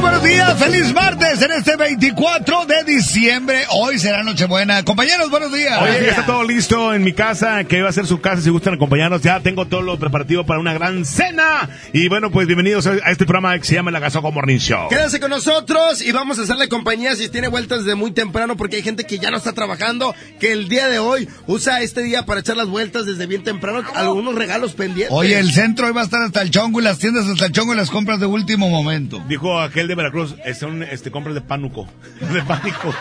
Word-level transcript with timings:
Muy 0.00 0.08
buenos 0.08 0.24
días, 0.24 0.58
feliz 0.58 0.94
martes 0.94 1.42
en 1.42 1.50
este 1.50 1.76
24 1.76 2.64
de 2.64 2.84
diciembre. 2.84 3.64
Hoy 3.68 3.98
será 3.98 4.22
Nochebuena. 4.22 4.82
Compañeros, 4.82 5.28
buenos 5.28 5.52
días. 5.52 5.78
Oye, 5.82 6.00
ya 6.00 6.12
está 6.12 6.24
todo 6.24 6.42
listo 6.42 6.94
en 6.94 7.04
mi 7.04 7.12
casa, 7.12 7.64
que 7.64 7.82
va 7.82 7.90
a 7.90 7.92
ser 7.92 8.06
su 8.06 8.18
casa 8.18 8.40
si 8.40 8.48
gustan 8.48 8.72
acompañarnos. 8.72 9.20
Ya 9.20 9.40
tengo 9.40 9.66
todo 9.66 9.82
lo 9.82 9.98
preparativo 9.98 10.46
para 10.46 10.58
una 10.58 10.72
gran 10.72 11.04
cena. 11.04 11.68
Y 11.92 12.08
bueno, 12.08 12.30
pues 12.30 12.46
bienvenidos 12.46 12.86
a 12.86 12.94
este 13.10 13.26
programa 13.26 13.58
que 13.58 13.64
se 13.66 13.74
llama 13.74 13.90
La 13.90 13.98
Gasoco 13.98 14.32
Morning 14.32 14.56
Show. 14.56 14.88
Quédense 14.88 15.20
con 15.20 15.28
nosotros 15.28 16.00
y 16.00 16.12
vamos 16.12 16.38
a 16.38 16.42
hacerle 16.44 16.70
compañía 16.70 17.14
si 17.14 17.28
tiene 17.28 17.48
vueltas 17.48 17.84
desde 17.84 17.94
muy 17.94 18.12
temprano 18.12 18.56
porque 18.56 18.76
hay 18.76 18.82
gente 18.82 19.04
que 19.04 19.18
ya 19.18 19.30
no 19.30 19.36
está 19.36 19.52
trabajando, 19.52 20.14
que 20.38 20.52
el 20.52 20.70
día 20.70 20.88
de 20.88 20.98
hoy 20.98 21.28
usa 21.46 21.82
este 21.82 22.00
día 22.00 22.24
para 22.24 22.40
echar 22.40 22.56
las 22.56 22.68
vueltas 22.68 23.04
desde 23.04 23.26
bien 23.26 23.42
temprano, 23.42 23.82
algunos 23.94 24.34
regalos 24.34 24.72
pendientes. 24.72 25.14
Oye, 25.14 25.38
el 25.38 25.52
centro 25.52 25.88
hoy 25.88 25.92
va 25.92 26.00
a 26.00 26.04
estar 26.04 26.22
hasta 26.22 26.40
el 26.40 26.50
chongo 26.50 26.80
y 26.80 26.84
las 26.84 26.98
tiendas 26.98 27.26
hasta 27.26 27.44
el 27.44 27.52
chongo 27.52 27.74
y 27.74 27.76
las 27.76 27.90
compras 27.90 28.18
de 28.18 28.24
último 28.24 28.70
momento. 28.70 29.22
Dijo 29.28 29.60
aquel 29.60 29.89
de 29.90 29.96
Veracruz, 29.96 30.34
son 30.58 30.82
este, 30.82 31.10
compras 31.10 31.34
de 31.34 31.40
pánuco. 31.40 31.86
De 32.20 32.42
pánico. 32.42 32.94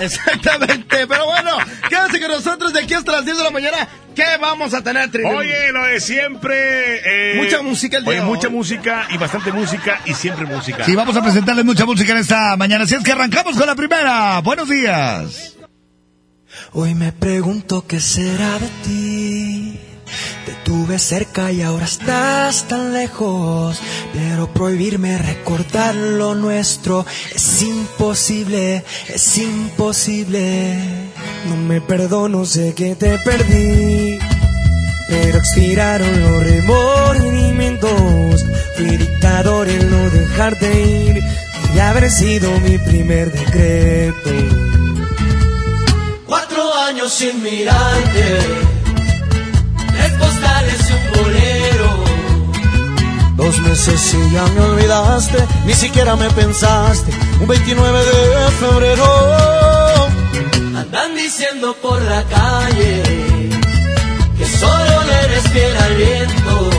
Exactamente, 0.00 1.06
pero 1.06 1.26
bueno, 1.26 1.58
quédense 1.88 2.20
con 2.20 2.30
nosotros 2.30 2.72
de 2.72 2.80
aquí 2.82 2.94
hasta 2.94 3.12
las 3.12 3.24
10 3.24 3.36
de 3.36 3.42
la 3.44 3.50
mañana. 3.50 3.88
¿Qué 4.14 4.24
vamos 4.40 4.74
a 4.74 4.82
tener, 4.82 5.10
Trini? 5.10 5.30
Oye, 5.30 5.72
lo 5.72 5.84
de 5.86 6.00
siempre. 6.00 7.34
eh, 7.34 7.36
Mucha 7.42 7.62
música 7.62 7.98
el 7.98 8.04
día 8.04 8.10
Oye, 8.10 8.20
de 8.20 8.26
mucha 8.26 8.48
hoy. 8.48 8.54
música 8.54 9.06
y 9.10 9.16
bastante 9.16 9.52
música 9.52 10.00
y 10.06 10.14
siempre 10.14 10.44
música. 10.46 10.84
Sí, 10.84 10.94
vamos 10.94 11.16
a 11.16 11.22
presentarles 11.22 11.64
mucha 11.64 11.84
música 11.84 12.12
en 12.12 12.18
esta 12.18 12.56
mañana. 12.56 12.84
Así 12.84 12.94
es 12.94 13.02
que 13.04 13.12
arrancamos 13.12 13.56
con 13.56 13.66
la 13.66 13.74
primera. 13.74 14.40
Buenos 14.40 14.68
días. 14.68 15.54
Hoy 16.72 16.94
me 16.94 17.12
pregunto 17.12 17.86
qué 17.86 18.00
será 18.00 18.58
de 18.58 18.68
ti. 18.84 19.80
Te 20.46 20.52
tuve 20.64 20.98
cerca 20.98 21.52
y 21.52 21.62
ahora 21.62 21.84
estás 21.84 22.66
tan 22.68 22.92
lejos. 22.92 23.78
Pero 24.12 24.52
prohibirme 24.52 25.18
recordar 25.18 25.94
lo 25.94 26.34
nuestro 26.34 27.04
es 27.34 27.62
imposible, 27.62 28.84
es 29.08 29.38
imposible. 29.38 30.78
No 31.46 31.56
me 31.56 31.80
perdono, 31.80 32.44
sé 32.44 32.74
que 32.74 32.94
te 32.94 33.18
perdí. 33.18 34.18
Pero 35.08 35.38
expiraron 35.38 36.20
los 36.20 36.44
remordimientos. 36.44 38.44
Fui 38.76 38.96
dictador 38.96 39.68
en 39.68 39.90
no 39.90 40.10
dejarte 40.10 40.82
ir. 40.82 41.22
Y 41.74 41.78
haber 41.80 42.10
sido 42.10 42.50
mi 42.60 42.78
primer 42.78 43.30
decreto. 43.30 44.30
Cuatro 46.26 46.74
años 46.74 47.12
sin 47.12 47.42
mirarte, 47.42 48.38
postales 50.18 50.90
y 50.90 50.92
un 50.92 51.22
bolero. 51.22 51.90
Dos 53.36 53.58
meses 53.60 54.14
y 54.14 54.32
ya 54.32 54.44
me 54.46 54.60
olvidaste, 54.60 55.38
ni 55.64 55.74
siquiera 55.74 56.16
me 56.16 56.28
pensaste. 56.30 57.12
Un 57.40 57.46
29 57.46 57.98
de 58.04 58.50
febrero. 58.62 60.08
Andan 60.76 61.14
diciendo 61.16 61.76
por 61.82 62.00
la 62.02 62.22
calle 62.24 63.02
que 64.36 64.46
solo 64.46 65.02
le 65.08 65.14
eres 65.26 65.44
fiel 65.52 65.76
al 65.76 65.94
viento. 65.96 66.70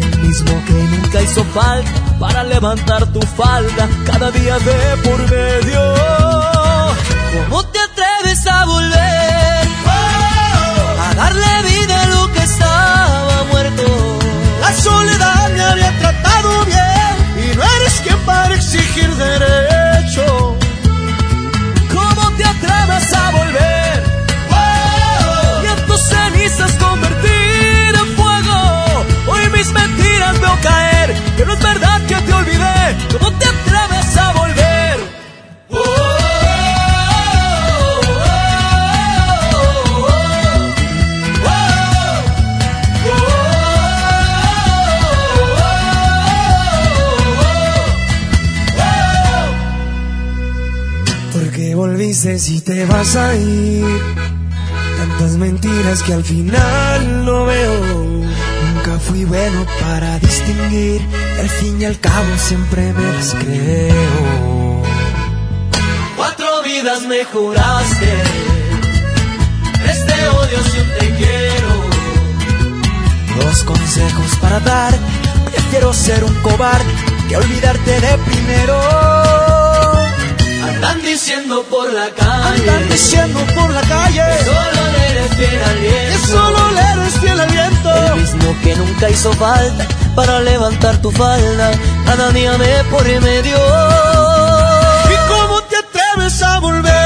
El 0.00 0.18
mismo 0.20 0.52
que 0.66 0.72
nunca 0.72 1.22
hizo 1.22 1.44
falta 1.44 1.90
para 2.20 2.44
levantar 2.44 3.06
tu 3.12 3.20
falda 3.20 3.88
cada 4.04 4.30
día 4.30 4.58
de 4.58 4.96
por 5.04 5.18
medio. 5.30 5.80
¿Cómo 7.48 7.64
te 7.66 7.78
atreves 7.80 8.46
a 8.46 8.64
volver? 8.66 9.68
A 11.06 11.14
darle 11.16 11.69
La 14.70 14.76
soledad 14.76 15.50
me 15.50 15.62
había 15.62 15.98
tratado 15.98 16.64
bien 16.64 17.44
y 17.44 17.56
no 17.56 17.62
eres 17.64 18.00
quien 18.04 18.16
para 18.20 18.54
exigir 18.54 19.10
derecho. 19.16 19.69
Volviste 52.22 52.38
si 52.38 52.60
te 52.60 52.84
vas 52.84 53.16
a 53.16 53.34
ir. 53.34 53.86
Tantas 54.98 55.38
mentiras 55.38 56.02
que 56.02 56.12
al 56.12 56.22
final 56.22 57.24
no 57.24 57.46
veo. 57.46 57.80
Nunca 58.74 58.98
fui 58.98 59.24
bueno 59.24 59.64
para 59.80 60.18
distinguir. 60.18 61.00
al 61.38 61.48
fin 61.48 61.80
y 61.80 61.86
al 61.86 61.98
cabo 61.98 62.36
siempre 62.36 62.92
me 62.92 63.12
las 63.12 63.34
creo. 63.36 64.82
Cuatro 66.14 66.62
vidas 66.62 67.02
mejoraste. 67.06 68.12
Este 69.88 70.28
odio 70.28 70.58
si 70.64 70.80
te 70.98 71.14
quiero. 71.16 71.72
Dos 73.40 73.62
consejos 73.62 74.36
para 74.42 74.60
dar. 74.60 74.92
Prefiero 75.50 75.94
ser 75.94 76.22
un 76.24 76.34
cobarde 76.42 76.92
que 77.30 77.36
olvidarte 77.36 77.98
de 77.98 78.18
primero. 78.18 79.39
Andan 80.82 81.02
diciendo 81.02 81.62
por 81.68 81.92
la 81.92 82.08
calle. 82.08 82.70
Andan 82.70 82.88
diciendo 82.88 83.38
por 83.54 83.70
la 83.70 83.82
calle. 83.82 84.22
Que 84.38 84.44
solo 84.44 84.82
le 84.94 85.10
eres 85.10 85.36
fiel 85.36 85.62
al 85.62 85.78
viento. 85.78 86.10
Que 86.10 86.26
solo 86.32 86.70
le 86.72 86.80
eres 86.80 87.14
fiel 87.20 87.40
al 87.40 87.50
viento. 87.50 87.94
El 88.06 88.20
mismo 88.22 88.56
que 88.62 88.76
nunca 88.76 89.10
hizo 89.10 89.32
falta 89.34 89.86
para 90.16 90.40
levantar 90.40 90.96
tu 91.02 91.10
falda. 91.10 91.70
Cada 92.06 92.30
día 92.30 92.56
me 92.56 93.20
medio. 93.20 93.56
¿Y 95.12 95.28
cómo 95.28 95.62
te 95.68 95.76
atreves 95.76 96.42
a 96.42 96.58
volver? 96.60 96.99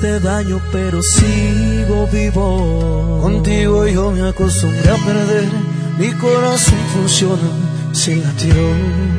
Hiciste 0.00 0.20
daño, 0.20 0.60
pero 0.72 1.02
sigo 1.02 2.06
vivo. 2.06 3.20
Contigo 3.22 3.86
yo 3.86 4.10
me 4.10 4.28
acostumbré 4.28 4.90
a 4.90 4.96
perder. 4.96 5.48
mi 5.98 6.12
corazón 6.12 6.78
funciona 6.94 7.48
sin 7.92 8.22
latidos. 8.22 9.10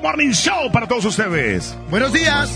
Morning 0.00 0.30
Show 0.32 0.70
para 0.70 0.86
todos 0.86 1.04
ustedes. 1.06 1.74
Buenos 1.90 2.12
días. 2.12 2.50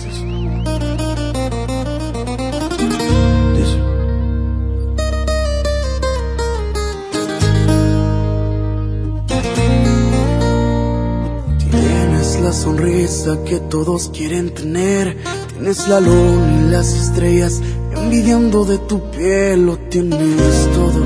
Tienes 11.70 12.40
la 12.40 12.52
sonrisa 12.52 13.38
que 13.46 13.60
todos 13.70 14.10
quieren 14.10 14.52
tener. 14.54 15.16
Tienes 15.54 15.88
la 15.88 16.00
luna 16.00 16.62
y 16.66 16.70
las 16.70 16.92
estrellas 16.92 17.60
envidiando 17.96 18.64
de 18.64 18.78
tu 18.78 19.10
piel. 19.10 19.66
Lo 19.66 19.78
tienes 19.78 20.68
todo. 20.74 21.04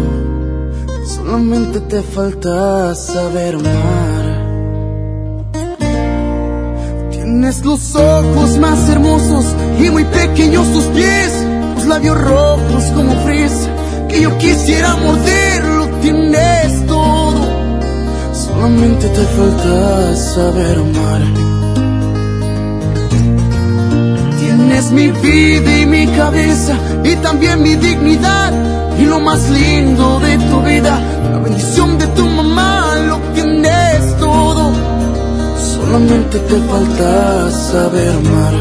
Solamente 1.06 1.80
te 1.80 2.02
falta 2.02 2.94
saber 2.94 3.58
más. 3.58 4.13
Tienes 7.34 7.64
los 7.64 7.96
ojos 7.96 8.58
más 8.58 8.88
hermosos 8.88 9.44
y 9.80 9.90
muy 9.90 10.04
pequeños 10.04 10.72
tus 10.72 10.84
pies, 10.84 11.32
tus 11.74 11.84
labios 11.84 12.16
rojos 12.16 12.84
como 12.94 13.12
fresa 13.24 13.68
que 14.08 14.20
yo 14.20 14.38
quisiera 14.38 14.94
morder, 14.94 15.64
lo 15.64 15.88
tienes 16.00 16.86
todo. 16.86 17.40
Solamente 18.32 19.08
te 19.08 19.24
falta 19.24 20.14
saber 20.14 20.78
amar. 20.78 21.22
Tienes 24.38 24.92
mi 24.92 25.08
vida 25.08 25.78
y 25.80 25.86
mi 25.86 26.06
cabeza 26.06 26.78
y 27.02 27.16
también 27.16 27.60
mi 27.64 27.74
dignidad 27.74 28.52
y 28.96 29.06
lo 29.06 29.18
más 29.18 29.50
lindo 29.50 30.20
de 30.20 30.38
tu 30.38 30.60
vida, 30.60 31.00
la 31.32 31.38
bendición 31.40 31.98
de 31.98 32.06
tu 32.06 32.28
mamá, 32.28 32.94
lo 33.08 33.18
tienes 33.34 34.18
todo 34.20 34.93
solamente 35.84 36.38
te 36.38 36.56
falta 36.70 37.50
saber 37.50 38.08
amar. 38.08 38.54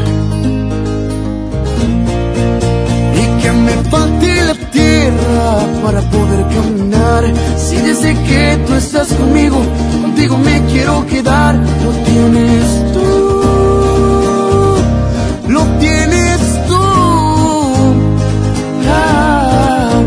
Y 3.22 3.42
que 3.42 3.52
me 3.66 3.74
falte 3.90 4.30
la 4.50 4.54
tierra 4.76 5.44
para 5.82 6.00
poder 6.14 6.40
caminar. 6.54 7.24
Si 7.56 7.76
desde 7.76 8.12
que 8.28 8.58
tú 8.66 8.74
estás 8.74 9.08
conmigo, 9.14 9.58
contigo 10.02 10.36
me 10.38 10.62
quiero 10.72 11.06
quedar, 11.06 11.54
lo 11.84 11.90
tienes 12.10 12.92
tú. 12.92 13.06
Lo 15.48 15.62
tienes 15.84 16.40
tú. 16.68 16.84
Ah, 18.86 20.00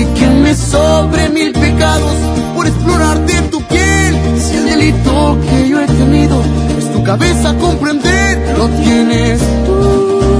y 0.00 0.04
que 0.18 0.26
me 0.42 0.54
sobre 0.54 1.28
mil 1.28 1.52
pecados 1.52 2.16
por 2.54 2.66
explorarte 2.66 3.34
tu 3.50 3.60
piel. 3.62 4.12
Si 4.38 4.56
el 4.56 4.64
delito 4.64 5.38
que 5.44 5.68
yo 5.68 5.80
he 5.80 5.86
tenido 5.86 6.61
cabeza 7.04 7.54
comprender, 7.58 8.58
lo 8.58 8.68
tienes 8.68 9.40
tú. 9.66 10.31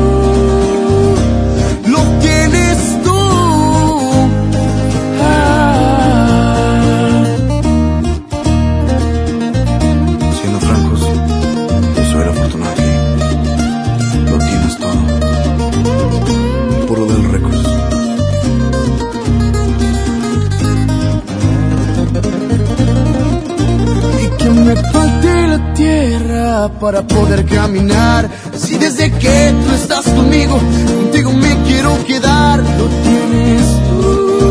Para 26.80 27.02
poder 27.02 27.44
caminar. 27.46 28.28
Si 28.54 28.76
desde 28.76 29.10
que 29.12 29.54
tú 29.64 29.74
estás 29.74 30.04
conmigo, 30.06 30.58
contigo 30.86 31.32
me 31.32 31.56
quiero 31.66 32.04
quedar, 32.06 32.60
lo 32.60 32.86
tienes 33.06 33.62
tú. 33.88 34.42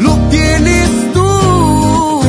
Lo 0.00 0.14
tienes 0.30 0.88
tú. 1.12 2.20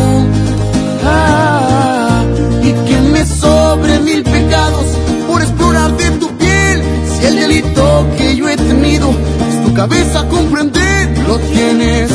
Ah, 1.06 2.24
y 2.62 2.72
que 2.88 2.98
me 3.12 3.26
sobre 3.26 4.00
mil 4.00 4.24
pecados 4.24 4.86
por 5.28 5.42
explorar 5.42 5.96
de 5.98 6.12
tu 6.12 6.30
piel. 6.38 6.84
Si 7.18 7.26
el 7.26 7.36
delito 7.36 8.08
que 8.18 8.36
yo 8.36 8.48
he 8.48 8.58
tenido 8.58 9.10
es 9.50 9.66
tu 9.66 9.74
cabeza 9.74 10.28
comprender, 10.30 11.18
lo 11.28 11.38
tienes 11.40 12.13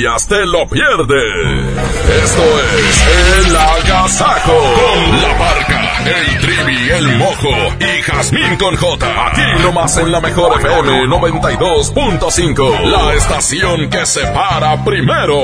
cambias, 0.00 0.26
te 0.26 0.46
lo 0.46 0.66
pierdes. 0.66 1.76
Esto 2.24 2.42
es 2.78 3.46
El 3.46 3.56
Agasajo. 3.56 4.52
Con 4.52 5.22
la 5.22 5.34
barca, 5.34 6.02
el 6.04 6.40
trivi, 6.40 6.90
el 6.90 7.16
mojo 7.18 7.50
y 7.78 8.02
Jazmín 8.02 8.56
con 8.56 8.76
J. 8.76 9.26
Aquí 9.26 9.62
nomás 9.62 9.96
en 9.98 10.12
la 10.12 10.20
mejor 10.20 10.60
FM 10.60 11.06
92.5. 11.06 12.80
La 12.84 13.14
estación 13.14 13.90
que 13.90 14.06
se 14.06 14.26
para 14.26 14.82
primero. 14.84 15.36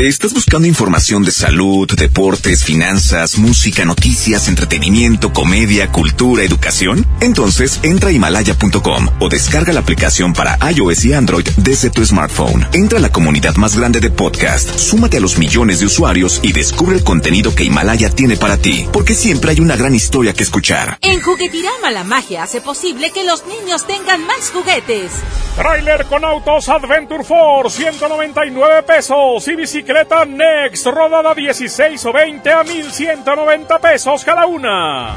¿Estás 0.00 0.32
buscando 0.32 0.66
información 0.66 1.24
de 1.24 1.30
salud, 1.30 1.86
deportes, 1.94 2.64
finanzas, 2.64 3.36
música, 3.36 3.84
noticias, 3.84 4.48
entretenimiento, 4.48 5.30
comedia, 5.30 5.92
cultura, 5.92 6.42
educación? 6.42 7.06
Entonces 7.20 7.78
entra 7.82 8.08
a 8.08 8.12
himalaya.com 8.12 9.08
o 9.20 9.28
descarga 9.28 9.74
la 9.74 9.80
aplicación 9.80 10.32
para 10.32 10.58
iOS 10.70 11.04
y 11.04 11.12
Android 11.12 11.46
desde 11.58 11.90
tu 11.90 12.02
smartphone. 12.02 12.66
Entra 12.72 12.98
a 12.98 13.02
la 13.02 13.12
comunidad 13.12 13.56
más 13.56 13.76
grande 13.76 14.00
de 14.00 14.08
podcast, 14.08 14.74
súmate 14.78 15.18
a 15.18 15.20
los 15.20 15.36
millones 15.36 15.80
de 15.80 15.86
usuarios 15.86 16.40
y 16.42 16.52
descubre 16.52 16.96
el 16.96 17.04
contenido 17.04 17.54
que 17.54 17.64
Himalaya 17.64 18.08
tiene 18.08 18.38
para 18.38 18.56
ti, 18.56 18.86
porque 18.94 19.14
siempre 19.14 19.50
hay 19.50 19.60
una 19.60 19.76
gran 19.76 19.94
historia 19.94 20.32
que 20.32 20.44
escuchar. 20.44 20.96
En 21.02 21.20
Juguetirama 21.20 21.90
la 21.90 22.04
magia 22.04 22.44
hace 22.44 22.62
posible 22.62 23.10
que 23.12 23.24
los 23.24 23.44
niños 23.44 23.86
tengan 23.86 24.26
más 24.26 24.50
juguetes. 24.50 25.12
Trailer 25.56 26.06
con 26.06 26.24
autos 26.24 26.70
Adventure 26.70 27.22
Force, 27.22 27.76
199 27.76 28.82
pesos 28.84 29.46
y 29.46 29.56
bicicleta 29.56 29.89
bicicleta 29.90 30.24
Next, 30.24 30.86
rodada 30.86 31.34
16 31.34 32.04
o 32.06 32.12
20 32.12 32.48
a 32.48 32.62
1190 32.62 33.78
pesos 33.80 34.22
cada 34.24 34.46
una. 34.46 35.16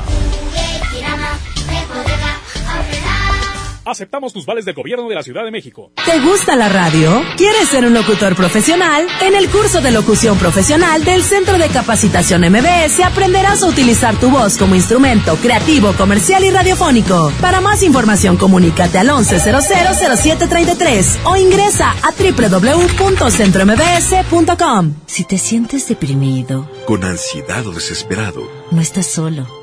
Aceptamos 3.86 4.32
tus 4.32 4.46
vales 4.46 4.64
del 4.66 4.76
gobierno 4.76 5.10
de 5.10 5.16
la 5.16 5.24
Ciudad 5.24 5.44
de 5.44 5.52
México. 5.52 5.92
¿Te 6.06 6.22
gusta 6.22 6.56
la 6.56 6.70
radio? 6.70 7.22
¿Quieres 7.36 7.68
ser 7.68 7.84
un 7.86 7.94
locutor 7.94 8.34
profesional? 8.36 9.06
En 9.22 9.36
el 9.36 9.50
curso 9.50 9.82
de 9.82 9.92
locución 9.92 10.38
profesional 10.38 11.04
del 11.04 11.22
Centro 11.22 11.58
de 11.58 11.68
Capacitación 11.68 12.44
MBS 12.50 13.02
aprenderás 13.02 13.62
a 13.64 13.68
utilizar 13.68 14.16
tu 14.16 14.30
voz 14.30 14.58
como 14.58 14.76
instrumento 14.76 15.36
creativo, 15.36 15.92
comercial 15.94 16.46
y 16.46 16.52
radiofónico. 16.52 17.34
Para 17.42 17.60
más 17.60 17.84
información, 17.84 18.38
comunícate 18.38 19.00
al 19.00 19.10
11000733 19.10 21.18
o 21.26 21.36
ingresa 21.36 21.92
a 21.92 22.12
www.centrombs.com. 22.12 24.94
Si 25.06 25.26
te 25.26 25.38
sientes 25.38 25.90
deprimido, 25.90 26.70
con 26.86 27.04
ansiedad 27.04 27.68
o 27.68 27.74
desesperado, 27.74 28.50
no 28.72 28.80
estás 28.82 29.08
solo. 29.08 29.63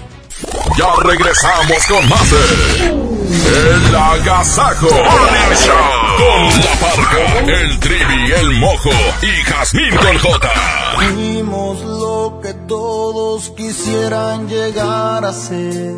Ya 0.77 0.93
regresamos 1.03 1.85
con 1.87 2.09
más 2.09 2.31
El 3.31 3.95
Agasajo. 3.95 4.87
Con 4.87 6.63
la 6.63 6.71
parca, 6.79 7.39
el 7.47 7.79
trivi, 7.79 8.31
el 8.31 8.51
mojo 8.59 8.89
y 9.21 9.43
Jazmín 9.43 9.95
con 9.95 10.17
J. 10.17 10.49
Fuimos 10.95 11.81
lo 11.81 12.39
que 12.41 12.53
todos 12.67 13.49
quisieran 13.51 14.47
llegar 14.47 15.25
a 15.25 15.33
ser. 15.33 15.93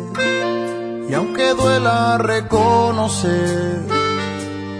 Y 1.08 1.14
aunque 1.14 1.54
duela 1.54 2.18
reconocer, 2.18 3.80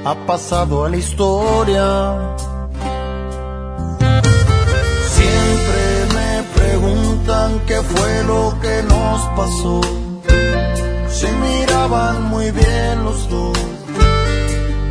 ha 0.04 0.14
pasado 0.26 0.84
a 0.84 0.88
la 0.88 0.96
historia. 0.96 2.34
Preguntan 7.24 7.60
qué 7.66 7.80
fue 7.80 8.24
lo 8.24 8.54
que 8.60 8.82
nos 8.82 9.20
pasó. 9.34 9.80
Se 11.08 11.32
miraban 11.32 12.24
muy 12.24 12.50
bien 12.50 13.02
los 13.02 13.30
dos, 13.30 13.56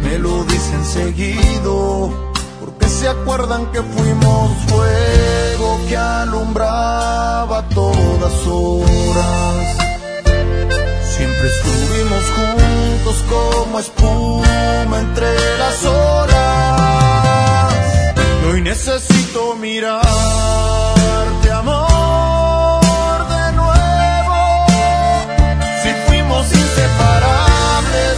me 0.01 0.17
lo 0.17 0.43
dicen 0.45 0.83
seguido, 0.83 2.11
porque 2.59 2.89
se 2.89 3.07
acuerdan 3.07 3.71
que 3.71 3.83
fuimos 3.83 4.51
fuego 4.67 5.79
que 5.87 5.95
alumbraba 5.95 7.69
todas 7.69 8.47
horas. 8.47 9.77
Siempre 11.15 11.47
estuvimos 11.47 12.23
juntos 12.35 13.23
como 13.29 13.79
espuma 13.79 14.99
entre 14.99 15.57
las 15.59 15.85
horas. 15.85 17.73
Y 18.41 18.45
hoy 18.51 18.61
necesito 18.61 19.55
mirarte, 19.55 20.09
inseparables, 26.51 28.17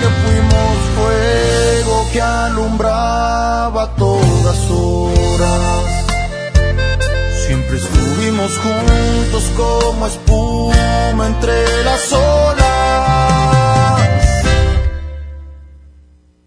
Que 0.00 0.08
fuimos 0.22 0.76
fuego 0.96 2.06
que 2.12 2.20
alumbraba 2.20 3.94
todas 3.96 4.70
horas. 4.70 5.82
Siempre 7.46 7.76
estuvimos 7.78 8.58
juntos 8.58 9.44
como 9.56 10.06
espuma 10.06 11.26
entre 11.26 11.84
las 11.84 12.12
olas. 12.12 12.62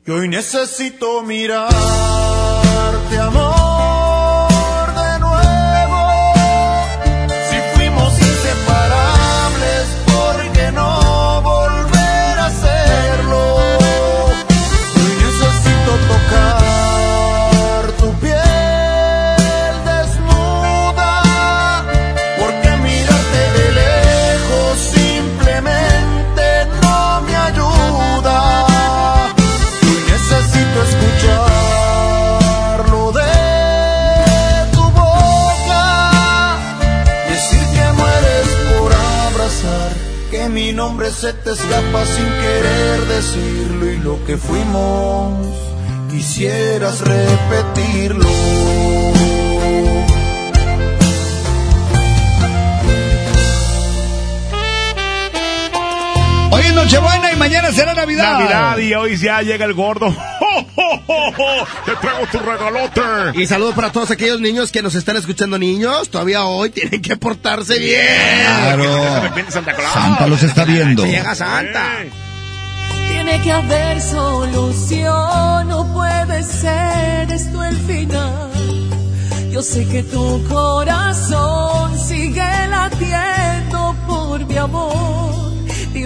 Y 0.07 0.11
hoy 0.11 0.27
necesito 0.27 1.23
mirarte, 1.23 1.75
nombre 41.05 41.11
se 41.11 41.33
te 41.33 41.51
escapa 41.51 42.05
sin 42.05 42.25
querer 42.25 42.99
decirlo. 43.07 43.91
Y 43.91 43.97
lo 43.97 44.25
que 44.25 44.37
fuimos, 44.37 45.33
quisieras 46.09 47.01
repetirlo. 47.01 48.29
Hoy 56.51 56.63
es 56.63 56.73
Nochebuena 56.73 57.31
y 57.31 57.35
mañana 57.35 57.71
será 57.71 57.93
Navidad. 57.93 58.39
Navidad 58.39 58.77
y 58.77 58.93
hoy 58.93 59.17
ya 59.17 59.41
llega 59.41 59.65
el 59.65 59.73
gordo. 59.73 60.13
¡Te 61.85 61.95
traigo 61.95 62.27
tu 62.31 62.39
regalote! 62.39 63.01
Y 63.35 63.45
saludos 63.45 63.75
para 63.75 63.91
todos 63.91 64.11
aquellos 64.11 64.39
niños 64.39 64.71
que 64.71 64.81
nos 64.81 64.95
están 64.95 65.17
escuchando, 65.17 65.57
niños. 65.57 66.09
Todavía 66.09 66.43
hoy 66.45 66.69
tienen 66.69 67.01
que 67.01 67.15
portarse 67.15 67.79
bien. 67.79 68.01
Claro. 68.45 69.31
Santa 69.49 69.73
Claus. 69.73 69.93
Santa 69.93 70.27
los 70.27 70.43
está 70.43 70.65
viendo. 70.65 71.03
Se 71.03 71.11
llega 71.11 71.35
Santa. 71.35 71.91
Tiene 73.07 73.41
que 73.41 73.51
haber 73.51 74.01
solución, 74.01 75.67
no 75.67 75.91
puede 75.93 76.43
ser 76.43 77.31
esto 77.31 77.63
el 77.63 77.77
final. 77.77 78.51
Yo 79.51 79.61
sé 79.61 79.87
que 79.87 80.03
tu 80.03 80.43
corazón 80.49 81.97
sigue 81.97 82.67
latiendo 82.69 83.95
por 84.05 84.45
mi 84.45 84.57
amor. 84.57 85.24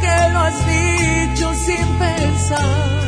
que 0.00 0.28
lo 0.32 0.38
has 0.40 0.66
dicho 0.66 1.54
sin 1.54 1.86
pensar. 1.98 3.02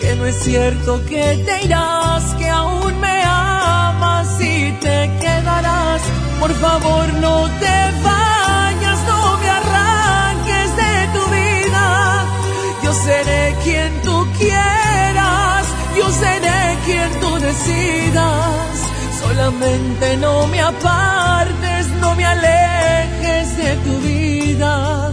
Que 0.00 0.14
no 0.16 0.26
es 0.26 0.36
cierto 0.42 1.04
que 1.06 1.42
te 1.46 1.64
irás, 1.64 2.34
que 2.34 2.48
aún 2.48 3.00
me 3.00 3.22
amas 3.24 4.40
y 4.40 4.72
te 4.72 5.10
quedarás. 5.20 6.02
Por 6.40 6.52
favor 6.54 7.06
no 7.14 7.48
te 7.62 7.76
vayas, 8.02 8.98
no 9.08 9.36
me 9.38 9.48
arranques 9.60 10.68
de 10.82 10.94
tu 11.14 11.22
vida. 11.30 12.24
Yo 12.84 12.92
seré 12.92 13.56
quien 13.64 13.90
tú 14.02 14.26
quieras, 14.38 15.66
yo 15.98 16.10
seré 16.10 16.78
quien 16.84 17.10
tú 17.20 17.38
decidas. 17.38 18.66
Solamente 19.20 20.16
no 20.18 20.46
me 20.46 20.60
apartes, 20.60 21.88
no 22.00 22.14
me 22.14 22.24
alejes 22.24 23.56
de 23.56 23.76
tu 23.84 23.98
vida. 24.00 25.12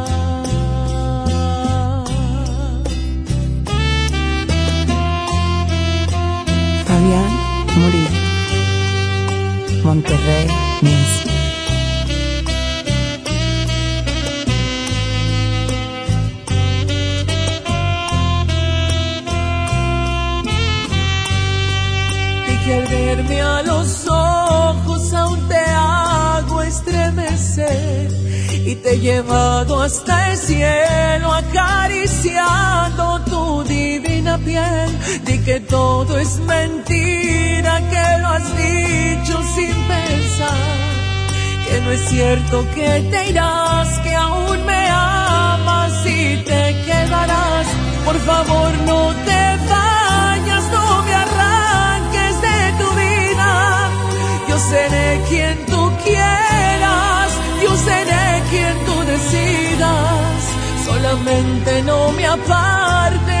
Monterrey 9.83 10.47
Music. 10.81 11.31
y 22.47 22.65
que 22.65 22.73
al 22.75 22.87
verme 22.87 23.41
a 23.41 23.63
los 23.63 24.07
ojos 24.07 25.13
aún 25.13 25.47
te 25.47 25.57
hago 25.57 26.61
estremecer 26.61 28.11
y 28.65 28.75
te 28.75 28.93
he 28.93 28.99
llevado 28.99 29.81
hasta 29.81 30.31
el 30.31 30.37
cielo 30.37 31.33
acariciando 31.33 33.21
tu 33.25 33.63
divina 33.81 34.37
piel. 34.37 34.89
Di 35.25 35.37
que 35.47 35.59
todo 35.59 36.11
es 36.25 36.31
mentira 36.53 37.73
que 37.91 38.05
lo 38.21 38.27
has 38.35 38.47
dicho 38.65 39.35
sin 39.55 39.75
pensar. 39.93 40.67
Que 41.65 41.75
no 41.83 41.91
es 41.91 42.01
cierto 42.13 42.55
que 42.75 42.89
te 43.11 43.29
irás 43.31 43.89
que 44.03 44.13
aún 44.15 44.57
me 44.71 44.83
amas 44.89 45.93
y 46.05 46.37
te 46.49 46.63
quedarás. 46.87 47.67
Por 48.07 48.17
favor 48.29 48.71
no 48.89 49.01
te 49.27 49.41
vayas 49.71 50.65
no 50.75 50.85
me 51.07 51.13
arranques 51.25 52.33
de 52.47 52.59
tu 52.79 52.87
vida. 53.03 53.51
Yo 54.49 54.57
seré 54.71 55.07
quien 55.29 55.55
tú 55.71 55.81
quieras 56.03 56.51
yo 57.63 57.77
seré 57.77 58.27
quien 58.49 58.75
tú 58.85 58.95
decidas. 59.13 60.39
Solamente 60.85 61.83
no 61.83 62.11
me 62.11 62.25
apartes 62.25 63.40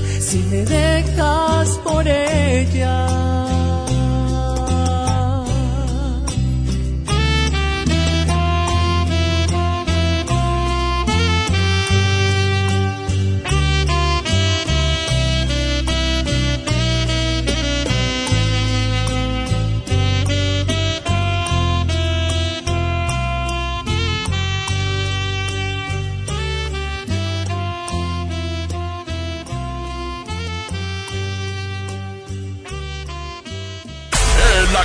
si 0.31 0.37
me 0.43 0.63
dejas 0.63 1.77
por 1.83 2.07
ella. 2.07 3.50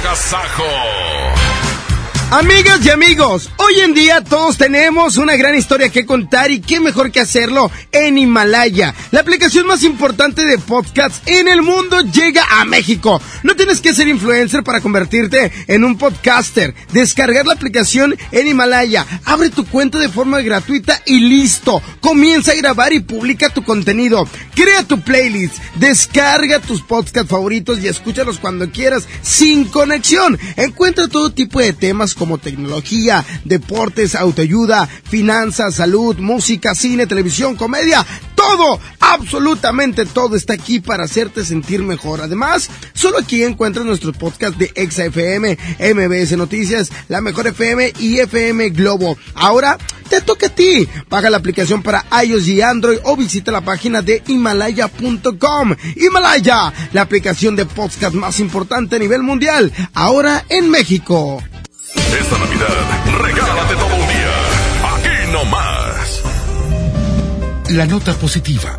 Agasajo. 0.06 1.05
Amigas 2.32 2.84
y 2.84 2.90
amigos, 2.90 3.50
hoy 3.56 3.80
en 3.82 3.94
día 3.94 4.20
todos 4.20 4.58
tenemos 4.58 5.16
una 5.16 5.36
gran 5.36 5.54
historia 5.54 5.90
que 5.90 6.04
contar 6.04 6.50
y 6.50 6.60
qué 6.60 6.80
mejor 6.80 7.12
que 7.12 7.20
hacerlo 7.20 7.70
en 7.92 8.18
Himalaya. 8.18 8.96
La 9.12 9.20
aplicación 9.20 9.64
más 9.64 9.84
importante 9.84 10.44
de 10.44 10.58
podcasts 10.58 11.22
en 11.26 11.46
el 11.46 11.62
mundo 11.62 12.00
llega 12.00 12.44
a 12.60 12.64
México. 12.64 13.22
No 13.44 13.54
tienes 13.54 13.80
que 13.80 13.94
ser 13.94 14.08
influencer 14.08 14.64
para 14.64 14.80
convertirte 14.80 15.52
en 15.68 15.84
un 15.84 15.96
podcaster. 15.98 16.74
Descargar 16.92 17.46
la 17.46 17.52
aplicación 17.52 18.16
en 18.32 18.48
Himalaya, 18.48 19.06
abre 19.24 19.50
tu 19.50 19.64
cuenta 19.64 20.00
de 20.00 20.08
forma 20.08 20.40
gratuita 20.40 21.00
y 21.06 21.20
listo. 21.20 21.80
Comienza 22.00 22.52
a 22.52 22.56
grabar 22.56 22.92
y 22.92 23.00
publica 23.00 23.50
tu 23.50 23.62
contenido. 23.62 24.28
Crea 24.56 24.82
tu 24.82 25.00
playlist, 25.00 25.58
descarga 25.76 26.58
tus 26.58 26.82
podcasts 26.82 27.30
favoritos 27.30 27.78
y 27.78 27.86
escúchalos 27.86 28.40
cuando 28.40 28.68
quieras 28.68 29.06
sin 29.22 29.66
conexión. 29.66 30.36
Encuentra 30.56 31.06
todo 31.06 31.30
tipo 31.30 31.60
de 31.60 31.72
temas 31.72 32.15
como 32.18 32.38
tecnología, 32.38 33.24
deportes, 33.44 34.14
autoayuda, 34.14 34.87
finanzas, 34.87 35.76
salud, 35.76 36.16
música, 36.18 36.74
cine, 36.74 37.07
televisión, 37.07 37.57
comedia. 37.57 38.05
Todo, 38.35 38.81
absolutamente 39.00 40.07
todo 40.07 40.37
está 40.37 40.55
aquí 40.55 40.81
para 40.81 41.05
hacerte 41.05 41.44
sentir 41.44 41.83
mejor. 41.83 42.20
Además, 42.20 42.68
solo 42.94 43.18
aquí 43.18 43.42
encuentras 43.42 43.87
nuestros 43.87 44.16
podcasts 44.16 44.59
de 44.59 44.72
Exa 44.74 45.07
FM, 45.07 45.59
MBS 45.79 46.37
Noticias, 46.37 46.90
La 47.09 47.20
Mejor 47.20 47.46
FM 47.46 47.92
y 47.98 48.18
FM 48.18 48.70
Globo. 48.70 49.16
Ahora 49.35 49.79
te 50.09 50.20
toca 50.20 50.46
a 50.46 50.55
ti. 50.55 50.88
Baja 51.09 51.31
la 51.31 51.38
aplicación 51.38 51.83
para 51.83 52.05
iOS 52.24 52.48
y 52.48 52.61
Android 52.61 52.98
o 53.05 53.16
visita 53.16 53.52
la 53.52 53.62
página 53.62 54.02
de 54.02 54.22
Himalaya.com. 54.26 55.74
Himalaya, 55.96 56.72
la 56.92 57.02
aplicación 57.02 57.57
de 57.57 57.66
podcast 57.66 58.14
más 58.14 58.40
importante 58.40 58.96
a 58.96 59.00
nivel 59.00 59.22
mundial, 59.22 59.72
ahora 59.94 60.44
en 60.48 60.70
México. 60.70 61.42
Esta 62.18 62.38
Navidad, 62.38 63.18
regálate 63.18 63.74
todo 63.74 63.94
un 63.94 64.09
día. 64.09 64.35
Aquí 64.94 65.32
no 65.32 65.44
más. 65.44 66.22
La 67.70 67.87
nota 67.87 68.14
positiva. 68.14 68.78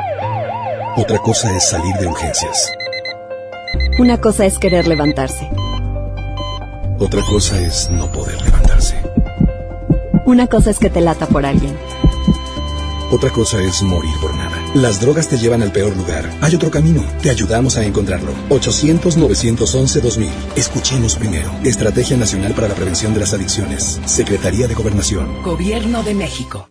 Otra 0.97 1.19
cosa 1.19 1.55
es 1.55 1.69
salir 1.69 1.95
de 1.95 2.07
urgencias. 2.07 2.69
Una 3.97 4.19
cosa 4.19 4.45
es 4.45 4.59
querer 4.59 4.87
levantarse. 4.87 5.49
Otra 6.99 7.21
cosa 7.23 7.57
es 7.59 7.89
no 7.89 8.11
poder 8.11 8.41
levantarse. 8.41 9.01
Una 10.25 10.47
cosa 10.47 10.69
es 10.71 10.79
que 10.79 10.89
te 10.89 10.99
lata 10.99 11.27
por 11.27 11.45
alguien. 11.45 11.77
Otra 13.09 13.29
cosa 13.29 13.61
es 13.61 13.81
morir 13.83 14.13
por 14.21 14.35
nada. 14.35 14.57
Las 14.73 14.99
drogas 14.99 15.29
te 15.29 15.37
llevan 15.37 15.61
al 15.61 15.71
peor 15.71 15.95
lugar. 15.95 16.29
Hay 16.41 16.55
otro 16.55 16.69
camino. 16.69 17.03
Te 17.21 17.29
ayudamos 17.29 17.77
a 17.77 17.85
encontrarlo. 17.85 18.33
800-911-2000. 18.49 20.29
Escuchemos 20.57 21.15
primero. 21.15 21.51
Estrategia 21.63 22.17
Nacional 22.17 22.53
para 22.53 22.67
la 22.67 22.75
Prevención 22.75 23.13
de 23.13 23.21
las 23.21 23.33
Adicciones. 23.33 24.01
Secretaría 24.05 24.67
de 24.67 24.73
Gobernación. 24.73 25.41
Gobierno 25.43 26.03
de 26.03 26.15
México. 26.15 26.70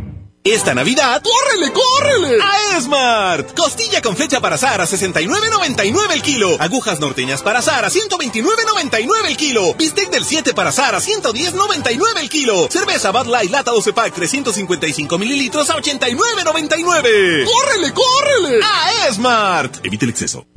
Esta 0.43 0.73
Navidad, 0.73 1.21
¡córrele, 1.21 1.71
córrele! 1.71 2.41
A 2.41 2.77
Esmart. 2.77 3.55
Costilla 3.55 4.01
con 4.01 4.15
flecha 4.15 4.41
para 4.41 4.55
azar 4.55 4.81
a 4.81 4.87
69.99 4.87 6.13
el 6.13 6.23
kilo. 6.23 6.57
Agujas 6.59 6.99
norteñas 6.99 7.43
para 7.43 7.59
azar 7.59 7.85
a 7.85 7.91
129.99 7.91 9.27
el 9.27 9.37
kilo. 9.37 9.75
Bistec 9.75 10.09
del 10.09 10.25
7 10.25 10.55
para 10.55 10.69
azar 10.69 10.95
a 10.95 10.99
110.99 10.99 12.21
el 12.21 12.29
kilo. 12.29 12.67
Cerveza 12.71 13.11
Bud 13.11 13.27
Light 13.27 13.51
Lata 13.51 13.69
12 13.69 13.93
Pack 13.93 14.15
355 14.15 15.19
mililitros 15.19 15.69
a 15.69 15.75
89.99. 15.75 17.45
¡Córrele, 17.45 17.93
córrele! 17.93 18.59
A 18.63 19.07
Esmart. 19.09 19.85
Evite 19.85 20.05
el 20.05 20.11
exceso. 20.11 20.47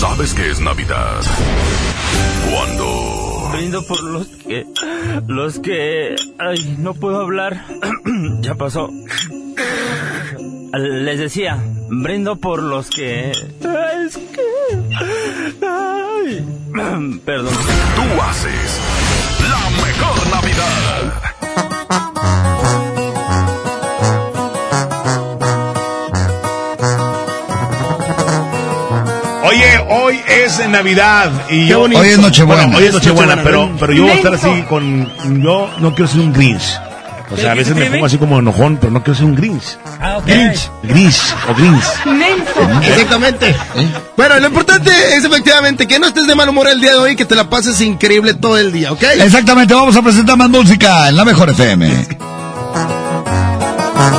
¿Sabes 0.00 0.34
qué 0.34 0.50
es 0.50 0.60
Navidad? 0.60 1.22
Cuando 2.52 3.19
brindo 3.60 3.82
por 3.82 4.02
los 4.02 4.26
que. 4.26 4.66
Los 5.26 5.58
que. 5.58 6.16
Ay, 6.38 6.76
no 6.78 6.94
puedo 6.94 7.20
hablar. 7.20 7.62
ya 8.40 8.54
pasó. 8.54 8.88
Les 10.72 11.18
decía, 11.18 11.62
brindo 11.90 12.36
por 12.36 12.62
los 12.62 12.88
que. 12.88 13.32
Es 13.32 14.16
que. 14.16 14.46
Ay. 15.66 16.42
Perdón. 17.26 17.54
Tú 17.96 18.22
haces 18.22 18.80
la 19.50 19.70
mejor 19.84 20.30
Navidad. 20.30 21.30
Hoy 29.90 30.20
es 30.26 30.68
Navidad 30.68 31.30
y 31.50 31.66
yo 31.66 31.82
Hoy 31.82 32.08
es 32.08 32.18
Nochebuena. 32.18 32.62
Bueno, 32.64 32.78
hoy 32.78 32.84
es 32.86 32.94
Nochebuena, 32.94 33.36
Nochebuena, 33.36 33.68
pero 33.68 33.76
pero 33.78 33.92
yo 33.92 34.02
voy 34.04 34.12
a 34.12 34.14
estar 34.14 34.34
así 34.34 34.62
con 34.68 35.42
yo 35.42 35.70
no 35.78 35.94
quiero 35.94 36.10
ser 36.10 36.20
un 36.20 36.32
Grinch. 36.32 36.80
O 37.32 37.36
sea, 37.36 37.52
a 37.52 37.54
veces 37.54 37.76
me 37.76 37.88
pongo 37.88 38.06
así 38.06 38.18
como 38.18 38.40
enojón, 38.40 38.78
pero 38.78 38.90
no 38.92 39.04
quiero 39.04 39.16
ser 39.16 39.26
un 39.26 39.36
Grinch. 39.36 39.78
Ah, 40.00 40.18
ok. 40.18 40.26
Grinch, 40.26 40.70
Grinch 40.82 41.34
o 41.48 41.54
Grinch. 41.54 41.84
Exactamente. 42.88 43.54
Bueno, 44.16 44.40
lo 44.40 44.46
importante 44.48 44.90
es 45.16 45.24
efectivamente 45.24 45.86
que 45.86 45.98
no 46.00 46.08
estés 46.08 46.26
de 46.26 46.34
mal 46.34 46.48
humor 46.48 46.68
el 46.68 46.80
día 46.80 46.92
de 46.92 46.98
hoy, 46.98 47.16
que 47.16 47.24
te 47.24 47.36
la 47.36 47.48
pases 47.48 47.80
increíble 47.80 48.34
todo 48.34 48.58
el 48.58 48.72
día, 48.72 48.90
¿ok? 48.90 49.02
Exactamente, 49.20 49.74
vamos 49.74 49.96
a 49.96 50.02
presentar 50.02 50.36
más 50.36 50.50
música 50.50 51.08
en 51.08 51.16
la 51.16 51.24
mejor 51.24 51.50
FM. 51.50 52.08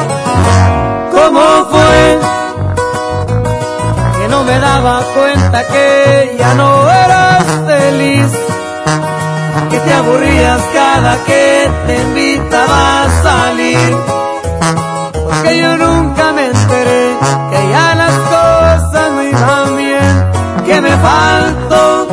me 4.44 4.60
daba 4.60 5.02
cuenta 5.14 5.68
que 5.68 6.36
ya 6.38 6.54
no 6.56 6.90
eras 6.90 7.46
feliz? 7.66 8.28
Que 9.70 9.80
te 9.80 9.94
aburrías 9.94 10.62
cada 10.74 11.18
que 11.24 11.72
te 11.88 12.02
invitaba 12.02 13.04
a 13.04 13.24
salir. 13.24 13.98
Porque 15.14 15.58
yo 15.58 15.78
nunca 15.78 16.32
me 16.34 16.46
enteré 16.48 17.18
que 17.52 17.70
ya 17.70 17.96
las 17.96 18.16
cosas 18.36 19.12
no 19.14 19.24
iban 19.24 19.78
bien. 19.78 20.32
Que 20.66 20.82
me 20.82 20.98
faltó. 20.98 22.08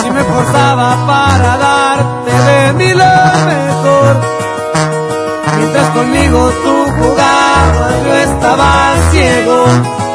Si 0.00 0.10
me 0.10 0.22
forzaba 0.22 1.06
para 1.06 1.56
darte 1.56 2.32
de 2.50 2.72
mí 2.74 2.94
lo 2.94 3.14
mejor. 3.52 4.16
Mientras 5.56 5.88
conmigo 5.90 6.52
tú 6.64 6.74
jugabas, 6.98 7.94
yo 8.06 8.14
estaba 8.14 8.94
ciego. 9.10 10.07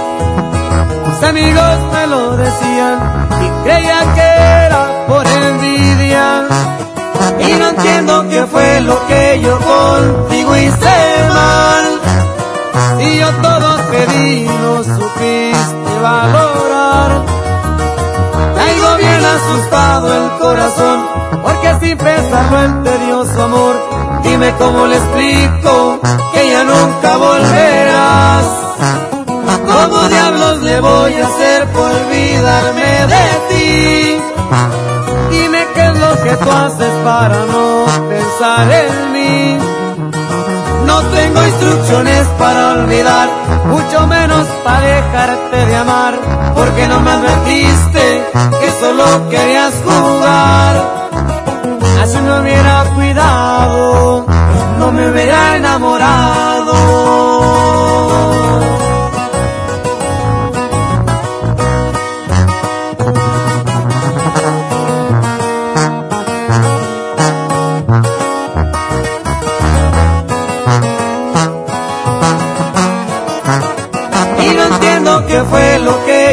Mis 1.23 1.29
amigos 1.29 1.79
me 1.93 2.07
lo 2.07 2.35
decían 2.35 2.99
y 3.39 3.63
creía 3.63 4.13
que 4.13 4.65
era 4.65 5.05
por 5.07 5.25
envidia. 5.25 6.47
Y 7.39 7.53
no 7.53 7.69
entiendo 7.69 8.27
qué 8.29 8.45
fue 8.45 8.81
lo 8.81 9.07
que 9.07 9.39
yo 9.41 9.57
contigo 9.57 10.57
hice 10.57 11.25
mal. 11.29 11.85
Y 12.99 13.19
yo 13.19 13.29
todo 13.41 13.77
te 13.89 14.07
di, 14.07 14.49
no 14.63 14.83
supiste 14.83 15.99
valorar. 16.01 17.11
Traigo 18.55 18.97
bien 18.97 19.23
asustado 19.23 20.25
el 20.25 20.39
corazón, 20.39 21.07
porque 21.41 21.73
sin 21.79 21.97
pensarlo 21.99 22.59
el 22.59 22.83
tedioso 22.83 23.43
amor, 23.43 23.75
dime 24.23 24.53
cómo 24.59 24.87
le 24.87 24.97
explico 24.97 26.01
que 26.33 26.49
ya 26.49 26.63
nunca 26.65 27.15
volverás. 27.15 28.63
¿Cómo 29.65 30.07
diablos 30.09 30.42
le 30.73 30.79
voy 30.79 31.13
a 31.13 31.27
hacer 31.27 31.67
por 31.67 31.91
olvidarme 31.91 32.91
de 33.13 33.25
ti? 33.49 34.17
Dime 35.29 35.61
qué 35.75 35.83
es 35.89 35.95
lo 36.05 36.11
que 36.23 36.33
tú 36.43 36.51
haces 36.51 36.93
para 37.09 37.37
no 37.53 37.85
pensar 38.13 38.65
en 38.83 39.11
mí. 39.15 39.57
No 40.89 40.97
tengo 41.17 41.39
instrucciones 41.51 42.23
para 42.39 42.61
olvidar, 42.77 43.27
mucho 43.65 44.07
menos 44.07 44.47
para 44.63 44.81
dejarte 44.81 45.57
de 45.69 45.75
amar, 45.75 46.13
porque 46.55 46.87
no 46.87 46.99
me 47.01 47.11
advertiste 47.11 48.05
que 48.61 48.69
solo 48.81 49.29
querías 49.29 49.73
jugar. 49.85 50.73
Así 52.01 52.17
me 52.25 52.41
hubiera 52.41 52.83
cuidado, 52.95 54.25
no 54.79 54.91
me 54.91 55.09
hubiera 55.09 55.57
enamorado. 55.57 56.52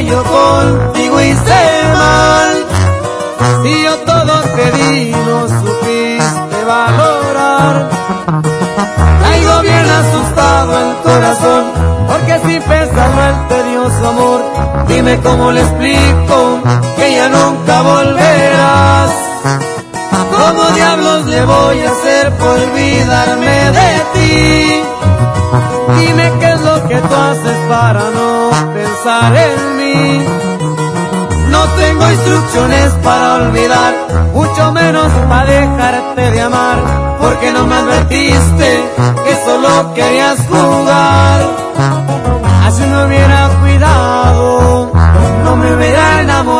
Yo 0.04 0.22
contigo 0.22 1.20
hice 1.20 1.62
mal. 1.92 2.66
Si 3.62 3.82
yo 3.84 3.96
todo 3.98 4.40
te 4.56 4.72
di, 4.72 5.10
no 5.10 5.48
supiste 5.48 6.64
valorar. 6.66 7.88
Traigo 9.20 9.60
bien 9.62 9.86
asustado 9.90 10.78
el 10.80 10.96
corazón, 11.02 11.64
porque 12.08 12.40
sin 12.46 12.62
pensarlo 12.62 13.22
el 13.30 13.48
tedioso 13.48 14.08
amor, 14.08 14.40
dime 14.88 15.20
cómo 15.20 15.52
le 15.52 15.60
explico 15.60 16.60
que 16.96 17.14
ya 17.14 17.28
nunca 17.28 17.82
volverás. 17.82 19.10
¿Cómo 20.30 20.70
diablos 20.74 21.26
le 21.26 21.44
voy 21.44 21.80
a 21.80 21.90
hacer 21.90 22.32
por 22.36 22.58
olvidarme 22.58 23.70
de 23.70 24.02
ti? 24.14 24.82
Dime 25.98 26.32
qué 26.38 26.52
es 26.52 26.60
lo 26.60 26.88
que 26.88 26.96
tú 26.96 27.14
haces 27.14 27.56
para 27.68 28.10
no 28.10 28.50
pensar 28.72 29.36
en 29.36 29.76
mí. 29.78 30.24
No 31.48 31.64
tengo 31.74 32.10
instrucciones 32.10 32.92
para 33.02 33.34
olvidar, 33.34 33.94
mucho 34.32 34.72
menos 34.72 35.10
para 35.28 35.50
dejarte 35.50 36.30
de 36.30 36.40
amar, 36.40 36.78
porque 37.20 37.52
no 37.52 37.66
me 37.66 37.74
advertiste 37.74 38.84
que 39.24 39.34
solo 39.44 39.92
querías 39.94 40.38
jugar. 40.48 41.40
Así 42.66 42.82
no 42.86 43.06
hubiera 43.06 43.48
cuidado, 43.60 44.92
no 45.44 45.56
me 45.56 45.74
hubiera 45.74 46.20
enamorado. 46.20 46.59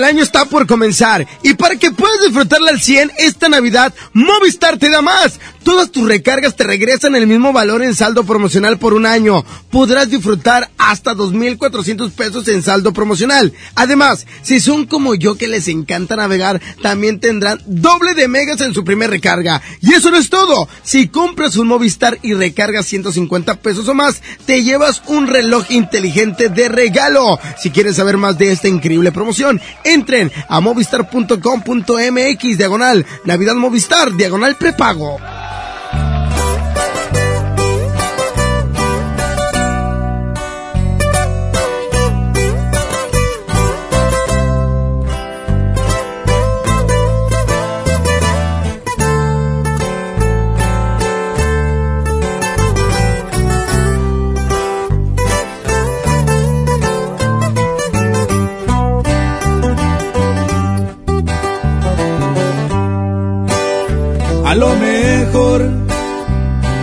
Del 0.00 0.08
año 0.08 0.22
está 0.22 0.46
por 0.46 0.66
comenzar 0.66 1.26
y 1.42 1.52
para 1.54 1.76
que 1.76 1.90
puedas 1.90 2.22
disfrutarla 2.24 2.70
al 2.70 2.80
100 2.80 3.12
esta 3.18 3.50
Navidad, 3.50 3.92
Movistar 4.14 4.78
te 4.78 4.88
da 4.88 5.02
más. 5.02 5.38
Todas 5.64 5.90
tus 5.90 6.08
recargas 6.08 6.56
te 6.56 6.64
regresan 6.64 7.14
el 7.16 7.26
mismo 7.26 7.52
valor 7.52 7.82
en 7.82 7.94
saldo 7.94 8.24
promocional 8.24 8.78
por 8.78 8.94
un 8.94 9.04
año. 9.04 9.44
Podrás 9.70 10.08
disfrutar 10.08 10.70
hasta 10.78 11.14
2.400 11.14 12.10
pesos 12.12 12.48
en 12.48 12.62
saldo 12.62 12.92
promocional. 12.92 13.52
Además, 13.74 14.26
si 14.42 14.58
son 14.60 14.86
como 14.86 15.14
yo 15.14 15.36
que 15.36 15.48
les 15.48 15.68
encanta 15.68 16.16
navegar, 16.16 16.60
también 16.82 17.20
tendrán 17.20 17.60
doble 17.66 18.14
de 18.14 18.28
megas 18.28 18.60
en 18.62 18.74
su 18.74 18.84
primer 18.84 19.10
recarga. 19.10 19.60
Y 19.80 19.92
eso 19.92 20.10
no 20.10 20.16
es 20.16 20.30
todo. 20.30 20.68
Si 20.82 21.08
compras 21.08 21.56
un 21.56 21.68
Movistar 21.68 22.18
y 22.22 22.34
recargas 22.34 22.86
150 22.86 23.56
pesos 23.56 23.86
o 23.86 23.94
más, 23.94 24.22
te 24.46 24.62
llevas 24.62 25.02
un 25.06 25.26
reloj 25.26 25.70
inteligente 25.70 26.48
de 26.48 26.68
regalo. 26.68 27.38
Si 27.58 27.70
quieres 27.70 27.96
saber 27.96 28.16
más 28.16 28.38
de 28.38 28.50
esta 28.50 28.68
increíble 28.68 29.12
promoción, 29.12 29.60
entren 29.84 30.32
a 30.48 30.60
movistar.com.mx 30.60 32.58
diagonal 32.58 33.06
Navidad 33.24 33.54
Movistar 33.54 34.16
diagonal 34.16 34.56
prepago. 34.56 35.18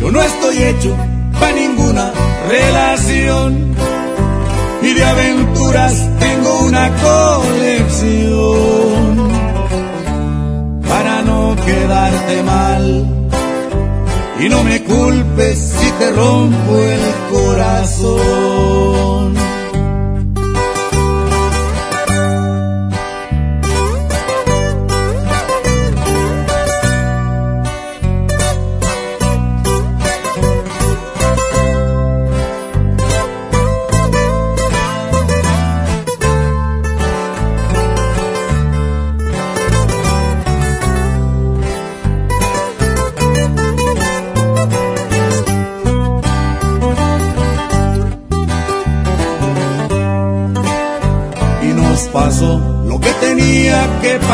Yo 0.00 0.10
no 0.12 0.22
estoy 0.22 0.62
hecho 0.62 0.96
para 1.40 1.52
ninguna 1.52 2.12
relación. 2.48 3.74
Y 4.80 4.94
de 4.94 5.04
aventuras 5.04 5.92
tengo 6.20 6.60
una 6.60 6.90
colección. 7.02 8.48
Para 10.88 11.22
no 11.22 11.56
quedarte 11.66 12.42
mal. 12.44 13.06
Y 14.40 14.48
no 14.48 14.62
me 14.62 14.84
culpes 14.84 15.58
si 15.58 15.90
te 15.92 16.12
rompo 16.12 16.76
el 16.76 17.00
corazón. 17.32 18.68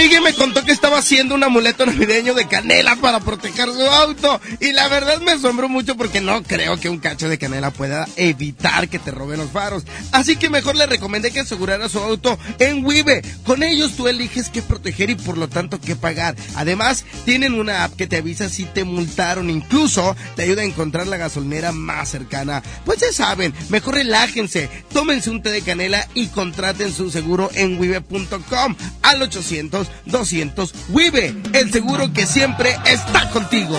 Amiga 0.00 0.20
me 0.22 0.32
contó 0.32 0.64
que 0.64 0.72
estaba 0.72 0.96
haciendo 0.96 1.34
un 1.34 1.44
amuleto 1.44 1.84
navideño 1.84 2.32
de 2.32 2.48
canela 2.48 2.96
para 2.96 3.20
proteger 3.20 3.66
su 3.70 3.82
auto. 3.82 4.40
Y 4.58 4.72
la 4.72 4.88
verdad 4.88 5.20
me 5.20 5.32
asombró 5.32 5.68
mucho 5.68 5.94
porque 5.94 6.22
no 6.22 6.42
creo 6.42 6.80
que 6.80 6.88
un 6.88 6.98
cacho 6.98 7.28
de 7.28 7.36
canela 7.36 7.70
pueda 7.70 8.08
evitar 8.16 8.88
que 8.88 8.98
te 8.98 9.10
roben 9.10 9.40
los 9.40 9.50
faros. 9.50 9.84
Así 10.10 10.36
que 10.36 10.48
mejor 10.48 10.76
le 10.76 10.86
recomendé 10.86 11.32
que 11.32 11.40
asegurara 11.40 11.90
su 11.90 11.98
auto 11.98 12.38
en 12.58 12.82
Wibe. 12.82 13.20
Con 13.44 13.62
ellos 13.62 13.92
tú 13.94 14.08
eliges 14.08 14.48
qué 14.48 14.62
proteger 14.62 15.10
y 15.10 15.16
por 15.16 15.36
lo 15.36 15.48
tanto 15.48 15.78
qué 15.78 15.96
pagar. 15.96 16.34
Además, 16.54 17.04
tienen 17.26 17.52
una 17.52 17.84
app 17.84 17.94
que 17.94 18.06
te 18.06 18.16
avisa 18.16 18.48
si 18.48 18.64
te 18.64 18.84
multaron. 18.84 19.50
Incluso 19.50 20.16
te 20.34 20.44
ayuda 20.44 20.62
a 20.62 20.66
encontrar 20.66 21.08
la 21.08 21.18
gasolinera 21.18 21.72
más 21.72 22.08
cercana. 22.08 22.62
Pues 22.86 23.00
ya 23.00 23.12
saben, 23.12 23.52
mejor 23.68 23.96
relájense, 23.96 24.70
tómense 24.94 25.28
un 25.28 25.42
té 25.42 25.50
de 25.50 25.60
canela 25.60 26.08
y 26.14 26.28
contraten 26.28 26.90
su 26.90 27.10
seguro 27.10 27.50
en 27.52 27.78
wibe.com 27.78 28.76
al 29.02 29.22
800 29.22 29.89
200 30.06 30.74
Wibe, 30.90 31.34
el 31.52 31.72
seguro 31.72 32.12
que 32.12 32.26
siempre 32.26 32.76
está 32.86 33.30
contigo. 33.30 33.76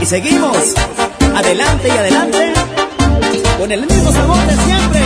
Y 0.00 0.06
seguimos, 0.06 0.56
adelante 1.34 1.88
y 1.88 1.90
adelante, 1.90 2.52
con 3.58 3.70
el 3.70 3.86
mismo 3.86 4.12
sabor 4.12 4.38
de 4.46 4.56
siempre. 4.56 5.00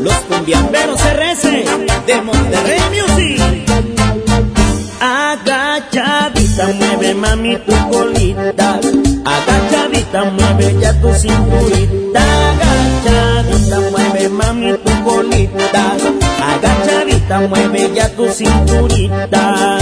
Los 0.00 0.14
cumbiamberos 0.28 1.00
RS 1.00 1.42
de 2.06 2.22
Monterrey 2.22 2.80
Music. 2.90 3.42
Agachadita, 5.00 6.68
mueve 6.78 7.14
mami 7.14 7.56
tu 7.58 7.72
colita. 7.90 8.80
Agachadita, 9.24 10.24
mueve 10.24 10.76
ya 10.80 11.00
tu 11.00 11.12
cinturita. 11.14 12.22
Agachadita, 12.50 13.80
mueve 13.90 14.28
mami 14.28 14.72
tu 14.84 15.04
colita. 15.04 15.96
Agachadita, 16.46 17.40
mueve 17.48 17.90
ya 17.94 18.08
tu 18.14 18.28
cinturita. 18.30 19.78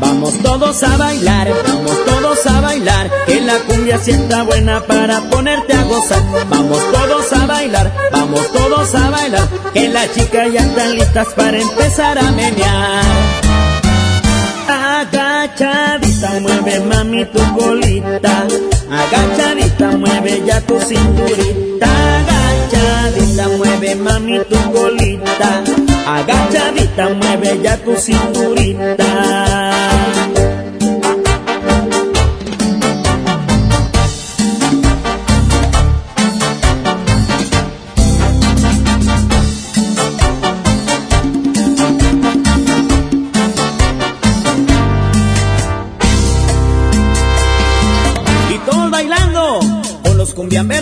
Vamos 0.00 0.38
todos 0.42 0.82
a 0.82 0.96
bailar, 0.96 1.48
vamos 1.66 2.04
todos 2.04 2.46
a 2.46 2.60
bailar, 2.60 3.10
que 3.26 3.40
la 3.40 3.58
cumbia 3.60 3.98
sí 3.98 4.10
está 4.10 4.42
buena 4.42 4.80
para 4.82 5.20
ponerte 5.30 5.74
a 5.74 5.84
gozar. 5.84 6.22
Vamos 6.50 6.80
todos 6.92 7.32
a 7.32 7.46
bailar, 7.46 7.92
vamos 8.10 8.51
todos 8.72 8.94
a 8.94 9.10
bailar, 9.10 9.48
que 9.74 9.88
las 9.88 10.12
chicas 10.14 10.52
ya 10.52 10.60
están 10.60 10.94
listas 10.94 11.28
para 11.34 11.58
empezar 11.58 12.18
a 12.18 12.30
menear. 12.32 13.04
Agachadita, 14.68 16.30
mueve 16.40 16.80
mami 16.80 17.24
tu 17.26 17.40
colita, 17.56 18.46
agachadita, 19.00 19.88
mueve 19.98 20.42
ya 20.46 20.60
tu 20.62 20.78
cinturita, 20.80 21.90
agachadita, 22.18 23.48
mueve 23.58 23.94
mami 23.96 24.38
tu 24.48 24.58
colita, 24.72 25.62
agachadita, 26.06 27.08
mueve 27.10 27.60
ya 27.62 27.76
tu 27.76 27.94
cinturita. 27.96 29.71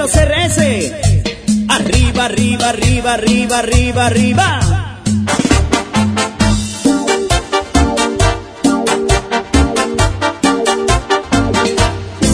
Los 0.01 0.13
cumbiamberos 0.13 0.15
RS. 0.17 0.93
Arriba, 1.69 2.25
arriba, 2.25 2.69
arriba, 2.71 3.15
arriba, 3.15 3.59
arriba, 3.59 4.07
arriba. 4.07 4.61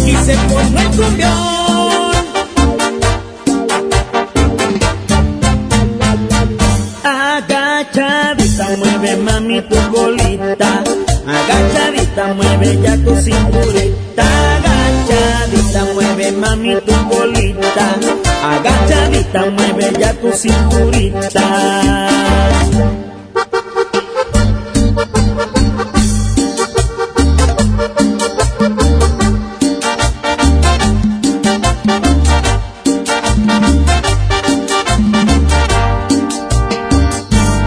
Y 0.06 0.16
se 0.16 0.36
pone 0.48 0.80
el 0.80 0.88
cumbión. 0.96 1.32
Agachadita, 7.02 8.68
mueve 8.78 9.16
mami 9.16 9.60
tu 9.62 9.76
colita. 9.92 10.84
Agachadita, 11.26 12.34
mueve 12.34 12.78
ya 12.80 12.96
tu 12.98 13.16
cinturita. 13.16 14.05
Mueve 19.34 19.92
ya 19.98 20.12
tu 20.14 20.32
cinturita. 20.32 22.08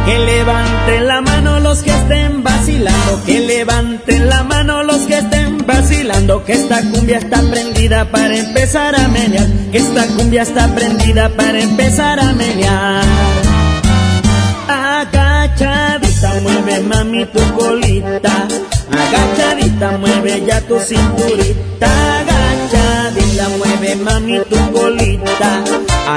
Que 0.06 0.18
levanten 0.18 1.08
la 1.08 1.22
mano 1.22 1.60
los 1.60 1.80
que 1.84 1.92
estén 1.92 2.44
vacilando, 2.44 3.24
que 3.26 3.40
levanten 3.42 4.28
la 4.28 4.44
mano 4.44 4.84
los 4.84 5.02
que 5.02 5.20
estén 5.20 5.66
vacilando, 5.68 6.44
que 6.46 6.54
esta 6.54 6.82
cumbia 6.82 7.20
está 7.20 7.42
prendida 7.44 8.10
para 8.10 8.36
empezar 8.36 8.96
a 9.00 9.08
menear, 9.08 9.48
cumbia 10.20 10.42
está 10.42 10.68
prendida 10.76 11.30
para 11.30 11.60
empezar 11.60 12.20
a 12.20 12.34
menear. 12.34 13.04
Agachadita, 14.68 16.30
mueve 16.44 16.82
mami 16.82 17.26
tu 17.28 17.40
colita, 17.58 18.48
agachadita, 19.02 19.98
mueve 19.98 20.44
ya 20.46 20.60
tu 20.68 20.78
cinturita, 20.80 21.92
agachadita, 22.20 23.46
mueve 23.58 23.96
mami 23.96 24.40
tu 24.50 24.58
colita, 24.74 25.64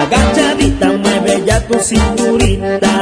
agachadita, 0.01 0.87
mueve 1.03 1.45
ya 1.47 1.61
tu 1.69 1.79
cinturita. 1.79 2.95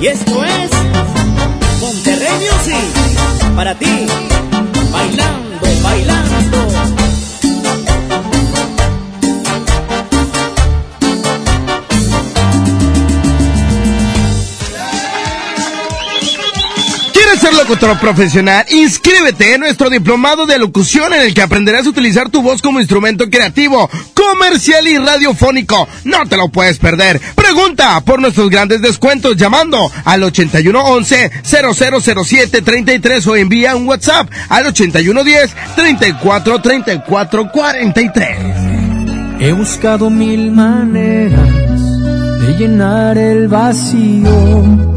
Y 0.00 0.06
esto 0.08 0.44
es 0.44 0.70
Monterrey 1.80 2.36
Music 2.46 2.86
para 3.54 3.74
ti, 3.76 4.06
bailando. 4.92 5.45
Ser 17.46 17.54
locutor 17.54 17.98
profesional? 17.98 18.64
Inscríbete 18.70 19.54
en 19.54 19.60
nuestro 19.60 19.88
diplomado 19.88 20.46
de 20.46 20.58
locución 20.58 21.12
en 21.14 21.22
el 21.22 21.34
que 21.34 21.42
aprenderás 21.42 21.86
a 21.86 21.90
utilizar 21.90 22.28
tu 22.28 22.42
voz 22.42 22.60
como 22.60 22.80
instrumento 22.80 23.28
creativo, 23.30 23.88
comercial 24.14 24.86
y 24.88 24.98
radiofónico. 24.98 25.86
No 26.04 26.26
te 26.26 26.36
lo 26.36 26.48
puedes 26.48 26.78
perder. 26.78 27.20
Pregunta 27.36 28.00
por 28.00 28.20
nuestros 28.20 28.50
grandes 28.50 28.82
descuentos 28.82 29.36
llamando 29.36 29.78
al 30.04 30.24
8111 30.24 31.30
0007 31.44 32.62
33 32.62 33.26
o 33.26 33.36
envía 33.36 33.76
un 33.76 33.86
WhatsApp 33.86 34.28
al 34.48 34.66
8110 34.66 35.54
34 35.76 36.62
34 36.62 37.52
43. 37.52 38.38
He 39.38 39.52
buscado 39.52 40.10
mil 40.10 40.50
maneras 40.50 41.48
de 42.40 42.56
llenar 42.58 43.18
el 43.18 43.46
vacío 43.46 44.96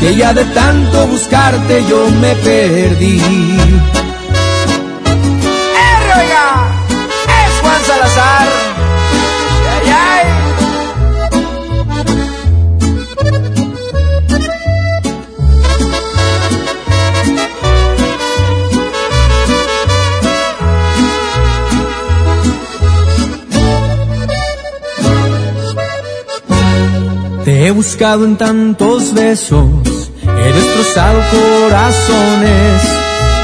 Que 0.00 0.16
ya 0.16 0.32
de 0.32 0.44
tanto 0.46 1.06
buscarte 1.08 1.84
yo 1.88 2.08
me 2.22 2.34
perdí. 2.36 3.20
Es 7.40 7.60
Juan 7.60 7.82
Salazar. 7.86 8.48
Ay, 9.72 9.90
ay. 9.90 10.26
Te 27.44 27.66
he 27.66 27.70
buscado 27.70 28.24
en 28.24 28.36
tantos 28.36 29.12
besos, 29.14 29.64
he 30.42 30.52
destrozado 30.52 31.20
corazones, 31.30 32.82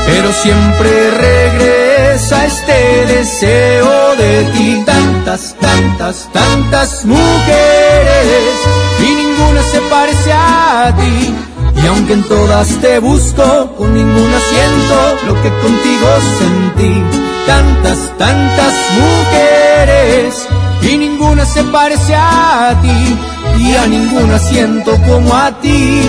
pero 0.06 0.32
siempre 0.32 1.10
regresa 1.10 2.46
este 2.46 3.06
deseo 3.06 4.16
de 4.16 4.44
ti. 4.52 4.82
Tantas, 4.86 5.54
tantas, 5.60 6.28
tantas 6.32 7.04
mujeres 7.04 8.54
y 9.00 9.14
ninguna 9.14 9.62
se 9.62 9.80
parece 9.82 10.32
a 10.32 10.94
ti. 10.96 11.34
Y 11.82 11.86
aunque 11.88 12.14
en 12.14 12.22
todas 12.24 12.68
te 12.80 12.98
busco, 12.98 13.74
con 13.76 13.94
ninguna 13.94 14.40
siento 14.40 15.26
lo 15.26 15.42
que 15.42 15.50
contigo 15.50 16.08
sentí. 16.38 17.02
Tantas, 17.46 18.18
tantas 18.18 18.74
mujeres 18.98 20.48
y 20.82 20.96
ninguna 20.96 21.44
se 21.44 21.62
parece 21.64 22.14
a 22.14 22.74
ti. 22.82 23.16
Y 23.58 23.74
a 23.74 23.86
ninguna 23.86 24.38
siento 24.38 25.00
como 25.02 25.34
a 25.34 25.50
ti, 25.60 26.02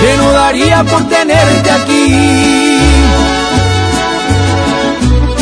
que 0.00 0.16
no 0.16 0.32
daría 0.32 0.84
por 0.84 1.08
tenerte 1.08 1.70
aquí. 1.70 2.14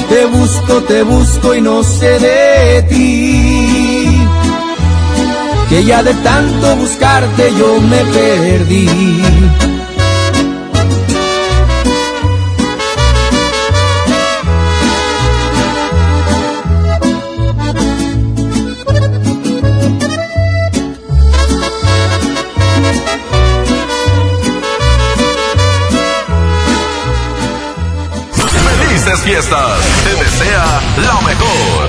Te 0.08 0.24
busco, 0.26 0.82
te 0.84 1.02
busco 1.02 1.54
y 1.54 1.60
no 1.60 1.82
sé 1.82 2.18
de 2.18 2.82
ti. 2.88 4.26
Que 5.68 5.84
ya 5.84 6.02
de 6.02 6.14
tanto 6.14 6.76
buscarte 6.76 7.52
yo 7.58 7.80
me 7.80 7.98
perdí. 8.16 9.77
Fiestas. 29.28 29.78
Te 30.04 30.14
desea 30.14 30.80
lo 30.96 31.20
mejor. 31.20 31.87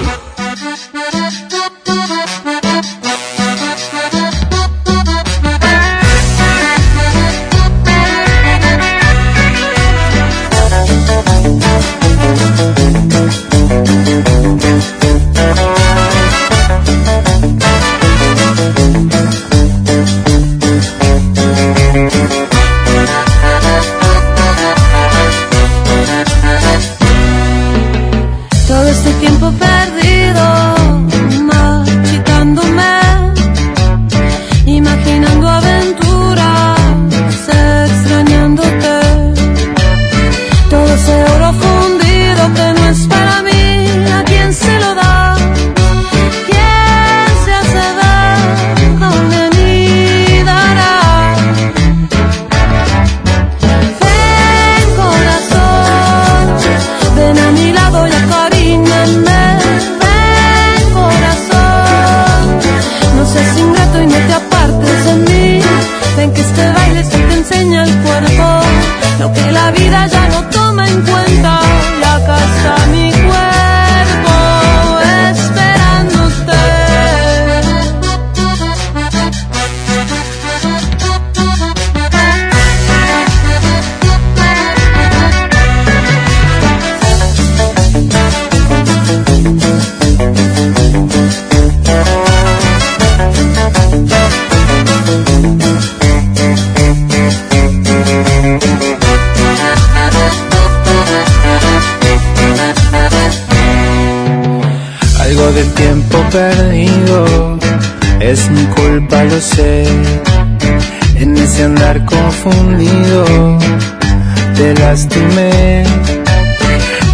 Lastimé. 114.90 115.84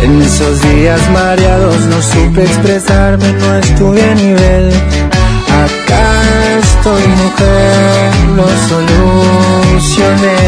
En 0.02 0.22
esos 0.22 0.62
días 0.62 1.02
mareados 1.12 1.80
no 1.92 2.02
supe 2.02 2.44
expresarme, 2.44 3.28
no 3.34 3.58
estuve 3.58 4.02
a 4.12 4.16
nivel. 4.16 4.66
Acá 5.64 6.08
estoy 6.64 7.04
mujer, 7.24 8.12
lo 8.38 8.48
solucioné. 8.70 10.42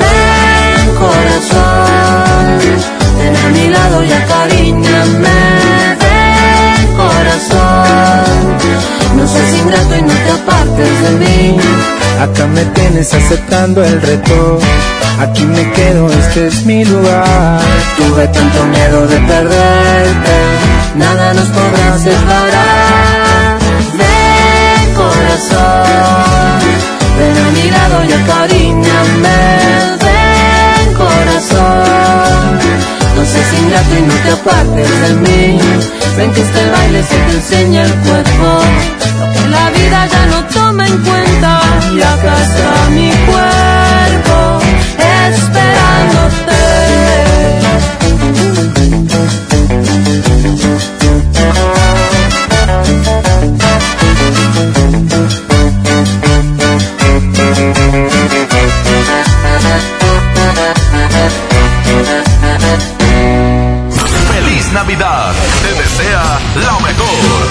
Ven 0.00 0.88
corazón, 1.04 2.44
ven 3.18 3.36
a 3.44 3.48
mi 3.56 3.66
lado 3.76 4.04
y 4.04 4.12
acaríñame. 4.20 5.40
Ven 6.02 6.80
corazón, 7.02 8.26
no 9.16 9.26
seas 9.26 9.52
ingrato 9.62 9.96
y 9.96 10.02
no 10.02 10.14
te 10.24 10.30
apartes 10.30 10.94
de 11.02 11.10
mí. 11.22 11.58
Acá 12.20 12.46
me 12.48 12.64
tienes 12.64 13.14
aceptando 13.14 13.84
el 13.84 14.02
reto. 14.02 14.58
Aquí 15.20 15.44
me 15.44 15.70
quedo, 15.72 16.08
este 16.10 16.48
es 16.48 16.64
mi 16.64 16.84
lugar. 16.84 17.60
Tuve 17.96 18.26
tanto 18.28 18.64
miedo 18.66 19.06
de 19.06 19.18
perderte, 19.20 20.36
nada 20.96 21.34
nos 21.34 21.48
podrá 21.48 21.98
separar. 21.98 23.58
Ven 23.98 24.94
corazón, 24.94 26.60
ven 27.18 27.36
a 27.36 27.50
mi 27.50 27.66
y 28.08 28.12
acaríñame. 28.12 29.38
Ven 30.04 30.94
corazón, 30.94 31.97
seas 33.32 33.52
ingrato 33.60 33.94
y 33.98 34.02
no 34.02 34.14
te 34.24 34.30
apartes 34.30 34.90
de 35.02 35.14
mí. 35.24 35.60
Ven 36.16 36.32
que 36.32 36.40
este 36.40 36.70
baile 36.70 37.02
se 37.02 37.16
te 37.16 37.32
enseña 37.32 37.82
el 37.84 37.94
cuerpo, 38.06 38.48
la 39.50 39.70
vida 39.70 40.06
ya 40.06 40.26
no 40.26 40.44
toma 40.46 40.86
en 40.86 40.98
cuenta. 40.98 41.60
Y 41.94 42.00
acá 42.00 42.36
mi 42.90 43.10
cuerpo 43.26 44.60
esperándote. 45.30 45.77
Navidad. 64.78 65.32
Te 65.60 65.74
desea 65.74 66.38
lo 66.54 66.78
mejor. 66.78 67.47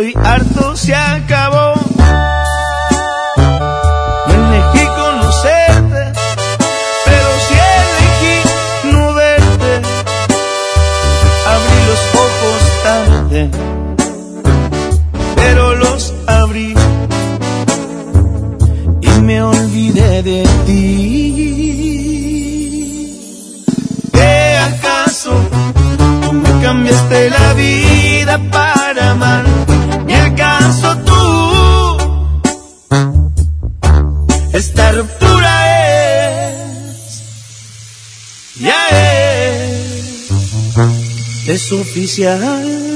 Estoy 0.00 0.14
harto, 0.14 0.67
es 42.04 42.87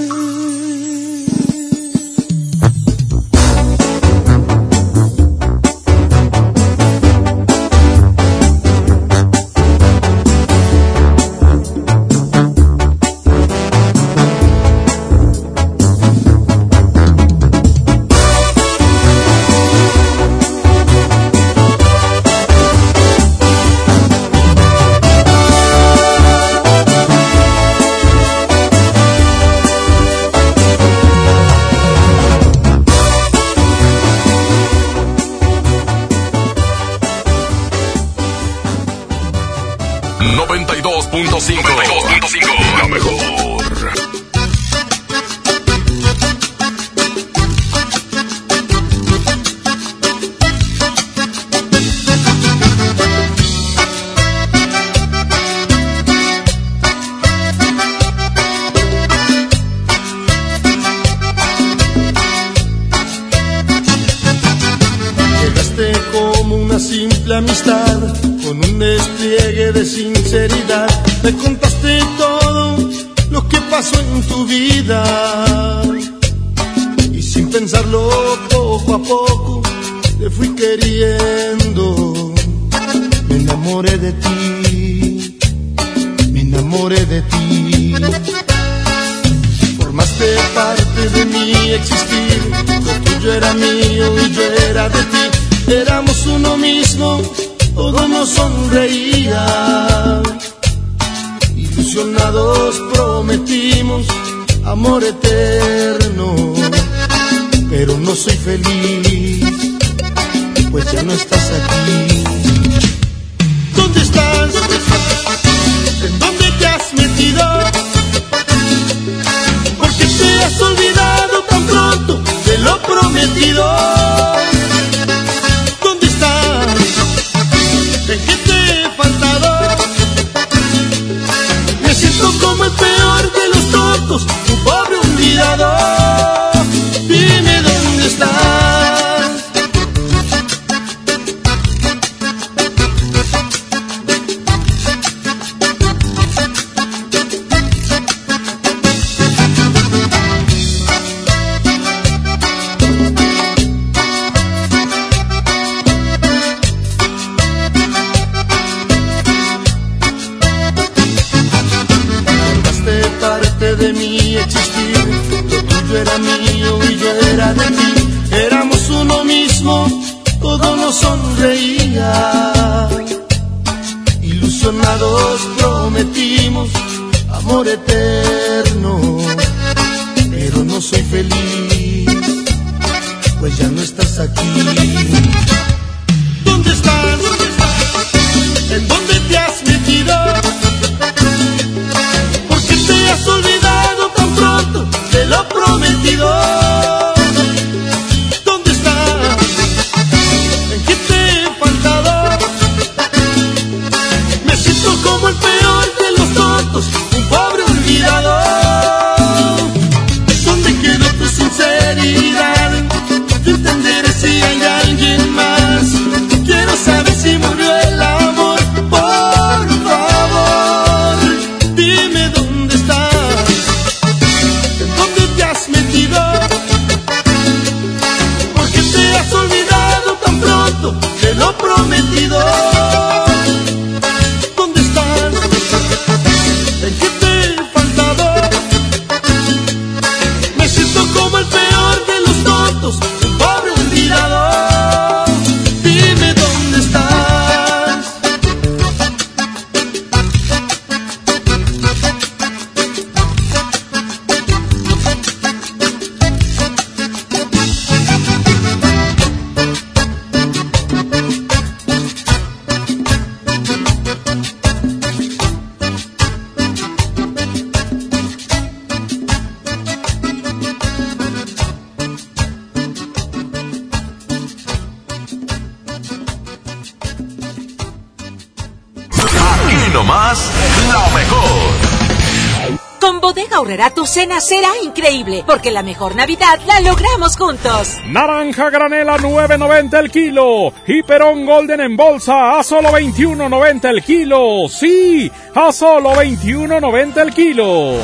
increíble, 285.33 285.45
porque 285.47 285.71
la 285.71 285.83
mejor 285.83 286.15
Navidad 286.15 286.61
la 286.67 286.81
logramos 286.81 287.37
juntos. 287.37 287.99
Naranja 288.07 288.71
granela 288.71 289.17
9.90 289.19 289.99
el 289.99 290.11
kilo. 290.11 290.73
Y 290.87 291.03
Perón 291.03 291.47
Golden 291.47 291.81
en 291.81 291.97
bolsa 291.97 292.59
a 292.59 292.63
solo 292.63 292.91
21.90 292.91 293.85
el 293.89 294.03
kilo. 294.03 294.69
Sí, 294.69 295.31
a 295.55 295.73
solo 295.73 296.15
21.90 296.15 297.17
el 297.19 297.35
kilo. 297.35 297.95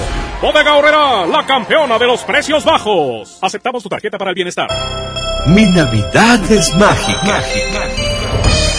Bodega 0.40 0.74
Horrera, 0.74 1.26
la 1.26 1.44
campeona 1.44 1.98
de 1.98 2.06
los 2.06 2.22
precios 2.22 2.64
bajos. 2.64 3.38
Aceptamos 3.42 3.82
tu 3.82 3.88
tarjeta 3.88 4.18
para 4.18 4.30
el 4.30 4.34
bienestar. 4.34 4.68
Mi 5.46 5.64
Navidad 5.64 6.40
es 6.50 6.74
mágica. 6.76 7.42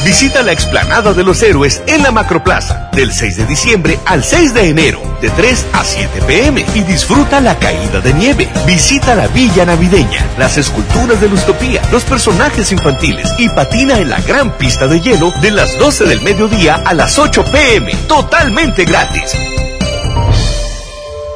Visita 0.06 0.41
la 0.41 0.54
explanada 0.54 1.14
de 1.14 1.24
los 1.24 1.41
héroes 1.43 1.84
en 1.88 2.04
la 2.04 2.12
Macroplaza 2.12 2.79
del 3.00 3.14
6 3.14 3.38
de 3.38 3.45
diciembre 3.45 3.97
al 4.04 4.26
6 4.26 4.54
de 4.54 4.68
enero 4.68 5.00
de 5.22 5.30
3 5.30 5.68
a 5.72 5.86
7 5.86 6.22
pm 6.28 6.66
y 6.76 6.82
disfruta 6.82 7.39
la 7.39 7.58
caída 7.58 8.02
de 8.02 8.14
nieve. 8.14 8.50
Visita 8.68 9.16
la 9.16 9.28
villa 9.28 9.66
navideña, 9.66 10.26
las 10.38 10.58
esculturas 10.58 11.22
de 11.22 11.30
Lustopía, 11.30 11.82
los 11.93 12.04
personajes 12.04 12.74
infantiles 12.74 13.34
y 13.38 13.47
patina 13.47 14.00
en 14.00 14.10
la 14.10 14.20
gran 14.20 14.52
pista 14.58 14.86
de 14.88 15.00
hielo 15.00 15.32
de 15.41 15.52
las 15.52 15.80
12 15.80 16.08
del 16.08 16.22
mediodía 16.24 16.76
a 16.76 16.93
las 16.93 17.18
8 17.18 17.45
pm, 17.45 17.95
totalmente 18.06 18.84
gratis. 18.84 19.34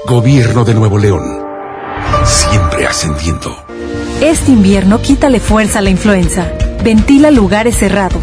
Gobierno 0.06 0.66
de 0.66 0.74
Nuevo 0.74 0.98
León. 0.98 1.24
Siempre 2.26 2.88
ascendiendo. 2.88 3.56
Este 4.20 4.52
invierno 4.52 5.02
quítale 5.02 5.40
fuerza 5.40 5.80
a 5.80 5.82
la 5.82 5.92
influenza. 5.92 6.46
Ventila 6.84 7.32
lugares 7.32 7.78
cerrados, 7.78 8.23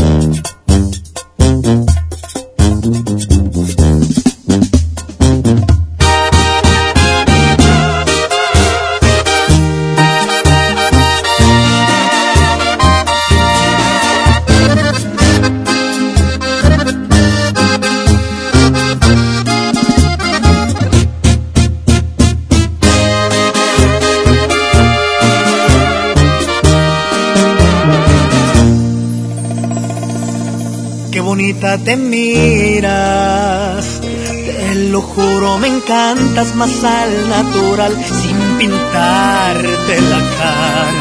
Encantas 36.31 36.55
más 36.55 36.83
al 36.83 37.29
natural, 37.29 37.93
sin 38.05 38.37
pintarte 38.57 40.01
la 40.01 40.19
cara. 40.37 40.91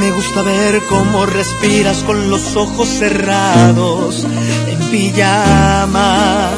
Me 0.00 0.10
gusta 0.10 0.42
ver 0.42 0.80
cómo 0.88 1.26
respiras 1.26 1.98
con 1.98 2.30
los 2.30 2.56
ojos 2.56 2.88
cerrados, 2.88 4.24
en 4.68 4.90
pijama. 4.90 6.50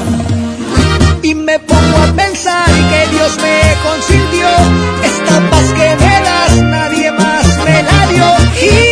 Y 1.22 1.34
me 1.34 1.58
pongo 1.58 1.98
a 1.98 2.12
pensar 2.14 2.66
que 2.66 3.10
Dios 3.10 3.36
me 3.42 3.60
consintió, 3.82 4.48
esta 5.02 5.50
paz 5.50 5.72
que 5.72 5.96
me 6.04 6.20
das, 6.20 6.62
nadie 6.62 7.12
más 7.12 7.46
me 7.64 7.82
la 7.82 8.06
dio. 8.06 8.87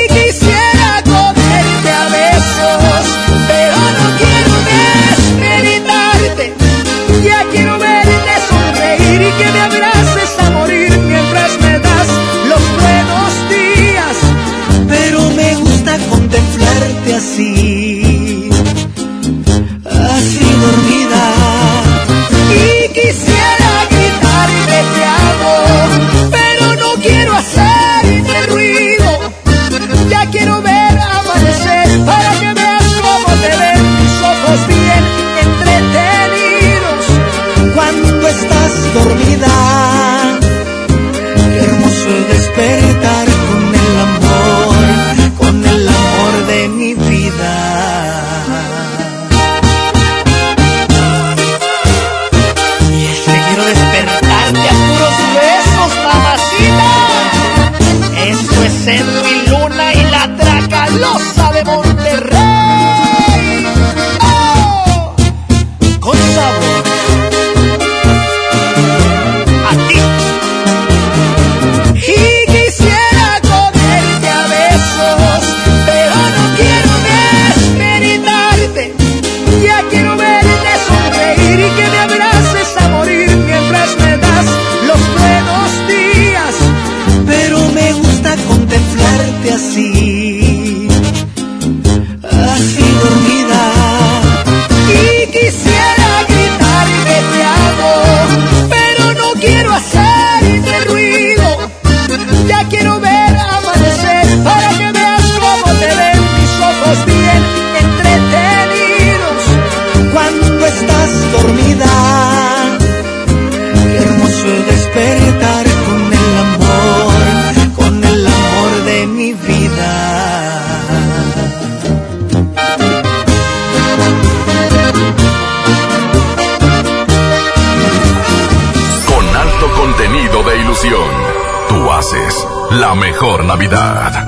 Navidad. 133.47 134.26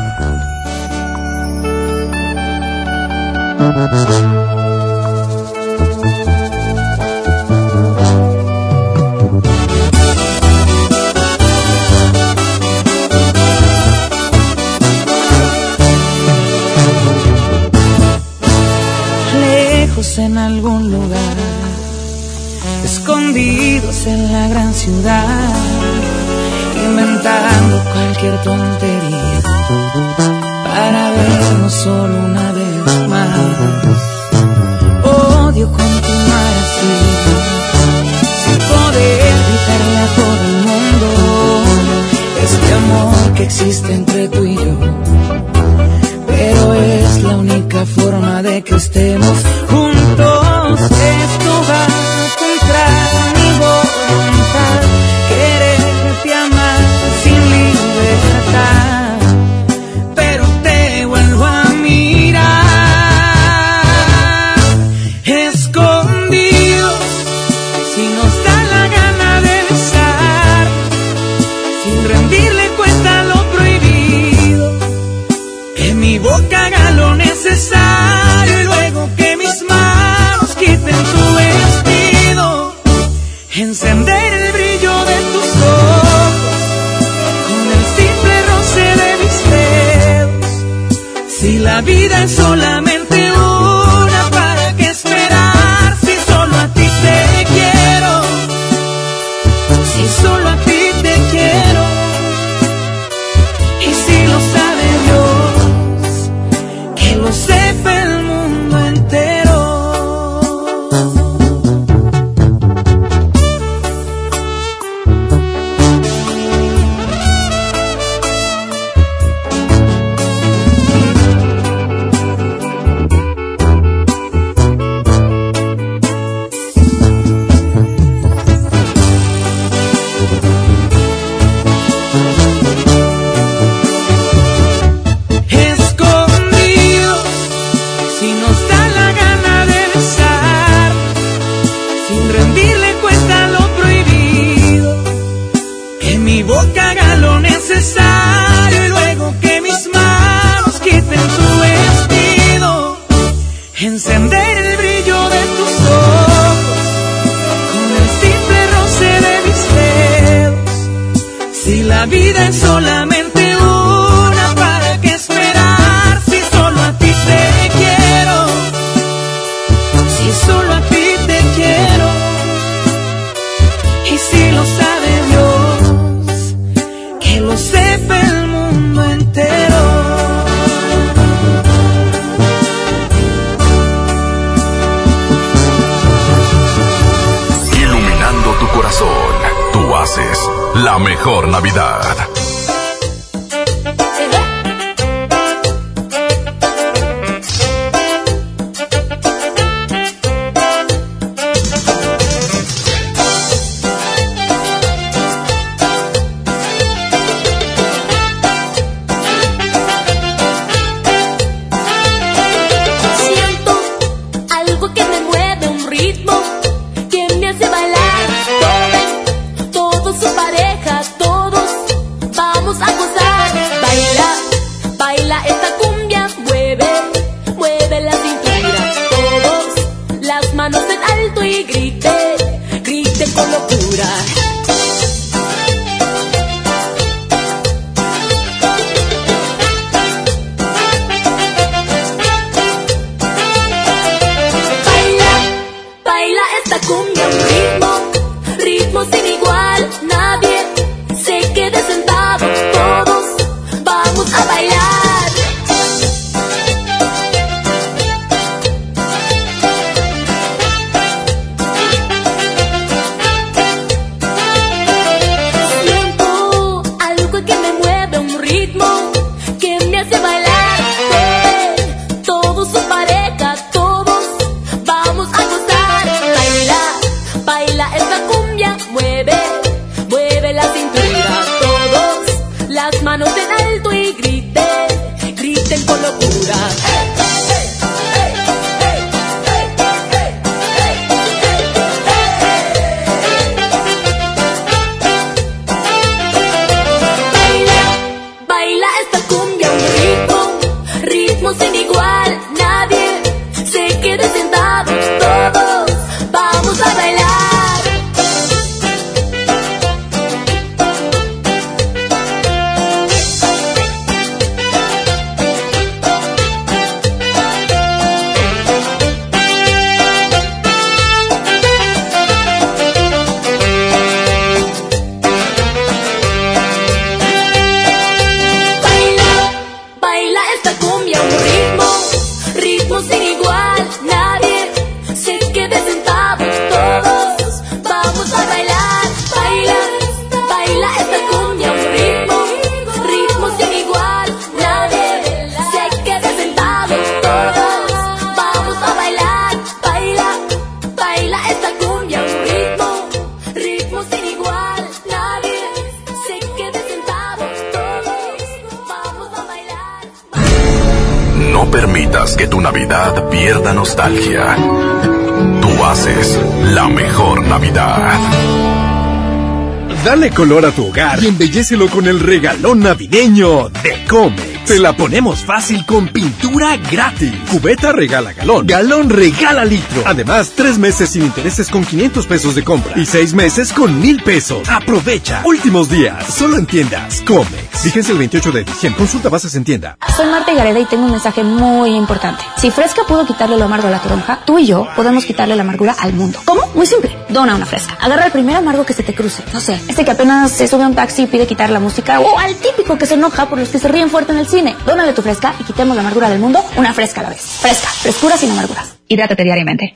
Color 370.39 370.67
a 370.67 370.71
tu 370.71 370.87
hogar 370.87 371.21
y 371.21 371.27
embellecelo 371.27 371.89
con 371.89 372.07
el 372.07 372.21
regalón 372.21 372.79
navideño 372.79 373.71
de 373.71 374.05
Comex. 374.09 374.67
Te 374.67 374.79
la 374.79 374.97
ponemos 374.97 375.45
fácil 375.45 375.85
con 375.85 376.07
pintura 376.07 376.77
gratis. 376.77 377.35
Cubeta 377.51 377.91
regala 377.91 378.33
galón. 378.35 378.65
Galón 378.65 379.11
regala 379.11 379.65
litro. 379.65 380.05
Además, 380.07 380.53
tres 380.55 380.79
meses 380.79 381.11
sin 381.11 381.25
intereses 381.25 381.69
con 381.69 381.85
500 381.85 382.25
pesos 382.29 382.55
de 382.55 382.63
compra. 382.63 382.93
Y 382.97 383.05
seis 383.05 383.35
meses 383.35 383.73
con 383.73 384.01
mil 384.01 384.23
pesos. 384.23 384.69
Aprovecha. 384.69 385.43
Últimos 385.45 385.91
días. 385.91 386.33
Solo 386.33 386.57
en 386.57 386.67
tiendas. 386.67 387.21
Comex. 387.23 387.81
Fíjense 387.83 388.13
el 388.13 388.19
28 388.19 388.53
de 388.53 388.63
diciembre. 388.63 388.97
Consulta 388.97 389.29
bases 389.31 389.57
en 389.57 389.65
tienda. 389.65 389.99
Soy 390.17 390.27
Marta 390.27 390.55
Gareda 390.55 390.79
y 390.79 390.85
tengo 390.85 391.07
un 391.07 391.11
mensaje 391.11 391.43
muy 391.43 391.97
importante. 391.97 392.45
Si 392.59 392.71
Fresca 392.71 393.03
pudo 393.09 393.27
quitarle 393.27 393.57
lo 393.57 393.65
amargo 393.65 393.89
a 393.89 393.91
la 393.91 393.99
toronja, 394.01 394.39
tú 394.47 394.61
y 394.61 394.67
yo 394.67 394.87
podemos 394.95 395.25
quitarle 395.25 395.57
la 395.57 395.63
amargura 395.63 395.97
al 395.99 396.13
mundo. 396.13 396.39
¿Cómo? 396.45 396.63
Muy 396.77 396.87
simple. 396.87 397.18
Dona 397.29 397.55
una 397.55 397.67
Fresca. 397.67 397.97
Agarra 398.01 398.27
el 398.27 398.33
primer 398.33 398.57
amargo 398.57 398.85
que 398.85 398.95
se 398.95 399.03
te 399.03 399.15
cruce. 399.15 399.43
No 399.53 399.61
sé, 399.61 399.81
este 399.89 400.05
que 400.05 400.11
apenas 400.11 400.53
se 400.53 400.67
sube 400.67 400.85
a 400.85 400.87
un 400.87 400.95
taxi 400.95 401.23
y 401.23 401.27
pide 401.27 401.47
quitar 401.47 401.71
la 401.71 401.81
música. 401.81 402.21
O 402.21 402.39
al 402.39 402.55
típico 402.57 402.97
que 402.97 403.07
se 403.07 403.15
enoja 403.15 403.49
por 403.49 403.59
los 403.59 403.69
que 403.69 403.79
se 403.79 403.89
ríen 403.89 404.11
fuerte 404.11 404.33
en 404.33 404.39
el 404.39 404.47
cine. 404.47 404.77
Dónale 404.87 405.13
tu 405.13 405.23
Fresca 405.23 405.55
y 405.59 405.65
quitemos 405.65 405.95
la 405.97 406.03
amargura 406.03 406.29
del 406.29 406.39
mundo 406.39 406.65
una 406.77 406.93
Fresca 406.95 407.21
a 407.21 407.25
la 407.25 407.31
vez. 407.31 407.41
Fresca. 407.41 407.89
Frescura 407.89 408.37
sin 408.37 408.51
amarguras. 408.51 408.97
Hidrátate 409.09 409.45
diariamente. 409.45 409.95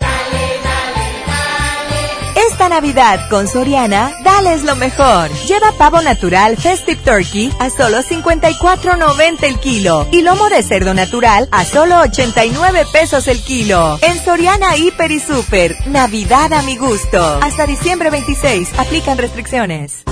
Esta 2.62 2.68
Navidad 2.68 3.28
con 3.28 3.46
Soriana, 3.46 4.12
dales 4.24 4.64
lo 4.64 4.74
mejor. 4.76 5.30
Lleva 5.46 5.72
pavo 5.78 6.00
natural 6.00 6.56
Festive 6.56 7.00
Turkey 7.02 7.52
a 7.58 7.70
solo 7.70 7.98
54.90 7.98 9.44
el 9.44 9.58
kilo 9.58 10.06
y 10.10 10.22
lomo 10.22 10.48
de 10.48 10.62
cerdo 10.62 10.92
natural 10.92 11.48
a 11.50 11.64
solo 11.64 12.00
89 12.00 12.86
pesos 12.92 13.28
el 13.28 13.40
kilo. 13.42 13.98
En 14.02 14.11
Soriana 14.32 14.78
Hiper 14.78 15.12
y 15.12 15.20
Super, 15.20 15.76
Navidad 15.88 16.54
a 16.54 16.62
mi 16.62 16.78
gusto. 16.78 17.38
Hasta 17.42 17.66
diciembre 17.66 18.08
26, 18.08 18.70
aplican 18.78 19.18
restricciones. 19.18 20.04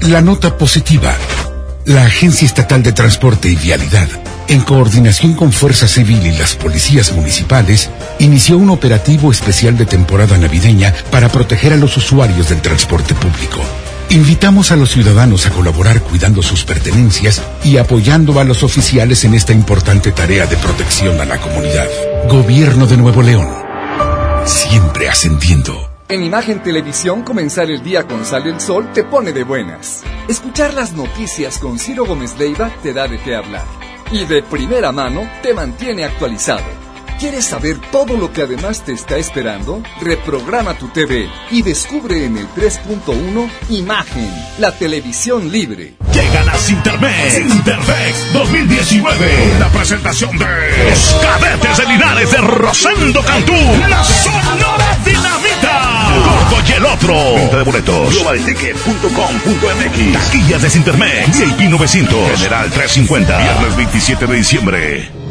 La 0.00 0.20
nota 0.22 0.58
positiva. 0.58 1.14
La 1.84 2.04
Agencia 2.04 2.44
Estatal 2.44 2.82
de 2.82 2.90
Transporte 2.90 3.48
y 3.48 3.54
Vialidad, 3.54 4.08
en 4.48 4.60
coordinación 4.62 5.34
con 5.34 5.52
Fuerza 5.52 5.86
Civil 5.86 6.26
y 6.26 6.32
las 6.32 6.56
policías 6.56 7.12
municipales, 7.12 7.90
inició 8.18 8.58
un 8.58 8.70
operativo 8.70 9.30
especial 9.30 9.78
de 9.78 9.86
temporada 9.86 10.36
navideña 10.36 10.92
para 11.12 11.28
proteger 11.28 11.74
a 11.74 11.76
los 11.76 11.96
usuarios 11.96 12.48
del 12.48 12.60
transporte 12.60 13.14
público. 13.14 13.60
Invitamos 14.10 14.72
a 14.72 14.76
los 14.76 14.90
ciudadanos 14.90 15.46
a 15.46 15.50
colaborar 15.50 16.02
cuidando 16.02 16.42
sus 16.42 16.64
pertenencias 16.64 17.40
y 17.62 17.76
apoyando 17.76 18.40
a 18.40 18.44
los 18.44 18.64
oficiales 18.64 19.22
en 19.22 19.34
esta 19.34 19.52
importante 19.52 20.10
tarea 20.10 20.46
de 20.46 20.56
protección 20.56 21.20
a 21.20 21.24
la 21.24 21.38
comunidad. 21.38 22.11
Gobierno 22.28 22.86
de 22.86 22.96
Nuevo 22.96 23.20
León. 23.20 23.48
Siempre 24.44 25.08
ascendiendo. 25.08 25.90
En 26.08 26.22
Imagen 26.22 26.62
Televisión, 26.62 27.22
comenzar 27.22 27.70
el 27.70 27.82
día 27.82 28.06
con 28.06 28.24
Sale 28.24 28.50
el 28.50 28.60
Sol 28.60 28.88
te 28.94 29.02
pone 29.02 29.32
de 29.32 29.44
buenas. 29.44 30.02
Escuchar 30.28 30.72
las 30.72 30.92
noticias 30.92 31.58
con 31.58 31.78
Ciro 31.78 32.06
Gómez 32.06 32.38
Leiva 32.38 32.70
te 32.82 32.92
da 32.92 33.08
de 33.08 33.18
qué 33.20 33.34
hablar. 33.34 33.64
Y 34.12 34.24
de 34.24 34.42
primera 34.42 34.92
mano 34.92 35.28
te 35.42 35.52
mantiene 35.52 36.04
actualizado. 36.04 36.81
¿Quieres 37.22 37.46
saber 37.46 37.78
todo 37.92 38.16
lo 38.16 38.32
que 38.32 38.42
además 38.42 38.84
te 38.84 38.90
está 38.90 39.16
esperando? 39.16 39.80
Reprograma 40.00 40.74
tu 40.74 40.88
TV 40.88 41.28
y 41.52 41.62
descubre 41.62 42.24
en 42.24 42.36
el 42.36 42.48
3.1 42.48 43.48
Imagen, 43.68 44.28
la 44.58 44.72
televisión 44.72 45.52
libre. 45.52 45.94
Llegan 46.12 46.48
a 46.48 46.54
Cintermex. 46.54 47.34
Cintermex 47.34 48.32
2019. 48.32 49.54
La 49.60 49.68
presentación 49.68 50.36
de 50.36 50.46
los 50.90 51.16
cadetes 51.22 51.76
de 51.78 51.86
Linares 51.86 52.28
de 52.32 52.38
Rosendo 52.38 53.22
Cantú. 53.22 53.54
La 53.88 54.02
Sonora 54.02 54.98
Dinamita. 55.04 56.10
Gordo 56.50 56.68
y 56.68 56.72
el 56.72 56.84
otro. 56.84 57.34
Venta 57.36 57.56
de 57.56 57.62
boletos. 57.62 58.14
Globalticket.com.mx. 58.16 60.12
Taquillas 60.12 60.62
de 60.62 60.70
Cintermex. 60.70 61.38
VIP 61.38 61.70
900. 61.70 62.32
General 62.32 62.68
350. 62.68 63.38
Viernes 63.38 63.76
27 63.76 64.26
de 64.26 64.34
diciembre. 64.34 65.21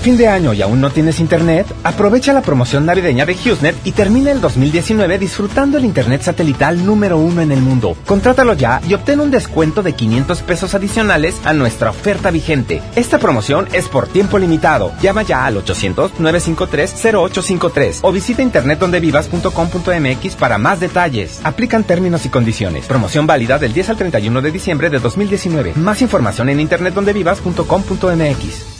Fin 0.00 0.16
de 0.16 0.28
año 0.28 0.54
y 0.54 0.62
aún 0.62 0.80
no 0.80 0.88
tienes 0.88 1.20
internet? 1.20 1.66
Aprovecha 1.84 2.32
la 2.32 2.40
promoción 2.40 2.86
navideña 2.86 3.26
de 3.26 3.34
HughesNet 3.34 3.76
y 3.84 3.92
termina 3.92 4.30
el 4.30 4.40
2019 4.40 5.18
disfrutando 5.18 5.76
el 5.76 5.84
internet 5.84 6.22
satelital 6.22 6.86
número 6.86 7.18
uno 7.18 7.42
en 7.42 7.52
el 7.52 7.60
mundo. 7.60 7.94
Contrátalo 8.06 8.54
ya 8.54 8.80
y 8.88 8.94
obtén 8.94 9.20
un 9.20 9.30
descuento 9.30 9.82
de 9.82 9.92
500 9.92 10.40
pesos 10.40 10.74
adicionales 10.74 11.38
a 11.44 11.52
nuestra 11.52 11.90
oferta 11.90 12.30
vigente. 12.30 12.80
Esta 12.96 13.18
promoción 13.18 13.68
es 13.74 13.88
por 13.88 14.08
tiempo 14.08 14.38
limitado. 14.38 14.90
Llama 15.02 15.22
ya 15.22 15.44
al 15.44 15.62
800-953-0853 15.62 17.98
o 18.00 18.10
visita 18.10 18.40
internetdondevivas.com.mx 18.40 20.34
para 20.36 20.56
más 20.56 20.80
detalles. 20.80 21.42
Aplican 21.44 21.84
términos 21.84 22.24
y 22.24 22.30
condiciones. 22.30 22.86
Promoción 22.86 23.26
válida 23.26 23.58
del 23.58 23.74
10 23.74 23.90
al 23.90 23.98
31 23.98 24.40
de 24.40 24.50
diciembre 24.50 24.88
de 24.88 24.98
2019. 24.98 25.74
Más 25.74 26.00
información 26.00 26.48
en 26.48 26.60
internetdondevivas.com.mx. 26.60 28.79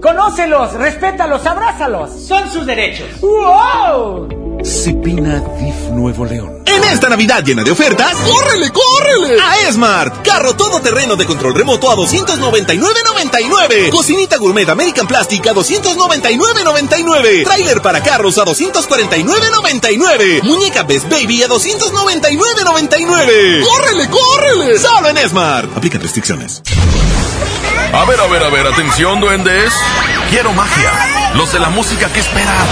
Conócelos, 0.00 0.72
respétalos, 0.74 1.44
abrázalos. 1.46 2.10
Son 2.26 2.50
sus 2.52 2.66
derechos. 2.66 3.08
¡Wow! 3.20 4.28
Cipina 4.62 5.42
DIF 5.58 5.90
Nuevo 5.92 6.24
León. 6.24 6.62
En 6.66 6.84
esta 6.84 7.08
Navidad 7.08 7.42
llena 7.42 7.62
de 7.62 7.70
ofertas, 7.70 8.14
¡córrele, 8.16 8.70
córrele! 8.70 9.40
A 9.40 9.60
Esmart, 9.68 10.22
carro 10.22 10.54
todoterreno 10.54 11.16
de 11.16 11.24
control 11.24 11.54
remoto 11.54 11.90
a 11.90 11.96
299.99. 11.96 13.88
Cocinita 13.90 14.36
gourmet 14.36 14.68
American 14.68 15.06
Plastic 15.06 15.46
a 15.46 15.54
299.99. 15.54 17.44
Trailer 17.44 17.80
para 17.80 18.02
carros 18.02 18.36
a 18.38 18.44
249.99. 18.44 20.42
Muñeca 20.42 20.82
Best 20.82 21.08
Baby 21.08 21.42
a 21.44 21.48
299.99. 21.48 23.64
¡Córrele, 23.64 24.10
córrele! 24.10 24.78
Solo 24.78 25.08
en 25.08 25.16
Esmart. 25.18 25.74
Aplica 25.76 25.98
restricciones. 25.98 26.62
A 27.92 28.04
ver, 28.04 28.20
a 28.20 28.26
ver, 28.26 28.42
a 28.42 28.50
ver, 28.50 28.66
atención, 28.66 29.20
duendes. 29.20 29.72
Quiero 30.30 30.52
magia. 30.52 30.90
Los 31.34 31.52
de 31.52 31.60
la 31.60 31.70
música 31.70 32.12
que 32.12 32.20
esperan. 32.20 32.66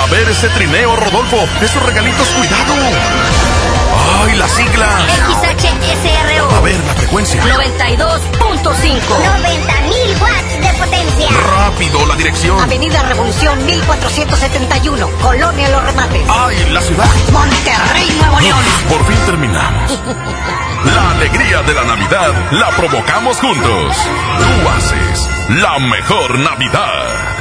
A 0.00 0.06
ver 0.10 0.28
ese 0.28 0.48
trineo, 0.50 0.96
Rodolfo. 0.96 1.48
Esos 1.60 1.82
regalitos, 1.82 2.28
cuidado. 2.28 2.74
¡Ay, 4.22 4.36
las 4.36 4.50
siglas! 4.52 5.02
XHSRO. 5.40 6.56
A 6.56 6.60
ver, 6.60 6.78
la 6.86 6.94
frecuencia. 6.94 7.42
92.5. 7.42 9.00
90.000 9.00 10.20
watts 10.20 10.60
de 10.60 10.78
potencia. 10.78 11.28
Rápido, 11.56 12.06
la 12.06 12.16
dirección. 12.16 12.60
Avenida 12.60 13.02
Revolución 13.02 13.64
1471. 13.66 15.10
Colonia 15.22 15.68
Los 15.70 15.82
Remates. 15.84 16.22
¡Ay, 16.28 16.56
la 16.70 16.80
ciudad! 16.80 17.08
Monterrey, 17.32 18.16
Nuevo 18.20 18.40
León. 18.40 18.64
Por 18.88 19.04
fin 19.06 19.18
terminamos. 19.26 19.98
La 20.84 21.12
alegría 21.12 21.62
de 21.62 21.72
la 21.74 21.84
Navidad 21.84 22.52
la 22.52 22.68
provocamos 22.70 23.36
juntos. 23.38 23.96
Tú 24.38 24.68
haces 24.68 25.28
la 25.60 25.78
mejor 25.78 26.38
Navidad. 26.38 27.36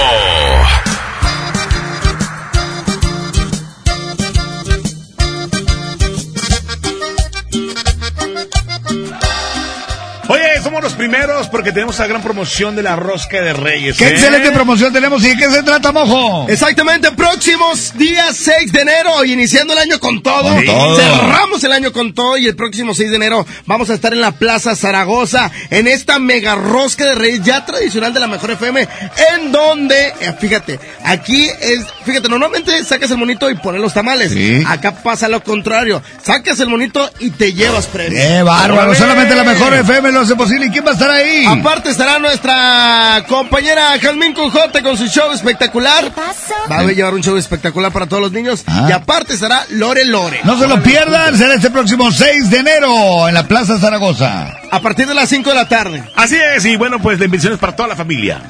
Somos 10.62 10.82
los 10.82 10.92
primeros 10.92 11.48
porque 11.48 11.72
tenemos 11.72 11.98
la 11.98 12.06
gran 12.06 12.22
promoción 12.22 12.76
de 12.76 12.82
la 12.82 12.94
rosca 12.94 13.40
de 13.42 13.52
Reyes. 13.52 13.96
¡Qué 13.96 14.06
¿eh? 14.06 14.10
excelente 14.10 14.52
promoción 14.52 14.92
tenemos! 14.92 15.22
¿Y 15.24 15.30
de 15.30 15.36
qué 15.36 15.50
se 15.50 15.62
trata, 15.62 15.90
mojo? 15.90 16.46
Exactamente, 16.48 17.10
próximos 17.12 17.92
días 17.96 18.36
6 18.36 18.72
de 18.72 18.80
enero, 18.82 19.24
iniciando 19.24 19.72
el 19.72 19.80
año 19.80 19.98
con 19.98 20.22
todo. 20.22 20.54
Con 20.54 20.64
todo. 20.64 20.96
Cerramos 20.96 21.64
el 21.64 21.72
año 21.72 21.92
con 21.92 22.14
todo 22.14 22.36
y 22.36 22.46
el 22.46 22.54
próximo 22.54 22.94
6 22.94 23.10
de 23.10 23.16
enero 23.16 23.46
vamos 23.66 23.90
a 23.90 23.94
estar 23.94 24.12
en 24.12 24.20
la 24.20 24.32
Plaza 24.32 24.76
Zaragoza, 24.76 25.50
en 25.70 25.88
esta 25.88 26.18
mega 26.20 26.54
rosca 26.54 27.06
de 27.06 27.14
reyes 27.16 27.42
ya 27.42 27.66
tradicional 27.66 28.14
de 28.14 28.20
la 28.20 28.28
Mejor 28.28 28.52
FM, 28.52 28.88
en 29.34 29.50
donde, 29.50 30.08
eh, 30.20 30.34
fíjate, 30.38 30.78
aquí 31.04 31.48
es, 31.60 31.86
fíjate, 32.04 32.28
normalmente 32.28 32.84
sacas 32.84 33.10
el 33.10 33.18
monito 33.18 33.50
y 33.50 33.56
pones 33.56 33.80
los 33.80 33.92
tamales. 33.92 34.32
Acá 34.66 35.02
pasa 35.02 35.28
lo 35.28 35.42
contrario, 35.42 36.02
sacas 36.22 36.60
el 36.60 36.68
monito 36.68 37.10
y 37.18 37.30
te 37.30 37.52
llevas 37.52 37.86
premio. 37.86 38.16
¡Qué 38.16 38.42
bárbaro! 38.42 38.94
Solamente 38.94 39.34
la 39.34 39.44
mejor 39.44 39.74
FM 39.74 40.12
lo 40.12 40.20
hace 40.20 40.36
posible. 40.36 40.51
Quién 40.58 40.84
va 40.84 40.90
a 40.90 40.92
estar 40.92 41.10
ahí? 41.10 41.44
Aparte 41.46 41.90
estará 41.90 42.18
nuestra 42.18 43.24
compañera 43.26 43.98
Jasmine 43.98 44.34
Cujote 44.34 44.82
con 44.82 44.98
su 44.98 45.06
show 45.06 45.32
espectacular. 45.32 46.04
¿Qué 46.04 46.10
pasó? 46.10 46.54
Va 46.70 46.80
a 46.80 46.84
llevar 46.92 47.14
un 47.14 47.22
show 47.22 47.36
espectacular 47.36 47.90
para 47.90 48.06
todos 48.06 48.22
los 48.22 48.32
niños. 48.32 48.62
Ah. 48.66 48.86
Y 48.88 48.92
aparte 48.92 49.32
estará 49.32 49.64
Lore 49.70 50.04
Lore. 50.04 50.40
No 50.44 50.58
se 50.58 50.68
lo 50.68 50.82
pierdan, 50.82 51.38
será 51.38 51.54
este 51.54 51.70
próximo 51.70 52.10
6 52.10 52.50
de 52.50 52.58
enero 52.58 53.28
en 53.28 53.34
la 53.34 53.48
Plaza 53.48 53.78
Zaragoza. 53.78 54.54
A 54.70 54.80
partir 54.80 55.06
de 55.06 55.14
las 55.14 55.30
5 55.30 55.48
de 55.48 55.54
la 55.54 55.68
tarde. 55.68 56.04
Así 56.16 56.36
es, 56.36 56.64
y 56.66 56.76
bueno, 56.76 57.00
pues 57.00 57.18
la 57.18 57.24
invitación 57.24 57.54
es 57.54 57.58
para 57.58 57.74
toda 57.74 57.88
la 57.88 57.96
familia. 57.96 58.42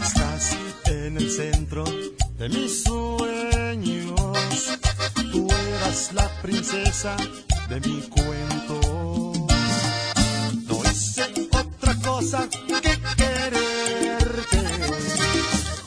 Estás 0.00 0.56
en 0.84 1.16
el 1.16 1.30
centro 1.30 1.84
de 2.38 2.48
mis 2.48 2.84
sueños. 2.84 4.20
Tú 5.32 5.48
eras 5.50 6.10
la 6.14 6.28
princesa 6.40 7.16
de 7.68 7.80
mi 7.80 8.00
cuerpo 8.02 8.45
cosa 12.16 12.48
que 12.48 12.92
quererte. 13.20 14.60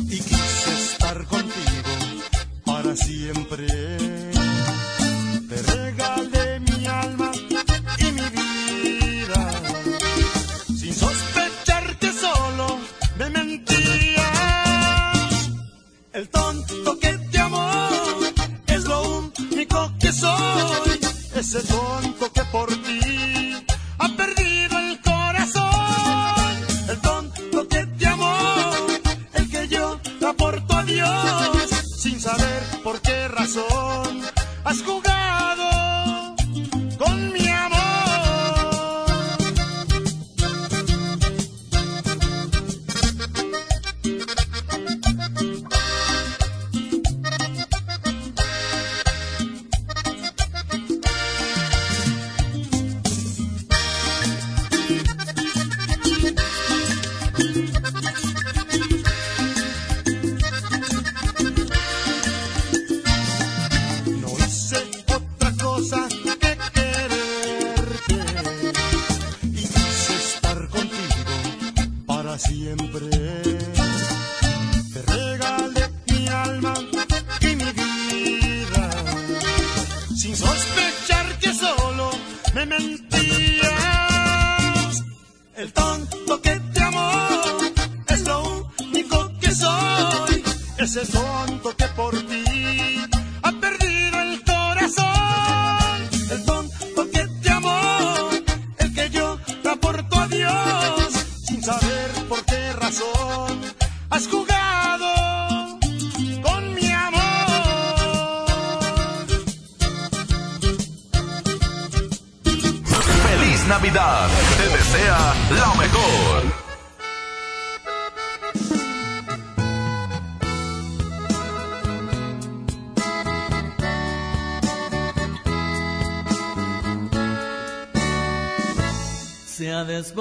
Y 0.02 0.20
quise 0.20 0.72
estar 0.86 1.26
contigo 1.26 1.94
para 2.66 2.96
siempre. 2.96 3.66
Te 5.50 5.58
regalé 5.74 6.60
mi 6.60 6.86
alma 6.86 7.32
y 7.98 8.08
mi 8.18 8.28
vida. 8.38 9.42
Sin 10.80 10.94
sospecharte 10.94 12.14
solo 12.14 12.78
me 13.18 13.30
mentías. 13.32 14.28
El 16.14 16.30
tonto 16.30 17.00
que 17.00 17.12
te 17.32 17.40
amó 17.40 17.90
es 18.68 18.84
lo 18.84 19.26
único 19.52 19.92
que 20.00 20.12
soy. 20.12 21.00
Ese 21.36 21.62
tonto 21.62 21.89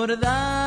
desbordar. 0.06 0.57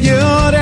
Tú 0.00 0.61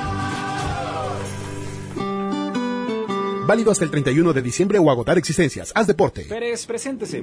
Válido 3.51 3.69
hasta 3.69 3.83
el 3.83 3.91
31 3.91 4.31
de 4.31 4.41
diciembre 4.41 4.79
o 4.79 4.89
agotar 4.89 5.17
existencias. 5.17 5.73
Haz 5.75 5.85
deporte. 5.85 6.23
Pérez, 6.23 6.65
preséntese. 6.65 7.21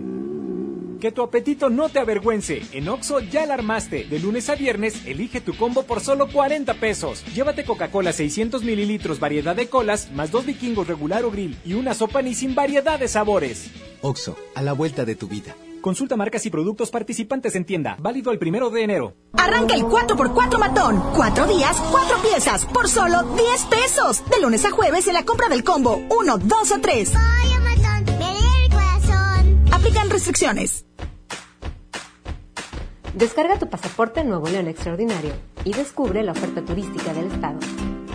Que 1.01 1.11
tu 1.11 1.23
apetito 1.23 1.71
no 1.71 1.89
te 1.89 2.01
avergüence. 2.01 2.61
En 2.73 2.87
Oxo 2.91 3.21
ya 3.21 3.47
la 3.47 3.55
armaste. 3.55 4.05
De 4.05 4.19
lunes 4.19 4.51
a 4.51 4.55
viernes, 4.55 5.07
elige 5.07 5.41
tu 5.41 5.57
combo 5.57 5.85
por 5.85 6.01
solo 6.01 6.29
40 6.31 6.75
pesos. 6.75 7.25
Llévate 7.35 7.65
Coca-Cola 7.65 8.13
600 8.13 8.63
mililitros, 8.63 9.21
variedad 9.21 9.57
de 9.57 9.71
colas, 9.71 10.13
más 10.13 10.31
dos 10.31 10.45
vikingos 10.45 10.87
regular 10.87 11.25
o 11.25 11.31
grill 11.31 11.57
y 11.65 11.73
una 11.73 11.95
sopa 11.95 12.21
ni 12.21 12.35
sin 12.35 12.55
variedad 12.55 13.01
de 13.01 13.09
sabores. 13.09 13.71
Oxo, 14.03 14.37
a 14.55 14.61
la 14.61 14.75
vuelta 14.75 15.07
de 15.07 15.15
tu 15.15 15.29
vida. 15.29 15.57
Consulta 15.89 16.19
marcas 16.19 16.45
y 16.45 16.51
productos 16.51 16.91
participantes 16.91 17.55
en 17.55 17.65
tienda. 17.65 17.97
Válido 17.99 18.31
el 18.31 18.39
primero 18.39 18.69
de 18.69 18.83
enero. 18.83 19.15
Arranca 19.33 19.73
el 19.73 19.85
4x4 19.85 20.59
matón. 20.59 21.03
Cuatro 21.17 21.47
días, 21.47 21.75
cuatro 21.91 22.19
piezas, 22.21 22.67
por 22.67 22.91
solo 22.91 23.23
10 23.23 23.65
pesos. 23.65 24.23
De 24.29 24.39
lunes 24.43 24.67
a 24.67 24.71
jueves 24.71 25.07
en 25.07 25.15
la 25.15 25.25
compra 25.25 25.49
del 25.49 25.65
combo 25.65 25.99
1, 26.11 26.37
2 26.37 26.73
o 26.73 26.81
3. 26.83 27.13
Aplican 29.73 30.11
restricciones. 30.11 30.85
Descarga 33.15 33.59
tu 33.59 33.71
pasaporte 33.71 34.23
Nuevo 34.25 34.47
León 34.47 34.69
Extraordinario 34.69 35.33
y 35.65 35.73
descubre 35.73 36.23
la 36.23 36.33
oferta 36.33 36.63
turística 36.63 37.15
del 37.15 37.33
estado. 37.33 37.61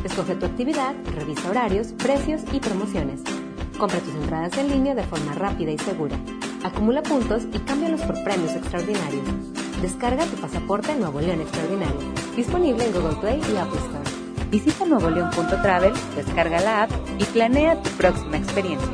Escoge 0.04 0.36
tu 0.36 0.46
actividad, 0.46 0.94
revisa 1.16 1.50
horarios, 1.50 1.88
precios 1.94 2.44
y 2.52 2.60
promociones. 2.60 3.22
Compra 3.80 3.98
tus 3.98 4.14
entradas 4.14 4.56
en 4.60 4.70
línea 4.70 4.94
de 4.94 5.06
forma 5.06 5.34
rápida 5.34 5.72
y 5.72 5.80
segura. 5.80 6.20
Acumula 6.64 7.04
puntos 7.04 7.44
y 7.54 7.60
cámbialos 7.60 8.02
por 8.02 8.24
premios 8.24 8.54
extraordinarios. 8.54 9.24
Descarga 9.82 10.26
tu 10.26 10.38
pasaporte 10.38 10.96
Nuevo 10.96 11.20
León 11.20 11.42
Extraordinario. 11.42 12.00
Disponible 12.38 12.86
en 12.86 12.94
Google 12.94 13.18
Play 13.18 13.42
y 13.54 13.58
Apple 13.58 13.80
Store. 13.80 14.50
Visita 14.50 14.86
nuevoleón.travel, 14.86 15.94
descarga 16.16 16.62
la 16.62 16.84
app 16.84 16.92
y 17.20 17.26
planea 17.26 17.82
tu 17.82 17.90
próxima 17.92 18.38
experiencia. 18.38 18.88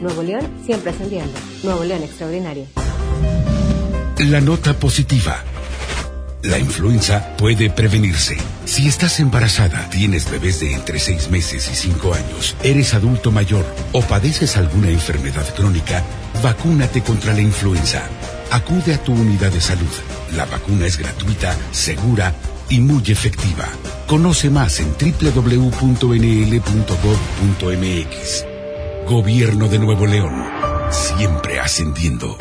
Nuevo 0.00 0.22
León 0.22 0.48
siempre 0.64 0.90
ascendiendo. 0.90 1.32
Nuevo 1.62 1.84
León 1.84 2.02
Extraordinario. 2.02 2.66
La 4.18 4.40
nota 4.40 4.74
positiva. 4.74 5.44
La 6.42 6.58
influenza 6.58 7.36
puede 7.36 7.68
prevenirse. 7.68 8.36
Si 8.64 8.86
estás 8.86 9.18
embarazada, 9.18 9.88
tienes 9.90 10.30
bebés 10.30 10.60
de 10.60 10.72
entre 10.72 10.98
6 10.98 11.30
meses 11.30 11.68
y 11.68 11.74
5 11.74 12.14
años, 12.14 12.56
eres 12.62 12.94
adulto 12.94 13.32
mayor 13.32 13.64
o 13.92 14.02
padeces 14.02 14.56
alguna 14.56 14.88
enfermedad 14.90 15.46
crónica, 15.56 16.04
vacúnate 16.42 17.02
contra 17.02 17.32
la 17.32 17.40
influenza. 17.40 18.02
Acude 18.50 18.94
a 18.94 18.98
tu 19.02 19.12
unidad 19.12 19.52
de 19.52 19.60
salud. 19.60 19.90
La 20.34 20.46
vacuna 20.46 20.86
es 20.86 20.98
gratuita, 20.98 21.56
segura 21.70 22.34
y 22.68 22.80
muy 22.80 23.02
efectiva. 23.10 23.66
Conoce 24.06 24.50
más 24.50 24.80
en 24.80 24.92
www.nl.gov.mx. 24.92 26.04
Gobierno 29.06 29.68
de 29.68 29.78
Nuevo 29.78 30.06
León. 30.06 30.44
Siempre 30.90 31.60
ascendiendo. 31.60 32.36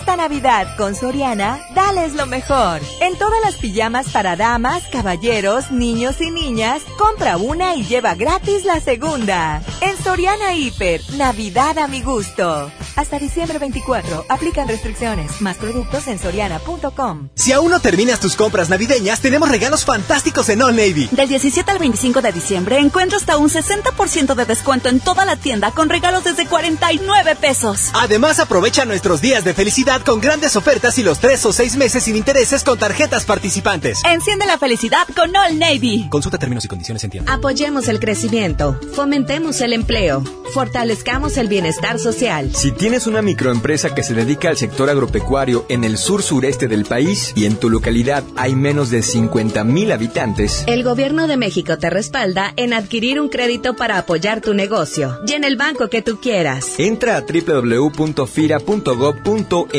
Esta 0.00 0.16
Navidad 0.16 0.76
con 0.76 0.94
Soriana, 0.94 1.58
dales 1.74 2.14
lo 2.14 2.26
mejor. 2.26 2.80
En 3.00 3.18
todas 3.18 3.40
las 3.42 3.56
pijamas 3.56 4.08
para 4.10 4.36
damas, 4.36 4.84
caballeros, 4.92 5.72
niños 5.72 6.20
y 6.20 6.30
niñas, 6.30 6.82
compra 6.96 7.36
una 7.36 7.74
y 7.74 7.84
lleva 7.84 8.14
gratis 8.14 8.64
la 8.64 8.80
segunda. 8.80 9.60
En 9.80 9.96
Soriana 10.02 10.54
Hiper, 10.54 11.02
Navidad 11.14 11.78
a 11.78 11.88
mi 11.88 12.00
gusto. 12.00 12.70
Hasta 12.94 13.18
diciembre 13.18 13.58
24, 13.58 14.26
aplican 14.28 14.68
restricciones. 14.68 15.40
Más 15.40 15.56
productos 15.56 16.06
en 16.06 16.18
soriana.com. 16.18 17.28
Si 17.34 17.52
aún 17.52 17.70
no 17.70 17.80
terminas 17.80 18.20
tus 18.20 18.36
compras 18.36 18.68
navideñas, 18.68 19.20
tenemos 19.20 19.48
regalos 19.48 19.84
fantásticos 19.84 20.48
en 20.48 20.62
All 20.62 20.76
Navy. 20.76 21.08
Del 21.10 21.28
17 21.28 21.70
al 21.70 21.78
25 21.78 22.22
de 22.22 22.32
diciembre 22.32 22.78
encuentro 22.78 23.18
hasta 23.18 23.36
un 23.36 23.50
60% 23.50 24.34
de 24.34 24.44
descuento 24.44 24.88
en 24.88 25.00
toda 25.00 25.24
la 25.24 25.36
tienda 25.36 25.72
con 25.72 25.88
regalos 25.88 26.24
desde 26.24 26.46
49 26.46 27.36
pesos. 27.36 27.90
Además, 27.94 28.38
aprovecha 28.38 28.84
nuestros 28.84 29.20
días 29.20 29.44
de 29.44 29.54
felicidad 29.54 29.87
con 30.04 30.20
grandes 30.20 30.54
ofertas 30.54 30.98
y 30.98 31.02
los 31.02 31.18
tres 31.18 31.46
o 31.46 31.52
seis 31.52 31.74
meses 31.76 32.04
sin 32.04 32.14
intereses 32.14 32.62
con 32.62 32.78
tarjetas 32.78 33.24
participantes. 33.24 34.02
Enciende 34.04 34.44
la 34.44 34.58
felicidad 34.58 35.06
con 35.16 35.34
All 35.34 35.58
Navy. 35.58 36.08
Consulta 36.10 36.36
términos 36.36 36.62
y 36.66 36.68
condiciones 36.68 37.02
en 37.04 37.10
tienda. 37.10 37.32
Apoyemos 37.32 37.88
el 37.88 37.98
crecimiento, 37.98 38.78
fomentemos 38.92 39.62
el 39.62 39.72
empleo, 39.72 40.22
fortalezcamos 40.52 41.38
el 41.38 41.48
bienestar 41.48 41.98
social. 41.98 42.54
Si 42.54 42.70
tienes 42.70 43.06
una 43.06 43.22
microempresa 43.22 43.94
que 43.94 44.02
se 44.02 44.12
dedica 44.12 44.50
al 44.50 44.58
sector 44.58 44.90
agropecuario 44.90 45.64
en 45.70 45.84
el 45.84 45.96
sur 45.96 46.22
sureste 46.22 46.68
del 46.68 46.84
país 46.84 47.32
y 47.34 47.46
en 47.46 47.56
tu 47.56 47.70
localidad 47.70 48.22
hay 48.36 48.54
menos 48.54 48.90
de 48.90 49.02
50 49.02 49.64
mil 49.64 49.90
habitantes, 49.90 50.64
El 50.66 50.84
gobierno 50.84 51.26
de 51.28 51.38
México 51.38 51.78
te 51.78 51.88
respalda 51.88 52.52
en 52.56 52.74
adquirir 52.74 53.20
un 53.20 53.30
crédito 53.30 53.74
para 53.74 53.96
apoyar 53.96 54.42
tu 54.42 54.52
negocio 54.52 55.18
y 55.26 55.32
en 55.32 55.44
el 55.44 55.56
banco 55.56 55.88
que 55.88 56.02
tú 56.02 56.20
quieras. 56.20 56.74
entra 56.78 57.16
a 57.16 57.22
www.fira.gov.mx 57.22 59.77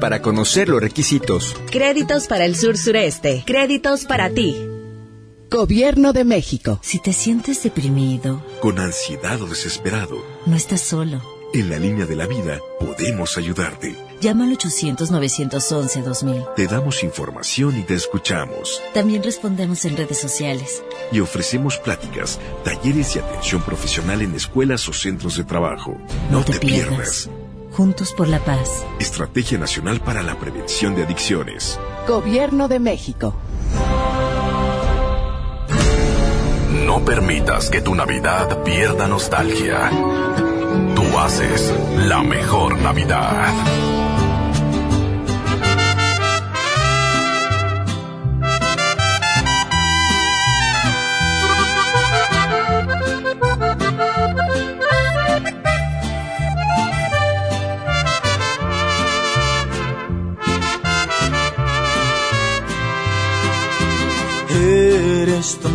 para 0.00 0.22
conocer 0.22 0.68
los 0.70 0.80
requisitos. 0.80 1.54
Créditos 1.70 2.26
para 2.26 2.46
el 2.46 2.56
sur 2.56 2.78
sureste, 2.78 3.42
créditos 3.46 4.04
para 4.06 4.30
ti. 4.30 4.56
Gobierno 5.50 6.12
de 6.14 6.24
México. 6.24 6.80
Si 6.82 6.98
te 6.98 7.12
sientes 7.12 7.62
deprimido, 7.62 8.42
Con 8.60 8.78
ansiedad 8.78 9.40
o 9.42 9.46
desesperado, 9.46 10.24
no 10.46 10.56
estás 10.56 10.80
solo. 10.80 11.20
en 11.52 11.68
la 11.70 11.78
línea 11.78 12.06
de 12.06 12.16
la 12.16 12.26
vida 12.26 12.58
podemos 12.80 13.36
ayudarte. 13.36 13.94
Llama 14.20 14.44
al 14.44 14.56
800-911-2000. 14.56 16.54
Te 16.56 16.66
damos 16.66 17.04
información 17.04 17.78
y 17.78 17.82
te 17.82 17.94
escuchamos. 17.94 18.82
También 18.94 19.22
respondemos 19.22 19.84
en 19.84 19.96
redes 19.98 20.18
sociales. 20.18 20.82
Y 21.12 21.20
ofrecemos 21.20 21.76
pláticas, 21.76 22.40
talleres 22.64 23.14
y 23.14 23.18
atención 23.18 23.60
profesional 23.62 24.22
en 24.22 24.34
escuelas 24.34 24.88
o 24.88 24.92
centros 24.94 25.36
de 25.36 25.44
trabajo. 25.44 25.98
No, 26.30 26.42
te, 26.44 26.58
pierdas. 26.58 27.28
Juntos 27.76 28.12
por 28.12 28.28
la 28.28 28.38
paz. 28.38 28.86
Estrategia 29.00 29.58
Nacional 29.58 29.98
para 29.98 30.22
la 30.22 30.38
Prevención 30.38 30.94
de 30.94 31.02
Adicciones. 31.02 31.80
Gobierno 32.06 32.68
de 32.68 32.78
México. 32.78 33.34
No 36.86 37.04
permitas 37.04 37.70
que 37.70 37.80
tu 37.80 37.96
Navidad 37.96 38.62
pierda 38.62 39.08
nostalgia. 39.08 39.90
Tú 40.94 41.18
haces 41.18 41.74
la 42.06 42.22
mejor 42.22 42.78
Navidad. 42.78 43.52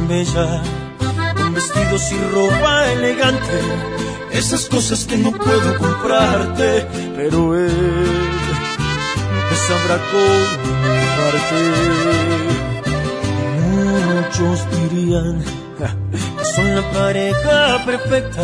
Con 0.09 1.53
vestidos 1.53 2.11
y 2.11 2.17
ropa 2.33 2.91
elegante, 2.93 3.61
esas 4.31 4.67
cosas 4.67 5.05
que 5.05 5.15
no 5.17 5.31
puedo 5.31 5.77
comprarte, 5.77 6.87
pero 7.15 7.55
él 7.55 7.69
te 9.49 9.55
sabrá 9.55 9.99
comprarte. 10.11 11.61
Muchos 14.09 14.65
dirían 14.89 15.45
que 15.77 15.85
son 16.55 16.75
la 16.75 16.81
pareja 16.89 17.85
perfecta, 17.85 18.41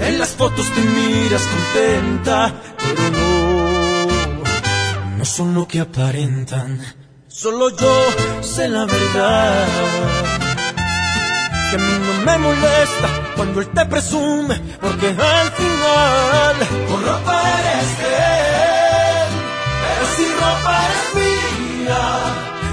en 0.00 0.18
las 0.18 0.30
fotos 0.30 0.72
te 0.72 0.80
miras 0.80 1.42
contenta, 1.42 2.54
pero 2.78 3.10
no, 3.10 4.06
no 5.18 5.24
son 5.26 5.52
lo 5.52 5.68
que 5.68 5.80
aparentan. 5.80 6.80
Solo 7.28 7.68
yo 7.68 8.06
sé 8.40 8.70
la 8.70 8.86
verdad. 8.86 10.55
Que 11.70 11.76
a 11.76 11.78
mí 11.78 11.98
no 11.98 12.12
me 12.24 12.38
molesta 12.38 13.08
cuando 13.34 13.60
él 13.60 13.68
te 13.68 13.84
presume, 13.86 14.60
porque 14.80 15.08
al 15.08 15.50
final 15.50 16.56
con 16.88 17.04
ropa 17.04 17.42
eres 17.58 17.98
de 17.98 18.06
él, 18.06 19.30
pero 19.82 20.04
si 20.16 20.24
ropa 20.32 20.72
eres 20.86 21.06
mía. 21.16 22.02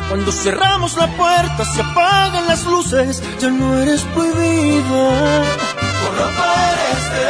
Cuando 0.09 0.31
cerramos 0.31 0.95
la 0.97 1.07
puerta, 1.07 1.65
se 1.65 1.81
apagan 1.81 2.47
las 2.47 2.65
luces, 2.65 3.23
ya 3.39 3.49
no 3.49 3.79
eres 3.79 4.01
prohibida. 4.13 5.43
Con 6.01 6.17
ropa 6.19 6.47
eres 6.73 7.03
de 7.13 7.25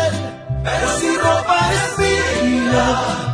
él, 0.00 0.12
pero 0.64 0.98
si 0.98 1.16
ropa 1.18 1.56
eres 1.68 1.98
mía. 1.98 3.33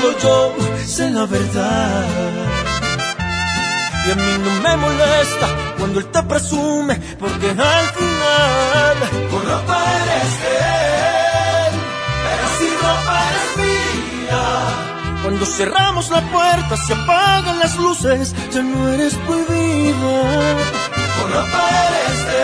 Solo 0.00 0.18
yo 0.18 0.54
sé 0.86 1.10
la 1.10 1.26
verdad. 1.26 2.06
Y 4.06 4.10
a 4.10 4.14
mí 4.14 4.32
no 4.44 4.50
me 4.62 4.76
molesta 4.76 5.46
cuando 5.78 6.00
él 6.00 6.06
te 6.06 6.22
presume, 6.22 6.94
porque 7.18 7.50
al 7.50 7.88
final 7.98 8.96
con 9.30 9.42
ropa 9.46 9.78
eres 9.96 10.32
de 10.42 10.56
él, 11.66 11.72
pero 12.24 12.46
si 12.56 12.68
ropa 12.76 13.14
eres 13.28 13.50
mía. 13.60 14.44
Cuando 15.22 15.44
cerramos 15.44 16.10
la 16.10 16.22
puerta, 16.22 16.76
se 16.78 16.94
apagan 16.94 17.58
las 17.58 17.76
luces, 17.76 18.34
ya 18.52 18.62
no 18.62 18.88
eres 18.88 19.14
prohibida. 19.26 20.16
Con 21.16 21.32
ropa 21.34 21.62
eres 21.88 22.20
de 22.30 22.42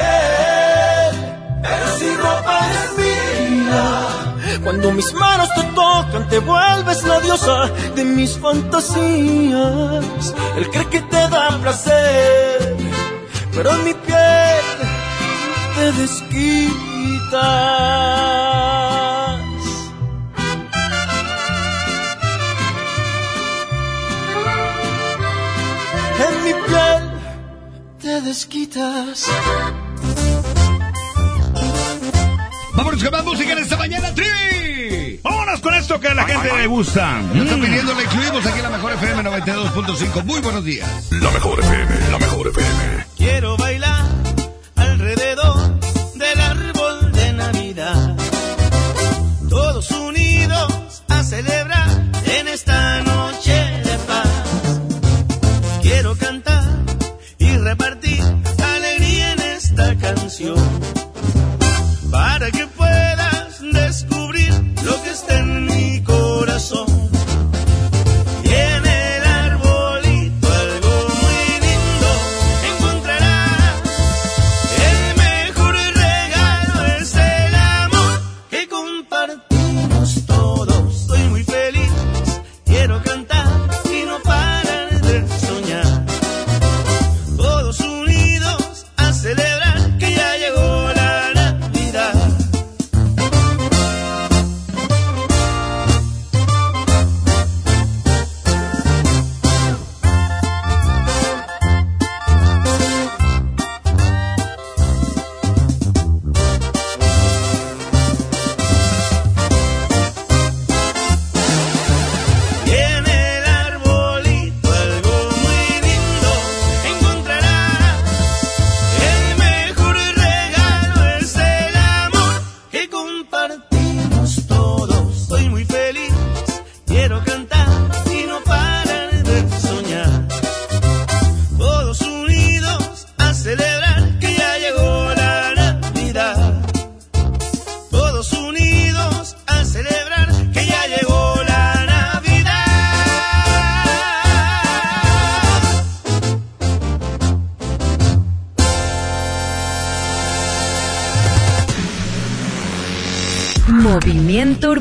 él, 1.09 1.15
pero 1.63 1.87
si 1.99 2.17
ropa 2.17 2.55
eres 2.69 2.91
mía. 2.99 4.61
Cuando 4.63 4.93
mis 4.93 5.13
manos 5.15 5.49
te 5.55 5.63
tocan, 5.97 6.29
te 6.29 6.39
vuelves 6.39 7.03
la 7.05 7.21
diosa 7.21 7.71
de 7.95 8.05
mis 8.05 8.39
fantasías. 8.39 10.35
Él 10.57 10.71
cree 10.71 10.89
que 10.89 11.01
te 11.01 11.29
da 11.29 11.59
placer, 11.63 12.77
pero 13.55 13.71
en 13.71 13.85
mi 13.85 13.95
piel 13.95 14.67
te 15.77 15.93
desquitas. 16.01 17.37
En 26.27 26.35
mi 26.45 26.55
piel 26.67 27.03
te 28.01 28.21
desquitas. 28.23 29.27
Vámonos 32.75 33.03
con 33.03 33.13
más 33.13 33.25
música 33.25 33.53
en 33.53 33.59
esta 33.59 33.77
mañana, 33.77 34.15
Tri. 34.15 34.66
Vámonos 35.57 35.61
con 35.61 35.75
esto 35.75 36.01
que 36.01 36.09
a 36.09 36.15
la 36.15 36.25
gente 36.25 36.53
le 36.57 36.67
gusta. 36.67 37.23
Ya 37.35 37.43
está 37.43 37.55
pidiendo, 37.57 37.95
le 37.95 38.03
incluimos 38.03 38.47
aquí 38.47 38.59
en 38.59 38.63
la 38.63 38.71
mejor 38.71 38.93
FM 38.95 39.23
92.5. 39.23 40.25
Muy 40.25 40.41
buenos 40.41 40.65
días. 40.65 41.09
La 41.11 41.31
mejor 41.31 41.61
FM, 41.61 42.11
la 42.11 42.19
mejor 42.19 42.49
FM. 42.49 43.07
Quiero 43.17 43.57
bailar 43.57 44.05
alrededor 44.77 45.66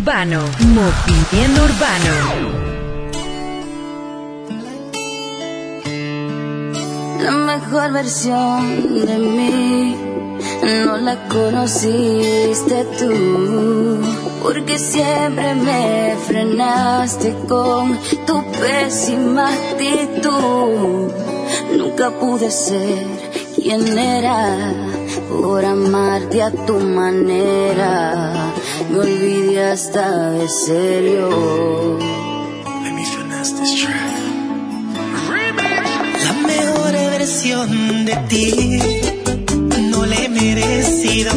Urbano. 0.06 0.42
Movimiento 0.60 1.64
Urbano. 1.64 2.14
La 7.24 7.32
mejor 7.32 7.92
versión 7.92 9.04
de 9.04 9.18
mí 9.18 9.98
no 10.86 10.98
la 10.98 11.28
conociste 11.28 12.86
tú, 13.00 14.00
porque 14.44 14.78
siempre 14.78 15.56
me 15.56 16.16
frenaste 16.28 17.36
con 17.50 17.98
tu 18.28 18.44
pésima 18.52 19.50
actitud. 19.52 21.12
Nunca 21.76 22.12
pude 22.12 22.52
ser 22.52 23.08
quien 23.56 23.98
era 23.98 24.72
por 25.32 25.66
amarte 25.66 26.44
a 26.44 26.52
tu 26.52 26.76
manera. 26.76 28.35
Me 28.96 29.02
olvidé 29.02 29.62
hasta 29.62 30.32
de 30.32 30.48
serio. 30.48 31.28
Let 32.82 32.94
me 32.94 33.04
finesse 33.04 33.52
this 33.60 33.76
track. 33.82 34.16
La 36.24 36.34
mejor 36.48 36.92
versión 36.94 38.06
de 38.06 38.16
ti 38.30 38.80
no 39.92 40.06
le 40.06 40.26
he 40.26 40.30
merecido 40.30 41.34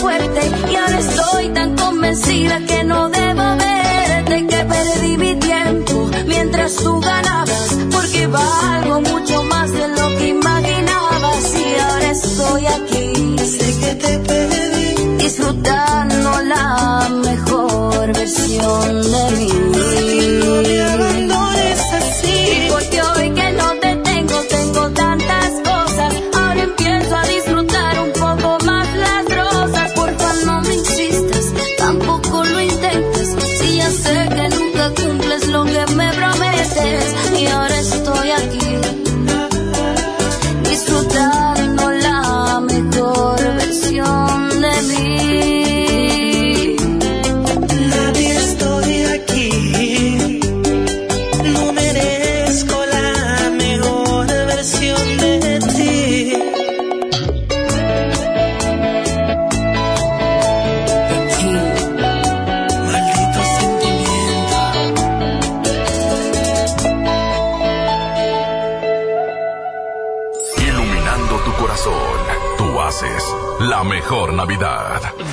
fuerte. 0.00 0.40
Y 0.70 0.76
ahora 0.76 0.98
estoy 0.98 1.48
tan 1.50 1.76
convencida 1.76 2.60
que 2.66 2.84
no 2.84 3.08
debo 3.08 3.56
verte. 3.56 4.46
Que 4.46 4.64
perdí 4.64 5.16
mi 5.16 5.34
tiempo 5.36 6.10
mientras 6.26 6.76
tú 6.76 7.00
ganabas. 7.00 7.76
Porque 7.90 8.26
valgo 8.26 9.00
mucho 9.00 9.42
más 9.44 9.72
de 9.72 9.88
lo 9.88 10.06
que 10.18 10.28
imaginabas. 10.28 11.54
Y 11.54 11.80
ahora 11.80 12.10
estoy 12.10 12.66
aquí. 12.66 13.36
Sé 13.38 13.78
que 13.80 13.94
te 13.94 14.18
perdí. 14.18 15.16
Disfrutando 15.24 16.40
la 16.42 17.08
mejor 17.24 18.12
versión 18.12 19.02
de 19.12 19.30
mí. 19.36 19.68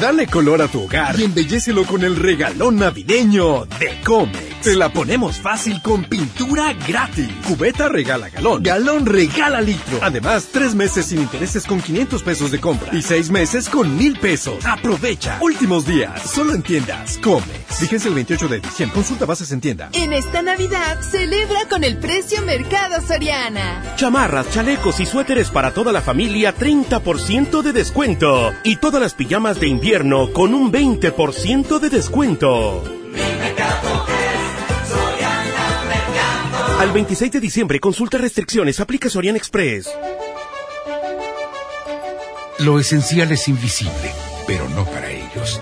Dale 0.05 0.27
color 0.27 0.61
a 0.61 0.67
tu 0.67 0.83
hogar 0.83 1.19
y 1.19 1.23
embellecelo 1.23 1.83
con 1.83 2.03
el 2.03 2.15
regalón 2.15 2.75
navideño 2.75 3.65
de 3.65 3.99
Comex. 4.03 4.34
Te 4.65 4.75
la 4.75 4.91
ponemos 4.91 5.39
fácil 5.39 5.79
con 5.79 6.05
pintura 6.05 6.73
gratis. 6.87 7.29
Cubeta 7.47 7.87
regala 7.87 8.29
galón. 8.29 8.63
Galón 8.63 9.05
regala 9.05 9.61
litro. 9.61 9.99
Además, 10.01 10.47
tres 10.51 10.73
meses 10.73 11.05
sin 11.05 11.21
intereses 11.21 11.65
con 11.65 11.79
500 11.79 12.23
pesos 12.23 12.49
de 12.49 12.59
compra. 12.59 12.89
Y 12.91 13.03
seis 13.03 13.29
meses 13.29 13.69
con 13.69 13.95
mil 13.95 14.17
pesos. 14.17 14.65
Aprovecha. 14.65 15.37
Últimos 15.39 15.85
días. 15.85 16.19
Solo 16.27 16.55
en 16.55 16.63
tiendas 16.63 17.19
Comex. 17.19 17.79
Vigencia 17.79 18.07
el 18.07 18.15
28 18.15 18.47
de 18.47 18.59
diciembre. 18.59 18.95
Consulta 18.95 19.27
bases 19.27 19.51
en 19.51 19.61
tienda. 19.61 19.89
En 19.93 20.11
esta 20.13 20.41
Navidad, 20.41 20.99
celebra 20.99 21.67
con 21.69 21.83
el 21.83 21.99
precio 21.99 22.41
Mercado 22.41 23.05
Soriana. 23.05 23.93
Chamarras, 23.97 24.49
chalecos 24.49 24.99
y 24.99 25.05
suéteres 25.05 25.51
para 25.51 25.75
toda 25.75 25.91
la 25.91 26.01
familia, 26.01 26.55
30% 26.55 27.61
de 27.61 27.71
descuento. 27.71 28.51
Y 28.63 28.77
todas 28.77 28.99
las 28.99 29.13
pijamas 29.13 29.59
de 29.59 29.67
invierno 29.67 30.33
con 30.33 30.55
un 30.55 30.71
20% 30.71 31.77
de 31.77 31.89
descuento. 31.91 33.04
Al 36.85 36.91
26 36.91 37.31
de 37.31 37.39
diciembre, 37.39 37.79
consulta 37.79 38.19
restricciones, 38.19 38.79
aplica 38.79 39.09
Sorian 39.09 39.35
Express. 39.35 39.89
Lo 42.59 42.79
esencial 42.79 43.31
es 43.31 43.47
invisible, 43.47 44.13
pero 44.45 44.69
no 44.69 44.85
para 44.85 45.09
ellos. 45.09 45.59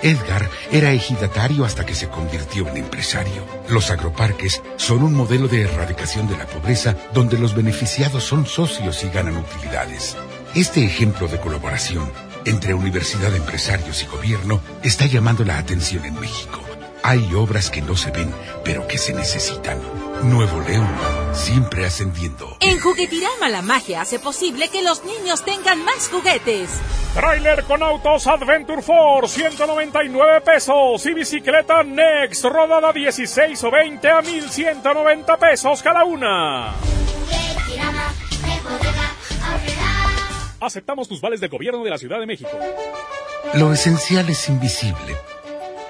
Edgar 0.00 0.48
era 0.72 0.90
ejidatario 0.92 1.66
hasta 1.66 1.84
que 1.84 1.94
se 1.94 2.08
convirtió 2.08 2.66
en 2.66 2.78
empresario. 2.78 3.44
Los 3.68 3.90
agroparques 3.90 4.62
son 4.76 5.02
un 5.02 5.12
modelo 5.12 5.48
de 5.48 5.64
erradicación 5.64 6.28
de 6.28 6.38
la 6.38 6.46
pobreza 6.46 6.96
donde 7.12 7.36
los 7.36 7.54
beneficiados 7.54 8.24
son 8.24 8.46
socios 8.46 9.04
y 9.04 9.10
ganan 9.10 9.36
utilidades. 9.36 10.16
Este 10.54 10.82
ejemplo 10.82 11.28
de 11.28 11.40
colaboración 11.40 12.10
entre 12.46 12.72
universidad, 12.72 13.36
empresarios 13.36 14.02
y 14.02 14.06
gobierno 14.06 14.62
está 14.82 15.04
llamando 15.04 15.44
la 15.44 15.58
atención 15.58 16.06
en 16.06 16.18
México. 16.18 16.63
Hay 17.06 17.34
obras 17.34 17.68
que 17.68 17.82
no 17.82 17.98
se 17.98 18.10
ven, 18.10 18.34
pero 18.64 18.88
que 18.88 18.96
se 18.96 19.12
necesitan. 19.12 19.78
Nuevo 20.22 20.58
León, 20.62 20.88
siempre 21.34 21.84
ascendiendo. 21.84 22.56
En 22.60 22.80
Juguetirama 22.80 23.50
la 23.50 23.60
magia 23.60 24.00
hace 24.00 24.18
posible 24.18 24.70
que 24.70 24.82
los 24.82 25.04
niños 25.04 25.44
tengan 25.44 25.84
más 25.84 26.08
juguetes. 26.08 26.70
Trailer 27.12 27.64
con 27.64 27.82
autos 27.82 28.26
Adventure 28.26 28.80
Force, 28.80 29.38
199 29.38 30.40
pesos. 30.40 31.04
Y 31.04 31.12
bicicleta 31.12 31.82
Next, 31.82 32.42
rodada 32.46 32.90
16 32.90 33.62
o 33.64 33.70
20 33.70 34.08
a 34.08 34.22
1190 34.22 35.36
pesos 35.36 35.82
cada 35.82 36.06
una. 36.06 36.72
Aceptamos 40.58 41.06
tus 41.06 41.20
vales 41.20 41.38
del 41.38 41.50
gobierno 41.50 41.84
de 41.84 41.90
la 41.90 41.98
Ciudad 41.98 42.18
de 42.18 42.24
México. 42.24 42.58
Lo 43.52 43.74
esencial 43.74 44.26
es 44.30 44.48
invisible, 44.48 45.14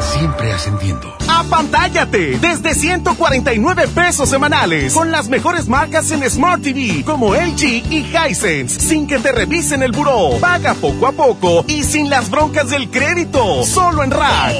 siempre 0.00 0.52
ascendiendo. 0.52 1.14
¡Apantállate! 1.28 2.38
Desde 2.38 2.74
149 2.74 3.88
pesos 3.88 4.28
semanales. 4.28 4.94
Con 4.94 5.10
las 5.10 5.28
mejores 5.28 5.68
marcas 5.68 6.10
en 6.10 6.28
Smart 6.28 6.62
TV, 6.62 7.04
como 7.04 7.34
LG 7.34 7.62
y 7.90 8.06
Hisense. 8.12 8.80
Sin 8.80 9.06
que 9.06 9.18
te 9.18 9.32
revisen 9.32 9.82
el 9.82 9.92
buró. 9.92 10.38
Paga 10.40 10.74
poco 10.74 11.06
a 11.06 11.12
poco 11.12 11.64
y 11.66 11.84
sin 11.84 12.10
las 12.10 12.30
broncas 12.30 12.70
del 12.70 12.90
crédito. 12.90 13.64
Solo 13.64 14.02
en 14.02 14.10
Rack. 14.10 14.54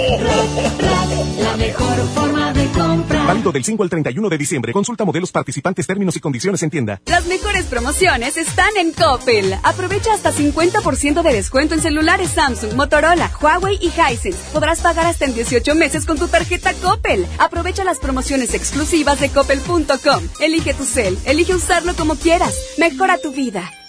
La 1.43 1.56
mejor 1.56 1.97
forma 2.15 2.52
de 2.52 2.66
comprar. 2.69 3.27
Válido 3.27 3.52
del 3.52 3.65
5 3.65 3.82
al 3.82 3.90
31 3.90 4.28
de 4.28 4.39
diciembre. 4.39 4.73
Consulta 4.73 5.05
modelos 5.05 5.32
participantes, 5.32 5.86
términos 5.86 6.16
y 6.16 6.20
condiciones 6.20 6.62
en 6.62 6.70
tienda. 6.70 7.01
Las 7.06 7.27
mejores 7.27 7.65
promociones 7.66 8.36
están 8.36 8.77
en 8.77 8.93
Coppel. 8.93 9.55
Aprovecha 9.62 10.12
hasta 10.15 10.32
50% 10.32 11.23
de 11.23 11.32
descuento 11.32 11.74
en 11.74 11.81
celulares 11.81 12.31
Samsung, 12.31 12.74
Motorola, 12.74 13.31
Huawei 13.40 13.78
y 13.81 13.89
Hisense. 13.89 14.39
Podrás 14.52 14.81
pagar 14.81 15.06
hasta 15.06 15.24
en 15.29 15.35
18 15.35 15.75
meses 15.75 16.05
con 16.05 16.19
tu 16.19 16.29
tarjeta 16.29 16.73
Coppel. 16.75 17.27
Aprovecha 17.39 17.85
las 17.85 17.99
promociones 17.99 18.55
exclusivas 18.55 19.21
de 19.21 19.29
coppel.com. 19.31 20.29
Elige 20.41 20.75
tu 20.75 20.85
cel, 20.85 21.19
elige 21.25 21.55
usarlo 21.55 21.95
como 21.95 22.17
quieras. 22.17 22.55
Mejora 22.79 23.19
tu 23.19 23.33
vida. 23.33 23.71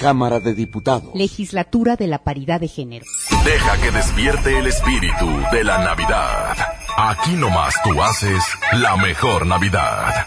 Cámara 0.00 0.40
de 0.40 0.54
Diputados. 0.54 1.14
Legislatura 1.14 1.96
de 1.96 2.06
la 2.06 2.22
Paridad 2.22 2.60
de 2.60 2.68
Género. 2.68 3.06
Deja 3.44 3.80
que 3.80 3.90
despierte 3.90 4.58
el 4.58 4.66
espíritu 4.66 5.26
de 5.52 5.64
la 5.64 5.78
Navidad. 5.84 6.56
Aquí 6.96 7.32
nomás 7.32 7.74
tú 7.82 8.02
haces 8.02 8.42
la 8.72 8.96
mejor 8.96 9.46
Navidad. 9.46 10.26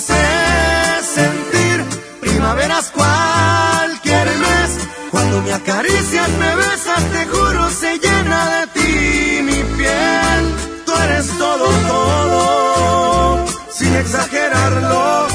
Haces 0.00 1.06
sentir 1.14 1.84
primaveras 2.22 2.90
cualquier 2.90 4.26
mes. 4.38 4.88
Cuando 5.10 5.42
me 5.42 5.52
acaricias, 5.52 6.28
me 6.38 6.56
besas, 6.56 7.04
te 7.12 7.26
juro, 7.26 7.68
se 7.68 7.98
llena 7.98 8.60
de 8.60 8.66
ti 8.68 9.42
mi 9.42 9.62
piel. 9.76 10.42
Tú 10.86 10.92
eres 11.04 11.26
todo, 11.36 11.66
todo, 11.86 13.46
sin 13.70 13.94
exagerarlo, 13.94 15.26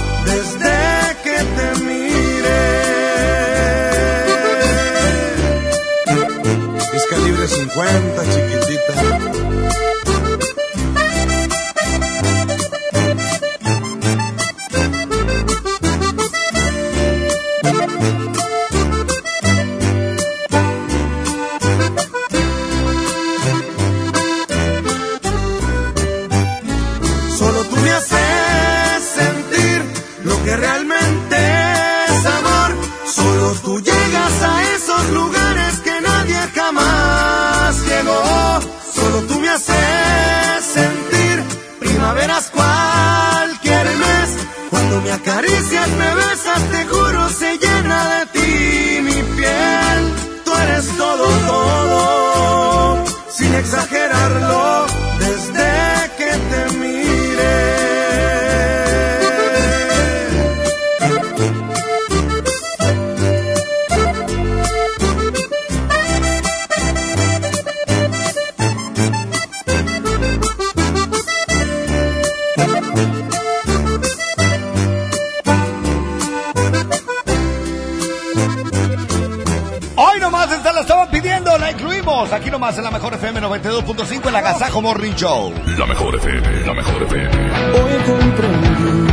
nomás 82.65 82.77
en 82.79 82.83
la 82.83 82.89
mejor 82.89 83.13
FM 83.13 83.41
92.5 83.41 84.27
el 84.27 84.35
Agasajo 84.35 84.81
Morning 84.81 85.11
Show. 85.11 85.53
La 85.77 85.85
mejor 85.85 86.15
FM, 86.15 86.65
la 86.65 86.73
mejor 86.73 87.03
FM. 87.03 87.29
Hoy 87.29 87.91
comprendí 88.07 89.07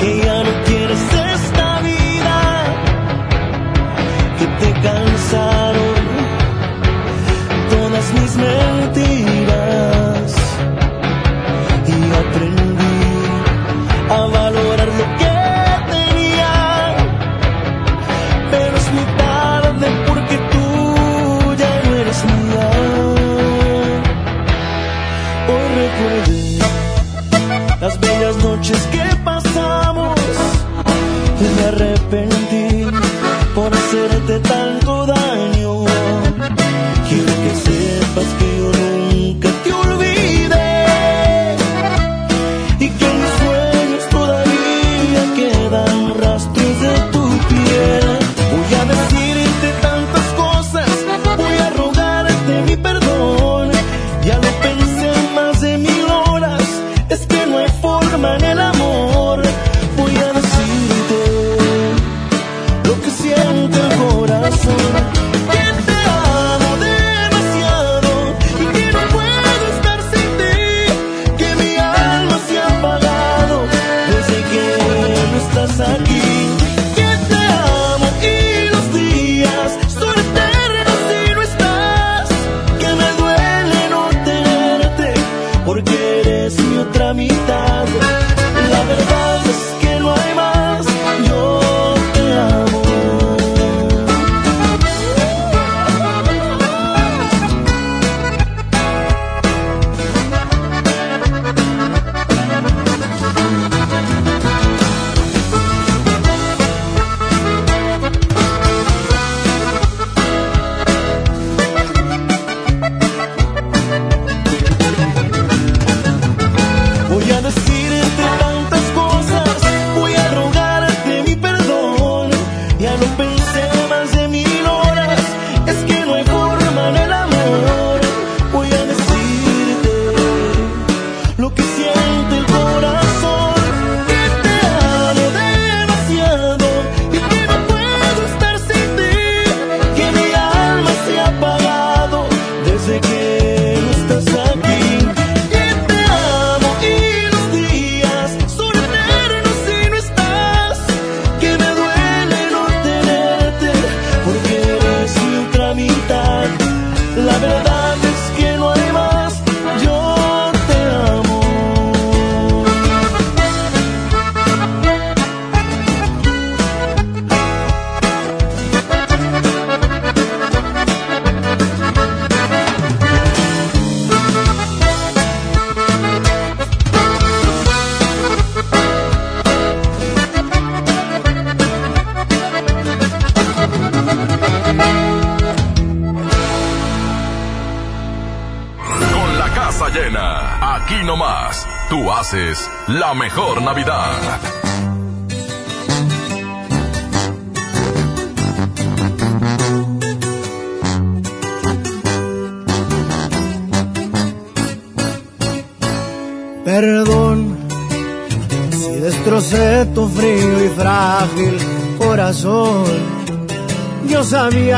que 0.00 0.24
ya 0.24 0.42
no 0.42 0.50
quieres 0.64 0.98
esta 1.32 1.80
vida, 1.80 2.64
que 4.36 4.46
te 4.46 4.72
cansaron 4.80 5.94
todas 7.70 8.12
mis 8.14 8.36
mentiras 8.36 8.81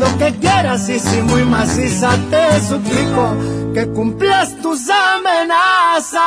Lo 0.00 0.18
que 0.18 0.34
quieras 0.40 0.88
y 0.88 0.98
si 0.98 1.22
muy 1.22 1.44
maciza 1.44 2.10
te 2.30 2.60
suplico 2.66 3.36
que 3.74 3.86
cumplas 3.88 4.56
tus 4.60 4.88
amenazas. 4.88 6.22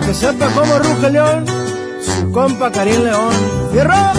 que 0.00 0.14
sepa 0.14 0.46
cómo 0.54 0.78
ruge 0.78 1.10
León, 1.10 1.44
su 2.00 2.32
compa 2.32 2.70
Karim 2.70 3.02
León. 3.04 3.34
¡Fierro! 3.72 4.12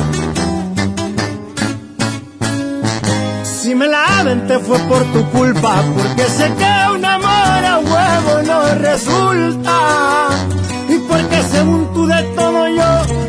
Si 3.44 3.76
me 3.76 3.88
la 3.88 4.20
aventé 4.20 4.60
fue 4.60 4.78
por 4.80 5.04
tu 5.14 5.24
culpa, 5.32 5.84
porque 5.96 6.24
sé 6.24 6.52
que 6.60 6.96
un 6.96 7.06
amor 7.06 7.66
a 7.74 7.80
huevo 7.80 8.42
no 8.44 8.76
resulta. 8.76 10.30
Y 10.90 10.98
porque 11.00 11.42
según 11.44 11.94
tú 11.94 12.06
de 12.06 12.24
todo 12.36 12.68
yo 12.68 13.21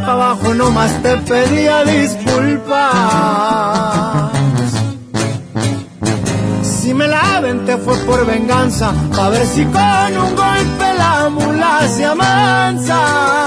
para 0.00 0.12
abajo 0.12 0.54
nomás 0.54 0.92
te 1.02 1.16
pedía 1.18 1.84
disculpas. 1.84 2.80
Si 6.62 6.94
me 6.94 7.06
la 7.06 7.36
aventé 7.36 7.76
fue 7.76 7.96
por 7.98 8.26
venganza, 8.26 8.92
a 9.20 9.28
ver 9.28 9.46
si 9.46 9.64
con 9.64 10.18
un 10.24 10.34
golpe 10.34 10.94
la 10.98 11.28
mula 11.30 11.88
se 11.88 12.04
amansa. 12.04 13.46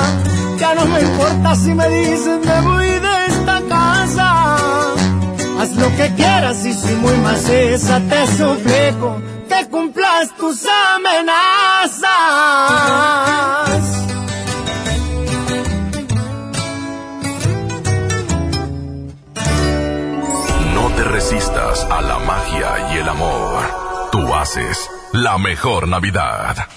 Ya 0.57 0.75
no 0.75 0.85
me 0.85 1.01
importa 1.01 1.55
si 1.55 1.73
me 1.73 1.89
dicen 1.89 2.41
me 2.45 2.61
voy 2.61 2.87
de 2.87 3.25
esta 3.27 3.61
casa. 3.67 4.45
Haz 5.59 5.75
lo 5.75 5.95
que 5.97 6.13
quieras 6.15 6.65
y 6.65 6.73
si 6.73 6.93
muy 6.95 7.17
maciza 7.17 7.99
te 8.09 8.27
suplico 8.37 9.21
que 9.49 9.67
cumplas 9.69 10.35
tus 10.37 10.65
amenazas. 10.95 12.03
A 21.73 22.01
la 22.01 22.19
magia 22.19 22.93
y 22.93 22.97
el 22.99 23.09
amor. 23.09 23.63
Tú 24.11 24.31
haces 24.31 24.77
la 25.11 25.39
mejor 25.39 25.87
Navidad. 25.87 26.67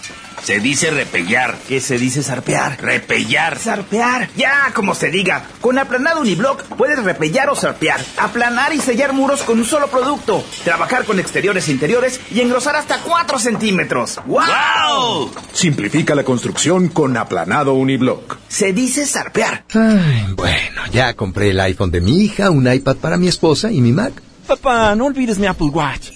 Se 0.43 0.59
dice 0.59 0.91
repellar. 0.91 1.55
¿Qué 1.69 1.83
se 1.83 1.99
dice 1.99 2.23
zarpear? 2.23 2.81
Repellar. 2.81 3.59
Zarpear. 3.59 4.31
Ya, 4.37 4.73
como 4.73 4.95
se 4.95 5.11
diga. 5.11 5.45
Con 5.61 5.79
aplanado 5.79 6.23
uniblock 6.23 6.63
puedes 6.77 7.03
repellar 7.05 7.51
o 7.51 7.57
zarpear. 7.57 8.01
Aplanar 8.17 8.73
y 8.73 8.81
sellar 8.81 9.13
muros 9.13 9.43
con 9.43 9.59
un 9.59 9.67
solo 9.67 9.89
producto. 9.89 10.43
Trabajar 10.65 11.05
con 11.05 11.21
exteriores 11.21 11.69
e 11.69 11.73
interiores 11.73 12.19
y 12.31 12.41
engrosar 12.41 12.77
hasta 12.77 12.99
4 13.01 13.39
centímetros. 13.39 14.19
¡Wow! 14.25 15.31
Simplifica 15.53 16.15
la 16.15 16.25
construcción 16.25 16.89
con 16.89 17.19
aplanado 17.19 17.75
uniblock. 17.75 18.39
Se 18.49 18.73
dice 18.73 19.05
zarpear. 19.05 19.67
Ay, 19.75 20.33
bueno, 20.35 20.83
ya 20.91 21.13
compré 21.15 21.51
el 21.51 21.61
iPhone 21.61 21.91
de 21.91 22.01
mi 22.01 22.23
hija, 22.23 22.49
un 22.49 22.73
iPad 22.73 22.97
para 22.97 23.19
mi 23.19 23.29
esposa 23.29 23.71
y 23.71 23.83
mi 23.83 23.93
Mac. 23.93 24.23
Papá, 24.47 24.95
no 24.95 25.07
olvides 25.07 25.39
mi 25.39 25.47
Apple 25.47 25.69
Watch. 25.69 26.11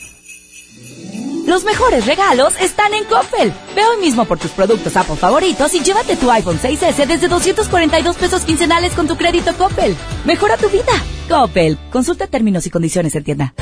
Los 1.47 1.65
mejores 1.65 2.07
regalos 2.07 2.55
están 2.61 2.95
en 2.95 3.05
Coppel. 3.05 3.53
Ve 3.75 3.83
hoy 3.85 3.97
mismo 4.01 4.25
por 4.25 4.39
tus 4.39 4.53
productos 4.53 4.97
Apple 4.97 5.17
favoritos 5.17 5.75
y 5.75 5.81
llévate 5.81 6.17
tu 6.17 6.31
iPhone 6.31 6.59
6S 6.61 7.07
desde 7.07 7.27
242 7.27 8.17
pesos 8.17 8.43
quincenales 8.43 8.93
con 8.93 9.09
tu 9.09 9.17
crédito 9.17 9.53
Coppel. 9.55 9.97
Mejora 10.25 10.57
tu 10.57 10.69
vida. 10.69 10.93
Coppel. 11.29 11.77
Consulta 11.91 12.29
términos 12.29 12.67
y 12.67 12.71
condiciones 12.71 13.17
en 13.17 13.25
tienda. 13.25 13.55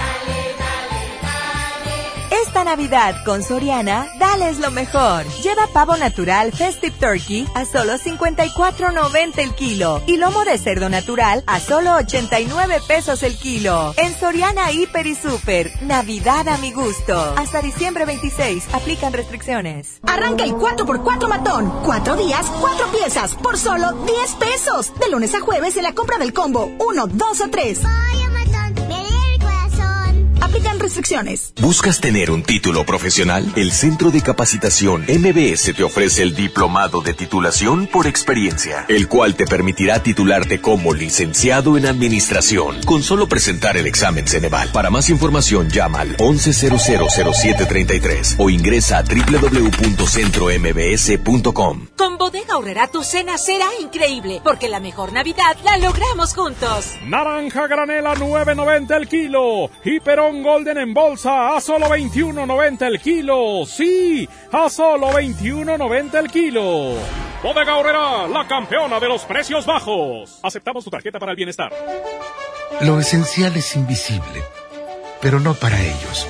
Navidad 2.68 3.24
con 3.24 3.42
Soriana, 3.42 4.06
dales 4.18 4.58
lo 4.58 4.70
mejor. 4.70 5.24
Lleva 5.42 5.66
pavo 5.72 5.96
natural 5.96 6.52
Festive 6.52 6.94
Turkey 7.00 7.48
a 7.54 7.64
solo 7.64 7.94
54.90 7.94 9.38
el 9.38 9.54
kilo 9.54 10.02
y 10.06 10.18
lomo 10.18 10.44
de 10.44 10.58
cerdo 10.58 10.90
natural 10.90 11.42
a 11.46 11.60
solo 11.60 11.94
89 11.94 12.82
pesos 12.86 13.22
el 13.22 13.38
kilo. 13.38 13.94
En 13.96 14.14
Soriana 14.14 14.70
Hiper 14.70 15.06
y 15.06 15.14
Super, 15.14 15.70
Navidad 15.80 16.46
a 16.46 16.58
mi 16.58 16.70
gusto. 16.70 17.34
Hasta 17.38 17.62
diciembre 17.62 18.04
26, 18.04 18.68
aplican 18.74 19.14
restricciones. 19.14 20.00
Arranca 20.06 20.44
el 20.44 20.52
4x4 20.52 21.26
matón. 21.26 21.72
Cuatro 21.86 22.16
días, 22.16 22.44
cuatro 22.60 22.86
piezas, 22.92 23.34
por 23.36 23.56
solo 23.56 23.92
10 23.92 24.34
pesos. 24.34 24.92
De 25.00 25.08
lunes 25.08 25.34
a 25.34 25.40
jueves 25.40 25.74
en 25.78 25.84
la 25.84 25.94
compra 25.94 26.18
del 26.18 26.34
combo 26.34 26.70
1, 26.80 27.06
2 27.06 27.40
o 27.40 27.48
3. 27.48 27.80
Aplican 30.48 30.80
restricciones. 30.80 31.52
¿Buscas 31.60 32.00
tener 32.00 32.30
un 32.30 32.42
título 32.42 32.86
profesional? 32.86 33.52
El 33.54 33.70
Centro 33.70 34.10
de 34.10 34.22
Capacitación 34.22 35.02
MBS 35.02 35.74
te 35.76 35.84
ofrece 35.84 36.22
el 36.22 36.34
Diplomado 36.34 37.02
de 37.02 37.12
Titulación 37.12 37.86
por 37.86 38.06
Experiencia, 38.06 38.86
el 38.88 39.08
cual 39.08 39.34
te 39.34 39.46
permitirá 39.46 40.02
titularte 40.02 40.62
como 40.62 40.94
licenciado 40.94 41.76
en 41.76 41.84
Administración 41.84 42.80
con 42.86 43.02
solo 43.02 43.28
presentar 43.28 43.76
el 43.76 43.86
examen 43.86 44.26
Ceneval. 44.26 44.70
Para 44.72 44.88
más 44.88 45.10
información 45.10 45.68
llama 45.68 46.00
al 46.00 46.16
11000733 46.16 48.36
o 48.38 48.48
ingresa 48.48 48.96
a 48.96 49.02
www.centrombs.com. 49.02 51.88
Con 51.94 52.16
Bodega 52.16 52.54
Aurrera 52.54 52.88
tu 52.88 53.02
cena 53.02 53.36
será 53.36 53.66
increíble, 53.82 54.40
porque 54.42 54.70
la 54.70 54.80
mejor 54.80 55.12
Navidad 55.12 55.58
la 55.62 55.76
logramos 55.76 56.34
juntos. 56.34 56.94
Naranja 57.04 57.66
granela 57.66 58.14
9.90 58.14 58.96
el 58.96 59.08
kilo. 59.08 59.70
Y 59.84 60.00
Golden 60.42 60.78
en 60.78 60.94
bolsa 60.94 61.56
a 61.56 61.60
solo 61.60 61.86
21.90 61.86 62.86
el 62.86 63.00
kilo. 63.00 63.64
Sí, 63.66 64.28
a 64.52 64.68
solo 64.68 65.08
21.90 65.10 66.14
el 66.18 66.30
kilo. 66.30 66.94
Bodega 67.42 67.72
Aurrera, 67.72 68.26
la 68.28 68.46
campeona 68.46 68.98
de 68.98 69.08
los 69.08 69.24
precios 69.24 69.66
bajos. 69.66 70.40
Aceptamos 70.42 70.84
tu 70.84 70.90
tarjeta 70.90 71.18
para 71.18 71.32
el 71.32 71.36
bienestar. 71.36 71.72
Lo 72.80 72.98
esencial 72.98 73.56
es 73.56 73.76
invisible, 73.76 74.42
pero 75.20 75.40
no 75.40 75.54
para 75.54 75.80
ellos. 75.80 76.26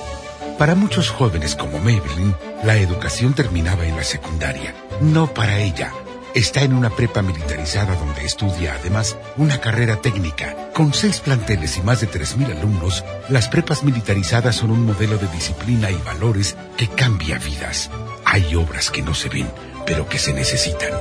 Para 0.59 0.75
muchos 0.75 1.11
jóvenes 1.11 1.55
como 1.55 1.79
Maybelline, 1.79 2.35
la 2.65 2.77
educación 2.77 3.35
terminaba 3.35 3.87
en 3.87 3.97
la 3.97 4.05
secundaria. 4.05 4.75
No 5.01 5.33
para 5.33 5.59
ella. 5.59 5.93
Está 6.39 6.63
en 6.63 6.73
una 6.73 6.91
prepa 6.91 7.21
militarizada 7.21 7.97
donde 7.97 8.25
estudia 8.25 8.77
además 8.79 9.17
una 9.39 9.61
carrera 9.61 9.97
técnica. 9.97 10.71
Con 10.73 10.95
seis 10.95 11.19
planteles 11.19 11.77
y 11.79 11.83
más 11.83 12.01
de 12.01 12.09
3.000 12.09 12.57
alumnos, 12.57 13.05
las 13.29 13.49
prepas 13.49 13.83
militarizadas 13.83 14.55
son 14.55 14.71
un 14.71 14.87
modelo 14.87 15.19
de 15.19 15.27
disciplina 15.33 15.91
y 15.91 15.97
valores 15.97 16.57
que 16.77 16.87
cambia 16.87 17.39
vidas. 17.39 17.91
Hay 18.25 18.55
obras 18.55 18.89
que 18.89 19.03
no 19.03 19.15
se 19.15 19.29
ven, 19.29 19.51
pero 19.85 20.09
que 20.09 20.21
se 20.21 20.33
necesitan. 20.33 20.93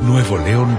Nuevo 0.00 0.36
León, 0.36 0.76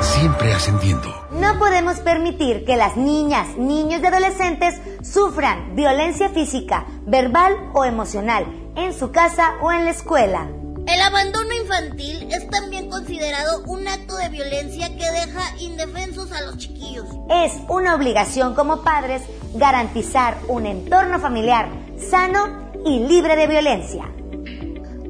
siempre 0.00 0.54
ascendiendo. 0.54 1.14
No 1.32 1.58
podemos 1.58 2.00
permitir 2.00 2.64
que 2.64 2.78
las 2.78 2.96
niñas, 2.96 3.54
niños 3.58 4.00
y 4.02 4.06
adolescentes 4.06 4.80
sufran 5.02 5.76
violencia 5.76 6.30
física, 6.30 6.86
verbal 7.04 7.52
o 7.74 7.84
emocional 7.84 8.46
en 8.76 8.94
su 8.94 9.10
casa 9.10 9.56
o 9.60 9.70
en 9.72 9.84
la 9.84 9.90
escuela. 9.90 10.48
El 10.86 11.00
abandono 11.02 11.52
infantil 11.52 12.28
es 12.30 12.48
también 12.48 12.88
considerado 12.88 13.62
un 13.66 13.88
acto 13.88 14.16
de 14.16 14.28
violencia 14.28 14.88
que 14.90 15.10
deja 15.10 15.56
indefensos 15.58 16.30
a 16.30 16.42
los 16.42 16.58
chiquillos. 16.58 17.06
Es 17.28 17.54
una 17.68 17.96
obligación 17.96 18.54
como 18.54 18.82
padres 18.82 19.22
garantizar 19.54 20.38
un 20.46 20.64
entorno 20.64 21.18
familiar 21.18 21.68
sano 21.98 22.70
y 22.84 23.00
libre 23.00 23.34
de 23.34 23.48
violencia. 23.48 24.04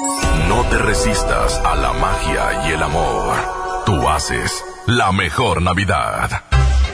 No 0.48 0.64
te 0.70 0.78
resistas 0.78 1.52
a 1.62 1.76
la 1.76 1.92
magia 1.92 2.70
y 2.70 2.72
el 2.72 2.82
amor. 2.82 3.65
Tú 3.86 4.08
haces 4.08 4.64
la 4.86 5.12
mejor 5.12 5.62
Navidad. 5.62 6.42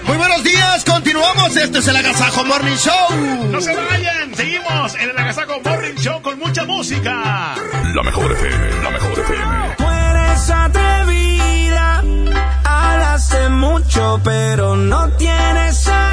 Muy 0.06 0.19
buenos 0.19 0.44
días, 0.44 0.85
continuamos. 0.85 1.56
Este 1.56 1.78
es 1.78 1.89
el 1.89 1.97
Agasajo 1.97 2.44
Morning 2.44 2.77
Show. 2.77 3.16
No 3.51 3.62
se 3.62 3.74
vayan, 3.74 4.35
seguimos 4.35 4.94
en 4.97 5.09
el 5.09 5.19
Agasajo 5.19 5.55
Morning 5.64 5.94
Show 5.94 6.20
con 6.20 6.39
mucha 6.39 6.64
música. 6.66 7.55
La 7.94 8.02
mejor 8.02 8.31
FM, 8.32 8.82
la 8.82 8.90
mejor 8.90 9.19
FM. 9.19 9.74
Tú 9.78 9.85
eres 9.89 10.51
atrevida, 10.51 12.05
hablaste 12.62 13.48
mucho, 13.48 14.20
pero 14.23 14.77
no 14.77 15.09
tienes 15.16 15.82
salida 15.82 16.12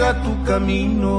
tu 0.00 0.32
camino. 0.46 1.18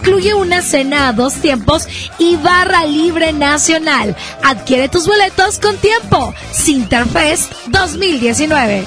una 0.35 0.61
cena 0.61 1.07
a 1.07 1.13
dos 1.13 1.35
tiempos 1.35 1.87
y 2.17 2.35
barra 2.37 2.85
libre 2.85 3.33
nacional. 3.33 4.15
Adquiere 4.43 4.89
tus 4.89 5.05
boletos 5.05 5.59
con 5.59 5.77
tiempo. 5.77 6.33
Sinterfest 6.51 7.51
2019. 7.67 8.83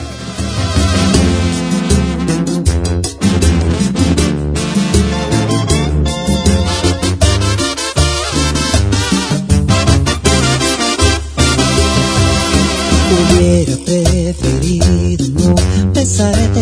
Hubiera 13.11 13.77
preferido 13.85 15.29
no 15.41 15.55
besarte 15.93 16.54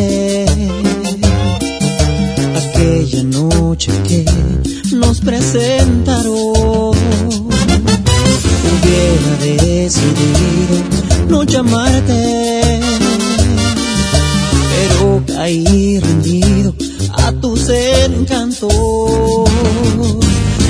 no 11.32 11.44
llamarte, 11.44 12.60
pero 14.70 15.22
caí 15.26 15.98
rendido 15.98 16.74
a 17.14 17.32
tus 17.32 17.70
encantos. 17.70 18.70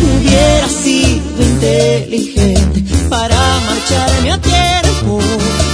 Hubiera 0.05 0.69
sido 0.69 1.43
inteligente 1.43 2.85
para 3.11 3.37
marcharme 3.67 4.31
a 4.31 4.39
tiempo 4.39 5.19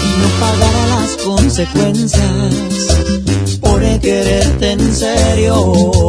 y 0.07 0.11
no 0.21 0.29
pagar 0.41 0.89
las 0.95 1.17
consecuencias 1.23 2.55
por 3.61 3.81
quererte 4.01 4.73
en 4.73 4.95
serio. 4.95 6.09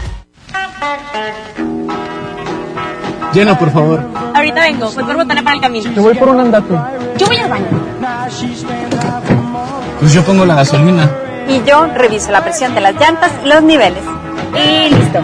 Llena, 3.33 3.57
por 3.57 3.71
favor. 3.71 4.01
Ahorita 4.35 4.61
vengo, 4.61 4.91
voy 4.91 5.03
por 5.03 5.15
botana 5.15 5.43
para 5.43 5.55
el 5.55 5.61
camino. 5.61 5.93
Te 5.93 5.99
voy 5.99 6.15
por 6.15 6.29
un 6.29 6.39
andate. 6.39 6.73
Yo 7.17 7.27
voy 7.27 7.37
al 7.37 7.49
baño. 7.49 7.67
Pues 9.99 10.13
yo 10.13 10.23
pongo 10.23 10.45
la 10.45 10.55
gasolina. 10.55 11.09
Y 11.47 11.63
yo 11.63 11.85
reviso 11.87 12.31
la 12.31 12.43
presión 12.43 12.73
de 12.75 12.81
las 12.81 12.95
llantas 12.95 13.31
y 13.43 13.47
los 13.47 13.63
niveles. 13.63 14.03
Y 14.53 14.93
listo. 14.93 15.19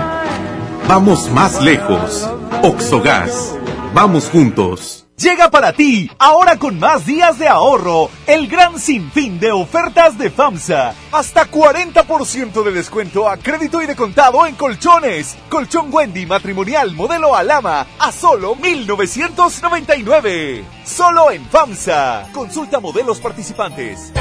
Vamos 0.87 1.29
más 1.31 1.61
lejos. 1.61 2.29
Oxogas. 2.63 3.55
Vamos 3.93 4.29
juntos. 4.29 4.96
Llega 5.19 5.49
para 5.49 5.73
ti, 5.73 6.11
ahora 6.19 6.59
con 6.59 6.77
más 6.77 7.07
días 7.07 7.39
de 7.39 7.47
ahorro, 7.47 8.11
el 8.27 8.47
gran 8.47 8.77
sinfín 8.77 9.39
de 9.39 9.51
ofertas 9.51 10.15
de 10.19 10.29
FAMSA. 10.29 10.93
Hasta 11.11 11.49
40% 11.49 12.63
de 12.63 12.71
descuento 12.71 13.27
a 13.27 13.37
crédito 13.37 13.81
y 13.81 13.87
de 13.87 13.95
contado 13.95 14.45
en 14.45 14.53
colchones. 14.53 15.35
Colchón 15.49 15.91
Wendy 15.91 16.27
matrimonial 16.27 16.93
modelo 16.93 17.35
Alama 17.35 17.87
a 17.97 18.11
solo 18.11 18.53
1999. 18.57 20.63
Solo 20.85 21.31
en 21.31 21.43
FAMSA. 21.47 22.29
Consulta 22.31 22.79
modelos 22.79 23.19
participantes. 23.19 24.13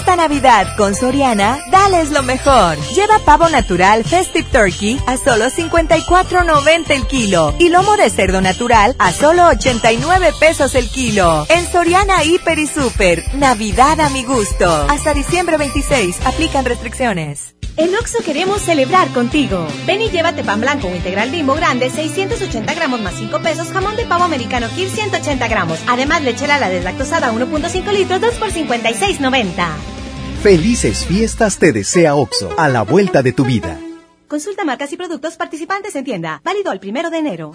Esta 0.00 0.16
Navidad 0.16 0.76
con 0.78 0.94
Soriana, 0.94 1.58
dales 1.70 2.10
lo 2.10 2.22
mejor. 2.22 2.78
Lleva 2.94 3.18
pavo 3.18 3.50
natural 3.50 4.02
Festive 4.02 4.48
Turkey 4.50 4.98
a 5.06 5.18
solo 5.18 5.44
54.90 5.44 6.90
el 6.90 7.06
kilo 7.06 7.54
y 7.58 7.68
lomo 7.68 7.98
de 7.98 8.08
cerdo 8.08 8.40
natural 8.40 8.96
a 8.98 9.12
solo 9.12 9.48
89 9.48 10.32
pesos 10.40 10.74
el 10.74 10.88
kilo. 10.88 11.44
En 11.50 11.70
Soriana 11.70 12.24
Hiper 12.24 12.58
y 12.58 12.66
Super, 12.66 13.22
Navidad 13.34 14.00
a 14.00 14.08
mi 14.08 14.24
gusto. 14.24 14.86
Hasta 14.88 15.12
diciembre 15.12 15.58
26, 15.58 16.16
aplican 16.24 16.64
restricciones. 16.64 17.54
En 17.76 17.94
Oxo 17.94 18.18
queremos 18.24 18.60
celebrar 18.62 19.08
contigo. 19.08 19.66
Ven 19.86 20.02
y 20.02 20.10
llévate 20.10 20.44
pan 20.44 20.60
blanco 20.60 20.88
o 20.88 20.94
integral 20.94 21.30
bimbo 21.30 21.54
grande, 21.54 21.88
680 21.88 22.74
gramos 22.74 23.00
más 23.00 23.14
5 23.14 23.40
pesos, 23.40 23.68
jamón 23.68 23.96
de 23.96 24.04
pavo 24.04 24.24
americano 24.24 24.68
Kir 24.74 24.90
180 24.90 25.48
gramos. 25.48 25.78
Además, 25.86 26.22
lechera 26.22 26.58
la 26.58 26.68
deslactosada 26.68 27.32
1.5 27.32 27.92
litros, 27.92 28.20
2 28.20 28.34
por 28.34 28.50
56.90. 28.50 29.99
Felices 30.42 31.04
fiestas 31.04 31.58
te 31.58 31.70
desea 31.70 32.14
OXO, 32.14 32.54
a 32.56 32.70
la 32.70 32.80
vuelta 32.80 33.22
de 33.22 33.32
tu 33.32 33.44
vida. 33.44 33.78
Consulta 34.26 34.64
marcas 34.64 34.90
y 34.90 34.96
productos 34.96 35.36
participantes 35.36 35.94
en 35.96 36.04
tienda. 36.04 36.40
Válido 36.42 36.72
el 36.72 36.80
primero 36.80 37.10
de 37.10 37.18
enero. 37.18 37.52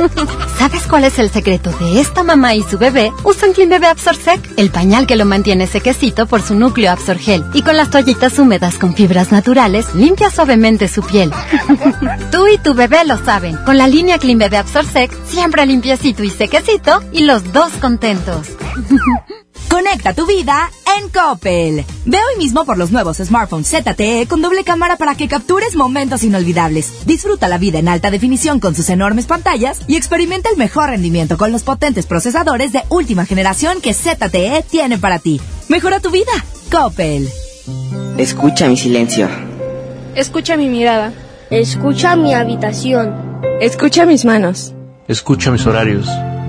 ¿Sabes 0.58 0.82
cuál 0.88 1.04
es 1.04 1.20
el 1.20 1.30
secreto 1.30 1.70
de 1.78 2.00
esta 2.00 2.24
mamá 2.24 2.56
y 2.56 2.64
su 2.64 2.76
bebé? 2.76 3.12
Usan 3.22 3.52
Clean 3.52 3.68
Bebé 3.68 3.86
Absorsec, 3.86 4.40
el 4.56 4.70
pañal 4.70 5.06
que 5.06 5.14
lo 5.14 5.26
mantiene 5.26 5.68
sequecito 5.68 6.26
por 6.26 6.42
su 6.42 6.56
núcleo 6.56 6.90
Absorgel. 6.90 7.44
Y 7.54 7.62
con 7.62 7.76
las 7.76 7.90
toallitas 7.90 8.36
húmedas 8.36 8.78
con 8.78 8.96
fibras 8.96 9.30
naturales, 9.30 9.94
limpia 9.94 10.28
suavemente 10.28 10.88
su 10.88 11.02
piel. 11.02 11.30
Tú 12.32 12.48
y 12.48 12.58
tu 12.58 12.74
bebé 12.74 13.04
lo 13.04 13.16
saben. 13.24 13.56
Con 13.64 13.78
la 13.78 13.86
línea 13.86 14.18
Clean 14.18 14.38
Bebé 14.38 14.56
Absorsec, 14.56 15.12
siempre 15.26 15.66
limpiecito 15.66 16.24
y 16.24 16.30
sequecito 16.30 17.00
y 17.12 17.26
los 17.26 17.52
dos 17.52 17.74
contentos. 17.74 18.48
Conecta 19.68 20.14
tu 20.14 20.26
vida 20.26 20.70
en 20.98 21.08
Coppel. 21.08 21.84
Ve 22.04 22.18
hoy 22.18 22.38
mismo 22.38 22.64
por 22.64 22.78
los 22.78 22.92
nuevos 22.92 23.16
smartphones 23.16 23.68
ZTE 23.68 24.26
con 24.28 24.40
doble 24.42 24.64
cámara 24.64 24.96
para 24.96 25.16
que 25.16 25.28
captures 25.28 25.74
momentos 25.74 26.22
inolvidables. 26.22 27.06
Disfruta 27.06 27.48
la 27.48 27.58
vida 27.58 27.78
en 27.78 27.88
alta 27.88 28.10
definición 28.10 28.60
con 28.60 28.74
sus 28.74 28.88
enormes 28.90 29.26
pantallas 29.26 29.80
y 29.88 29.96
experimenta 29.96 30.50
el 30.50 30.56
mejor 30.56 30.90
rendimiento 30.90 31.36
con 31.36 31.50
los 31.52 31.62
potentes 31.62 32.06
procesadores 32.06 32.72
de 32.72 32.82
última 32.88 33.26
generación 33.26 33.80
que 33.80 33.94
ZTE 33.94 34.64
tiene 34.70 34.98
para 34.98 35.18
ti. 35.18 35.40
Mejora 35.68 36.00
tu 36.00 36.10
vida. 36.10 36.32
Coppel. 36.70 37.28
Escucha 38.18 38.68
mi 38.68 38.76
silencio. 38.76 39.28
Escucha 40.14 40.56
mi 40.56 40.68
mirada. 40.68 41.12
Escucha 41.50 42.14
mi 42.16 42.34
habitación. 42.34 43.40
Escucha 43.60 44.06
mis 44.06 44.24
manos. 44.24 44.72
Escucha 45.08 45.50
mis 45.50 45.66
horarios. 45.66 46.08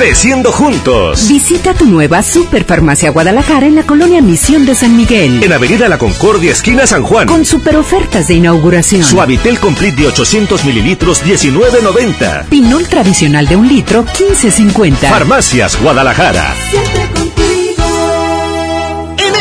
Creciendo 0.00 0.50
juntos. 0.50 1.28
Visita 1.28 1.74
tu 1.74 1.84
nueva 1.84 2.22
Superfarmacia 2.22 3.10
Guadalajara 3.10 3.66
en 3.66 3.74
la 3.74 3.82
colonia 3.82 4.22
Misión 4.22 4.64
de 4.64 4.74
San 4.74 4.96
Miguel. 4.96 5.42
En 5.42 5.52
Avenida 5.52 5.90
La 5.90 5.98
Concordia, 5.98 6.52
esquina 6.52 6.86
San 6.86 7.02
Juan. 7.02 7.28
Con 7.28 7.44
super 7.44 7.76
ofertas 7.76 8.26
de 8.26 8.36
inauguración. 8.36 9.04
Suavitel 9.04 9.60
Complete 9.60 10.00
de 10.00 10.08
800 10.08 10.64
mililitros, 10.64 11.22
19.90. 11.22 12.46
Pinol 12.46 12.88
tradicional 12.88 13.46
de 13.46 13.56
un 13.56 13.68
litro, 13.68 14.06
15.50. 14.06 15.10
Farmacias 15.10 15.78
Guadalajara. 15.78 16.54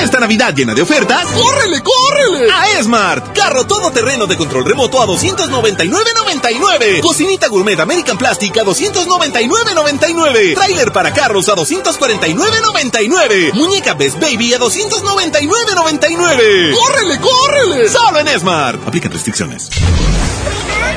Esta 0.03 0.19
Navidad 0.19 0.53
llena 0.55 0.73
de 0.73 0.81
ofertas, 0.81 1.25
¡córrele, 1.25 1.81
córrele! 1.81 2.51
A 2.51 2.69
Esmart. 2.79 3.33
Carro 3.37 3.65
todoterreno 3.65 4.27
de 4.27 4.37
control 4.37 4.65
remoto 4.65 5.01
a 5.01 5.05
299.99. 5.07 7.01
Cocinita 7.01 7.47
gourmet 7.47 7.79
American 7.79 8.17
Plastic 8.17 8.57
a 8.57 8.63
299.99. 8.63 10.55
Trailer 10.55 10.91
para 10.91 11.13
carros 11.13 11.47
a 11.49 11.55
249.99. 11.55 13.53
Muñeca 13.53 13.93
Best 13.93 14.19
Baby 14.19 14.53
a 14.53 14.59
299.99. 14.59 16.75
¡Córrele, 16.75 17.19
córrele! 17.19 17.89
Solo 17.89 18.19
en 18.19 18.27
Esmart. 18.27 18.85
Aplica 18.87 19.09
restricciones. 19.09 19.69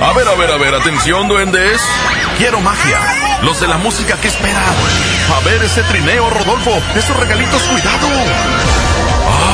A 0.01 0.13
ver, 0.15 0.27
a 0.27 0.35
ver, 0.35 0.51
a 0.51 0.57
ver, 0.59 0.75
atención, 0.75 1.29
duendes. 1.29 1.81
Quiero 2.39 2.61
magia. 2.61 3.39
Los 3.43 3.61
de 3.61 3.69
la 3.69 3.77
música 3.79 4.17
que 4.21 4.29
esperan. 4.29 4.63
A 5.35 5.41
ver 5.45 5.63
ese 5.63 5.83
trineo, 5.85 6.29
Rodolfo. 6.31 6.73
Esos 6.97 7.17
regalitos, 7.17 7.63
cuidado. 7.63 8.09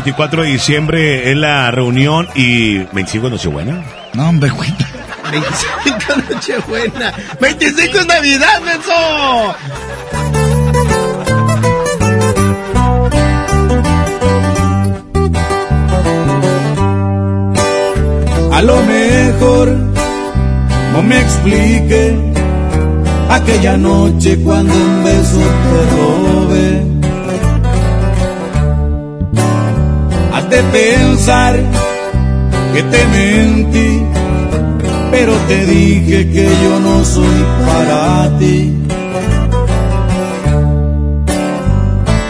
24 0.00 0.44
de 0.44 0.48
diciembre, 0.48 1.30
es 1.30 1.36
la 1.36 1.70
reunión 1.70 2.26
y 2.34 2.78
25 2.78 3.26
de 3.26 3.32
Nochebuena. 3.32 3.84
No, 4.14 4.30
hombre, 4.30 4.50
cuenta. 4.50 4.86
25 5.30 6.34
Nochebuena. 6.34 7.12
25 7.38 7.98
es 7.98 8.06
Navidad, 8.06 8.62
menso. 8.62 9.54
A 18.52 18.62
lo 18.62 18.82
mejor 18.82 19.68
no 20.94 21.02
me 21.02 21.20
explique 21.20 22.16
aquella 23.28 23.76
noche 23.76 24.38
cuando 24.42 24.74
un 24.74 25.04
beso 25.04 25.40
te 25.40 25.90
robé. 25.94 26.89
Pensar 30.64 31.56
que 32.72 32.82
te 32.82 33.06
mentí, 33.06 34.02
pero 35.10 35.32
te 35.48 35.66
dije 35.66 36.30
que 36.30 36.48
yo 36.62 36.80
no 36.80 37.04
soy 37.04 37.44
para 37.66 38.38
ti. 38.38 38.76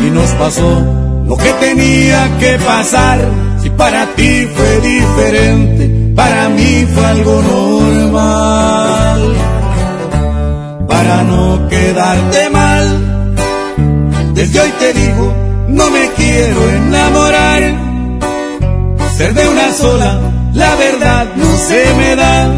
Y 0.07 0.11
nos 0.11 0.31
pasó 0.33 1.25
lo 1.27 1.37
que 1.37 1.53
tenía 1.61 2.39
que 2.39 2.59
pasar, 2.59 3.19
si 3.63 3.71
para 3.71 4.07
ti 4.15 4.49
fue 4.55 4.81
diferente 4.81 6.01
para 6.21 6.51
mí 6.51 6.87
fue 6.93 7.07
algo 7.07 7.43
normal. 7.43 9.21
Para 10.87 11.23
no 11.25 11.69
quedarte 11.69 12.51
mal, 12.51 13.35
desde 14.35 14.61
hoy 14.61 14.73
te 14.79 14.93
digo, 14.93 15.35
no 15.69 15.91
me 15.91 16.11
quiero 16.17 16.71
enamorar. 16.71 17.90
Ser 19.21 19.35
de 19.35 19.47
una 19.47 19.71
sola, 19.75 20.19
la 20.55 20.75
verdad 20.77 21.27
no 21.37 21.55
se 21.69 21.93
me 21.99 22.17
da. 22.17 22.49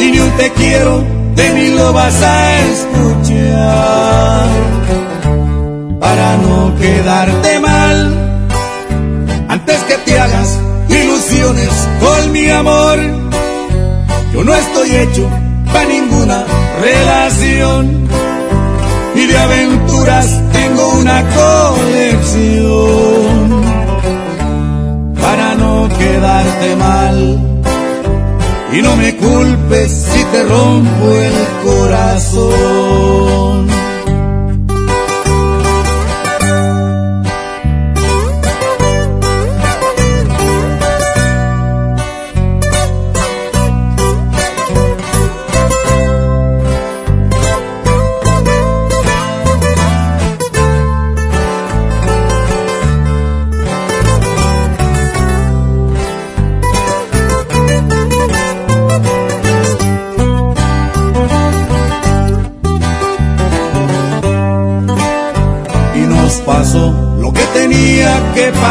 Y 0.00 0.10
ni 0.10 0.18
un 0.18 0.30
te 0.32 0.50
quiero, 0.54 1.04
de 1.36 1.50
mí 1.52 1.68
lo 1.68 1.92
vas 1.92 2.20
a 2.20 2.58
escuchar. 2.72 4.48
Para 6.00 6.36
no 6.38 6.74
quedarte 6.80 7.60
mal, 7.60 8.48
antes 9.48 9.78
que 9.84 9.98
te 9.98 10.18
hagas 10.18 10.58
ilusiones 10.88 11.70
con 12.00 12.32
mi 12.32 12.50
amor. 12.50 12.98
Yo 14.32 14.42
no 14.42 14.52
estoy 14.52 14.96
hecho 14.96 15.30
para 15.72 15.84
ninguna 15.84 16.44
relación 16.82 18.08
y 19.14 19.26
de 19.26 19.38
aventuras 19.38 20.26
tengo 20.52 20.88
una 20.94 21.22
colección. 21.36 23.33
Quedarte 26.04 26.76
mal 26.76 27.38
y 28.74 28.82
no 28.82 28.94
me 28.96 29.16
culpes 29.16 29.90
si 29.90 30.22
te 30.32 30.42
rompo 30.42 31.06
el 31.28 31.32
corazón. 31.64 33.66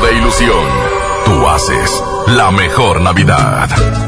De 0.00 0.16
ilusión, 0.16 0.64
tú 1.24 1.46
haces 1.48 2.02
la 2.26 2.50
mejor 2.50 3.00
Navidad. 3.00 4.07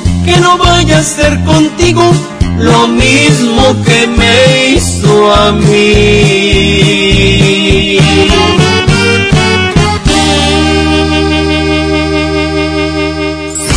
que 0.25 0.37
no 0.37 0.57
vaya 0.57 0.99
a 0.99 1.03
ser 1.03 1.39
contigo 1.43 2.03
lo 2.57 2.87
mismo 2.87 3.75
que 3.83 4.07
me 4.07 4.69
hizo 4.69 5.33
a 5.33 5.51
mí. 5.51 6.81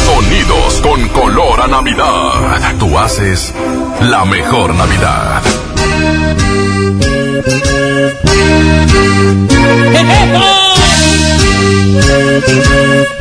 Sonidos 0.07 0.81
con 0.83 1.09
color 1.09 1.61
a 1.63 1.69
Navidad. 1.69 2.77
Tú 2.79 2.99
haces 2.99 3.55
la 4.01 4.25
mejor 4.25 4.75
Navidad. 4.75 5.43
¡Qué 12.45 13.14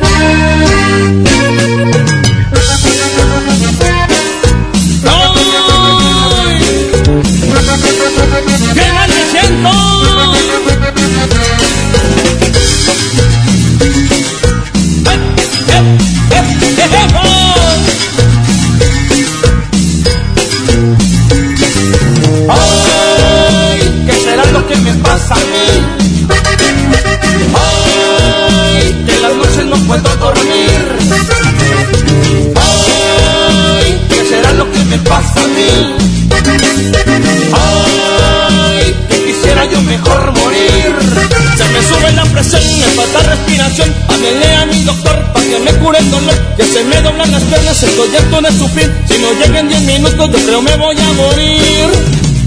creo 50.53 50.61
me 50.61 50.75
voy 50.75 50.95
a 50.95 51.13
morir. 51.13 51.87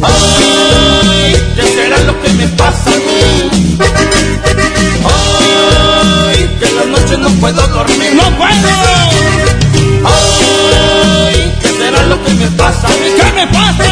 Ay, 0.01 1.35
¿qué 1.57 1.63
será 1.63 1.99
lo 2.05 2.23
que 2.23 2.29
me 2.35 2.47
pasa 2.49 2.91
a 2.91 2.97
mí? 2.97 3.51
Ay, 5.05 6.57
que 6.61 6.69
en 6.69 6.77
las 6.77 6.87
noches 6.87 7.19
no 7.19 7.29
puedo 7.41 7.67
dormir. 7.67 8.15
¡No 8.15 8.23
puedo! 8.37 8.75
Ay, 10.05 11.53
¿qué 11.61 11.69
será 11.69 12.03
lo 12.05 12.23
que 12.23 12.35
me 12.35 12.47
pasa 12.51 12.87
a 12.87 12.91
mí? 12.91 13.09
¿Qué 13.17 13.33
me 13.35 13.47
pasa? 13.49 13.85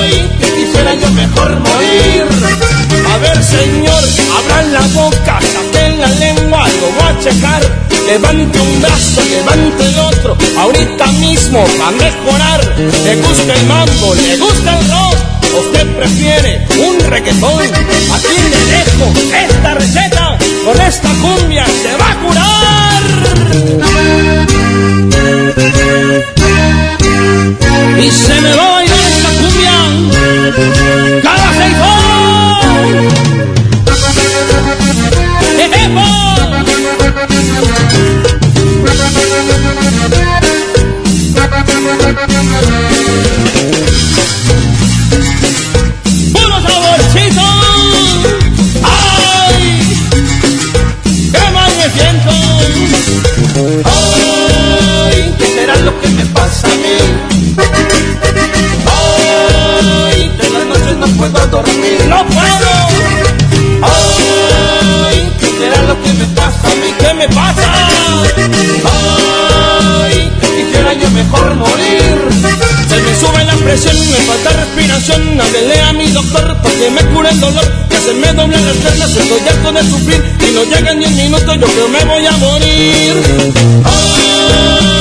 Ay, 0.00 0.30
que 0.40 0.54
quisiera 0.54 0.94
yo 0.94 1.10
mejor 1.10 1.50
morir. 1.60 2.24
A 3.12 3.18
ver, 3.18 3.44
señor, 3.44 4.04
abran 4.38 4.72
la 4.72 4.80
boca, 4.94 5.38
saquen 5.52 6.00
la 6.00 6.08
lengua, 6.08 6.66
lo 6.66 6.86
voy 6.92 7.10
a 7.10 7.20
checar. 7.20 7.93
Levante 8.06 8.60
un 8.60 8.80
brazo, 8.82 9.22
levante 9.30 9.88
el 9.88 9.98
otro, 9.98 10.36
ahorita 10.58 11.06
mismo 11.12 11.64
a 11.84 11.90
mejorar. 11.90 12.60
Le 13.04 13.16
gusta 13.16 13.54
el 13.54 13.66
mambo, 13.66 14.14
le 14.14 14.36
gusta 14.36 14.78
el 14.78 14.88
rock. 14.90 15.16
Usted 15.58 15.96
prefiere 15.96 16.66
un 16.86 16.98
reggaetón. 17.10 17.62
Aquí 17.62 18.36
le 18.50 18.60
dejo 18.74 19.12
esta 19.48 19.74
receta. 19.74 20.38
Con 20.64 20.80
esta 20.80 21.08
cumbia 21.22 21.64
se 21.66 21.96
va 21.96 22.10
a 22.10 22.16
curar. 22.20 23.02
Y 28.00 28.10
se 28.10 28.40
me 28.40 28.54
va 28.54 28.66
a 28.66 28.70
bailar 28.72 28.98
esta 29.08 29.30
cumbia 29.40 29.72
cada 31.22 31.52
seis 31.54 31.76
horas. 31.78 33.13
Lo 55.84 56.00
que 56.00 56.08
me 56.08 56.24
pasa 56.26 56.66
a 56.66 56.74
mí? 56.76 56.96
¡Ay! 58.96 60.30
De 60.40 60.50
las 60.50 60.64
noches 60.66 60.96
no 60.96 61.06
puedo 61.18 61.46
dormir. 61.48 62.00
¡No 62.08 62.24
puedo! 62.26 62.70
¡Ay! 63.82 65.32
¿Qué 65.38 65.46
será 65.46 65.82
lo 65.82 66.02
que 66.02 66.12
me 66.14 66.24
pasa 66.34 66.64
a 66.64 66.74
mí? 66.80 66.94
¿Qué 66.98 67.14
me 67.14 67.28
pasa? 67.28 67.88
¡Ay! 70.04 70.32
Que 70.40 70.46
quisiera 70.56 70.92
yo 70.94 71.10
mejor 71.10 71.54
morir. 71.54 72.16
Se 72.88 72.96
me 73.00 73.14
sube 73.20 73.44
la 73.44 73.54
presión, 73.56 73.96
me 74.10 74.16
falta 74.28 74.50
respiración. 74.50 75.40
Háblele 75.40 75.80
a 75.82 75.92
mi 75.92 76.06
doctor 76.08 76.56
para 76.62 76.74
que 76.74 76.90
me 76.90 77.02
cure 77.12 77.28
el 77.28 77.40
dolor. 77.40 77.64
Que 77.90 77.98
se 77.98 78.14
me 78.14 78.32
doblen 78.32 78.66
las 78.66 78.76
piernas, 78.76 79.10
estoy 79.16 79.40
harto 79.48 79.72
de 79.72 79.82
sufrir. 79.90 80.22
Y 80.48 80.52
no 80.54 80.64
llegan 80.64 80.98
ni 80.98 81.04
un 81.06 81.16
minuto, 81.16 81.54
yo 81.54 81.66
creo 81.66 81.88
me 81.88 82.04
voy 82.04 82.26
a 82.26 82.32
morir. 82.32 83.14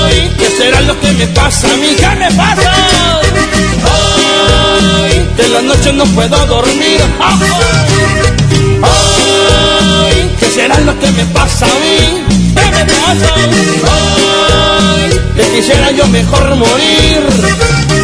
Ay, 0.05 0.33
¿qué 0.37 0.47
será 0.57 0.81
lo 0.81 0.99
que 0.99 1.11
me 1.13 1.27
pasa 1.27 1.67
a 1.71 1.77
mí? 1.77 1.95
¿Qué 1.97 2.09
me 2.15 2.31
pasa? 2.31 2.71
Ay, 5.05 5.29
de 5.37 5.49
las 5.49 5.63
noches 5.63 5.93
no 5.93 6.05
puedo 6.05 6.45
dormir. 6.45 7.01
Ay, 7.19 7.39
¿qué 10.39 10.45
será 10.53 10.79
lo 10.81 10.93
que 10.99 11.09
me 11.11 11.25
pasa 11.27 11.65
a 11.65 11.79
mí? 11.79 12.23
¿Qué 12.55 12.65
me 12.71 12.85
pasa? 12.85 13.33
Ay, 13.91 15.11
que 15.35 15.43
quisiera 15.55 15.91
yo 15.91 16.07
mejor 16.07 16.55
morir. 16.55 17.21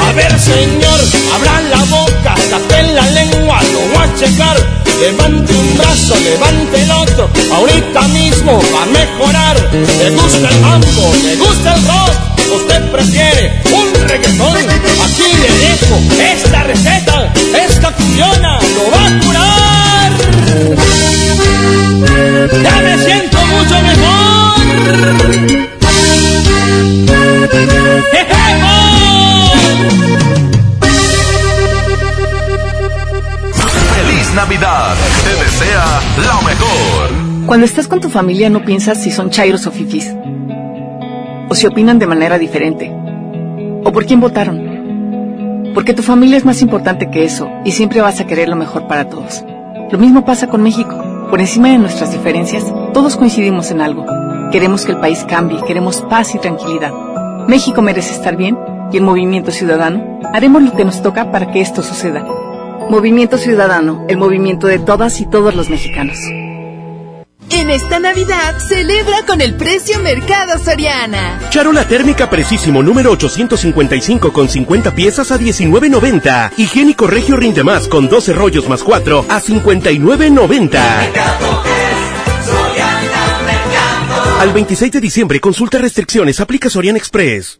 A 0.08 0.12
ver, 0.14 0.40
señor, 0.40 1.00
abra 1.36 1.62
la 1.62 1.84
boca, 1.86 2.36
tapen 2.50 2.96
la 2.96 3.06
lengua, 3.12 3.62
lo 3.64 3.80
voy 3.94 4.08
a 4.08 4.16
checar. 4.16 4.58
Levante 5.00 5.54
un 5.54 5.78
brazo, 5.78 6.16
levante 6.20 6.82
el 6.84 6.92
otro, 6.92 7.30
ahorita 7.54 8.02
mismo 8.10 8.62
va 8.74 8.84
a 8.84 8.86
mejorar. 8.88 9.56
Le 9.72 10.10
gusta 10.10 10.50
el 10.50 10.60
mambo, 10.60 11.14
le 11.24 11.36
gusta 11.38 11.74
el 11.76 11.88
rock, 11.88 12.12
usted 12.54 12.92
prefiere 12.92 13.62
un 13.72 13.94
reggaetón. 14.10 14.58
Aquí 14.58 15.32
le 15.42 15.52
dejo 15.68 15.96
esta 16.34 16.64
receta, 16.64 17.32
esta 17.66 17.92
cumbiona 17.92 18.60
lo 18.76 18.92
va 18.92 19.08
a 19.08 19.10
curar. 19.24 20.12
Ya 22.64 22.82
me 22.82 22.98
siento 22.98 23.38
mucho 23.46 23.76
mejor. 23.82 24.20
Feliz 33.96 34.34
Navidad. 34.36 34.96
Te 35.24 35.44
desea 35.44 35.86
lo 36.18 36.42
mejor. 36.48 37.46
Cuando 37.46 37.66
estás 37.66 37.88
con 37.88 38.00
tu 38.00 38.10
familia 38.10 38.50
no 38.50 38.64
piensas 38.64 39.02
si 39.02 39.12
son 39.12 39.30
chairos 39.30 39.66
o 39.68 39.72
fifis. 39.72 40.14
O 41.50 41.56
si 41.56 41.68
opinan 41.68 42.00
de 42.00 42.08
manera 42.08 42.38
diferente. 42.38 42.92
O 43.84 43.92
por 43.92 44.06
quién 44.06 44.20
votaron. 44.20 45.72
Porque 45.74 45.94
tu 45.94 46.04
familia 46.04 46.38
es 46.38 46.46
más 46.46 46.62
importante 46.62 47.10
que 47.10 47.24
eso 47.24 47.50
y 47.66 47.72
siempre 47.72 48.02
vas 48.02 48.20
a 48.20 48.28
querer 48.28 48.50
lo 48.50 48.56
mejor 48.56 48.88
para 48.88 49.10
todos. 49.10 49.44
Lo 49.92 49.98
mismo 49.98 50.26
pasa 50.26 50.48
con 50.48 50.62
México. 50.62 51.09
Por 51.30 51.40
encima 51.42 51.70
de 51.70 51.78
nuestras 51.78 52.12
diferencias, 52.12 52.66
todos 52.92 53.16
coincidimos 53.16 53.70
en 53.70 53.82
algo. 53.82 54.06
Queremos 54.52 54.84
que 54.84 54.94
el 54.94 55.00
país 55.00 55.24
cambie, 55.30 55.62
queremos 55.68 56.02
paz 56.02 56.34
y 56.34 56.40
tranquilidad. 56.40 56.92
México 57.48 57.84
merece 57.84 58.14
estar 58.14 58.36
bien 58.36 58.58
y 58.92 58.98
el 58.98 59.04
Movimiento 59.04 59.52
Ciudadano 59.52 60.20
haremos 60.34 60.64
lo 60.64 60.74
que 60.74 60.86
nos 60.86 61.04
toca 61.04 61.32
para 61.32 61.52
que 61.52 61.62
esto 61.62 61.84
suceda. 61.84 62.26
Movimiento 62.90 63.38
Ciudadano, 63.38 64.06
el 64.08 64.18
movimiento 64.18 64.66
de 64.66 64.80
todas 64.80 65.22
y 65.22 65.28
todos 65.28 65.54
los 65.54 65.70
mexicanos. 65.70 66.18
En 67.70 67.76
esta 67.76 68.00
Navidad, 68.00 68.58
celebra 68.58 69.28
con 69.28 69.42
el 69.42 69.54
precio 69.54 70.00
Mercado 70.00 70.58
Soriana. 70.58 71.40
Charola 71.52 71.88
térmica 71.88 72.28
precisísimo 72.28 72.82
número 72.82 73.12
855 73.12 74.34
con 74.34 74.50
50 74.50 74.96
piezas 74.96 75.32
a 75.32 75.38
19.90. 75.38 76.54
Higiénico 76.58 77.06
Regio 77.06 77.38
Rinde 77.38 77.64
Más 77.64 77.88
con 77.88 78.10
12 78.10 78.34
rollos 78.34 78.68
más 78.68 78.82
4 78.82 79.24
a 79.30 79.40
59.90. 79.40 80.80
Al 84.40 84.52
26 84.52 84.92
de 84.92 85.00
diciembre 85.00 85.40
consulta 85.40 85.78
restricciones, 85.78 86.40
aplica 86.40 86.72
Sorian 86.72 86.98
Express. 86.98 87.60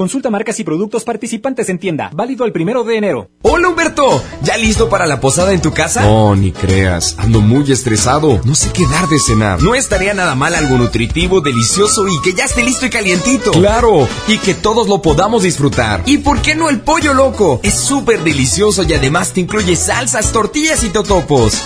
Consulta 0.00 0.30
marcas 0.30 0.58
y 0.58 0.64
productos 0.64 1.04
participantes 1.04 1.68
en 1.68 1.78
tienda. 1.78 2.08
Válido 2.14 2.46
el 2.46 2.52
primero 2.52 2.84
de 2.84 2.96
enero. 2.96 3.28
Hola 3.42 3.68
Humberto, 3.68 4.24
¿ya 4.40 4.56
listo 4.56 4.88
para 4.88 5.06
la 5.06 5.20
posada 5.20 5.52
en 5.52 5.60
tu 5.60 5.74
casa? 5.74 6.00
No, 6.00 6.34
ni 6.34 6.52
creas. 6.52 7.16
Ando 7.18 7.42
muy 7.42 7.70
estresado. 7.70 8.40
No 8.46 8.54
sé 8.54 8.72
qué 8.72 8.86
dar 8.86 9.06
de 9.08 9.18
cenar. 9.18 9.60
No 9.60 9.74
estaría 9.74 10.14
nada 10.14 10.34
mal 10.34 10.54
algo 10.54 10.78
nutritivo, 10.78 11.42
delicioso 11.42 12.08
y 12.08 12.18
que 12.22 12.32
ya 12.32 12.46
esté 12.46 12.62
listo 12.62 12.86
y 12.86 12.88
calientito. 12.88 13.50
Claro, 13.50 14.08
y 14.26 14.38
que 14.38 14.54
todos 14.54 14.88
lo 14.88 15.02
podamos 15.02 15.42
disfrutar. 15.42 16.02
¿Y 16.06 16.16
por 16.16 16.40
qué 16.40 16.54
no 16.54 16.70
el 16.70 16.80
pollo 16.80 17.12
loco? 17.12 17.60
Es 17.62 17.74
súper 17.74 18.24
delicioso 18.24 18.84
y 18.84 18.94
además 18.94 19.34
te 19.34 19.40
incluye 19.40 19.76
salsas, 19.76 20.32
tortillas 20.32 20.82
y 20.82 20.88
totopos. 20.88 21.62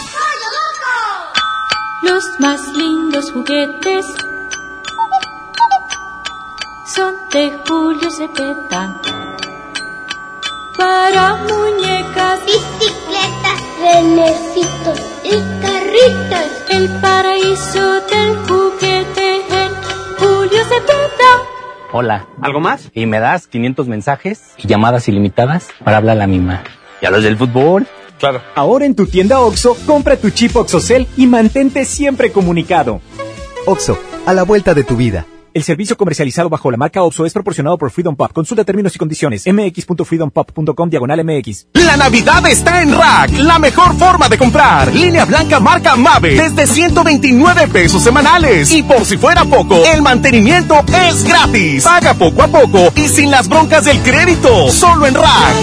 Los 2.03 2.25
más 2.41 2.61
lindos 2.77 3.31
juguetes 3.31 4.05
son 6.85 7.15
de 7.33 7.51
Julio 7.67 8.11
Cepeda. 8.11 9.01
Para 10.77 11.37
muñecas, 11.37 12.41
bicicletas, 12.45 13.63
renecitos 13.81 15.01
y 15.25 15.63
carritos. 15.63 16.51
El 16.69 16.89
paraíso 17.01 18.01
del 18.03 18.37
juguete 18.47 19.37
en 19.37 19.73
Julio 20.19 20.65
Cepeda. 20.65 21.43
Hola. 21.93 22.27
¿Algo 22.43 22.61
más? 22.61 22.91
Y 22.93 23.07
me 23.07 23.19
das 23.19 23.47
500 23.47 23.89
mensajes 23.89 24.43
y 24.59 24.69
llamadas 24.69 25.09
ilimitadas 25.09 25.69
para 25.83 25.99
hablar 25.99 26.17
a 26.17 26.21
la 26.21 26.27
misma. 26.27 26.65
¿Y 27.01 27.07
a 27.07 27.11
los 27.11 27.23
del 27.23 27.39
fútbol? 27.39 27.87
Claro. 28.19 28.43
Ahora 28.55 28.85
en 28.85 28.95
tu 28.95 29.07
tienda 29.07 29.41
OXO, 29.41 29.77
compra 29.87 30.17
tu 30.17 30.31
chip 30.31 30.55
OXOCEL 30.55 31.09
y 31.17 31.27
mantente 31.27 31.85
siempre 31.85 32.31
comunicado. 32.31 33.01
OXO, 33.67 33.99
a 34.27 34.35
la 34.35 34.43
vuelta 34.43 34.75
de 34.75 34.85
tu 34.85 34.97
vida. 34.97 35.27
El 35.55 35.63
servicio 35.63 35.97
comercializado 35.97 36.49
bajo 36.49 36.69
la 36.69 36.77
marca 36.77 37.05
OPSO 37.05 37.27
es 37.27 37.33
proporcionado 37.33 37.79
por 37.79 37.89
Freedom 37.93 38.17
Pop. 38.17 38.33
Consulta 38.33 38.65
términos 38.65 38.97
y 38.97 38.99
condiciones. 38.99 39.45
mx.freedompop.com 39.47 40.91
diagonal 40.91 41.25
mx. 41.25 41.69
La 41.75 41.97
Navidad 41.97 42.45
está 42.49 42.83
en 42.83 42.93
Rack, 42.93 43.39
la 43.39 43.61
mejor 43.61 43.97
forma 43.97 44.29
de 44.29 44.37
comprar. 44.37 44.93
Línea 44.93 45.25
blanca 45.25 45.61
marca 45.61 45.95
Mave 45.95 46.35
desde 46.35 46.67
129 46.67 47.69
pesos 47.69 48.03
semanales. 48.03 48.73
Y 48.73 48.83
por 48.83 49.05
si 49.05 49.17
fuera 49.17 49.45
poco, 49.45 49.81
el 49.95 50.03
mantenimiento 50.03 50.75
es 51.09 51.23
gratis. 51.23 51.85
Paga 51.85 52.15
poco 52.15 52.43
a 52.43 52.49
poco 52.49 52.93
y 52.97 53.07
sin 53.07 53.31
las 53.31 53.49
broncas 53.49 53.85
del 53.85 54.03
crédito. 54.03 54.69
Solo 54.73 55.07
en 55.07 55.15
Rack. 55.15 55.55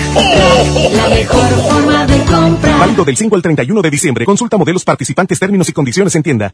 La 0.96 1.10
mejor 1.10 1.50
forma 1.70 2.06
de 2.06 2.18
comprar. 2.24 2.80
Válido 2.80 3.04
del 3.04 3.18
5 3.18 3.36
al 3.36 3.42
31 3.42 3.82
de 3.82 3.90
diciembre. 3.90 4.26
Consulta 4.26 4.56
modelos 4.56 4.86
participantes, 4.86 5.38
términos 5.38 5.68
y 5.68 5.74
condiciones 5.74 6.16
en 6.16 6.24
tienda. 6.24 6.54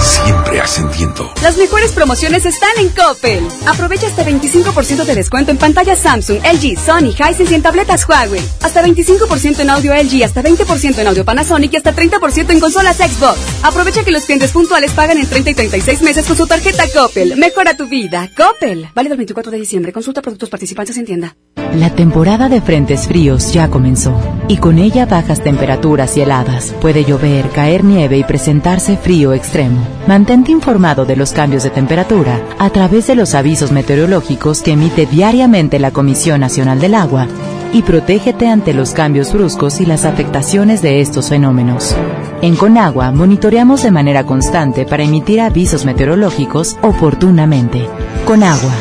Siempre 0.00 0.60
ascendiendo. 0.60 1.32
Las 1.42 1.56
mejores 1.56 1.90
promociones 1.92 2.46
están 2.46 2.70
en 2.78 2.88
Coppel. 2.90 3.46
Aprovecha 3.66 4.06
hasta 4.06 4.24
25% 4.24 5.04
de 5.04 5.14
descuento 5.14 5.50
en 5.50 5.58
pantallas 5.58 5.98
Samsung, 5.98 6.38
LG, 6.38 6.78
Sony, 6.78 7.10
Hisense 7.10 7.50
y 7.50 7.54
en 7.54 7.62
tabletas 7.62 8.08
Huawei. 8.08 8.40
Hasta 8.62 8.84
25% 8.84 9.60
en 9.60 9.70
audio 9.70 9.92
LG, 9.94 10.24
hasta 10.24 10.42
20% 10.42 10.98
en 10.98 11.06
audio 11.06 11.24
Panasonic 11.24 11.72
y 11.72 11.76
hasta 11.76 11.94
30% 11.94 12.50
en 12.50 12.60
consolas 12.60 12.96
Xbox. 12.98 13.38
Aprovecha 13.62 14.04
que 14.04 14.12
los 14.12 14.24
clientes 14.24 14.52
puntuales 14.52 14.92
pagan 14.92 15.18
en 15.18 15.26
30 15.26 15.50
y 15.50 15.54
36 15.54 16.02
meses 16.02 16.26
con 16.26 16.36
su 16.36 16.46
tarjeta 16.46 16.84
Coppel. 16.94 17.36
Mejora 17.36 17.74
tu 17.74 17.88
vida. 17.88 18.30
Coppel. 18.36 18.88
Válido 18.94 19.14
el 19.14 19.18
24 19.18 19.50
de 19.50 19.58
diciembre. 19.58 19.92
Consulta 19.92 20.22
productos 20.22 20.48
participantes 20.48 20.96
en 20.96 21.06
tienda. 21.06 21.36
La 21.74 21.90
temporada 21.90 22.48
de 22.48 22.60
frentes 22.60 23.06
fríos 23.06 23.52
ya 23.52 23.68
comenzó 23.68 24.18
y 24.48 24.56
con 24.58 24.78
ella 24.78 25.06
bajas 25.06 25.42
temperaturas 25.42 26.16
y 26.16 26.22
heladas. 26.22 26.74
Puede 26.80 27.04
llover, 27.04 27.50
caer 27.50 27.84
nieve 27.84 28.16
y 28.16 28.24
presentarse 28.24 28.96
frío 28.96 29.34
extremo. 29.34 29.87
Mantente 30.06 30.52
informado 30.52 31.04
de 31.04 31.16
los 31.16 31.32
cambios 31.32 31.62
de 31.62 31.70
temperatura 31.70 32.40
a 32.58 32.70
través 32.70 33.06
de 33.06 33.14
los 33.14 33.34
avisos 33.34 33.72
meteorológicos 33.72 34.62
que 34.62 34.72
emite 34.72 35.06
diariamente 35.06 35.78
la 35.78 35.90
Comisión 35.90 36.40
Nacional 36.40 36.80
del 36.80 36.94
Agua 36.94 37.26
y 37.72 37.82
protégete 37.82 38.48
ante 38.48 38.72
los 38.72 38.92
cambios 38.92 39.32
bruscos 39.32 39.80
y 39.80 39.86
las 39.86 40.04
afectaciones 40.04 40.80
de 40.82 41.00
estos 41.00 41.28
fenómenos. 41.28 41.94
En 42.40 42.56
Conagua 42.56 43.10
monitoreamos 43.10 43.82
de 43.82 43.90
manera 43.90 44.24
constante 44.24 44.86
para 44.86 45.02
emitir 45.02 45.40
avisos 45.40 45.84
meteorológicos 45.84 46.78
oportunamente. 46.82 47.86
Conagua. 48.24 48.72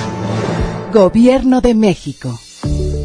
Gobierno 0.93 1.59
de 1.59 1.73
México. 1.73 2.39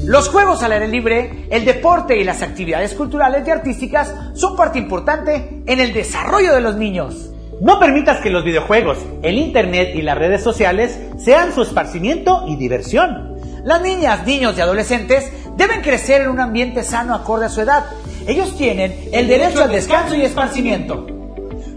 Los 0.05 0.29
juegos 0.29 0.63
al 0.63 0.73
aire 0.73 0.89
libre, 0.89 1.47
el 1.51 1.65
deporte 1.65 2.19
y 2.19 2.25
las 2.25 2.43
actividades 2.43 2.95
culturales 2.95 3.47
y 3.47 3.51
artísticas 3.51 4.15
son 4.35 4.57
parte 4.57 4.79
importante 4.79 5.63
en 5.67 5.81
el 5.81 5.93
desarrollo 5.93 6.55
de 6.55 6.61
los 6.61 6.77
niños. 6.77 7.31
No 7.63 7.79
permitas 7.79 8.21
que 8.21 8.31
los 8.31 8.43
videojuegos, 8.43 8.99
el 9.23 9.39
internet 9.39 9.93
y 9.95 10.03
las 10.03 10.19
redes 10.19 10.43
sociales 10.43 10.99
sean 11.17 11.55
su 11.55 11.63
esparcimiento 11.63 12.45
y 12.49 12.57
diversión. 12.57 13.37
Las 13.63 13.81
niñas, 13.81 14.27
niños 14.27 14.59
y 14.59 14.61
adolescentes 14.61 15.31
deben 15.57 15.81
crecer 15.81 16.23
en 16.23 16.31
un 16.31 16.41
ambiente 16.41 16.83
sano 16.83 17.15
acorde 17.15 17.47
a 17.47 17.49
su 17.49 17.61
edad. 17.61 17.85
Ellos 18.27 18.57
tienen 18.57 19.11
el 19.13 19.29
derecho 19.29 19.63
al 19.63 19.71
descanso 19.71 20.17
y 20.17 20.23
esparcimiento. 20.23 21.07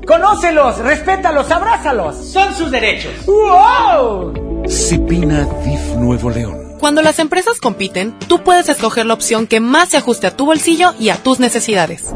Conócelos, 0.07 0.79
respétalos, 0.79 1.51
abrázalos. 1.51 2.15
Son 2.15 2.55
sus 2.55 2.71
derechos. 2.71 3.13
¡Wow! 3.27 4.65
Cipina 4.67 5.47
DIF 5.63 5.97
Nuevo 5.97 6.31
León. 6.31 6.77
Cuando 6.79 7.03
las 7.03 7.19
empresas 7.19 7.59
compiten, 7.59 8.17
tú 8.27 8.41
puedes 8.41 8.69
escoger 8.69 9.05
la 9.05 9.13
opción 9.13 9.45
que 9.45 9.59
más 9.59 9.89
se 9.89 9.97
ajuste 9.97 10.25
a 10.25 10.35
tu 10.35 10.47
bolsillo 10.47 10.95
y 10.99 11.09
a 11.09 11.17
tus 11.17 11.39
necesidades. 11.39 12.11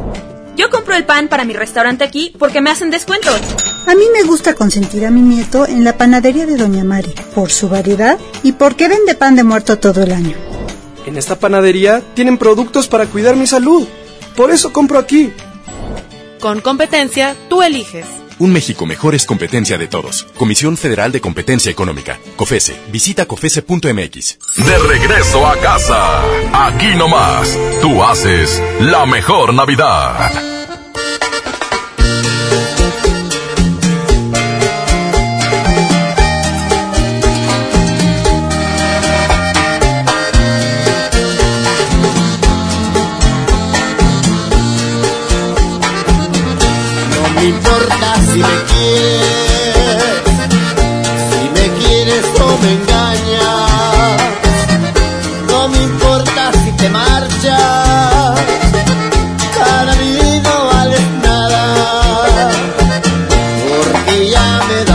Yo 0.59 0.69
compro 0.69 0.93
el 0.93 1.05
pan 1.05 1.29
para 1.29 1.45
mi 1.45 1.53
restaurante 1.53 2.03
aquí 2.03 2.35
porque 2.38 2.59
me 2.59 2.69
hacen 2.69 2.91
descuentos. 2.91 3.39
A 3.88 3.95
mí 3.95 4.03
me 4.11 4.23
gusta 4.23 4.55
consentir 4.55 5.05
a 5.05 5.09
mi 5.09 5.21
nieto 5.21 5.65
en 5.65 5.85
la 5.85 5.97
panadería 5.97 6.45
de 6.45 6.57
Doña 6.57 6.83
Mari, 6.83 7.15
por 7.33 7.49
su 7.49 7.69
variedad 7.69 8.19
y 8.43 8.51
porque 8.51 8.89
vende 8.89 9.15
pan 9.15 9.38
de 9.38 9.45
muerto 9.45 9.79
todo 9.79 10.03
el 10.03 10.11
año. 10.11 10.35
En 11.05 11.17
esta 11.17 11.39
panadería 11.39 12.01
tienen 12.13 12.38
productos 12.38 12.89
para 12.89 13.05
cuidar 13.05 13.38
mi 13.38 13.47
salud. 13.47 13.88
Por 14.35 14.51
eso 14.51 14.73
compro 14.73 14.99
aquí. 14.99 15.31
Con 16.41 16.59
competencia, 16.59 17.38
tú 17.47 17.61
eliges. 17.61 18.18
Un 18.40 18.53
México 18.53 18.85
mejor 18.85 19.16
es 19.16 19.26
competencia 19.26 19.77
de 19.77 19.88
todos. 19.88 20.26
Comisión 20.38 20.77
Federal 20.77 21.11
de 21.11 21.19
Competencia 21.19 21.69
Económica. 21.69 22.18
COFESE. 22.38 22.74
Visita 22.90 23.26
COFESE.mx. 23.26 24.38
De 24.56 24.77
regreso 24.88 25.45
a 25.45 25.58
casa. 25.58 26.22
Aquí 26.53 26.95
nomás. 26.95 27.58
Tú 27.82 28.01
haces 28.01 28.64
la 28.80 29.06
mejor 29.06 29.53
Navidad. 29.53 30.58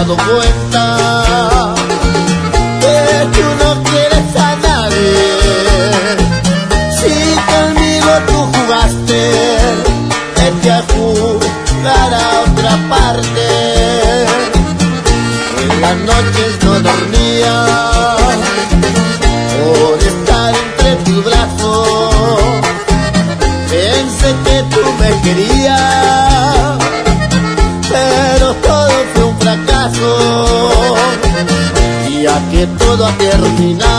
Ya 0.07 0.17
me 0.17 0.54
todo 32.97 33.07
ha 33.07 33.19
terminado, 33.19 33.94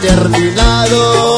terminado, 0.00 1.31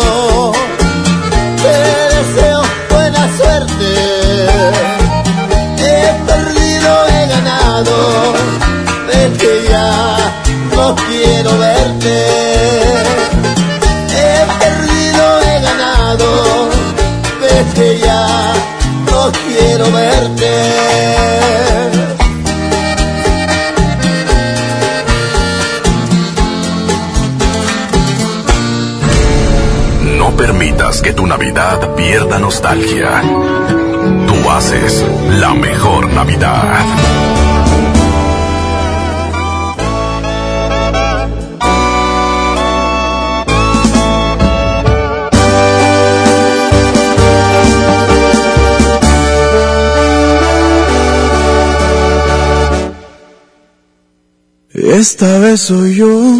que 31.04 31.12
tu 31.12 31.26
Navidad 31.26 31.94
pierda 31.96 32.38
nostalgia. 32.38 33.20
Tú 34.26 34.50
haces 34.50 35.04
la 35.38 35.52
mejor 35.52 36.10
Navidad. 36.14 36.78
Esta 54.72 55.38
vez 55.38 55.60
soy 55.60 55.96
yo 55.96 56.38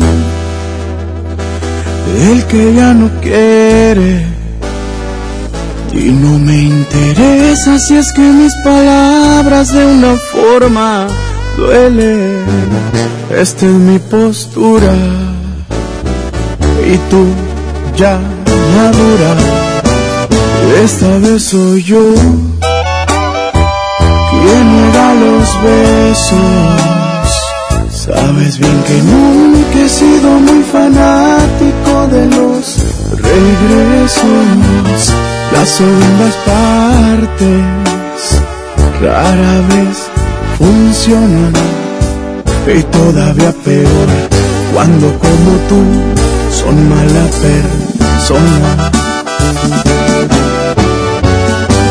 el 2.31 2.44
que 2.47 2.75
ya 2.75 2.94
no 2.94 3.10
quiere 3.20 4.34
y 5.97 6.11
no 6.11 6.39
me 6.39 6.63
interesa 6.63 7.79
si 7.79 7.97
es 7.97 8.13
que 8.13 8.21
mis 8.21 8.53
palabras 8.65 9.73
de 9.73 9.87
una 9.87 10.17
forma 10.17 11.07
duelen. 11.57 12.45
Esta 13.31 13.67
es 13.67 13.73
mi 13.73 13.99
postura 13.99 14.95
y 16.85 16.97
tú 17.11 17.27
ya 17.97 18.19
madura. 18.77 19.37
Esta 20.83 21.19
vez 21.19 21.45
soy 21.45 21.83
yo 21.83 22.15
quien 24.31 24.77
me 24.77 24.93
da 24.93 25.15
los 25.15 25.63
besos. 25.63 26.95
Sabes 27.91 28.59
bien 28.59 28.83
que 28.87 29.03
nunca 29.03 29.79
he 29.79 29.89
sido 29.89 30.31
muy 30.41 30.63
fanático 30.65 32.07
de 32.11 32.27
los 32.27 32.79
regresos. 33.17 35.15
Las 35.55 35.68
segundas 35.68 36.34
partes 36.44 37.62
rara 39.00 39.60
vez 39.68 39.99
funcionan. 40.58 41.52
Y 42.66 42.83
todavía 42.83 43.52
peor 43.65 44.08
cuando 44.73 45.07
como 45.18 45.50
tú 45.68 45.83
son 46.50 46.89
mala 46.89 47.26
persona. 47.41 48.91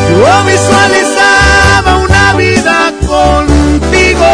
Yo 0.09 0.33
visualizaba 0.45 1.98
una 2.03 2.33
vida 2.35 2.92
contigo. 3.08 4.32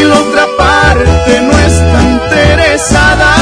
Así 0.00 0.08
la 0.08 0.18
otra 0.18 0.46
parte 0.56 1.40
no 1.42 1.52
está 1.58 2.02
interesada. 2.02 3.34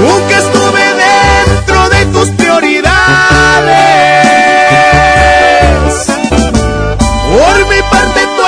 Nunca 0.00 0.38
estuve 0.38 0.84
dentro 1.08 1.88
de 1.88 2.06
tus 2.06 2.28
prioridades. 2.30 2.86
Por 7.32 7.56
mi 7.70 7.82
parte 7.90 8.20
tú 8.36 8.44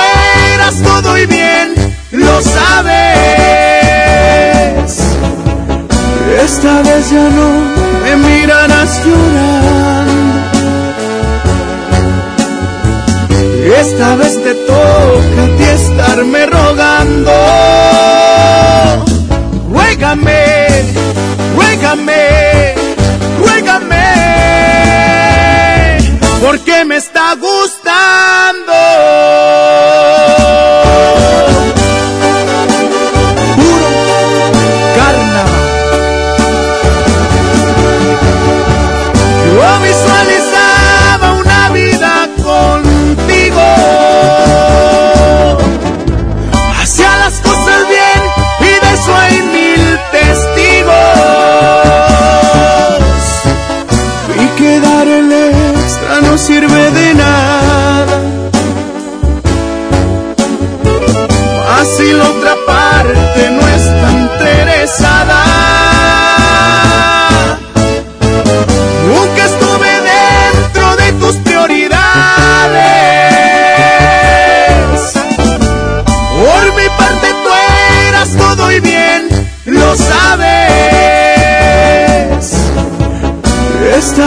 eras 0.53 0.75
todo 0.81 1.17
y 1.17 1.25
bien, 1.25 1.75
lo 2.11 2.41
sabes. 2.41 2.95
Esta 6.43 6.81
vez 6.81 7.09
ya 7.11 7.29
no 7.29 7.49
me 8.03 8.15
mirarás 8.15 9.03
llorando. 9.03 9.24
Esta 13.79 14.15
vez 14.15 14.41
te 14.43 14.53
toca 14.53 15.43
a 15.43 15.57
ti 15.57 15.63
estarme 15.63 16.45
rogando. 16.45 17.31
Ruégame, 19.69 20.67
ruégame, 21.55 22.75
ruégame, 23.39 24.07
porque 26.41 26.85
me 26.85 26.97
está 26.97 27.35
gustando. 27.35 27.84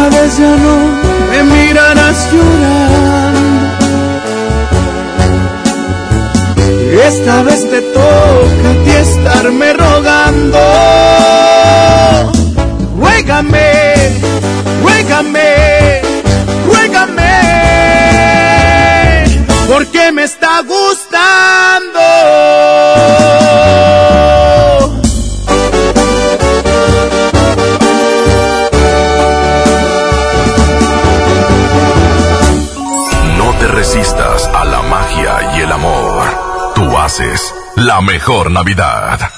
Esta 0.09 0.23
vez 0.23 0.39
ya 0.39 0.57
no 0.57 0.77
me 1.31 1.43
mirarás 1.45 2.33
llorando. 2.33 3.69
Esta 7.07 7.43
vez 7.43 7.69
te 7.69 7.83
toca 7.83 8.71
a 8.71 8.85
ti 8.85 8.91
estarme 8.91 9.73
rogando. 9.75 10.59
Ruégame, 12.99 13.71
ruégame, 14.83 16.01
ruégame, 16.67 17.35
porque 19.69 20.11
me 20.13 20.25
está 20.25 20.63
gustando. 20.63 21.08
Mejor 38.09 38.51
Navidad. 38.51 39.38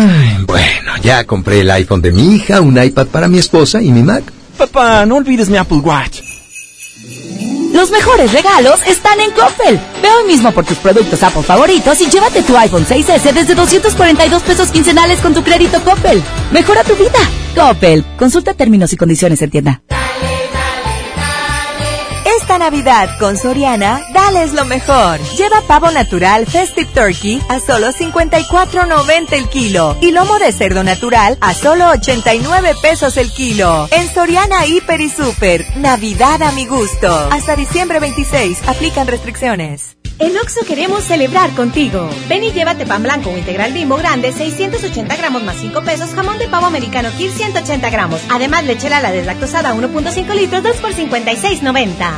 Ay, 0.01 0.43
bueno, 0.47 0.97
ya 1.03 1.25
compré 1.25 1.59
el 1.59 1.69
iPhone 1.69 2.01
de 2.01 2.11
mi 2.11 2.35
hija, 2.35 2.59
un 2.59 2.81
iPad 2.81 3.05
para 3.07 3.27
mi 3.27 3.37
esposa 3.37 3.83
y 3.83 3.91
mi 3.91 4.01
Mac. 4.01 4.23
Papá, 4.57 5.05
no 5.05 5.17
olvides 5.17 5.47
mi 5.47 5.57
Apple 5.57 5.77
Watch. 5.77 6.21
Los 7.71 7.91
mejores 7.91 8.33
regalos 8.33 8.79
están 8.87 9.19
en 9.21 9.29
Coppel. 9.31 9.79
Ve 10.01 10.09
hoy 10.09 10.27
mismo 10.27 10.51
por 10.51 10.65
tus 10.65 10.77
productos 10.77 11.21
Apple 11.21 11.43
favoritos 11.43 12.01
y 12.01 12.09
llévate 12.09 12.41
tu 12.41 12.57
iPhone 12.57 12.85
6S 12.85 13.31
desde 13.31 13.53
242 13.53 14.41
pesos 14.41 14.69
quincenales 14.69 15.19
con 15.19 15.35
tu 15.35 15.43
crédito 15.43 15.79
Coppel. 15.83 16.21
Mejora 16.51 16.83
tu 16.83 16.95
vida. 16.95 17.19
Coppel. 17.55 18.03
Consulta 18.17 18.55
términos 18.55 18.91
y 18.93 18.97
condiciones 18.97 19.41
en 19.43 19.51
tienda. 19.51 19.81
Navidad 22.57 23.17
con 23.19 23.37
Soriana, 23.37 24.01
dales 24.13 24.53
lo 24.53 24.65
mejor. 24.65 25.19
Lleva 25.37 25.61
pavo 25.67 25.91
natural 25.91 26.45
Festive 26.45 26.89
Turkey 26.93 27.41
a 27.49 27.59
solo 27.59 27.87
54.90 27.87 29.33
el 29.33 29.49
kilo 29.49 29.97
y 30.01 30.11
lomo 30.11 30.39
de 30.39 30.51
cerdo 30.51 30.83
natural 30.83 31.37
a 31.41 31.53
solo 31.53 31.89
89 31.89 32.75
pesos 32.81 33.17
el 33.17 33.31
kilo. 33.31 33.87
En 33.91 34.07
Soriana 34.13 34.65
Hiper 34.65 35.01
y 35.01 35.09
Super, 35.09 35.65
Navidad 35.77 36.41
a 36.43 36.51
mi 36.51 36.65
gusto. 36.65 37.09
Hasta 37.31 37.55
diciembre 37.55 37.99
26, 37.99 38.67
aplican 38.67 39.07
restricciones. 39.07 39.97
En 40.21 40.37
Oxo 40.37 40.63
queremos 40.67 41.03
celebrar 41.03 41.49
contigo. 41.55 42.07
Ven 42.29 42.43
y 42.43 42.51
llévate 42.51 42.85
pan 42.85 43.01
blanco 43.01 43.31
o 43.31 43.37
integral 43.39 43.73
bimbo 43.73 43.97
grande, 43.97 44.31
680 44.31 45.15
gramos 45.15 45.43
más 45.43 45.57
5 45.57 45.81
pesos, 45.81 46.11
jamón 46.11 46.37
de 46.37 46.47
pavo 46.47 46.67
americano 46.67 47.09
Kir 47.17 47.31
180 47.31 47.89
gramos. 47.89 48.21
Además, 48.29 48.63
lechera 48.63 49.01
la 49.01 49.11
deslactosada 49.11 49.73
1.5 49.73 50.35
litros, 50.35 50.61
2 50.61 50.77
por 50.77 50.91
56.90. 50.93 52.11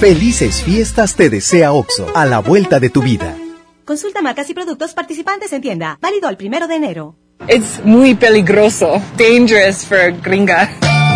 Felices 0.00 0.62
fiestas 0.62 1.14
te 1.14 1.28
desea 1.28 1.72
OXO, 1.72 2.06
a 2.14 2.24
la 2.24 2.38
vuelta 2.38 2.80
de 2.80 2.88
tu 2.88 3.02
vida. 3.02 3.36
Consulta 3.84 4.22
marcas 4.22 4.48
y 4.48 4.54
productos 4.54 4.94
participantes 4.94 5.52
en 5.52 5.60
tienda. 5.60 5.98
Válido 6.00 6.30
el 6.30 6.38
primero 6.38 6.66
de 6.66 6.76
enero. 6.76 7.16
Es 7.48 7.84
muy 7.84 8.14
peligroso. 8.14 9.02
Dangerous 9.18 9.84
for 9.84 10.10
gringa. 10.22 10.70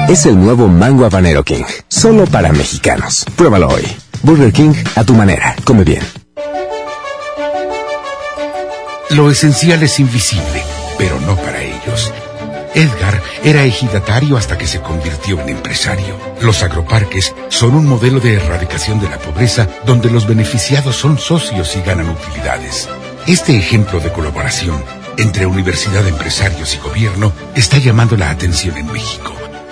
Es 0.06 0.26
el 0.26 0.38
nuevo 0.38 0.68
Mango 0.68 1.06
Habanero 1.06 1.42
King. 1.44 1.64
Solo 1.88 2.26
para 2.26 2.52
mexicanos. 2.52 3.24
Pruébalo 3.36 3.68
hoy. 3.68 3.84
Burger 4.22 4.52
King 4.52 4.74
a 4.96 5.04
tu 5.04 5.14
manera. 5.14 5.54
Come 5.64 5.84
bien. 5.84 6.02
Lo 9.10 9.30
esencial 9.30 9.82
es 9.82 9.98
invisible, 9.98 10.62
pero 10.96 11.18
no 11.20 11.36
para 11.36 11.62
ellos. 11.62 12.12
Edgar 12.74 13.20
era 13.42 13.64
ejidatario 13.64 14.36
hasta 14.36 14.56
que 14.56 14.66
se 14.66 14.80
convirtió 14.80 15.40
en 15.40 15.48
empresario. 15.48 16.16
Los 16.40 16.62
agroparques 16.62 17.34
son 17.48 17.74
un 17.74 17.86
modelo 17.86 18.20
de 18.20 18.34
erradicación 18.34 19.00
de 19.00 19.08
la 19.08 19.18
pobreza 19.18 19.66
donde 19.84 20.10
los 20.10 20.28
beneficiados 20.28 20.96
son 20.96 21.18
socios 21.18 21.76
y 21.76 21.80
ganan 21.82 22.10
utilidades. 22.10 22.88
Este 23.26 23.56
ejemplo 23.58 23.98
de 23.98 24.12
colaboración 24.12 24.82
entre 25.16 25.46
universidad, 25.46 26.06
empresarios 26.06 26.74
y 26.74 26.78
gobierno 26.78 27.32
está 27.54 27.78
llamando 27.78 28.16
la 28.16 28.30
atención 28.30 28.76
en 28.76 28.86
México. 28.92 29.39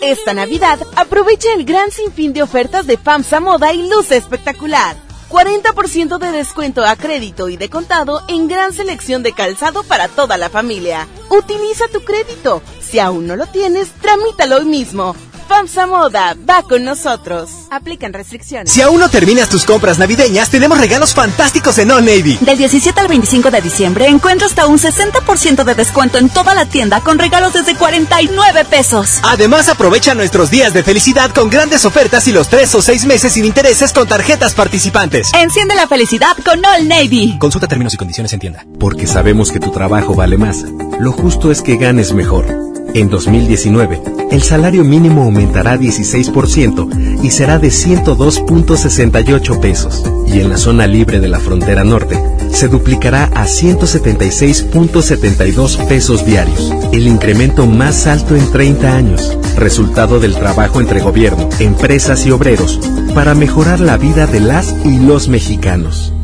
Esta 0.00 0.34
Navidad 0.34 0.78
aprovecha 0.94 1.48
el 1.54 1.64
gran 1.64 1.90
sinfín 1.90 2.32
de 2.32 2.42
ofertas 2.42 2.86
de 2.86 2.98
FAMSA 2.98 3.40
Moda 3.40 3.72
y 3.72 3.88
luce 3.88 4.16
espectacular. 4.16 4.96
40% 5.30 6.18
de 6.18 6.30
descuento 6.30 6.84
a 6.84 6.96
crédito 6.96 7.48
y 7.48 7.56
de 7.56 7.68
contado 7.68 8.22
en 8.28 8.46
gran 8.46 8.72
selección 8.72 9.22
de 9.22 9.32
calzado 9.32 9.82
para 9.82 10.08
toda 10.08 10.36
la 10.36 10.50
familia. 10.50 11.08
Utiliza 11.30 11.88
tu 11.88 12.02
crédito. 12.02 12.62
Si 12.80 12.98
aún 12.98 13.26
no 13.26 13.36
lo 13.36 13.46
tienes, 13.46 13.90
tramítalo 14.00 14.56
hoy 14.56 14.66
mismo. 14.66 15.16
FAMSA 15.48 15.86
Moda, 15.86 16.36
va 16.48 16.62
con 16.62 16.84
nosotros. 16.84 17.50
Aplican 17.70 18.12
restricciones. 18.12 18.72
Si 18.72 18.82
aún 18.82 18.98
no 18.98 19.08
terminas 19.08 19.48
tus 19.48 19.64
compras 19.64 19.98
navideñas, 19.98 20.50
tenemos 20.50 20.78
regalos 20.78 21.14
fantásticos 21.14 21.78
en 21.78 21.90
All 21.90 22.04
Navy. 22.04 22.38
Del 22.40 22.58
17 22.58 23.00
al 23.00 23.08
25 23.08 23.50
de 23.50 23.60
diciembre 23.60 24.06
encuentra 24.06 24.46
hasta 24.46 24.66
un 24.66 24.78
60% 24.78 25.64
de 25.64 25.74
descuento 25.74 26.18
en 26.18 26.28
toda 26.28 26.54
la 26.54 26.66
tienda 26.66 27.00
con 27.00 27.18
regalos 27.18 27.52
desde 27.52 27.76
49 27.76 28.64
pesos. 28.64 29.20
Además, 29.22 29.68
aprovecha 29.68 30.14
nuestros 30.14 30.50
días 30.50 30.74
de 30.74 30.82
felicidad 30.82 31.30
con 31.30 31.48
grandes 31.48 31.84
ofertas 31.84 32.26
y 32.26 32.32
los 32.32 32.48
3 32.48 32.74
o 32.74 32.82
6 32.82 33.06
meses 33.06 33.32
sin 33.32 33.44
intereses 33.44 33.92
con 33.92 34.08
tarjetas 34.08 34.54
participantes. 34.54 35.30
Enciende 35.34 35.74
la 35.74 35.86
felicidad 35.86 36.36
con 36.44 36.64
All 36.64 36.88
Navy. 36.88 37.38
Consulta 37.38 37.68
términos 37.68 37.94
y 37.94 37.96
condiciones 37.96 38.32
en 38.32 38.40
tienda. 38.40 38.64
Porque 38.80 39.06
sabemos 39.06 39.52
que 39.52 39.60
tu 39.60 39.70
trabajo 39.70 40.14
vale 40.14 40.38
más. 40.38 40.64
Lo 40.98 41.12
justo 41.12 41.50
es 41.50 41.62
que 41.62 41.76
ganes 41.76 42.12
mejor. 42.12 42.46
En 42.94 43.10
2019, 43.10 44.00
el 44.30 44.42
salario 44.42 44.82
mínimo 44.82 45.26
aumentará 45.36 45.76
16% 45.76 47.22
y 47.22 47.30
será 47.30 47.58
de 47.58 47.68
102.68 47.68 49.60
pesos. 49.60 50.02
Y 50.26 50.40
en 50.40 50.48
la 50.48 50.56
zona 50.56 50.86
libre 50.86 51.20
de 51.20 51.28
la 51.28 51.40
frontera 51.40 51.84
norte, 51.84 52.18
se 52.50 52.68
duplicará 52.68 53.24
a 53.34 53.44
176.72 53.44 55.86
pesos 55.88 56.24
diarios, 56.24 56.72
el 56.92 57.06
incremento 57.06 57.66
más 57.66 58.06
alto 58.06 58.34
en 58.34 58.50
30 58.50 58.96
años, 58.96 59.36
resultado 59.56 60.20
del 60.20 60.34
trabajo 60.34 60.80
entre 60.80 61.00
gobierno, 61.00 61.50
empresas 61.60 62.24
y 62.24 62.30
obreros, 62.30 62.80
para 63.14 63.34
mejorar 63.34 63.80
la 63.80 63.98
vida 63.98 64.26
de 64.26 64.40
las 64.40 64.74
y 64.86 65.00
los 65.00 65.28
mexicanos. 65.28 66.14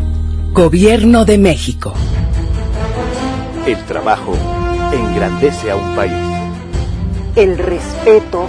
Gobierno 0.55 1.27
de 1.27 1.37
México. 1.37 1.93
El 3.67 3.77
trabajo 3.85 4.33
engrandece 4.93 5.71
a 5.71 5.77
un 5.77 5.95
país. 5.95 6.15
El 7.37 7.59
respeto 7.59 8.49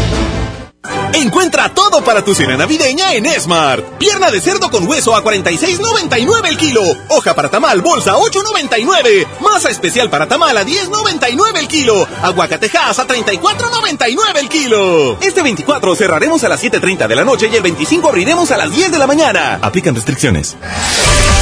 Encuentra 1.13 1.69
todo 1.69 2.03
para 2.03 2.23
tu 2.23 2.33
cena 2.33 2.57
navideña 2.57 3.13
en 3.13 3.25
Smart. 3.39 3.83
Pierna 3.97 4.31
de 4.31 4.41
cerdo 4.41 4.69
con 4.71 4.87
hueso 4.87 5.15
a 5.15 5.23
46.99 5.23 6.47
el 6.47 6.57
kilo. 6.57 6.81
Hoja 7.09 7.35
para 7.35 7.49
tamal 7.49 7.81
bolsa 7.81 8.15
8.99. 8.15 9.27
Masa 9.41 9.69
especial 9.69 10.09
para 10.09 10.27
tamal 10.27 10.57
a 10.57 10.63
10.99 10.65 11.57
el 11.59 11.67
kilo. 11.67 12.07
Aguacatejas 12.21 12.99
a 12.99 13.07
34.99 13.07 14.37
el 14.39 14.49
kilo. 14.49 15.17
Este 15.21 15.41
24 15.41 15.95
cerraremos 15.95 16.43
a 16.43 16.49
las 16.49 16.63
7.30 16.63 17.07
de 17.07 17.15
la 17.15 17.23
noche 17.23 17.49
y 17.51 17.55
el 17.55 17.63
25 17.63 18.09
abriremos 18.09 18.51
a 18.51 18.57
las 18.57 18.71
10 18.71 18.91
de 18.91 18.99
la 18.99 19.07
mañana. 19.07 19.59
Aplican 19.61 19.95
restricciones. 19.95 20.55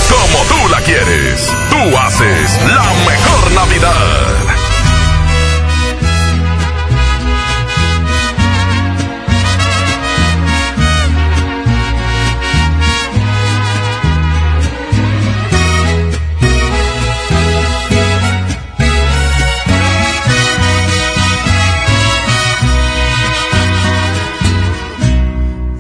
Como 0.10 0.44
tú 0.46 0.70
la 0.70 0.82
quieres, 0.82 1.48
tú 1.70 1.98
haces 1.98 2.62
la 2.68 2.94
mejor 3.06 3.52
Navidad. 3.52 4.49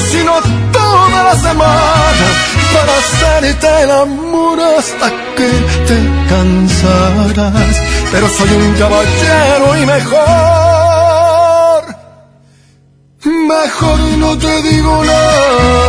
Sino 0.00 0.32
toda 0.72 1.24
la 1.24 1.34
semana 1.36 2.26
para 2.74 2.92
hacerte 2.98 3.82
el 3.82 3.90
amor 3.90 4.60
hasta 4.60 5.10
que 5.36 5.50
te 5.88 5.98
cansarás. 6.28 7.76
Pero 8.12 8.28
soy 8.28 8.50
un 8.50 8.74
caballero 8.74 9.76
y 9.80 9.86
mejor, 9.86 10.18
mejor 13.24 13.98
no 14.18 14.38
te 14.38 14.62
digo 14.62 15.04
nada. 15.04 15.87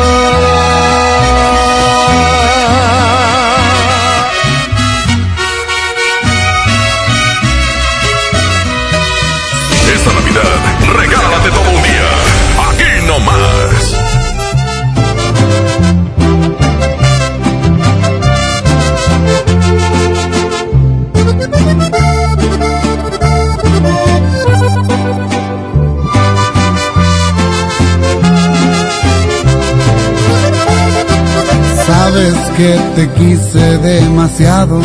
Que 32.60 32.78
te 32.94 33.10
quise 33.12 33.78
demasiado. 33.78 34.82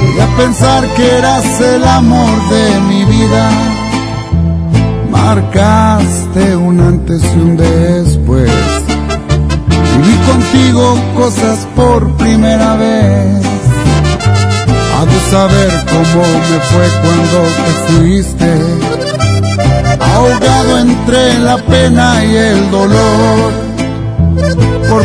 Llegué 0.00 0.22
a 0.22 0.36
pensar 0.36 0.86
que 0.94 1.18
eras 1.18 1.60
el 1.60 1.82
amor 1.82 2.30
de 2.50 2.80
mi 2.88 3.04
vida. 3.04 3.50
Marcaste 5.10 6.54
un 6.54 6.78
antes 6.80 7.20
y 7.34 7.38
un 7.40 7.56
después. 7.56 8.52
Viví 9.92 10.16
contigo 10.30 10.84
cosas 11.16 11.66
por 11.74 12.16
primera 12.16 12.76
vez. 12.76 13.42
Ha 14.94 15.04
de 15.12 15.20
saber 15.34 15.70
cómo 15.94 16.22
me 16.48 16.58
fue 16.70 16.86
cuando 17.02 17.38
te 17.58 17.72
fuiste. 17.86 18.50
Ahogado 20.14 20.78
entre 20.78 21.40
la 21.40 21.56
pena 21.56 22.24
y 22.24 22.36
el 22.36 22.70
dolor 22.70 23.69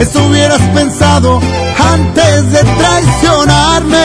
Eso 0.00 0.24
hubieras 0.26 0.60
pensado 0.74 1.40
antes 1.78 2.52
de 2.52 2.64
traicionarme. 2.64 3.98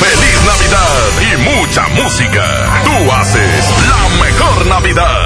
Feliz 0.00 0.38
Navidad 0.46 1.00
y 1.22 1.36
mucha 1.60 1.88
música. 1.88 2.44
Tú 2.84 3.12
haces 3.12 3.64
la 3.88 4.24
mejor 4.24 4.66
Navidad. 4.66 5.25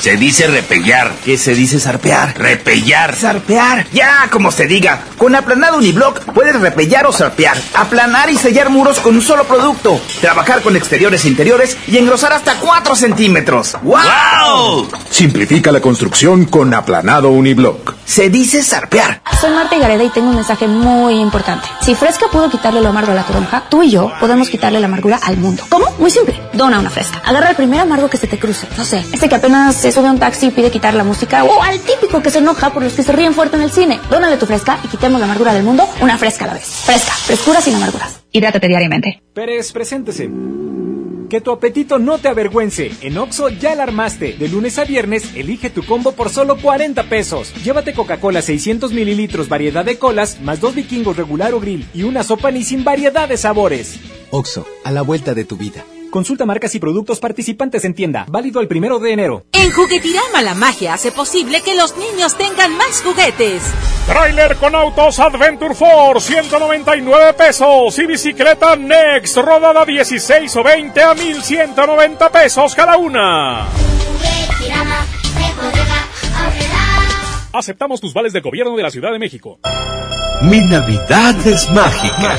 Se 0.00 0.16
dice 0.16 0.46
repellar. 0.46 1.12
¿Qué 1.22 1.36
se 1.36 1.54
dice 1.54 1.78
zarpear? 1.78 2.34
Repellar. 2.38 3.14
Zarpear. 3.14 3.86
Ya, 3.92 4.28
como 4.30 4.50
se 4.50 4.66
diga. 4.66 5.02
Con 5.18 5.34
aplanado 5.34 5.76
uniblock 5.76 6.20
puedes 6.32 6.58
repellar 6.58 7.04
o 7.04 7.12
zarpear. 7.12 7.58
Aplanar 7.74 8.30
y 8.30 8.36
sellar 8.38 8.70
muros 8.70 8.98
con 8.98 9.14
un 9.14 9.20
solo 9.20 9.44
producto. 9.44 10.00
Trabajar 10.22 10.62
con 10.62 10.74
exteriores 10.74 11.26
e 11.26 11.28
interiores 11.28 11.76
y 11.86 11.98
engrosar 11.98 12.32
hasta 12.32 12.54
4 12.54 12.96
centímetros. 12.96 13.76
¡Wow! 13.82 14.88
Simplifica 15.10 15.70
la 15.70 15.80
construcción 15.82 16.46
con 16.46 16.72
aplanado 16.72 17.28
uniblock. 17.28 17.94
Se 18.06 18.30
dice 18.30 18.62
zarpear. 18.62 19.20
Soy 19.38 19.50
Marta 19.50 19.78
Gareda 19.78 20.02
y 20.02 20.08
tengo 20.08 20.30
un 20.30 20.36
mensaje 20.36 20.66
muy 20.66 21.20
importante. 21.20 21.68
Si 21.82 21.94
Fresca 21.94 22.26
pudo 22.32 22.48
quitarle 22.48 22.80
lo 22.80 22.88
amargo 22.88 23.12
a 23.12 23.16
la 23.16 23.24
toronja, 23.24 23.64
tú 23.68 23.82
y 23.82 23.90
yo 23.90 24.10
podemos 24.18 24.48
quitarle 24.48 24.80
la 24.80 24.86
amargura 24.86 25.20
al 25.22 25.36
mundo. 25.36 25.62
¿Cómo? 25.68 25.86
Muy 25.98 26.10
simple. 26.10 26.40
Dona 26.54 26.78
una 26.78 26.88
Fresca. 26.90 27.20
Agarra 27.24 27.50
el 27.50 27.56
primer 27.56 27.80
amargo 27.80 28.08
que 28.08 28.16
se 28.16 28.26
te 28.26 28.38
cruce. 28.38 28.66
No 28.78 28.84
sé, 28.84 29.04
este 29.12 29.28
que 29.28 29.34
apenas 29.34 29.84
se 29.90 29.96
sube 29.96 30.08
a 30.08 30.12
un 30.12 30.20
taxi 30.20 30.46
y 30.46 30.50
pide 30.50 30.70
quitar 30.70 30.94
la 30.94 31.02
música. 31.02 31.42
O 31.44 31.62
al 31.62 31.80
típico 31.80 32.22
que 32.22 32.30
se 32.30 32.38
enoja 32.38 32.72
por 32.72 32.82
los 32.82 32.92
que 32.92 33.02
se 33.02 33.12
ríen 33.12 33.34
fuerte 33.34 33.56
en 33.56 33.62
el 33.62 33.70
cine. 33.70 33.98
Dónale 34.08 34.36
tu 34.36 34.46
Fresca 34.46 34.78
y 34.84 34.88
quitemos 34.88 35.18
la 35.18 35.26
amargura 35.26 35.52
del 35.52 35.64
mundo 35.64 35.88
una 36.00 36.16
Fresca 36.16 36.44
a 36.44 36.48
la 36.48 36.54
vez. 36.54 36.64
Fresca. 36.64 37.12
Frescura 37.12 37.60
sin 37.60 37.74
amarguras. 37.74 38.20
Hidrátate 38.30 38.68
diariamente. 38.68 39.22
Pérez, 39.34 39.72
preséntese. 39.72 40.30
Que 41.28 41.40
tu 41.40 41.50
apetito 41.50 41.98
no 41.98 42.18
te 42.18 42.28
avergüence. 42.28 42.92
En 43.00 43.18
Oxo 43.18 43.48
ya 43.48 43.74
la 43.74 43.84
armaste. 43.84 44.34
De 44.34 44.48
lunes 44.48 44.78
a 44.78 44.84
viernes, 44.84 45.34
elige 45.34 45.70
tu 45.70 45.84
combo 45.84 46.12
por 46.12 46.30
solo 46.30 46.56
40 46.56 47.04
pesos. 47.04 47.52
Llévate 47.64 47.92
Coca-Cola 47.92 48.42
600 48.42 48.92
mililitros, 48.92 49.48
variedad 49.48 49.84
de 49.84 49.98
colas, 49.98 50.40
más 50.40 50.60
dos 50.60 50.74
vikingos 50.74 51.16
regular 51.16 51.52
o 51.54 51.60
grill 51.60 51.86
y 51.94 52.04
una 52.04 52.22
sopa 52.22 52.50
ni 52.50 52.62
sin 52.62 52.84
variedad 52.84 53.28
de 53.28 53.36
sabores. 53.36 53.98
Oxo, 54.30 54.66
a 54.84 54.92
la 54.92 55.02
vuelta 55.02 55.34
de 55.34 55.44
tu 55.44 55.56
vida. 55.56 55.84
Consulta 56.10 56.44
marcas 56.44 56.74
y 56.74 56.80
productos 56.80 57.20
participantes 57.20 57.84
en 57.84 57.94
tienda. 57.94 58.26
Válido 58.28 58.60
el 58.60 58.66
primero 58.68 58.98
de 58.98 59.12
enero. 59.12 59.44
En 59.52 59.70
Juguetirama 59.70 60.42
la 60.42 60.54
magia 60.54 60.94
hace 60.94 61.12
posible 61.12 61.62
que 61.62 61.76
los 61.76 61.96
niños 61.96 62.36
tengan 62.36 62.76
más 62.76 63.00
juguetes. 63.02 63.62
Trailer 64.06 64.56
con 64.56 64.74
autos 64.74 65.20
Adventure 65.20 65.74
Force, 65.74 66.32
199 66.32 67.34
pesos. 67.34 67.96
Y 67.98 68.06
bicicleta 68.06 68.74
Next, 68.74 69.36
rodada 69.36 69.84
16 69.84 70.56
o 70.56 70.64
20 70.64 71.02
a 71.02 71.14
1190 71.14 72.32
pesos 72.32 72.74
cada 72.74 72.96
una. 72.96 73.68
Aceptamos 77.52 78.00
tus 78.00 78.12
vales 78.12 78.32
del 78.32 78.42
gobierno 78.42 78.76
de 78.76 78.82
la 78.82 78.90
Ciudad 78.90 79.12
de 79.12 79.18
México. 79.18 79.60
Mi 80.42 80.60
Navidad 80.60 81.46
es 81.46 81.70
mágica. 81.70 82.38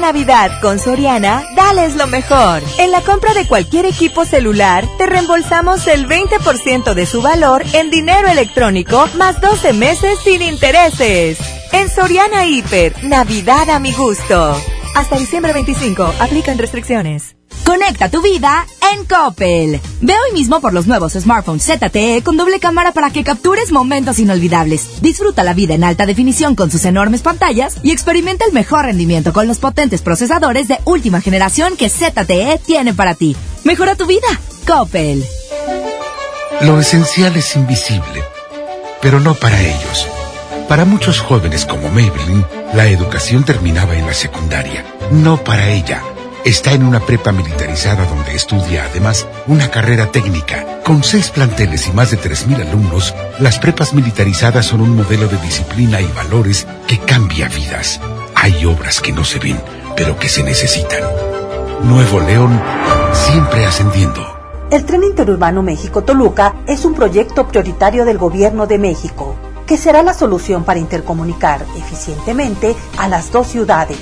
Navidad 0.00 0.60
con 0.60 0.78
Soriana, 0.78 1.44
dales 1.56 1.96
lo 1.96 2.06
mejor. 2.06 2.62
En 2.78 2.90
la 2.90 3.00
compra 3.00 3.34
de 3.34 3.46
cualquier 3.46 3.86
equipo 3.86 4.24
celular, 4.24 4.86
te 4.98 5.06
reembolsamos 5.06 5.86
el 5.86 6.06
20% 6.06 6.94
de 6.94 7.06
su 7.06 7.22
valor 7.22 7.64
en 7.72 7.90
dinero 7.90 8.28
electrónico 8.28 9.08
más 9.16 9.40
12 9.40 9.72
meses 9.72 10.18
sin 10.24 10.42
intereses. 10.42 11.38
En 11.72 11.88
Soriana 11.88 12.46
Hiper, 12.46 13.04
Navidad 13.04 13.70
a 13.70 13.78
mi 13.78 13.92
gusto. 13.92 14.60
Hasta 14.94 15.16
diciembre 15.16 15.52
25, 15.52 16.14
aplican 16.20 16.58
restricciones. 16.58 17.37
Conecta 17.68 18.08
tu 18.08 18.22
vida 18.22 18.66
en 18.94 19.04
Coppel. 19.04 19.78
Ve 20.00 20.14
hoy 20.14 20.32
mismo 20.32 20.62
por 20.62 20.72
los 20.72 20.86
nuevos 20.86 21.12
smartphones 21.12 21.66
ZTE 21.66 22.22
con 22.24 22.38
doble 22.38 22.60
cámara 22.60 22.92
para 22.92 23.10
que 23.10 23.22
captures 23.22 23.72
momentos 23.72 24.18
inolvidables. 24.18 25.02
Disfruta 25.02 25.44
la 25.44 25.52
vida 25.52 25.74
en 25.74 25.84
alta 25.84 26.06
definición 26.06 26.54
con 26.54 26.70
sus 26.70 26.86
enormes 26.86 27.20
pantallas 27.20 27.76
y 27.82 27.90
experimenta 27.90 28.46
el 28.46 28.54
mejor 28.54 28.86
rendimiento 28.86 29.34
con 29.34 29.46
los 29.46 29.58
potentes 29.58 30.00
procesadores 30.00 30.66
de 30.66 30.78
última 30.86 31.20
generación 31.20 31.76
que 31.76 31.90
ZTE 31.90 32.58
tiene 32.64 32.94
para 32.94 33.14
ti. 33.14 33.36
Mejora 33.64 33.96
tu 33.96 34.06
vida. 34.06 34.28
Coppel. 34.66 35.22
Lo 36.62 36.80
esencial 36.80 37.36
es 37.36 37.54
invisible, 37.54 38.24
pero 39.02 39.20
no 39.20 39.34
para 39.34 39.60
ellos. 39.60 40.08
Para 40.70 40.86
muchos 40.86 41.20
jóvenes 41.20 41.66
como 41.66 41.90
Maybelline, 41.90 42.46
la 42.72 42.86
educación 42.86 43.44
terminaba 43.44 43.94
en 43.94 44.06
la 44.06 44.14
secundaria. 44.14 44.86
No 45.10 45.44
para 45.44 45.68
ella. 45.68 46.02
Está 46.44 46.72
en 46.72 46.84
una 46.84 47.00
prepa 47.00 47.32
militarizada 47.32 48.06
donde 48.06 48.34
estudia 48.34 48.84
además 48.84 49.26
una 49.46 49.70
carrera 49.70 50.10
técnica. 50.10 50.80
Con 50.84 51.02
seis 51.02 51.30
planteles 51.30 51.88
y 51.88 51.92
más 51.92 52.10
de 52.10 52.18
3.000 52.18 52.68
alumnos, 52.68 53.14
las 53.38 53.58
prepas 53.58 53.92
militarizadas 53.92 54.66
son 54.66 54.80
un 54.80 54.96
modelo 54.96 55.28
de 55.28 55.36
disciplina 55.38 56.00
y 56.00 56.06
valores 56.06 56.66
que 56.86 56.98
cambia 56.98 57.48
vidas. 57.48 58.00
Hay 58.34 58.64
obras 58.64 59.00
que 59.00 59.12
no 59.12 59.24
se 59.24 59.38
ven, 59.38 59.60
pero 59.96 60.18
que 60.18 60.28
se 60.28 60.42
necesitan. 60.42 61.02
Nuevo 61.82 62.20
León, 62.20 62.60
siempre 63.12 63.66
ascendiendo. 63.66 64.26
El 64.70 64.84
tren 64.84 65.02
interurbano 65.02 65.62
México-Toluca 65.62 66.54
es 66.66 66.84
un 66.84 66.94
proyecto 66.94 67.48
prioritario 67.48 68.04
del 68.04 68.16
Gobierno 68.16 68.66
de 68.66 68.78
México, 68.78 69.36
que 69.66 69.76
será 69.76 70.02
la 70.02 70.14
solución 70.14 70.64
para 70.64 70.78
intercomunicar 70.78 71.64
eficientemente 71.76 72.74
a 72.96 73.08
las 73.08 73.32
dos 73.32 73.48
ciudades. 73.48 73.98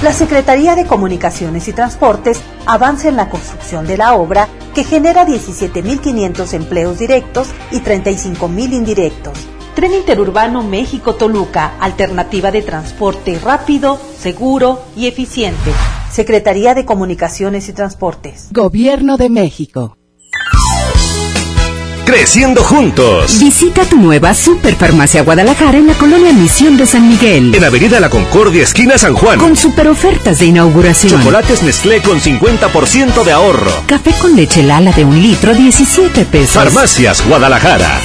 La 0.00 0.12
Secretaría 0.12 0.76
de 0.76 0.86
Comunicaciones 0.86 1.66
y 1.66 1.72
Transportes 1.72 2.40
avanza 2.66 3.08
en 3.08 3.16
la 3.16 3.28
construcción 3.28 3.84
de 3.84 3.96
la 3.96 4.14
obra 4.14 4.48
que 4.72 4.84
genera 4.84 5.26
17.500 5.26 6.54
empleos 6.54 7.00
directos 7.00 7.48
y 7.72 7.80
35.000 7.80 8.74
indirectos. 8.74 9.36
Tren 9.74 9.92
Interurbano 9.94 10.62
México-Toluca, 10.62 11.78
alternativa 11.80 12.52
de 12.52 12.62
transporte 12.62 13.40
rápido, 13.40 13.98
seguro 14.16 14.84
y 14.96 15.08
eficiente. 15.08 15.72
Secretaría 16.12 16.74
de 16.74 16.84
Comunicaciones 16.84 17.68
y 17.68 17.72
Transportes. 17.72 18.50
Gobierno 18.52 19.16
de 19.16 19.30
México. 19.30 19.96
Creciendo 22.08 22.64
juntos. 22.64 23.38
Visita 23.38 23.84
tu 23.84 23.96
nueva 23.96 24.32
Superfarmacia 24.32 25.22
Guadalajara 25.22 25.76
en 25.76 25.88
la 25.88 25.92
colonia 25.92 26.32
Misión 26.32 26.78
de 26.78 26.86
San 26.86 27.06
Miguel. 27.06 27.54
En 27.54 27.62
Avenida 27.62 28.00
La 28.00 28.08
Concordia, 28.08 28.62
esquina 28.62 28.96
San 28.96 29.12
Juan. 29.12 29.38
Con 29.38 29.54
super 29.54 29.88
ofertas 29.88 30.38
de 30.38 30.46
inauguración. 30.46 31.12
Chocolates 31.12 31.62
Nestlé 31.62 32.00
con 32.00 32.18
50% 32.18 33.24
de 33.24 33.32
ahorro. 33.32 33.70
Café 33.86 34.14
con 34.22 34.34
leche 34.34 34.62
Lala 34.62 34.92
de 34.92 35.04
un 35.04 35.20
litro, 35.20 35.52
17 35.52 36.24
pesos. 36.24 36.52
Farmacias 36.52 37.22
Guadalajara. 37.26 38.00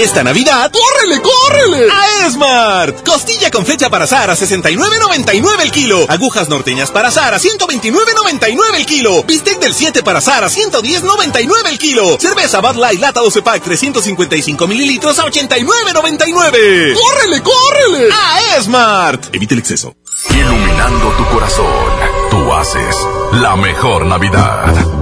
Esta 0.00 0.22
Navidad, 0.22 0.70
¡córrele, 0.70 1.20
córrele! 1.20 1.88
A 1.90 2.26
Esmart. 2.26 3.04
Costilla 3.04 3.50
con 3.50 3.66
flecha 3.66 3.90
para 3.90 4.06
Sara, 4.06 4.36
69.99 4.36 5.60
el 5.60 5.72
kilo. 5.72 6.06
Agujas 6.08 6.48
norteñas 6.48 6.92
para 6.92 7.10
Sara, 7.10 7.40
129.99 7.40 8.76
el 8.76 8.86
kilo. 8.86 9.24
Bistec 9.24 9.58
del 9.58 9.74
7 9.74 10.04
para 10.04 10.20
Sara, 10.20 10.46
110.99 10.46 11.68
el 11.68 11.78
kilo. 11.78 12.16
Cerveza 12.20 12.60
Bud 12.60 12.76
Light 12.76 13.00
lata 13.00 13.18
12 13.18 13.42
pack 13.42 13.64
355 13.64 14.68
mililitros 14.68 15.18
a 15.18 15.24
89.99. 15.24 16.94
¡Córrele, 16.94 17.42
córrele! 17.42 18.08
A 18.12 18.56
Esmart. 18.56 19.34
Evite 19.34 19.54
el 19.54 19.60
exceso. 19.60 19.96
Iluminando 20.30 21.10
tu 21.16 21.26
corazón, 21.26 21.92
tú 22.30 22.52
haces 22.52 22.96
la 23.32 23.56
mejor 23.56 24.06
Navidad. 24.06 24.97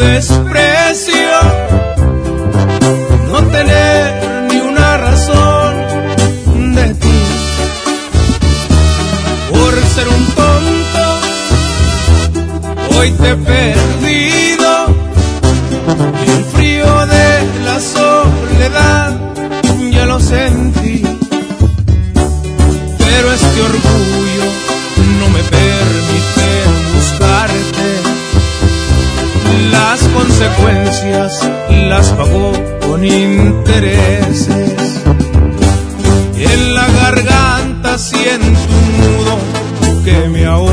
desprecio, 0.00 1.30
no 3.30 3.38
tener 3.48 4.48
ni 4.50 4.58
una 4.60 4.96
razón 4.96 5.74
de 6.74 6.94
ti, 6.94 7.20
por 9.50 9.72
ser 9.94 10.08
un 10.08 10.24
tonto, 10.40 11.04
hoy 12.98 13.10
te 13.10 13.30
he 13.30 13.36
perdido 13.36 14.70
en 16.26 16.44
frío 16.46 17.06
de 17.06 17.28
la 17.66 17.78
soledad, 17.80 19.20
ya 19.92 20.06
lo 20.06 20.18
sentí. 20.18 20.79
las 31.88 32.08
pagó 32.10 32.52
con 32.86 33.04
intereses. 33.04 35.02
En 36.36 36.74
la 36.74 36.86
garganta 36.88 37.98
siento 37.98 38.46
un 38.46 39.00
nudo 39.00 39.38
que 40.04 40.28
me 40.28 40.46
ahoga. 40.46 40.69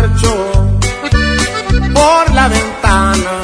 Se 0.00 0.06
marchó 0.06 0.78
por 1.92 2.34
la 2.34 2.48
ventana 2.48 3.40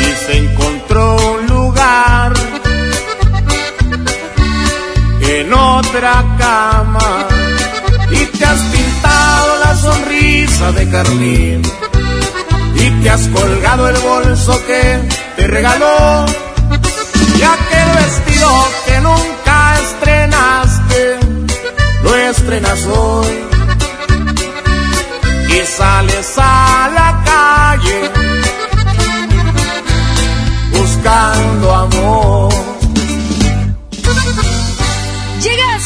y 0.00 0.26
se 0.26 0.38
encontró 0.38 1.16
un 1.32 1.46
lugar 1.46 2.32
en 5.20 5.52
otra 5.52 6.24
cama 6.38 7.26
y 8.10 8.24
te 8.26 8.44
has 8.44 8.60
pintado 8.60 9.64
la 9.64 9.76
sonrisa 9.76 10.72
de 10.72 10.90
carmín 10.90 11.62
y 12.74 12.90
te 13.02 13.10
has 13.10 13.28
colgado 13.28 13.88
el 13.88 13.98
bolso 13.98 14.60
que 14.66 14.98
te 15.36 15.46
regaló 15.46 16.26
y 17.38 17.42
aquel 17.42 17.88
vestido 17.94 18.68
que 18.86 19.00
nunca 19.00 19.78
estrenaste, 19.80 21.18
lo 22.02 22.16
estrenas 22.16 22.86
hoy 22.86 23.57
y 25.60 25.66
sales 25.66 26.38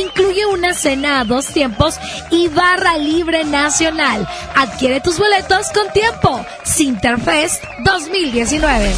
incluye 0.00 0.46
una 0.46 0.74
cena 0.74 1.20
a 1.20 1.24
dos 1.24 1.46
tiempos 1.46 2.00
y 2.30 2.48
barra 2.48 2.96
libre 2.96 3.44
nacional. 3.44 4.28
Adquiere 4.54 5.00
tus 5.00 5.18
boletos 5.18 5.68
con 5.70 5.92
tiempo. 5.92 6.44
Sinterfest 6.64 7.62
2019. 7.84 8.94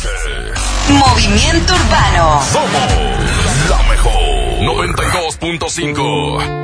Movimiento 0.88 1.74
Urbano. 1.74 2.40
Somos 2.52 2.90
la 3.68 3.82
mejor 3.88 4.12
92.5. 4.62 6.62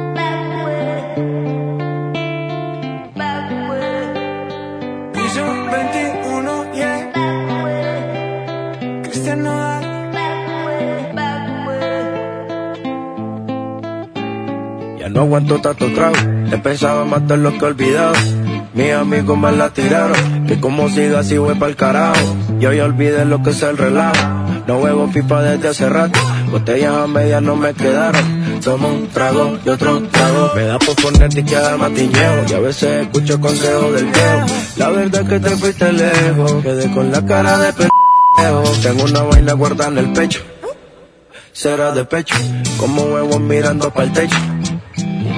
No 15.10 15.22
aguanto 15.22 15.58
tanto 15.60 15.90
trago, 15.92 16.16
he 16.52 16.58
pensado 16.58 17.02
en 17.02 17.10
matar 17.10 17.38
lo 17.38 17.52
que 17.52 17.64
he 17.64 17.68
olvidado. 17.68 18.14
Mis 18.74 18.92
amigos 18.92 19.38
me 19.38 19.50
la 19.52 19.70
tiraron, 19.70 20.46
que 20.46 20.60
como 20.60 20.88
siga 20.88 21.20
así 21.20 21.38
voy 21.38 21.54
pa'l 21.54 21.76
carajo. 21.76 22.36
Yo 22.60 22.72
ya 22.72 22.84
olvidé 22.84 23.24
lo 23.24 23.42
que 23.42 23.50
es 23.50 23.62
el 23.62 23.78
relajo, 23.78 24.14
no 24.66 24.78
huevo 24.78 25.10
pipa 25.10 25.42
desde 25.42 25.68
hace 25.68 25.88
rato. 25.88 26.18
Botellas 26.50 26.92
a 26.92 27.06
medias 27.06 27.42
no 27.42 27.56
me 27.56 27.72
quedaron, 27.74 28.60
tomo 28.62 28.88
un 28.88 29.08
trago 29.08 29.58
y 29.64 29.68
otro 29.68 30.02
trago. 30.08 30.52
Me 30.54 30.64
da 30.64 30.78
por 30.78 30.94
ponerte 30.96 31.40
y 31.40 31.44
quedar 31.44 31.78
matiñeo, 31.78 32.44
y 32.48 32.52
a 32.52 32.58
veces 32.58 33.06
escucho 33.06 33.40
consejos 33.40 33.94
del 33.94 34.06
viejo. 34.06 34.46
La 34.76 34.90
verdad 34.90 35.22
es 35.22 35.28
que 35.28 35.40
te 35.40 35.50
fuiste 35.56 35.92
lejos, 35.92 36.62
quedé 36.62 36.90
con 36.92 37.10
la 37.10 37.24
cara 37.24 37.58
de 37.58 37.72
pendejo. 37.72 38.72
Tengo 38.82 39.04
una 39.04 39.22
vaina 39.22 39.52
guardada 39.54 39.90
en 39.90 39.98
el 39.98 40.12
pecho, 40.12 40.40
será 41.52 41.92
de 41.92 42.04
pecho, 42.04 42.36
como 42.78 43.02
huevos 43.02 43.40
mirando 43.40 43.90
para 43.90 44.04
el 44.04 44.12
techo 44.12 44.36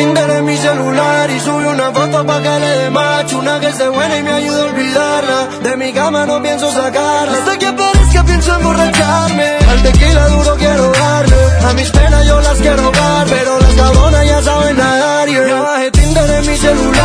Tinder 0.00 0.30
en 0.30 0.46
mi 0.46 0.56
celular 0.56 1.30
y 1.30 1.38
subí 1.40 1.62
una 1.66 1.92
foto 1.92 2.24
pa' 2.24 2.40
que 2.40 2.58
le 2.58 2.70
dé 2.78 2.88
macho 2.90 3.38
Una 3.38 3.60
que 3.60 3.68
esté 3.68 3.86
buena 3.86 4.16
y 4.16 4.22
me 4.22 4.32
ayude 4.32 4.60
a 4.62 4.64
olvidarla. 4.64 5.48
De 5.62 5.76
mi 5.76 5.92
cama 5.92 6.24
no 6.24 6.40
pienso 6.40 6.70
sacarla. 6.70 7.36
Hasta 7.36 7.58
que 7.58 7.66
aparezca 7.66 8.24
pienso 8.24 8.54
emborracharme 8.54 9.48
Al 9.70 9.82
tequila 9.82 10.28
duro 10.28 10.56
quiero 10.56 10.90
darle. 10.90 11.36
A 11.68 11.72
mis 11.74 11.90
penas 11.90 12.26
yo 12.26 12.40
las 12.40 12.58
quiero 12.60 12.90
dar 12.90 13.26
Pero 13.26 13.60
las 13.60 13.74
cabronas 13.74 14.26
ya 14.26 14.42
saben 14.42 14.76
nadar 14.78 15.28
yeah. 15.28 15.46
Ya 15.46 15.60
bajé 15.60 15.90
Tinder 15.90 16.30
en 16.30 16.46
mi 16.46 16.56
celular. 16.56 16.90
y 16.96 16.99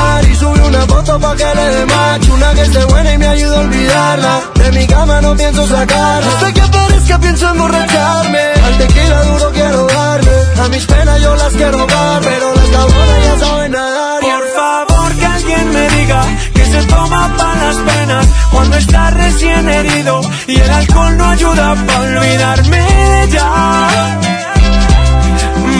una 0.67 0.81
foto 0.87 1.19
pa' 1.19 1.35
que 1.35 1.49
le 1.57 1.65
dé 1.75 1.85
macho 1.85 2.33
Una 2.33 2.53
que 2.53 2.61
esté 2.61 2.85
buena 2.85 3.13
y 3.13 3.17
me 3.17 3.27
ayude 3.27 3.55
a 3.55 3.59
olvidarla. 3.59 4.41
De 4.55 4.71
mi 4.71 4.87
cama 4.87 5.21
no 5.21 5.35
pienso 5.35 5.67
sacarla. 5.67 6.27
Hasta 6.27 6.53
que 6.53 6.61
aparezca 6.61 7.19
pienso 7.19 7.49
emborracharme 7.49 8.43
Al 8.65 8.77
tequila 8.77 9.23
duro 9.23 9.51
quiero 9.51 9.87
darle. 9.87 10.35
A 10.63 10.67
mis 10.69 10.85
penas 10.85 11.21
yo 11.21 11.35
las 11.35 11.53
quiero 11.53 11.85
dar 11.85 12.21
Pero 12.21 12.55
las 12.55 12.69
cabronas 12.69 13.19
ya 13.25 13.45
saben 13.45 13.71
nadar. 13.71 14.19
Por 14.21 14.47
favor 14.59 15.15
que 15.19 15.25
alguien 15.25 15.69
me 15.71 15.89
diga 15.89 16.21
Que 16.53 16.65
se 16.65 16.83
toma 16.85 17.35
para 17.37 17.65
las 17.65 17.77
penas 17.77 18.27
Cuando 18.51 18.77
está 18.77 19.09
recién 19.11 19.69
herido 19.69 20.21
Y 20.47 20.59
el 20.59 20.71
alcohol 20.71 21.17
no 21.17 21.25
ayuda 21.25 21.75
para 21.85 21.99
olvidarme 21.99 22.77
de 22.77 23.23
ella. 23.23 23.47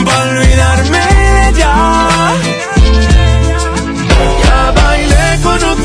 Pa' 0.06 0.22
olvidarme 0.22 0.98
de 0.98 1.58
Ya 1.58 2.15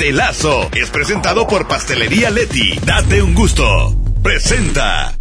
pastelazo 0.00 0.70
es 0.74 0.88
presentado 0.88 1.46
por 1.46 1.68
Pastelería 1.68 2.30
Leti. 2.30 2.72
Date 2.86 3.20
un 3.20 3.34
gusto. 3.34 3.94
Presenta. 4.22 5.12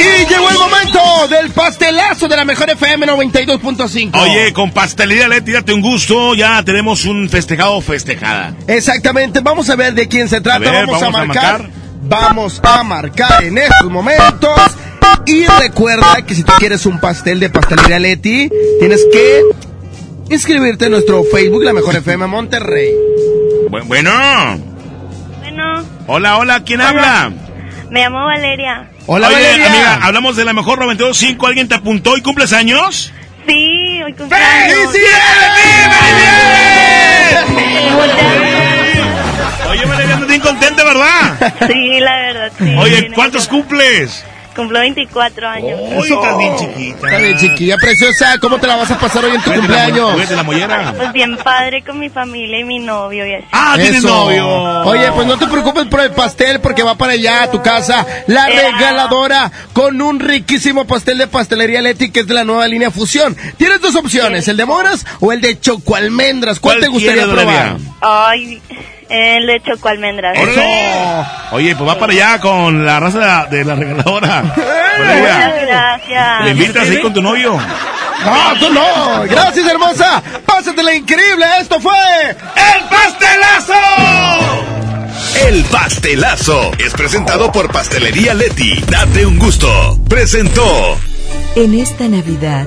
Y 0.00 0.28
llegó 0.28 0.50
el 0.50 0.58
momento 0.58 0.98
del 1.30 1.52
pastelazo 1.52 2.26
de 2.26 2.36
la 2.38 2.44
mejor 2.44 2.70
FM 2.70 3.06
92.5. 3.06 4.20
Oye, 4.20 4.52
con 4.52 4.72
Pastelería 4.72 5.28
Leti, 5.28 5.52
date 5.52 5.72
un 5.72 5.80
gusto. 5.80 6.34
Ya 6.34 6.60
tenemos 6.64 7.04
un 7.04 7.28
festejado 7.28 7.80
festejada. 7.80 8.52
Exactamente, 8.66 9.38
vamos 9.38 9.70
a 9.70 9.76
ver 9.76 9.94
de 9.94 10.08
quién 10.08 10.28
se 10.28 10.40
trata. 10.40 10.68
A 10.68 10.72
ver, 10.72 10.86
vamos, 10.86 11.00
a, 11.00 11.04
vamos 11.04 11.20
a 11.20 11.24
marcar. 11.24 11.62
marcar. 11.62 11.70
Vamos 12.02 12.60
a 12.64 12.82
marcar 12.82 13.44
en 13.44 13.58
estos 13.58 13.88
momentos. 13.88 14.60
Y 15.24 15.46
recuerda 15.46 16.20
que 16.26 16.34
si 16.34 16.42
tú 16.42 16.52
quieres 16.58 16.84
un 16.84 16.98
pastel 16.98 17.38
de 17.38 17.48
Pastelería 17.48 18.00
Leti, 18.00 18.50
tienes 18.80 19.02
que 19.12 20.34
inscribirte 20.34 20.86
en 20.86 20.90
nuestro 20.90 21.22
Facebook, 21.22 21.62
La 21.62 21.72
Mejor 21.72 21.94
FM 21.94 22.26
Monterrey. 22.26 22.90
Bu- 23.72 23.82
Bueno. 23.86 24.58
Bueno, 25.40 25.82
Hola, 26.06 26.36
hola, 26.36 26.62
¿quién 26.62 26.80
Hola. 26.82 26.88
habla? 26.90 27.32
me 27.90 28.00
llamo 28.02 28.24
Valeria. 28.26 28.86
Hola, 29.06 29.28
Oye, 29.28 29.36
Valeria. 29.36 29.66
amiga, 29.66 29.98
hablamos 30.02 30.36
de 30.36 30.44
la 30.44 30.52
mejor 30.52 30.78
92.5. 30.78 31.46
¿Alguien 31.46 31.68
te 31.68 31.74
apuntó 31.76 32.16
y 32.18 32.20
cumples 32.22 32.52
años? 32.52 33.12
Sí, 33.46 34.02
hoy 34.04 34.12
cumpleaños. 34.12 34.88
Oye, 39.70 39.84
Valeria, 39.86 40.14
andas 40.14 40.28
bien 40.28 40.40
contenta, 40.40 40.84
¿verdad? 40.84 41.52
Sí, 41.66 42.00
la 42.00 42.16
verdad, 42.16 42.52
sí. 42.58 42.74
Oye, 42.78 43.10
¿cuántos 43.14 43.48
cumples? 43.48 44.24
Cumplo 44.54 44.80
24 44.80 45.48
años. 45.48 45.80
Uy, 45.96 46.12
estás 46.12 46.38
bien 46.38 46.56
chiquita. 46.56 47.06
Está 47.06 47.18
bien, 47.18 47.38
chiquilla 47.38 47.76
preciosa. 47.76 48.38
¿Cómo 48.38 48.58
te 48.58 48.66
la 48.66 48.76
vas 48.76 48.90
a 48.90 48.98
pasar 48.98 49.24
hoy 49.24 49.34
en 49.34 49.42
tu 49.42 49.50
la 49.50 49.56
cumpleaños? 49.56 50.12
juguete 50.12 50.36
la 50.36 50.42
mollera. 50.42 50.94
Pues 50.96 51.12
bien 51.12 51.36
padre 51.38 51.82
con 51.82 51.98
mi 51.98 52.10
familia 52.10 52.60
y 52.60 52.64
mi 52.64 52.78
novio 52.78 53.26
y 53.26 53.34
así. 53.34 53.46
Ah, 53.52 53.74
tienes 53.76 53.96
Eso. 54.04 54.08
novio. 54.08 54.46
Oye, 54.84 55.10
pues 55.12 55.26
no 55.26 55.38
te 55.38 55.46
preocupes 55.46 55.86
por 55.86 56.00
el 56.00 56.10
pastel 56.10 56.60
porque 56.60 56.82
va 56.82 56.96
para 56.96 57.12
allá 57.12 57.44
a 57.44 57.50
tu 57.50 57.62
casa 57.62 58.06
la 58.26 58.46
regaladora 58.46 59.50
con 59.72 60.00
un 60.02 60.20
riquísimo 60.20 60.86
pastel 60.86 61.18
de 61.18 61.26
pastelería 61.26 61.80
Leti 61.80 62.10
que 62.10 62.20
es 62.20 62.26
de 62.26 62.34
la 62.34 62.44
nueva 62.44 62.68
línea 62.68 62.90
Fusión. 62.90 63.36
Tienes 63.56 63.80
dos 63.80 63.96
opciones, 63.96 64.48
el 64.48 64.56
de 64.56 64.64
moras 64.66 65.06
o 65.20 65.32
el 65.32 65.40
de 65.40 65.58
choco 65.60 65.96
almendras. 65.96 66.60
¿Cuál, 66.60 66.76
te 66.80 66.88
¿Cuál 66.88 66.92
gustaría 66.92 67.26
probar? 67.26 67.76
Ay, 68.00 68.60
el 69.12 69.46
de 69.46 69.60
choco 69.60 69.88
almendras. 69.88 70.38
Oye, 71.52 71.76
pues 71.76 71.88
va 71.88 71.98
para 71.98 72.12
allá 72.12 72.40
con 72.40 72.84
la 72.84 72.98
raza 72.98 73.18
de 73.18 73.26
la, 73.26 73.46
de 73.46 73.64
la 73.64 73.74
regaladora. 73.74 74.42
Muchas 74.42 75.62
gracias. 75.66 76.44
¿le 76.44 76.50
invitas 76.50 76.88
ahí 76.88 77.00
con 77.00 77.12
tu 77.12 77.20
novio? 77.20 77.58
No, 78.24 78.58
tú 78.58 78.72
no. 78.72 79.22
Gracias, 79.28 79.66
hermosa. 79.66 80.22
Pásatela 80.46 80.94
increíble. 80.94 81.44
Esto 81.60 81.78
fue 81.80 81.92
¡El 82.30 82.84
pastelazo! 82.88 83.74
El 85.46 85.64
pastelazo 85.64 86.70
es 86.78 86.92
presentado 86.94 87.50
por 87.52 87.70
Pastelería 87.70 88.32
Leti. 88.32 88.80
Date 88.88 89.26
un 89.26 89.38
gusto. 89.38 89.98
Presentó. 90.08 90.96
En 91.56 91.74
esta 91.78 92.08
Navidad, 92.08 92.66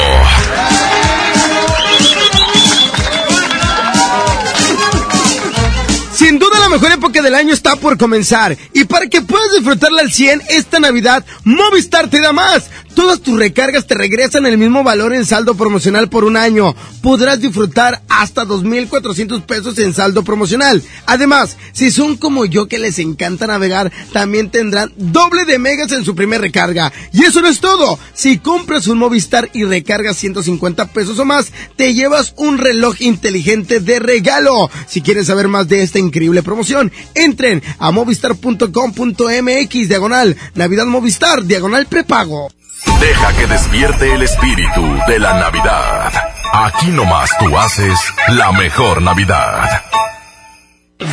Del 7.21 7.35
año 7.35 7.53
está 7.53 7.75
por 7.75 7.97
comenzar 7.97 8.57
y 8.73 8.85
para 8.85 9.07
que 9.07 9.21
puedas 9.21 9.51
disfrutarla 9.53 10.01
al 10.01 10.11
100 10.11 10.41
esta 10.49 10.79
Navidad, 10.79 11.25
Movistar 11.43 12.09
te 12.09 12.19
da 12.19 12.33
más. 12.33 12.69
Todas 12.95 13.21
tus 13.21 13.39
recargas 13.39 13.87
te 13.87 13.95
regresan 13.95 14.45
el 14.45 14.57
mismo 14.57 14.83
valor 14.83 15.13
en 15.13 15.25
saldo 15.25 15.55
promocional 15.55 16.09
por 16.09 16.25
un 16.25 16.35
año. 16.35 16.75
Podrás 17.01 17.39
disfrutar 17.39 18.01
hasta 18.09 18.45
2.400 18.45 19.45
pesos 19.45 19.79
en 19.79 19.93
saldo 19.93 20.23
promocional. 20.23 20.83
Además, 21.05 21.57
si 21.71 21.89
son 21.89 22.17
como 22.17 22.43
yo 22.43 22.67
que 22.67 22.79
les 22.79 22.99
encanta 22.99 23.47
navegar, 23.47 23.91
también 24.11 24.49
tendrán 24.49 24.91
doble 24.97 25.45
de 25.45 25.57
megas 25.57 25.91
en 25.93 26.03
su 26.03 26.15
primera 26.15 26.41
recarga. 26.41 26.91
Y 27.13 27.23
eso 27.23 27.41
no 27.41 27.47
es 27.47 27.61
todo. 27.61 27.97
Si 28.13 28.39
compras 28.39 28.87
un 28.87 28.97
Movistar 28.97 29.49
y 29.53 29.63
recargas 29.63 30.17
150 30.17 30.87
pesos 30.87 31.17
o 31.17 31.25
más, 31.25 31.51
te 31.77 31.93
llevas 31.93 32.33
un 32.35 32.57
reloj 32.57 33.01
inteligente 33.01 33.79
de 33.79 33.99
regalo. 33.99 34.69
Si 34.87 35.01
quieren 35.01 35.25
saber 35.25 35.47
más 35.47 35.67
de 35.69 35.81
esta 35.81 35.99
increíble 35.99 36.43
promoción, 36.43 36.91
entren 37.15 37.61
a 37.79 37.91
movistar.com.mx 37.91 39.87
diagonal 39.87 40.37
Navidad 40.55 40.85
Movistar 40.85 41.43
diagonal 41.43 41.85
prepago. 41.87 42.49
Deja 42.99 43.33
que 43.33 43.47
despierte 43.47 44.13
el 44.13 44.23
espíritu 44.23 44.81
de 45.07 45.19
la 45.19 45.39
Navidad. 45.39 46.11
Aquí 46.53 46.87
nomás 46.87 47.29
tú 47.39 47.57
haces 47.57 47.97
la 48.29 48.51
mejor 48.51 49.01
Navidad. 49.01 49.83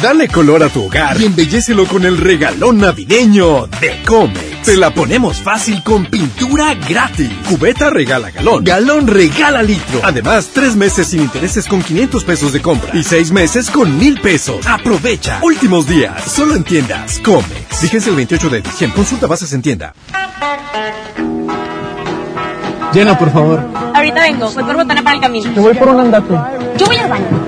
Dale 0.02 0.28
color 0.28 0.62
a 0.62 0.68
tu 0.68 0.84
hogar 0.84 1.20
y 1.20 1.24
embellecelo 1.24 1.86
con 1.86 2.04
el 2.04 2.18
regalón 2.18 2.78
navideño 2.78 3.66
de 3.66 4.02
Comex. 4.06 4.62
Te 4.62 4.76
la 4.76 4.92
ponemos 4.92 5.40
fácil 5.40 5.82
con 5.82 6.06
pintura 6.06 6.74
gratis. 6.74 7.30
Cubeta 7.48 7.90
regala 7.90 8.30
galón. 8.30 8.62
Galón 8.64 9.06
regala 9.06 9.62
litro. 9.62 10.00
Además, 10.04 10.50
tres 10.52 10.76
meses 10.76 11.08
sin 11.08 11.22
intereses 11.22 11.66
con 11.66 11.82
500 11.82 12.22
pesos 12.24 12.52
de 12.52 12.60
compra. 12.60 12.90
Y 12.94 13.02
seis 13.02 13.32
meses 13.32 13.70
con 13.70 13.98
mil 13.98 14.20
pesos. 14.20 14.66
Aprovecha. 14.66 15.40
Últimos 15.42 15.88
días. 15.88 16.22
Solo 16.22 16.54
en 16.54 16.64
tiendas. 16.64 17.18
Comex. 17.24 17.80
Fíjense 17.80 18.10
el 18.10 18.16
28 18.16 18.50
de 18.50 18.60
diciembre. 18.60 18.96
Consulta 18.96 19.26
bases 19.26 19.52
en 19.52 19.62
tienda. 19.62 19.94
Llena, 22.92 23.18
por 23.18 23.32
favor. 23.32 23.64
Ahorita 23.94 24.20
vengo, 24.20 24.50
voy 24.50 24.64
por 24.64 24.76
botana 24.76 25.02
para 25.02 25.16
el 25.16 25.22
camino. 25.22 25.52
Te 25.52 25.60
voy 25.60 25.74
por 25.74 25.88
un 25.88 26.00
andate. 26.00 26.34
Yo 26.78 26.86
voy 26.86 26.96
al 26.96 27.08
baño. 27.08 27.47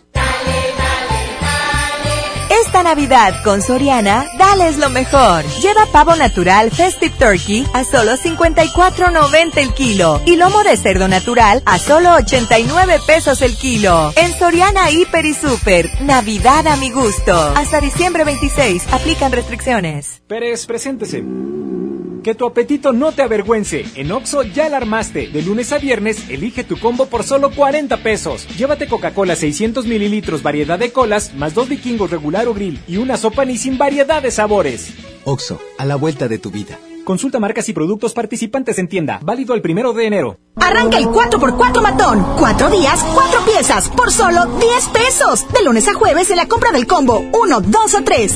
Navidad 2.83 3.43
con 3.43 3.61
Soriana, 3.61 4.25
dales 4.37 4.77
lo 4.77 4.89
mejor. 4.89 5.45
Lleva 5.61 5.85
pavo 5.91 6.15
natural 6.15 6.71
Festive 6.71 7.13
Turkey 7.17 7.65
a 7.73 7.83
solo 7.83 8.13
54.90 8.13 9.57
el 9.57 9.73
kilo 9.73 10.21
y 10.25 10.35
lomo 10.35 10.63
de 10.63 10.77
cerdo 10.77 11.07
natural 11.07 11.61
a 11.65 11.77
solo 11.77 12.13
89 12.15 12.99
pesos 13.05 13.41
el 13.41 13.55
kilo. 13.55 14.13
En 14.15 14.37
Soriana 14.37 14.91
Hiper 14.91 15.25
y 15.25 15.33
Super, 15.33 15.89
Navidad 16.01 16.67
a 16.67 16.75
mi 16.75 16.91
gusto. 16.91 17.33
Hasta 17.55 17.81
diciembre 17.81 18.23
26, 18.23 18.87
aplican 18.91 19.31
restricciones. 19.31 20.21
Pérez, 20.27 20.65
preséntese. 20.65 21.23
Que 22.23 22.35
tu 22.35 22.45
apetito 22.45 22.93
no 22.93 23.11
te 23.11 23.23
avergüence. 23.23 23.83
En 23.95 24.11
Oxo 24.11 24.43
ya 24.43 24.69
la 24.69 24.77
armaste. 24.77 25.29
De 25.29 25.41
lunes 25.41 25.71
a 25.71 25.79
viernes, 25.79 26.29
elige 26.29 26.63
tu 26.63 26.77
combo 26.77 27.07
por 27.07 27.23
solo 27.23 27.49
40 27.49 27.97
pesos. 27.97 28.47
Llévate 28.57 28.87
Coca-Cola 28.87 29.35
600 29.35 29.87
mililitros, 29.87 30.43
variedad 30.43 30.77
de 30.77 30.91
colas, 30.91 31.33
más 31.33 31.55
dos 31.55 31.67
vikingos 31.67 32.11
regular 32.11 32.47
o 32.47 32.53
grill 32.53 32.79
y 32.87 32.97
una 32.97 33.17
sopa 33.17 33.43
ni 33.43 33.57
sin 33.57 33.79
variedad 33.79 34.21
de 34.21 34.29
sabores. 34.29 34.93
Oxo, 35.23 35.59
a 35.79 35.85
la 35.85 35.95
vuelta 35.95 36.27
de 36.27 36.37
tu 36.37 36.51
vida. 36.51 36.77
Consulta 37.03 37.39
marcas 37.39 37.67
y 37.69 37.73
productos 37.73 38.13
participantes 38.13 38.77
en 38.77 38.87
tienda. 38.87 39.19
Válido 39.23 39.55
el 39.55 39.63
primero 39.63 39.91
de 39.91 40.05
enero. 40.05 40.37
Arranca 40.57 40.97
el 40.97 41.05
4x4 41.05 41.81
matón. 41.81 42.23
Cuatro 42.37 42.69
días, 42.69 43.03
cuatro 43.15 43.43
piezas, 43.45 43.89
por 43.89 44.11
solo 44.11 44.45
10 44.45 44.87
pesos. 44.89 45.51
De 45.51 45.63
lunes 45.63 45.87
a 45.87 45.95
jueves 45.95 46.29
en 46.29 46.37
la 46.37 46.47
compra 46.47 46.71
del 46.71 46.85
combo 46.85 47.25
1, 47.33 47.61
2 47.61 47.95
o 47.95 48.03
3. 48.03 48.35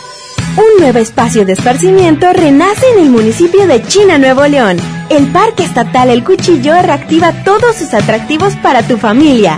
Un 0.57 0.81
nuevo 0.81 0.99
espacio 0.99 1.45
de 1.45 1.53
esparcimiento 1.53 2.27
renace 2.33 2.85
en 2.97 3.03
el 3.03 3.09
municipio 3.09 3.67
de 3.67 3.81
China, 3.83 4.17
Nuevo 4.17 4.45
León. 4.47 4.75
El 5.09 5.27
Parque 5.27 5.63
Estatal 5.63 6.09
El 6.09 6.25
Cuchillo 6.25 6.73
reactiva 6.81 7.31
todos 7.45 7.77
sus 7.77 7.93
atractivos 7.93 8.55
para 8.57 8.83
tu 8.83 8.97
familia. 8.97 9.57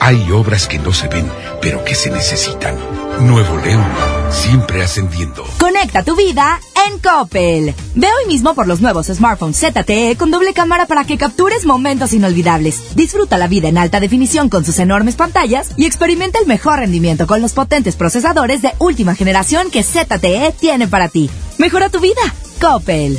Hay 0.00 0.30
obras 0.30 0.66
que 0.68 0.78
no 0.78 0.92
se 0.92 1.08
ven, 1.08 1.30
pero 1.60 1.84
que 1.84 1.94
se 1.94 2.10
necesitan. 2.10 2.76
Nuevo 3.20 3.56
León, 3.58 3.84
siempre 4.30 4.82
ascendiendo. 4.82 5.44
Conecta 5.58 6.04
tu 6.04 6.14
vida 6.14 6.60
en 6.86 6.98
Coppel. 7.00 7.74
Ve 7.94 8.06
hoy 8.06 8.26
mismo 8.28 8.54
por 8.54 8.68
los 8.68 8.80
nuevos 8.80 9.06
smartphones 9.06 9.58
ZTE 9.58 10.16
con 10.16 10.30
doble 10.30 10.54
cámara 10.54 10.86
para 10.86 11.04
que 11.04 11.18
captures 11.18 11.66
momentos 11.66 12.12
inolvidables. 12.12 12.94
Disfruta 12.94 13.38
la 13.38 13.48
vida 13.48 13.68
en 13.68 13.78
alta 13.78 13.98
definición 13.98 14.48
con 14.48 14.64
sus 14.64 14.78
enormes 14.78 15.16
pantallas 15.16 15.70
y 15.76 15.86
experimenta 15.86 16.38
el 16.38 16.46
mejor 16.46 16.78
rendimiento 16.78 17.26
con 17.26 17.42
los 17.42 17.52
potentes 17.52 17.96
procesadores 17.96 18.62
de 18.62 18.72
última 18.78 19.16
generación 19.16 19.70
que 19.70 19.82
ZTE 19.82 20.54
tiene 20.58 20.86
para 20.86 21.08
ti. 21.08 21.28
Mejora 21.58 21.88
tu 21.88 21.98
vida. 21.98 22.22
Coppel. 22.60 23.18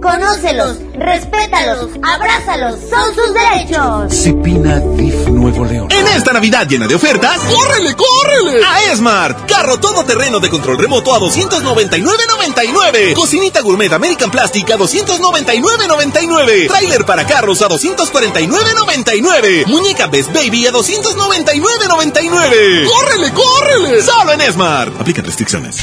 Conócelos, 0.00 0.78
respétalos, 0.94 1.90
abrázalos, 2.02 2.76
son 2.88 3.14
sus 3.14 3.34
derechos. 3.34 4.10
Cepina 4.10 4.80
DIF 4.96 5.28
Nuevo 5.28 5.66
León. 5.66 5.88
En 5.90 6.06
esta 6.08 6.32
Navidad 6.32 6.66
llena 6.66 6.86
de 6.86 6.94
ofertas, 6.94 7.38
¡córrele, 7.40 7.94
córrele! 7.94 8.64
A 8.64 8.84
Esmart, 8.92 9.44
carro 9.46 9.78
todoterreno 9.78 10.40
de 10.40 10.48
control 10.48 10.78
remoto 10.78 11.14
a 11.14 11.18
299.99. 11.20 13.12
Cocinita 13.12 13.60
gourmet 13.60 13.92
American 13.92 14.30
Plastic 14.30 14.70
a 14.70 14.78
299.99. 14.78 16.68
Trailer 16.68 17.04
para 17.04 17.26
carros 17.26 17.60
a 17.60 17.68
249.99. 17.68 19.66
Muñeca 19.66 20.06
Best 20.06 20.32
Baby 20.32 20.66
a 20.66 20.72
299.99. 20.72 22.86
¡Córrele, 22.86 23.32
córrele! 23.34 24.02
Solo 24.02 24.32
en 24.32 24.40
Esmart. 24.40 24.98
Aplica 24.98 25.20
restricciones. 25.20 25.76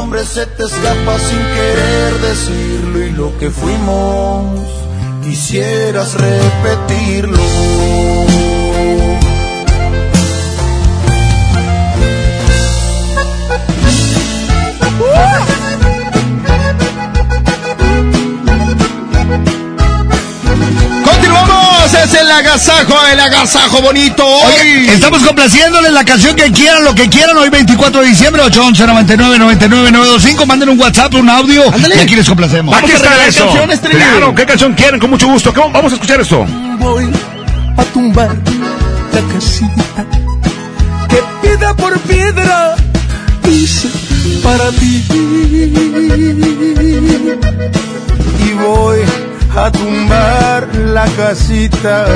nombre 0.00 0.24
se 0.24 0.46
te 0.46 0.64
escapa 0.64 1.18
sin 1.18 1.38
querer 1.56 2.12
decirlo 2.20 3.04
y 3.04 3.10
lo 3.10 3.38
que 3.38 3.50
fuimos 3.50 4.46
quisieras 5.22 6.14
repetirlo. 6.14 7.38
Continuamos, 21.80 21.94
es 21.94 22.20
el 22.20 22.30
agasajo, 22.30 23.06
el 23.06 23.20
agasajo 23.20 23.80
bonito. 23.80 24.26
Hoy 24.26 24.88
Estamos 24.88 25.22
complaciéndoles 25.22 25.92
la 25.92 26.04
canción 26.04 26.36
que 26.36 26.52
quieran, 26.52 26.84
lo 26.84 26.94
que 26.94 27.08
quieran. 27.08 27.36
Hoy 27.38 27.48
24 27.48 28.02
de 28.02 28.08
diciembre, 28.08 28.42
811 28.42 28.86
99 28.86 29.38
99 29.38 29.90
925. 29.90 30.46
Manden 30.46 30.68
un 30.68 30.80
WhatsApp, 30.80 31.14
un 31.14 31.28
audio. 31.30 31.64
Y 31.96 31.98
aquí 31.98 32.16
les 32.16 32.28
complacemos. 32.28 32.76
Aquí 32.76 32.92
está 32.92 33.26
eso. 33.26 33.48
Claro, 33.90 34.34
¿qué 34.34 34.44
canción 34.44 34.74
quieren? 34.74 35.00
Con 35.00 35.10
mucho 35.10 35.26
gusto. 35.28 35.54
¿Cómo? 35.54 35.70
Vamos 35.70 35.92
a 35.92 35.94
escuchar 35.94 36.20
esto. 36.20 36.44
Voy 36.78 37.10
a 37.76 37.84
tumbar 37.84 38.36
la 39.12 39.34
casita 39.34 40.04
que 41.08 41.22
piedra 41.42 41.74
por 41.74 41.98
piedra 42.00 42.76
hice 43.48 43.88
para 44.42 44.70
ti. 44.72 45.04
Y 48.42 48.52
voy 48.54 49.29
a 49.56 49.70
tumbar 49.70 50.68
la 50.76 51.04
casita. 51.16 52.06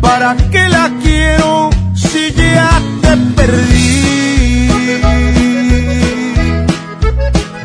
¿Para 0.00 0.36
qué 0.50 0.68
la 0.68 0.90
quiero 1.02 1.70
si 1.94 2.32
ya 2.32 2.70
te 3.02 3.16
perdí? 3.36 4.70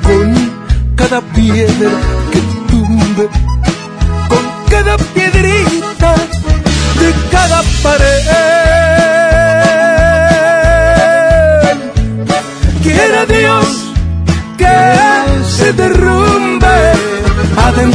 Con 0.03 0.51
cada 0.95 1.21
piedra 1.21 1.89
que 2.31 2.39
tumbe, 2.69 3.29
con 4.29 4.45
cada 4.69 4.97
piedrita 4.97 6.15
de 6.99 7.13
cada 7.31 7.61
pared. 7.81 8.24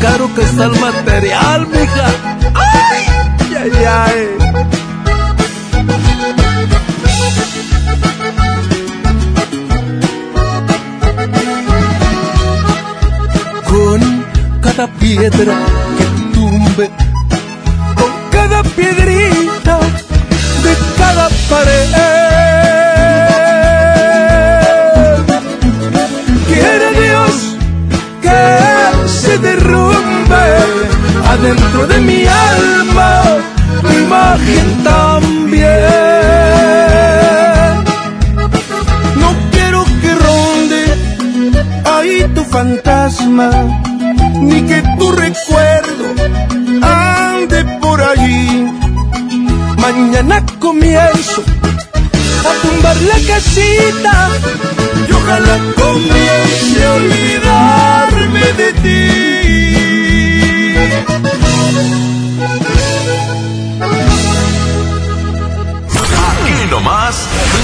Caro 0.00 0.32
que 0.32 0.42
está 0.42 0.64
el 0.66 0.78
material, 0.78 1.66
mija. 1.66 2.06
¡Ay! 2.54 3.04
¡Ay, 3.60 3.72
ay! 3.84 4.28
Con 13.68 14.00
cada 14.60 14.86
piedra 14.86 15.56
que 15.98 16.04
tumbe, 16.34 16.90
con 17.96 18.12
cada 18.30 18.62
piedrita 18.62 19.27
dentro 31.48 31.86
de 31.86 31.98
mi 32.00 32.26
alma, 32.26 33.22
tu 33.80 33.92
imagen 34.04 34.66
también. 34.84 35.68
No 39.22 39.28
quiero 39.52 39.84
que 40.02 40.10
ronde 40.26 40.82
ahí 41.94 42.16
tu 42.34 42.44
fantasma, 42.44 43.50
ni 44.48 44.60
que 44.68 44.82
tu 44.98 45.06
recuerdo 45.12 46.06
ande 46.82 47.64
por 47.82 47.98
allí. 48.02 48.70
Mañana 49.84 50.44
comienzo 50.58 51.40
a 52.50 52.52
tumbar 52.62 52.96
la 53.10 53.18
casita 53.32 54.14
y 55.08 55.12
ojalá 55.18 55.56
comience 55.82 56.78
a 56.84 56.92
olvidarme 57.00 58.46
de 58.60 58.72
ti. 58.82 59.27
Aquí 66.30 66.66
nomás, 66.70 67.16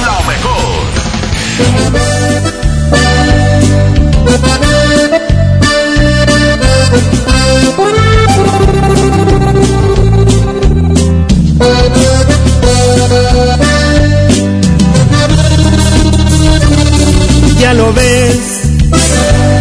la 0.04 0.20
mejor. 0.26 0.84
Ya 17.58 17.72
lo 17.72 17.92
ves, 17.94 18.53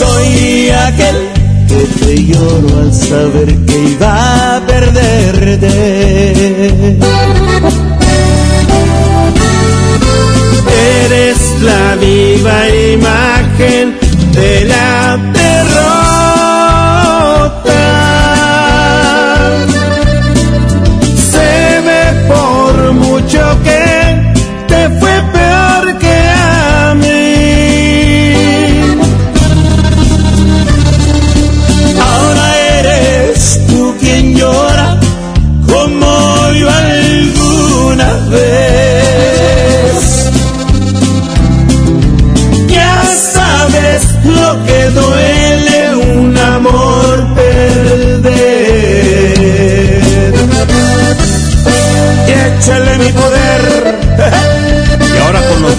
soy 0.00 0.70
aquel 0.70 1.18
que 1.68 1.80
te 2.00 2.14
lloro 2.24 2.68
al 2.80 2.92
saber 2.92 3.50
que 3.66 3.76
iba 3.94 4.56
a 4.56 4.66
perderte. 4.66 5.74
Eres 11.04 11.40
la 11.68 11.84
viva 11.96 12.58
imagen 12.94 13.86
de 14.32 14.52
la 14.72 15.18
derrota. 15.40 16.80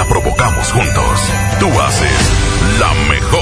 la 0.00 0.08
provocamos 0.08 0.72
juntos. 0.72 1.20
Tú 1.58 1.68
haces 1.78 2.32
la 2.78 2.94
mejor 3.10 3.39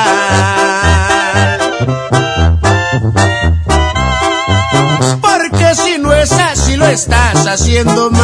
Porque 5.21 5.75
si 5.75 5.99
no 5.99 6.13
es 6.13 6.33
así 6.33 6.77
lo 6.77 6.87
estás 6.87 7.47
haciendo 7.47 8.11
mal. 8.11 8.24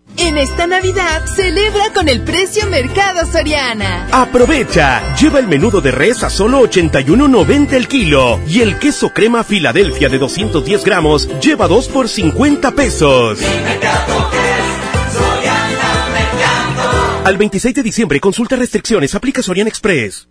Esta 0.41 0.65
Navidad, 0.65 1.27
celebra 1.27 1.93
con 1.93 2.09
el 2.09 2.21
precio 2.21 2.65
Mercado 2.65 3.31
Soriana. 3.31 4.07
Aprovecha, 4.11 5.15
lleva 5.15 5.37
el 5.37 5.47
menudo 5.47 5.81
de 5.81 5.91
res 5.91 6.23
a 6.23 6.31
solo 6.31 6.61
81.90 6.61 7.73
el 7.73 7.87
kilo 7.87 8.39
y 8.47 8.61
el 8.61 8.79
queso 8.79 9.13
crema 9.13 9.43
Filadelfia 9.43 10.09
de 10.09 10.17
210 10.17 10.83
gramos 10.83 11.29
lleva 11.41 11.67
2 11.67 11.87
por 11.89 12.09
50 12.09 12.71
pesos. 12.71 13.37
Al 17.23 17.37
26 17.37 17.75
de 17.75 17.83
diciembre 17.83 18.19
consulta 18.19 18.55
restricciones, 18.55 19.13
aplica 19.13 19.43
Sorian 19.43 19.67
Express. 19.67 20.30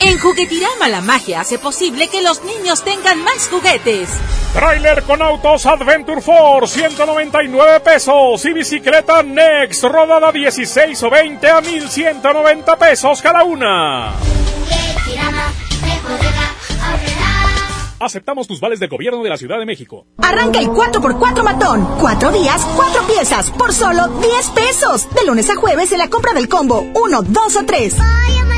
En 0.00 0.16
Juguetirama 0.18 0.88
la 0.88 1.00
magia 1.00 1.40
hace 1.40 1.58
posible 1.58 2.08
que 2.08 2.22
los 2.22 2.42
niños 2.44 2.84
tengan 2.84 3.22
más 3.24 3.48
juguetes. 3.48 4.08
Trailer 4.52 5.02
con 5.02 5.20
autos 5.22 5.66
Adventure 5.66 6.20
Force, 6.20 6.78
199 6.78 7.80
pesos. 7.80 8.44
Y 8.44 8.52
bicicleta 8.52 9.22
Next, 9.22 9.82
rodada 9.84 10.30
16 10.30 11.02
o 11.02 11.10
20 11.10 11.50
a 11.50 11.60
1190 11.60 12.76
pesos 12.76 13.20
cada 13.20 13.42
una. 13.42 14.12
Aceptamos 18.00 18.46
tus 18.46 18.60
vales 18.60 18.78
del 18.78 18.88
gobierno 18.88 19.24
de 19.24 19.30
la 19.30 19.36
Ciudad 19.36 19.58
de 19.58 19.66
México. 19.66 20.06
Arranca 20.18 20.60
el 20.60 20.68
4x4 20.68 21.42
matón. 21.42 21.84
Cuatro 22.00 22.30
días, 22.30 22.64
cuatro 22.76 23.02
piezas, 23.08 23.50
por 23.50 23.72
solo 23.72 24.06
10 24.06 24.50
pesos. 24.50 25.08
De 25.12 25.26
lunes 25.26 25.50
a 25.50 25.56
jueves 25.56 25.90
en 25.90 25.98
la 25.98 26.08
compra 26.08 26.32
del 26.32 26.48
combo 26.48 26.86
1, 26.94 27.22
2 27.22 27.56
o 27.56 27.64
3. 27.66 27.96
Aplican 28.00 28.57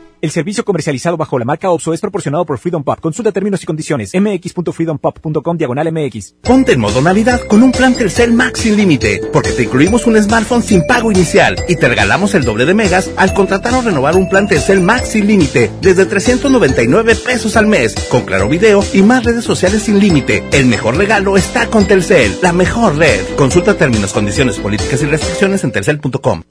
El 0.21 0.29
servicio 0.29 0.63
comercializado 0.63 1.17
bajo 1.17 1.39
la 1.39 1.45
marca 1.45 1.71
OPSO 1.71 1.95
es 1.95 1.99
proporcionado 1.99 2.45
por 2.45 2.59
Freedom 2.59 2.83
Pop. 2.83 2.99
Consulta 2.99 3.31
términos 3.31 3.63
y 3.63 3.65
condiciones. 3.65 4.11
mx.freedompop.com 4.13 5.57
diagonal 5.57 5.91
mx. 5.91 6.35
Ponte 6.43 6.73
en 6.73 6.79
modo 6.79 7.01
Navidad 7.01 7.41
con 7.47 7.63
un 7.63 7.71
plan 7.71 7.95
Telcel 7.95 8.31
Max 8.31 8.59
sin 8.59 8.77
límite, 8.77 9.19
porque 9.33 9.51
te 9.51 9.63
incluimos 9.63 10.05
un 10.05 10.21
smartphone 10.21 10.61
sin 10.61 10.85
pago 10.85 11.11
inicial 11.11 11.55
y 11.67 11.75
te 11.75 11.89
regalamos 11.89 12.35
el 12.35 12.45
doble 12.45 12.65
de 12.65 12.75
megas 12.75 13.09
al 13.17 13.33
contratar 13.33 13.73
o 13.73 13.81
renovar 13.81 14.15
un 14.15 14.29
plan 14.29 14.47
Telcel 14.47 14.79
Max 14.81 15.07
sin 15.07 15.25
límite 15.25 15.71
desde 15.81 16.05
399 16.05 17.15
pesos 17.15 17.57
al 17.57 17.65
mes, 17.65 17.95
con 18.11 18.21
claro 18.21 18.47
video 18.47 18.83
y 18.93 19.01
más 19.01 19.23
redes 19.23 19.43
sociales 19.43 19.81
sin 19.81 19.99
límite. 19.99 20.43
El 20.51 20.67
mejor 20.67 20.97
regalo 20.97 21.35
está 21.35 21.65
con 21.65 21.87
Telcel, 21.87 22.37
la 22.43 22.53
mejor 22.53 22.95
red. 22.95 23.25
Consulta 23.35 23.73
términos, 23.73 24.13
condiciones, 24.13 24.59
políticas 24.59 25.01
y 25.01 25.05
restricciones 25.07 25.63
en 25.63 25.71
telcel.com. 25.71 26.43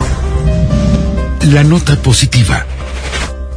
La 1.53 1.63
nota 1.63 1.95
positiva. 2.03 2.67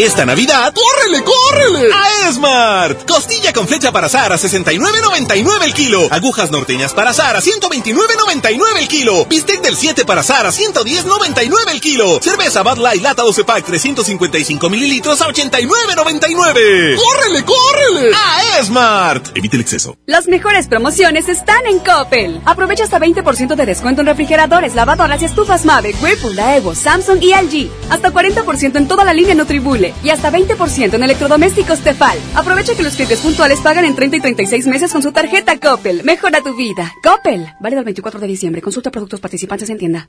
Esta 0.00 0.24
Navidad, 0.24 0.72
¡córrele, 0.72 1.22
córrele! 1.22 1.92
A 1.92 2.30
Esmart. 2.30 3.06
Costilla 3.06 3.52
con 3.52 3.68
flecha 3.68 3.92
para 3.92 4.06
azar 4.06 4.32
a 4.32 4.36
69.99 4.36 5.62
el 5.62 5.74
kilo. 5.74 6.08
Agujas 6.10 6.50
norteñas 6.50 6.94
para 6.94 7.10
azar 7.10 7.36
a 7.36 7.42
129.99 7.42 8.78
el 8.78 8.88
kilo. 8.88 9.26
Bistec 9.26 9.60
del 9.60 9.76
7 9.76 10.06
para 10.06 10.22
azar 10.22 10.46
a 10.46 10.52
110.99 10.52 11.70
el 11.70 11.82
kilo. 11.82 12.18
Cerveza 12.22 12.62
Bud 12.62 12.78
Light 12.78 13.02
lata 13.02 13.24
12 13.24 13.44
pack 13.44 13.66
355 13.66 14.70
mililitros 14.70 15.20
a 15.20 15.26
89.99. 15.26 16.96
¡Córrele, 16.96 17.44
córrele! 17.44 18.14
A 18.14 18.58
Esmart. 18.58 19.36
Evite 19.36 19.56
el 19.56 19.60
exceso. 19.60 19.98
Las 20.06 20.28
mejores 20.28 20.66
promociones 20.66 21.28
están 21.28 21.66
en 21.66 21.78
Coppel. 21.78 22.40
Aprovecha 22.46 22.84
hasta 22.84 22.98
20% 22.98 23.54
de 23.54 23.66
descuento 23.66 24.00
en 24.00 24.06
refrigeradores, 24.06 24.74
lavadoras 24.74 25.20
y 25.20 25.26
estufas 25.26 25.66
Mave, 25.66 25.94
Whirlpool, 26.00 26.36
Daewoo, 26.36 26.74
Samsung 26.74 27.22
y 27.22 27.34
LG. 27.34 27.70
Hasta 27.90 28.10
40% 28.10 28.76
en 28.76 28.88
toda 28.88 29.04
la 29.04 29.12
línea 29.12 29.34
Nutribule 29.34 29.89
y 30.02 30.10
hasta 30.10 30.30
20% 30.30 30.94
en 30.94 31.02
electrodomésticos 31.02 31.80
Tefal. 31.80 32.18
Aprovecha 32.34 32.74
que 32.74 32.82
los 32.82 32.94
clientes 32.94 33.20
puntuales 33.20 33.60
pagan 33.60 33.84
en 33.84 33.94
30 33.94 34.16
y 34.16 34.20
36 34.20 34.66
meses 34.66 34.92
con 34.92 35.02
su 35.02 35.12
tarjeta 35.12 35.58
Coppel. 35.58 36.02
Mejora 36.04 36.40
tu 36.42 36.54
vida. 36.56 36.92
Coppel. 37.02 37.46
Válido 37.60 37.80
el 37.80 37.84
24 37.84 38.20
de 38.20 38.26
diciembre. 38.26 38.62
Consulta 38.62 38.90
productos 38.90 39.20
participantes 39.20 39.70
en 39.70 39.78
tienda. 39.78 40.08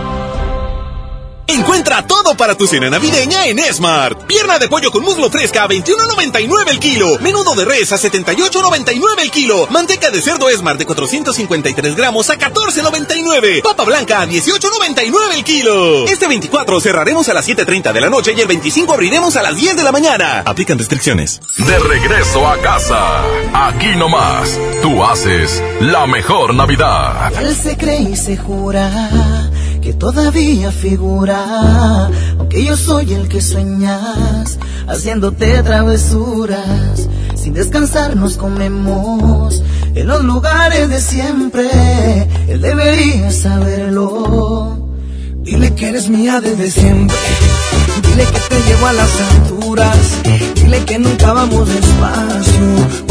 Encuentra 1.51 2.07
todo 2.07 2.35
para 2.37 2.55
tu 2.55 2.65
cena 2.65 2.89
navideña 2.89 3.45
en 3.45 3.59
Smart. 3.73 4.25
Pierna 4.25 4.57
de 4.57 4.69
pollo 4.69 4.89
con 4.89 5.03
muslo 5.03 5.29
fresca 5.29 5.63
a 5.63 5.67
21.99 5.67 6.69
el 6.69 6.79
kilo. 6.79 7.19
Menudo 7.19 7.55
de 7.55 7.65
res 7.65 7.91
a 7.91 7.97
78.99 7.97 9.19
el 9.21 9.31
kilo. 9.31 9.67
Manteca 9.69 10.09
de 10.11 10.21
cerdo 10.21 10.49
Smart 10.49 10.79
de 10.79 10.85
453 10.85 11.95
gramos 11.97 12.29
a 12.29 12.37
14.99. 12.37 13.63
Papa 13.63 13.83
blanca 13.83 14.21
a 14.21 14.27
18.99 14.27 15.33
el 15.35 15.43
kilo. 15.43 16.07
Este 16.07 16.25
24 16.25 16.79
cerraremos 16.79 17.27
a 17.27 17.33
las 17.33 17.49
7.30 17.49 17.91
de 17.91 18.01
la 18.01 18.09
noche 18.09 18.33
y 18.35 18.39
el 18.39 18.47
25 18.47 18.93
abriremos 18.93 19.35
a 19.35 19.41
las 19.41 19.57
10 19.57 19.75
de 19.75 19.83
la 19.83 19.91
mañana. 19.91 20.43
Aplican 20.45 20.77
restricciones. 20.77 21.41
De 21.57 21.79
regreso 21.79 22.47
a 22.47 22.61
casa. 22.61 23.23
Aquí 23.53 23.93
nomás, 23.97 24.57
tú 24.81 25.03
haces 25.03 25.61
la 25.81 26.07
mejor 26.07 26.55
Navidad. 26.55 27.33
Él 27.41 27.53
se 27.53 27.75
cree 27.75 28.03
y 28.03 28.15
se 28.15 28.37
jura 28.37 28.89
que 29.81 29.93
todavía 29.93 30.71
figura, 30.71 32.09
aunque 32.37 32.63
yo 32.63 32.77
soy 32.77 33.13
el 33.13 33.27
que 33.27 33.41
sueñas, 33.41 34.59
haciéndote 34.87 35.63
travesuras. 35.63 37.09
Sin 37.35 37.53
descansar 37.53 38.15
nos 38.15 38.37
comemos 38.37 39.63
en 39.95 40.07
los 40.07 40.23
lugares 40.23 40.87
de 40.89 41.01
siempre. 41.01 41.67
Él 42.47 42.61
debería 42.61 43.31
saberlo. 43.31 44.87
Dile 45.37 45.73
que 45.73 45.89
eres 45.89 46.09
mía 46.09 46.39
desde 46.39 46.69
siempre. 46.69 47.17
Dile 48.03 48.25
que 48.25 48.39
te 48.39 48.61
llevo 48.67 48.85
a 48.85 48.93
las 48.93 49.09
alturas. 49.19 49.97
Dile 50.55 50.85
que 50.85 50.99
nunca 50.99 51.33
vamos 51.33 51.67
despacio. 51.67 53.10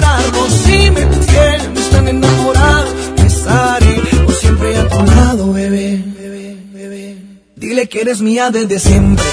Que 7.91 7.99
eres 7.99 8.21
mía 8.21 8.49
desde 8.51 8.79
siempre. 8.79 9.25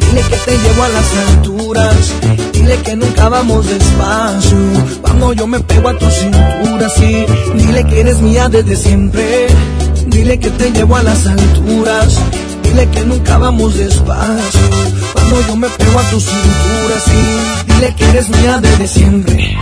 Dile 0.00 0.20
que 0.28 0.36
te 0.36 0.58
llevo 0.58 0.82
a 0.82 0.88
las 0.88 1.16
alturas. 1.28 2.12
Dile 2.52 2.76
que 2.82 2.94
nunca 2.94 3.30
vamos 3.30 3.66
despacio. 3.66 4.58
Cuando 5.00 5.32
yo 5.32 5.46
me 5.46 5.60
pego 5.60 5.88
a 5.88 5.94
tu 5.96 6.10
cintura, 6.10 6.90
sí. 6.90 7.24
Dile 7.54 7.84
que 7.86 8.00
eres 8.00 8.20
mía 8.20 8.50
desde 8.50 8.76
siempre. 8.76 9.46
Dile 10.08 10.38
que 10.38 10.50
te 10.50 10.70
llevo 10.72 10.94
a 10.96 11.02
las 11.02 11.26
alturas. 11.26 12.18
Dile 12.64 12.86
que 12.90 13.02
nunca 13.02 13.38
vamos 13.38 13.74
despacio. 13.78 14.60
Cuando 15.14 15.40
yo 15.46 15.56
me 15.56 15.68
pego 15.70 15.98
a 16.00 16.10
tu 16.10 16.20
cintura, 16.20 16.96
sí. 17.06 17.72
Dile 17.72 17.94
que 17.96 18.04
eres 18.10 18.28
mía 18.28 18.58
desde 18.60 18.86
siempre. 18.88 19.56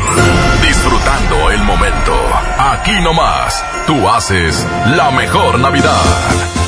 Disfrutando 0.67 1.51
el 1.53 1.63
momento. 1.63 2.13
Aquí 2.59 3.01
nomás, 3.01 3.63
tú 3.87 4.09
haces 4.09 4.67
la 4.97 5.13
mejor 5.13 5.61
Navidad. 5.61 6.68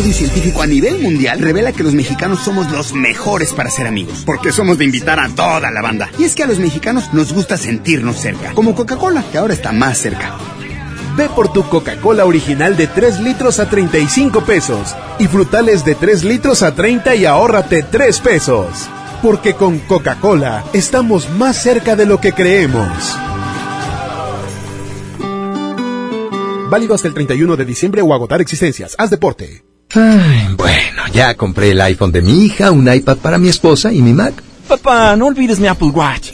Estudio 0.00 0.14
científico 0.14 0.62
a 0.62 0.66
nivel 0.66 0.98
mundial 0.98 1.40
revela 1.40 1.72
que 1.72 1.82
los 1.82 1.92
mexicanos 1.92 2.40
somos 2.40 2.70
los 2.70 2.94
mejores 2.94 3.52
para 3.52 3.68
ser 3.68 3.86
amigos, 3.86 4.22
porque 4.24 4.50
somos 4.50 4.78
de 4.78 4.86
invitar 4.86 5.20
a 5.20 5.28
toda 5.28 5.70
la 5.70 5.82
banda. 5.82 6.10
Y 6.18 6.24
es 6.24 6.34
que 6.34 6.42
a 6.42 6.46
los 6.46 6.58
mexicanos 6.58 7.12
nos 7.12 7.34
gusta 7.34 7.58
sentirnos 7.58 8.16
cerca, 8.16 8.52
como 8.54 8.74
Coca-Cola, 8.74 9.22
que 9.30 9.36
ahora 9.36 9.52
está 9.52 9.72
más 9.72 9.98
cerca. 9.98 10.36
Ve 11.18 11.28
por 11.28 11.52
tu 11.52 11.64
Coca-Cola 11.64 12.24
original 12.24 12.78
de 12.78 12.86
3 12.86 13.20
litros 13.20 13.60
a 13.60 13.68
35 13.68 14.42
pesos 14.44 14.96
y 15.18 15.26
frutales 15.26 15.84
de 15.84 15.94
3 15.94 16.24
litros 16.24 16.62
a 16.62 16.74
30 16.74 17.14
y 17.16 17.26
ahórrate 17.26 17.82
3 17.82 18.20
pesos. 18.20 18.88
Porque 19.20 19.52
con 19.52 19.80
Coca-Cola 19.80 20.64
estamos 20.72 21.28
más 21.28 21.62
cerca 21.62 21.94
de 21.94 22.06
lo 22.06 22.22
que 22.22 22.32
creemos. 22.32 23.18
Válido 26.70 26.94
hasta 26.94 27.08
el 27.08 27.12
31 27.12 27.56
de 27.56 27.64
diciembre 27.66 28.00
o 28.00 28.14
agotar 28.14 28.40
existencias. 28.40 28.94
Haz 28.96 29.10
deporte. 29.10 29.69
Ay, 29.92 30.54
bueno, 30.56 31.02
ya 31.12 31.34
compré 31.34 31.72
el 31.72 31.80
iPhone 31.80 32.12
de 32.12 32.22
mi 32.22 32.44
hija, 32.44 32.70
un 32.70 32.92
iPad 32.92 33.16
para 33.16 33.38
mi 33.38 33.48
esposa 33.48 33.92
y 33.92 34.02
mi 34.02 34.12
Mac. 34.12 34.34
Papá, 34.68 35.16
no 35.16 35.26
olvides 35.26 35.58
mi 35.58 35.66
Apple 35.66 35.88
Watch. 35.88 36.30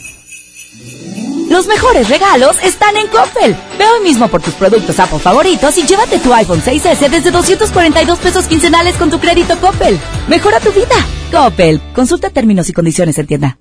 Los 1.48 1.66
mejores 1.66 2.08
regalos 2.08 2.56
están 2.62 2.96
en 2.96 3.06
Coppel. 3.06 3.56
Ve 3.78 3.84
hoy 3.86 4.02
mismo 4.02 4.28
por 4.28 4.42
tus 4.42 4.52
productos 4.54 4.98
Apple 4.98 5.20
favoritos 5.20 5.78
y 5.78 5.86
llévate 5.86 6.18
tu 6.18 6.34
iPhone 6.34 6.60
6S 6.60 7.08
desde 7.08 7.30
242 7.30 8.18
pesos 8.18 8.46
quincenales 8.46 8.96
con 8.96 9.10
tu 9.10 9.18
crédito 9.20 9.56
Coppel. 9.58 9.98
Mejora 10.28 10.60
tu 10.60 10.72
vida. 10.72 10.96
Coppel. 11.30 11.80
Consulta 11.94 12.30
términos 12.30 12.68
y 12.68 12.72
condiciones 12.72 13.16
en 13.18 13.26
tienda. 13.26 13.58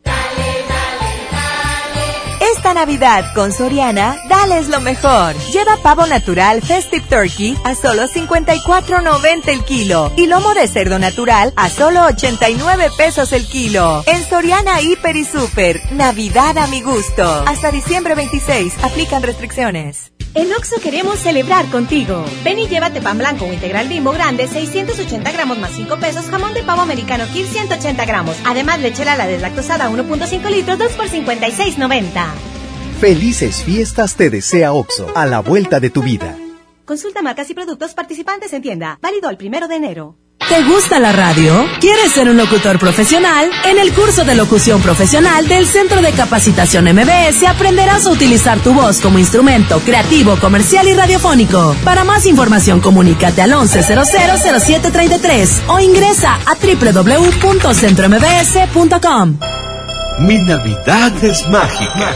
Esta 2.66 2.80
Navidad 2.80 3.32
con 3.36 3.52
Soriana, 3.54 4.18
dales 4.28 4.70
lo 4.70 4.82
mejor. 4.82 5.36
Lleva 5.54 5.78
pavo 5.84 6.08
natural 6.08 6.64
Festive 6.64 7.06
Turkey 7.08 7.56
a 7.64 7.76
solo 7.76 8.08
54.90 8.08 9.50
el 9.50 9.64
kilo 9.64 10.12
y 10.18 10.26
lomo 10.26 10.52
de 10.56 10.68
cerdo 10.68 10.98
natural 10.98 11.54
a 11.58 11.70
solo 11.70 12.04
89 12.06 12.90
pesos 12.98 13.34
el 13.34 13.46
kilo. 13.46 14.04
En 14.08 14.28
Soriana 14.28 14.82
Hiper 14.82 15.16
y 15.16 15.26
Super, 15.26 15.80
Navidad 15.92 16.58
a 16.58 16.66
mi 16.66 16.82
gusto. 16.82 17.24
Hasta 17.46 17.70
diciembre 17.70 18.16
26, 18.16 18.84
aplican 18.84 19.22
restricciones. 19.22 20.12
En 20.34 20.52
Oxo 20.52 20.82
queremos 20.82 21.20
celebrar 21.20 21.68
contigo. 21.68 22.26
Ven 22.44 22.58
y 22.58 22.68
llévate 22.68 23.00
pan 23.00 23.20
blanco 23.20 23.46
o 23.46 23.54
integral 23.54 23.88
bimbo 23.88 24.12
grande, 24.12 24.48
680 24.48 25.32
gramos 25.32 25.60
más 25.60 25.72
5 25.72 25.98
pesos, 25.98 26.26
jamón 26.32 26.56
de 26.56 26.64
pavo 26.64 26.82
americano 26.82 27.26
Kir 27.32 27.46
180 27.46 28.06
gramos. 28.06 28.36
Además, 28.44 28.80
leche 28.80 29.06
la 29.06 29.28
deslactosada 29.28 29.88
1.5 29.88 30.50
litros, 30.50 30.80
2 30.80 30.92
por 30.94 31.10
56.90. 31.10 32.55
Felices 33.06 33.62
fiestas 33.64 34.16
te 34.16 34.32
desea 34.32 34.74
OXO, 34.74 35.12
a 35.14 35.28
la 35.28 35.40
vuelta 35.40 35.80
de 35.80 35.92
tu 35.92 36.02
vida. 36.02 36.36
Consulta 36.86 37.22
marcas 37.22 37.48
y 37.52 37.54
productos 37.54 37.94
participantes 37.94 38.52
en 38.52 38.64
tienda. 38.64 38.98
Válido 39.00 39.30
el 39.30 39.38
primero 39.38 39.68
de 39.68 39.76
enero. 39.76 40.16
¿Te 40.50 40.64
gusta 40.64 41.00
la 41.00 41.12
radio? 41.12 41.68
¿Quieres 41.80 42.14
ser 42.14 42.28
un 42.28 42.38
locutor 42.38 42.80
profesional? 42.80 43.52
En 43.66 43.78
el 43.78 43.94
curso 43.94 44.26
de 44.26 44.34
locución 44.34 44.82
profesional 44.82 45.48
del 45.48 45.68
Centro 45.68 46.02
de 46.02 46.14
Capacitación 46.14 46.86
MBS 46.86 47.44
aprenderás 47.48 48.08
a 48.08 48.10
utilizar 48.10 48.58
tu 48.62 48.74
voz 48.74 49.00
como 49.02 49.20
instrumento 49.20 49.78
creativo, 49.82 50.38
comercial 50.38 50.88
y 50.88 50.96
radiofónico. 50.96 51.76
Para 51.84 52.06
más 52.06 52.26
información, 52.26 52.82
comunícate 52.82 53.44
al 53.44 53.52
11000733 53.52 55.62
o 55.68 55.80
ingresa 55.80 56.40
a 56.44 56.56
www.centrombs.com. 56.56 59.38
Mi 60.20 60.38
Navidad 60.38 61.12
es 61.24 61.48
mágica. 61.50 62.16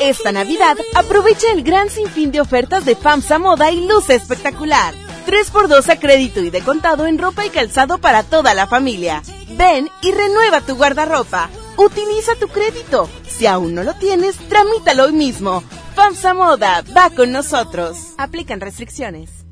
Esta 0.00 0.32
Navidad 0.32 0.76
aprovecha 0.94 1.50
el 1.52 1.62
gran 1.62 1.88
sinfín 1.88 2.32
de 2.32 2.40
ofertas 2.40 2.84
de 2.84 2.96
FAMSA 2.96 3.38
Moda 3.38 3.70
y 3.70 3.86
luce 3.86 4.14
espectacular. 4.14 4.94
3x2 5.26 5.88
a 5.88 5.98
crédito 5.98 6.40
y 6.40 6.50
de 6.50 6.60
contado 6.60 7.06
en 7.06 7.18
ropa 7.18 7.46
y 7.46 7.50
calzado 7.50 7.98
para 7.98 8.22
toda 8.22 8.54
la 8.54 8.66
familia. 8.66 9.22
Ven 9.56 9.88
y 10.02 10.12
renueva 10.12 10.60
tu 10.60 10.76
guardarropa. 10.76 11.48
Utiliza 11.76 12.34
tu 12.34 12.48
crédito. 12.48 13.08
Si 13.26 13.46
aún 13.46 13.74
no 13.74 13.82
lo 13.82 13.94
tienes, 13.94 14.36
tramítalo 14.48 15.04
hoy 15.04 15.12
mismo. 15.12 15.62
FAMSA 15.94 16.34
Moda 16.34 16.84
va 16.94 17.10
con 17.10 17.32
nosotros. 17.32 17.96
Aplican 18.18 18.60
restricciones. 18.60 19.43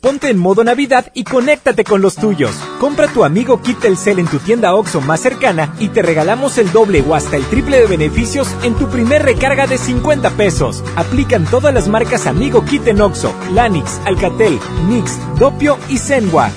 Ponte 0.00 0.30
en 0.30 0.38
modo 0.38 0.64
Navidad 0.64 1.12
y 1.12 1.24
conéctate 1.24 1.84
con 1.84 2.00
los 2.00 2.16
tuyos. 2.16 2.52
Compra 2.78 3.06
tu 3.08 3.22
amigo 3.22 3.60
Kit 3.60 3.80
Telcel 3.80 4.18
en 4.18 4.26
tu 4.26 4.38
tienda 4.38 4.74
OXO 4.74 5.02
más 5.02 5.20
cercana 5.20 5.74
y 5.78 5.88
te 5.88 6.00
regalamos 6.00 6.56
el 6.56 6.72
doble 6.72 7.04
o 7.06 7.14
hasta 7.14 7.36
el 7.36 7.44
triple 7.44 7.80
de 7.80 7.86
beneficios 7.86 8.48
en 8.62 8.74
tu 8.74 8.88
primer 8.88 9.22
recarga 9.22 9.66
de 9.66 9.76
50 9.76 10.30
pesos. 10.30 10.82
Aplican 10.96 11.44
todas 11.44 11.74
las 11.74 11.88
marcas 11.88 12.26
Amigo 12.26 12.64
Kit 12.64 12.86
en 12.86 13.02
OXO, 13.02 13.34
Lanix, 13.52 14.00
Alcatel, 14.06 14.58
Mix, 14.88 15.18
Dopio 15.38 15.76
y 15.90 15.98
Zenwa. 15.98 16.50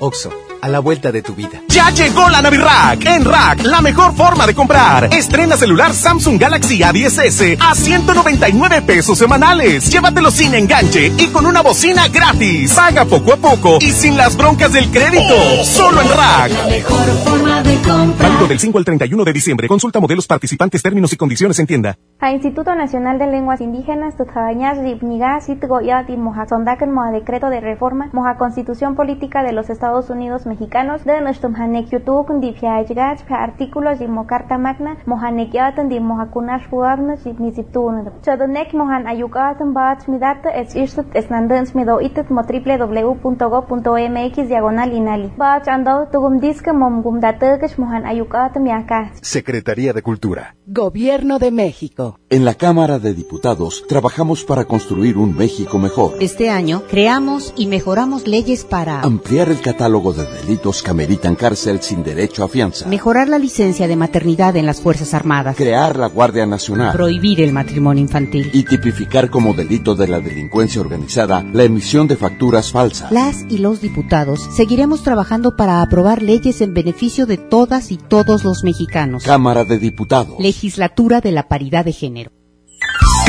Oxo, 0.00 0.32
a 0.60 0.68
la 0.68 0.80
vuelta 0.80 1.10
de 1.12 1.22
tu 1.22 1.34
vida. 1.34 1.62
Ya 1.68 1.90
llegó 1.90 2.28
la 2.28 2.42
Navirack. 2.42 3.04
En 3.06 3.24
Rack, 3.24 3.64
la 3.64 3.80
mejor 3.80 4.14
forma 4.14 4.46
de 4.46 4.54
comprar. 4.54 5.12
Estrena 5.14 5.56
celular 5.56 5.92
Samsung 5.92 6.38
Galaxy 6.38 6.80
A10s 6.80 7.56
a 7.60 7.74
199 7.74 8.82
pesos 8.82 9.18
semanales. 9.18 9.90
Llévatelo 9.90 10.30
sin 10.30 10.54
enganche 10.54 11.12
y 11.16 11.26
con 11.28 11.46
una 11.46 11.62
bocina 11.62 12.08
gratis. 12.08 12.74
Paga 12.74 13.04
poco 13.04 13.32
a 13.32 13.36
poco 13.36 13.78
y 13.80 13.90
sin 13.92 14.16
las 14.16 14.36
broncas 14.36 14.72
del 14.72 14.90
crédito. 14.90 15.64
Solo 15.64 16.00
en 16.02 16.08
Rack. 16.08 16.52
mejor 16.68 17.06
forma 17.24 17.62
de 17.62 17.74
comprar. 17.76 18.30
Válido 18.30 18.46
del 18.46 18.58
5 18.58 18.78
al 18.78 18.84
31 18.84 19.24
de 19.24 19.32
diciembre. 19.32 19.68
Consulta 19.68 20.00
modelos 20.00 20.26
participantes, 20.26 20.82
términos 20.82 21.12
y 21.12 21.16
condiciones 21.16 21.58
en 21.58 21.66
tienda. 21.66 21.96
A 22.20 22.32
Instituto 22.32 22.74
Nacional 22.74 23.18
de 23.18 23.26
Lenguas 23.26 23.60
Indígenas, 23.62 24.16
Tutjañas, 24.16 24.78
Ripniga, 24.78 25.40
Sitgoyat 25.40 26.10
y 26.10 26.16
Moja 26.16 26.46
Sondaken, 26.46 26.92
Moja 26.92 27.12
Decreto 27.12 27.48
de 27.48 27.60
Reforma, 27.60 28.10
Moja 28.12 28.36
Constitución 28.36 28.94
Política 28.94 29.42
de 29.42 29.52
los 29.52 29.70
Estados 29.70 30.10
Unidos 30.10 30.44
Mexicanos, 30.50 31.04
de 31.04 31.20
Nushtumhanek 31.20 31.92
Yutuk, 31.92 32.32
Dipyajgach, 32.40 33.20
Artículos 33.30 34.00
y 34.00 34.08
Mocarta 34.08 34.58
Magna, 34.58 34.96
Mojanek 35.06 35.52
Yatan, 35.52 35.88
Di 35.88 36.00
Moja 36.00 36.26
Kunash 36.32 36.68
Puagnos 36.68 37.24
y 37.24 37.32
Niziptun. 37.32 38.10
Chodonek 38.22 38.74
Mojan 38.74 39.06
Ayukatan 39.06 39.72
Bach 39.72 40.08
Midata, 40.08 40.50
es 40.50 40.74
Irstut, 40.74 41.06
es 41.14 41.30
Nandens 41.30 41.76
Mido 41.76 42.00
Itet, 42.00 42.30
Mo 42.30 42.42
www.go.mx, 42.42 44.48
diagonal 44.48 44.92
Inali. 44.92 45.32
Bach 45.36 45.68
Ando, 45.68 46.08
Tugum 46.10 46.40
Disque, 46.40 46.72
Mom 46.72 47.02
Gumdatekesh, 47.02 47.78
Mojan 47.78 48.04
Ayukatan, 48.04 48.64
Miaka. 48.64 49.12
Secretaría 49.22 49.92
de 49.92 50.02
Cultura. 50.02 50.56
Gobierno 50.66 51.38
de 51.38 51.52
México. 51.52 52.18
En 52.28 52.44
la 52.44 52.54
Cámara 52.54 52.98
de 52.98 53.14
Diputados 53.14 53.84
trabajamos 53.88 54.44
para 54.44 54.64
construir 54.64 55.16
un 55.16 55.36
México 55.36 55.78
mejor. 55.78 56.14
Este 56.20 56.50
año 56.50 56.82
creamos 56.90 57.54
y 57.56 57.66
mejoramos 57.66 58.26
leyes 58.26 58.64
para 58.64 59.00
Ampliar 59.00 59.48
el 59.48 59.60
catálogo 59.60 60.12
de 60.12 60.24
delitos 60.40 60.82
que 60.82 60.90
ameritan 60.90 61.34
cárcel 61.34 61.80
sin 61.82 62.02
derecho 62.02 62.44
a 62.44 62.48
fianza. 62.48 62.86
mejorar 62.86 63.28
la 63.28 63.38
licencia 63.38 63.86
de 63.88 63.96
maternidad 63.96 64.56
en 64.56 64.66
las 64.66 64.80
Fuerzas 64.80 65.14
Armadas, 65.14 65.56
Crear 65.56 65.96
la 65.98 66.06
Guardia 66.08 66.46
Nacional. 66.46 66.92
prohibir 66.92 67.40
el 67.40 67.52
matrimonio 67.52 68.02
infantil. 68.02 68.50
Y 68.52 68.64
tipificar 68.64 69.30
como 69.30 69.54
delito 69.54 69.94
de 69.94 70.08
la 70.08 70.20
delincuencia 70.20 70.80
organizada 70.80 71.44
la 71.52 71.64
emisión 71.64 72.08
de 72.08 72.16
facturas 72.16 72.70
falsas. 72.70 73.10
Las 73.12 73.44
y 73.48 73.58
los 73.58 73.80
diputados 73.80 74.40
seguiremos 74.54 75.02
trabajando 75.02 75.56
para 75.56 75.82
aprobar 75.82 76.22
leyes 76.22 76.60
en 76.60 76.74
beneficio 76.74 77.26
de 77.26 77.36
todas 77.36 77.90
y 77.92 77.96
todos 77.96 78.44
los 78.44 78.64
mexicanos. 78.64 79.24
Cámara 79.24 79.64
de 79.64 79.78
Diputados. 79.78 80.36
Legislatura 80.38 81.20
de 81.20 81.32
la 81.32 81.48
Paridad 81.48 81.84
de 81.84 81.92
Género. 81.92 82.30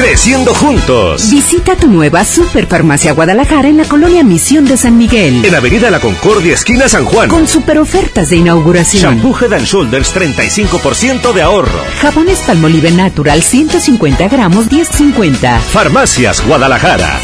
Creciendo 0.01 0.55
juntos. 0.55 1.29
Visita 1.29 1.75
tu 1.75 1.85
nueva 1.85 2.25
Superfarmacia 2.25 3.11
Guadalajara 3.11 3.67
en 3.67 3.77
la 3.77 3.85
colonia 3.85 4.23
Misión 4.23 4.65
de 4.65 4.75
San 4.75 4.97
Miguel. 4.97 5.45
En 5.45 5.53
Avenida 5.53 5.91
La 5.91 5.99
Concordia, 5.99 6.55
esquina 6.55 6.89
San 6.89 7.05
Juan. 7.05 7.29
Con 7.29 7.47
super 7.47 7.77
ofertas 7.77 8.31
de 8.31 8.37
inauguración. 8.37 9.03
Shampoo 9.03 9.37
Head 9.39 9.53
and 9.53 9.65
Shoulders 9.67 10.11
35% 10.15 11.33
de 11.33 11.43
ahorro. 11.43 11.79
Jabones 12.01 12.39
Palmolive 12.39 12.89
Natural 12.89 13.43
150 13.43 14.27
gramos 14.27 14.71
10.50. 14.71 15.59
Farmacias 15.59 16.43
Guadalajara. 16.47 17.19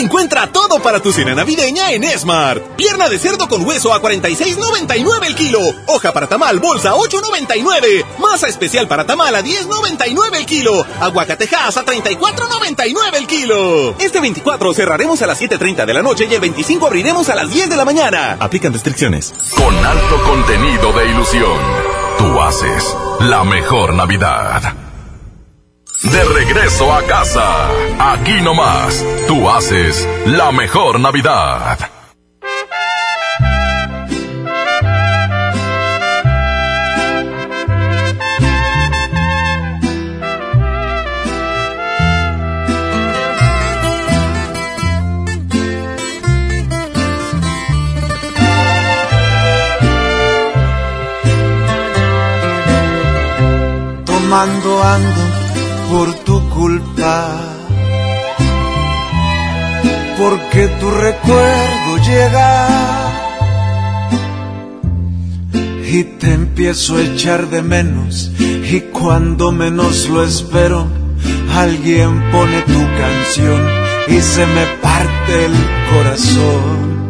Encuentra 0.00 0.46
todo 0.50 0.80
para 0.80 1.00
tu 1.00 1.12
cena 1.12 1.34
navideña 1.34 1.92
en 1.92 2.02
Smart. 2.18 2.62
Pierna 2.74 3.10
de 3.10 3.18
cerdo 3.18 3.46
con 3.48 3.66
hueso 3.66 3.92
a 3.92 4.00
46.99 4.00 5.26
el 5.26 5.34
kilo. 5.34 5.60
Hoja 5.88 6.10
para 6.14 6.26
tamal 6.26 6.58
bolsa 6.58 6.94
8.99. 6.94 8.06
Masa 8.18 8.48
especial 8.48 8.88
para 8.88 9.04
tamal 9.04 9.34
a 9.34 9.42
10.99 9.42 10.36
el 10.36 10.46
kilo. 10.46 10.86
Aguacatejas 11.00 11.76
a 11.76 11.84
34.99 11.84 13.14
el 13.14 13.26
kilo. 13.26 13.94
Este 13.98 14.20
24 14.20 14.72
cerraremos 14.72 15.20
a 15.20 15.26
las 15.26 15.38
7.30 15.38 15.84
de 15.84 15.92
la 15.92 16.02
noche 16.02 16.26
y 16.30 16.34
el 16.34 16.40
25 16.40 16.86
abriremos 16.86 17.28
a 17.28 17.34
las 17.34 17.50
10 17.50 17.68
de 17.68 17.76
la 17.76 17.84
mañana. 17.84 18.38
Aplican 18.40 18.72
restricciones. 18.72 19.34
Con 19.54 19.84
alto 19.84 20.22
contenido 20.22 20.94
de 20.94 21.10
ilusión, 21.10 21.58
tú 22.16 22.40
haces 22.40 22.96
la 23.20 23.44
mejor 23.44 23.92
Navidad. 23.92 24.89
De 26.02 26.24
regreso 26.24 26.90
a 26.90 27.02
casa, 27.02 27.68
aquí 27.98 28.40
nomás, 28.40 29.04
tú 29.28 29.50
haces 29.50 30.08
la 30.24 30.50
mejor 30.50 30.98
Navidad. 30.98 31.78
Tomando 54.06 54.82
ando 54.82 55.29
por 55.90 56.14
tu 56.24 56.48
culpa. 56.50 57.36
Porque 60.18 60.68
tu 60.80 60.90
recuerdo 60.90 61.90
llega 62.06 62.68
y 65.92 66.04
te 66.04 66.34
empiezo 66.34 66.96
a 66.96 67.02
echar 67.02 67.48
de 67.48 67.62
menos. 67.62 68.30
Y 68.38 68.80
cuando 68.92 69.50
menos 69.50 70.08
lo 70.08 70.22
espero, 70.22 70.86
alguien 71.56 72.30
pone 72.30 72.62
tu 72.62 72.82
canción 73.02 73.60
y 74.08 74.20
se 74.20 74.46
me 74.46 74.64
parte 74.82 75.46
el 75.46 75.54
corazón. 75.92 77.00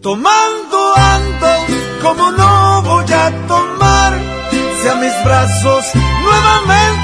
Tomando 0.00 0.78
ando 0.96 1.52
como 2.02 2.30
no 2.32 2.82
voy 2.82 3.12
a 3.12 3.30
tomar 3.48 4.12
si 4.80 4.88
a 4.88 4.94
mis 4.96 5.24
brazos 5.24 5.84
nuevamente 6.22 7.03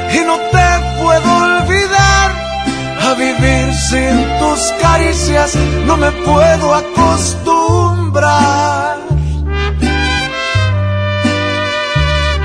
y 0.21 0.25
no 0.25 0.37
te 0.37 0.67
puedo 1.01 1.35
olvidar. 1.35 2.31
A 3.07 3.13
vivir 3.15 3.73
sin 3.89 4.15
tus 4.39 4.59
caricias 4.81 5.55
no 5.85 5.97
me 5.97 6.11
puedo 6.11 6.75
acostumbrar. 6.75 7.91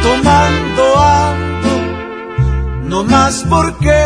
Tomando 0.03 0.99
ando, 0.99 1.73
no 2.85 3.05
más 3.05 3.45
porque 3.49 4.01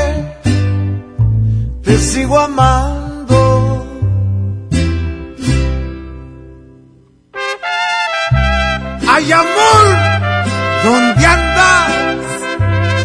te 1.82 1.98
sigo 1.98 2.38
amando. 2.38 3.86
¡Ay, 9.08 9.32
amor! 9.32 9.86
¿Dónde 10.84 11.26
andas? 11.26 11.49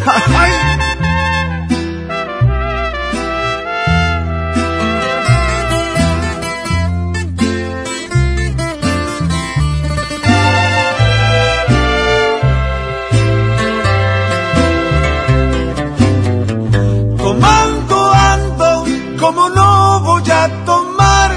Tomando 17.18 18.12
ando 18.12 18.84
como 19.18 19.48
no 19.48 20.00
voy 20.02 20.30
a 20.30 20.48
tomar 20.64 21.32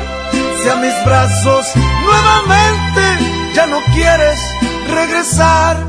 si 0.62 0.70
a 0.70 0.76
mis 0.76 1.06
brazos 1.06 1.66
nuevamente 2.04 3.02
ya 3.56 3.66
no 3.66 3.80
quieres 3.96 4.40
regresar. 4.94 5.89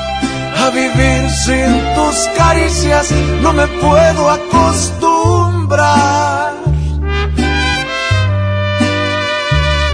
Caricias 2.37 3.11
no 3.41 3.51
me 3.53 3.67
puedo 3.67 4.29
acostumbrar. 4.29 6.53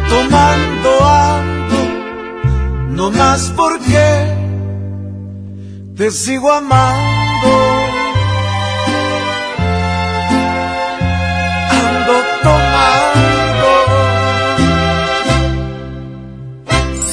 Tomando 0.10 1.06
ando, 1.06 1.78
no 2.90 3.12
más 3.12 3.54
porque 3.56 4.34
te 5.96 6.12
sigo 6.12 6.52
amando. 6.52 7.48
Ando 11.72 12.14
tomando. 12.44 13.70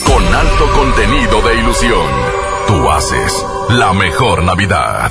Con 0.07 0.35
alto 0.35 0.65
contenido 0.75 1.41
de 1.43 1.55
ilusión, 1.61 2.24
tú 2.75 2.91
haces 2.91 3.33
la 3.71 3.93
mejor 3.93 4.43
Navidad. 4.43 5.11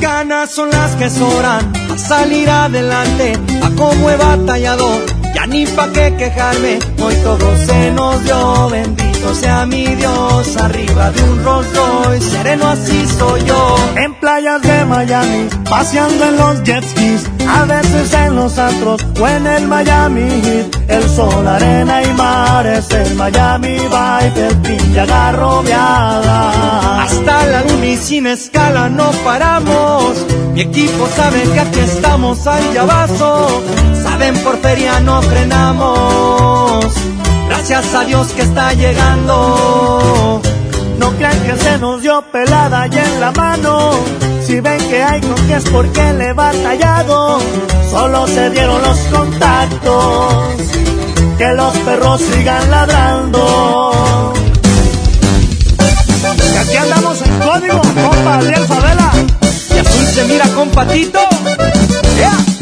Ganas 0.00 0.50
son 0.50 0.70
las 0.70 0.96
que 0.96 1.10
sobran 1.10 1.72
a 1.92 1.98
salir 1.98 2.50
adelante, 2.50 3.38
a 3.62 3.70
cómo 3.76 4.10
he 4.10 4.16
batallado, 4.16 4.88
ya 5.34 5.46
ni 5.46 5.64
pa' 5.66 5.92
qué 5.92 6.14
quejarme, 6.16 6.78
hoy 7.00 7.14
todo 7.22 7.56
se 7.66 7.92
nos 7.92 8.24
dio, 8.24 8.70
bendito 8.70 9.07
sea 9.34 9.66
mi 9.66 9.86
Dios, 9.86 10.56
arriba 10.56 11.10
de 11.10 11.22
un 11.22 11.44
Rolls 11.44 11.66
Royce, 11.74 12.30
sereno 12.30 12.68
así 12.68 13.06
soy 13.18 13.44
yo. 13.44 13.76
En 13.96 14.14
playas 14.14 14.62
de 14.62 14.84
Miami, 14.84 15.48
paseando 15.68 16.24
en 16.24 16.36
los 16.36 16.62
jet 16.62 16.84
skis, 16.84 17.24
a 17.48 17.64
veces 17.64 18.12
en 18.14 18.36
los 18.36 18.58
astros 18.58 19.04
o 19.20 19.28
en 19.28 19.46
el 19.46 19.66
Miami 19.66 20.28
Heat, 20.42 20.76
el 20.88 21.08
sol, 21.08 21.46
arena 21.46 22.02
y 22.02 22.12
mar 22.14 22.66
es 22.66 22.90
el 22.90 23.14
Miami 23.14 23.78
Vibe, 23.78 24.48
el 24.48 24.56
pinche 24.58 25.00
agarrobeada. 25.00 27.02
Hasta 27.02 27.46
la 27.46 27.64
luna 27.64 27.86
y 27.86 27.96
sin 27.96 28.26
escala 28.26 28.88
no 28.88 29.10
paramos, 29.24 30.26
mi 30.52 30.62
equipo 30.62 31.08
sabe 31.16 31.42
que 31.42 31.60
aquí 31.60 31.80
estamos 31.80 32.46
al 32.46 32.72
llavazo, 32.72 33.62
saben 34.02 34.36
por 34.38 34.58
feria 34.58 35.00
no 35.00 35.20
frenamos. 35.22 36.86
Gracias 37.48 37.94
a 37.94 38.04
Dios 38.04 38.28
que 38.28 38.42
está 38.42 38.72
llegando. 38.74 40.40
No 40.98 41.10
crean 41.12 41.40
que 41.40 41.56
se 41.56 41.78
nos 41.78 42.02
dio 42.02 42.22
pelada 42.30 42.86
y 42.86 42.98
en 42.98 43.20
la 43.20 43.32
mano. 43.32 43.92
Si 44.46 44.60
ven 44.60 44.78
que 44.88 45.02
hay 45.02 45.20
con 45.20 45.34
que 45.46 45.56
es 45.56 45.64
porque 45.64 46.12
le 46.12 46.28
he 46.28 46.32
batallado. 46.32 47.40
Solo 47.90 48.26
se 48.26 48.50
dieron 48.50 48.82
los 48.82 48.98
contactos. 48.98 50.34
Que 51.38 51.52
los 51.54 51.76
perros 51.78 52.20
sigan 52.20 52.70
ladrando. 52.70 54.34
Y 56.54 56.56
aquí 56.56 56.76
andamos 56.76 57.22
en 57.22 57.38
código, 57.38 57.80
compa 57.80 58.38
Adriel 58.38 58.66
Favela. 58.66 59.12
Y 59.74 59.78
azul 59.78 60.06
se 60.06 60.24
mira 60.24 60.46
con 60.54 60.68
patito. 60.70 61.20
¡Ea! 62.18 62.57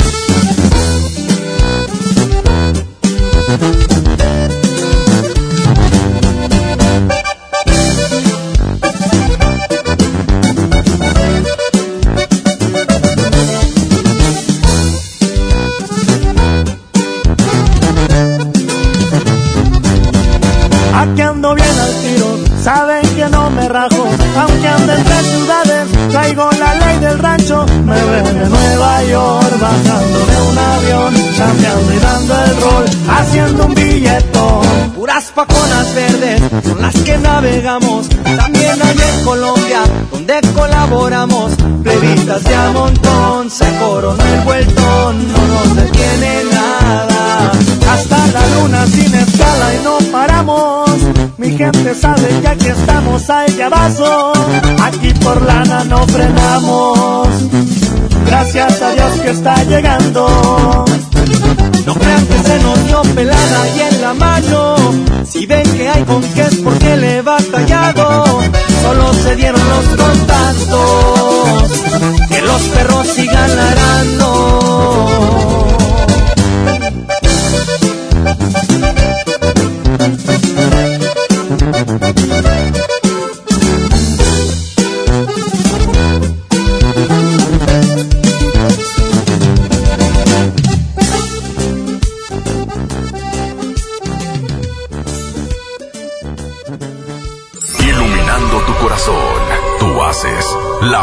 Bajando 29.60 30.18
de 30.26 30.36
un 30.51 30.59
avión, 30.59 31.15
chambeando 31.36 31.94
y 31.94 31.99
dando 31.99 32.35
el 32.44 32.60
rol, 32.60 32.85
haciendo 33.09 33.67
un 33.67 33.75
billetón. 33.75 34.67
Puras 34.94 35.25
paconas 35.35 35.94
verdes 35.94 36.43
son 36.65 36.83
las 36.83 36.94
que 36.94 37.18
navegamos, 37.18 38.09
también 38.36 38.78
hay 38.83 38.97
en 38.97 39.25
Colombia, 39.25 39.83
donde 40.10 40.41
colaboramos, 40.55 41.52
plebitas 41.83 42.43
de 42.44 42.55
a 42.55 42.70
montón, 42.73 43.51
se 43.51 43.67
coronó 43.78 44.23
el 44.23 44.41
vueltón, 44.41 45.33
no 45.33 45.47
nos 45.47 45.76
detiene 45.76 46.44
nada, 46.52 47.52
hasta 47.91 48.26
la 48.28 48.47
luna 48.57 48.86
sin 48.86 49.15
escala 49.15 49.75
y 49.75 49.85
no 49.85 49.99
paramos. 50.10 50.91
Mi 51.39 51.57
gente 51.57 51.94
sabe 51.94 52.41
que 52.41 52.49
aquí 52.49 52.67
estamos 52.68 53.28
al 53.31 53.57
llavazo, 53.57 54.33
aquí 54.83 55.12
por 55.23 55.43
lana 55.43 55.85
no 55.85 56.07
frenamos. 56.07 57.28
Gracias 58.26 58.82
a 58.82 58.90
Dios 58.90 59.20
que 59.20 59.30
está 59.30 59.62
llegando. 59.64 60.84
No 61.86 61.94
crean 61.94 62.26
que 62.26 62.38
se 62.38 62.58
nos 62.60 62.84
dio 62.84 63.02
pelada 63.14 63.68
y 63.76 63.80
en 63.80 64.00
la 64.02 64.14
mano. 64.14 64.76
Si 65.24 65.46
ven 65.46 65.62
que 65.76 65.88
hay 65.88 66.02
con 66.05 66.22
qué 66.22 66.42
es 66.42 66.56
porque 66.56 66.96
le 66.96 67.18
he 67.18 67.22
batallado. 67.22 68.24
Solo 68.82 69.14
se 69.14 69.36
dieron 69.36 69.60
los 69.68 69.86
contactos. 69.96 71.70
Que 72.28 72.42
los 72.42 72.62
perros 72.62 73.06
sigan 73.08 73.56
ladrando. 73.56 75.36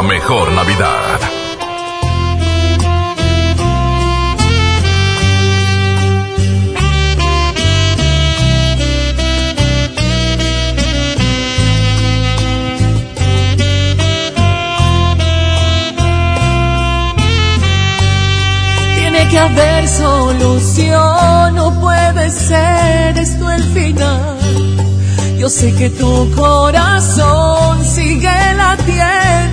La 0.04 0.10
mejor 0.10 0.52
Navidad. 0.52 1.20
Tiene 18.96 19.30
que 19.30 19.40
haber 19.40 19.88
solución, 19.88 21.56
no 21.56 21.80
puede 21.80 22.30
ser 22.30 23.18
esto 23.18 23.52
el 23.52 23.64
final. 23.64 24.38
Yo 25.38 25.50
sé 25.50 25.74
que 25.74 25.90
tu 25.90 26.32
corazón 26.36 27.84
sigue 27.84 28.54
latiendo 28.56 29.53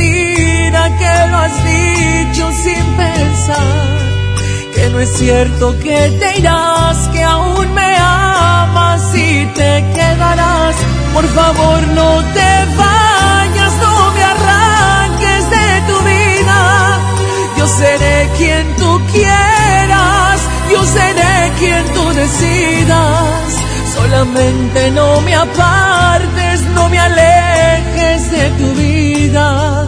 que 0.99 1.27
lo 1.29 1.37
has 1.37 1.55
dicho 1.63 2.51
sin 2.63 2.83
pensar. 2.95 4.11
Que 4.75 4.89
no 4.89 4.99
es 4.99 5.11
cierto 5.17 5.77
que 5.79 6.09
te 6.19 6.39
irás, 6.39 6.97
que 7.13 7.23
aún 7.23 7.73
me 7.73 7.95
amas 7.97 9.01
y 9.15 9.45
te 9.47 9.85
quedarás. 9.95 10.75
Por 11.13 11.27
favor 11.27 11.79
no 11.99 12.09
te 12.37 12.51
vayas, 12.77 13.73
no 13.85 14.11
me 14.15 14.23
arranques 14.23 15.43
de 15.57 15.67
tu 15.89 15.97
vida. 16.13 16.99
Yo 17.57 17.67
seré 17.67 18.29
quien 18.37 18.75
tú 18.77 19.01
quieras, 19.11 20.41
yo 20.71 20.83
seré 20.85 21.51
quien 21.59 21.83
tú 21.93 22.03
decidas. 22.13 23.61
Solamente 23.93 24.91
no 24.91 25.21
me 25.21 25.35
apartes, 25.35 26.61
no 26.75 26.89
me 26.89 26.99
alejes 26.99 28.31
de 28.31 28.49
tu 28.59 28.73
vida. 28.73 29.87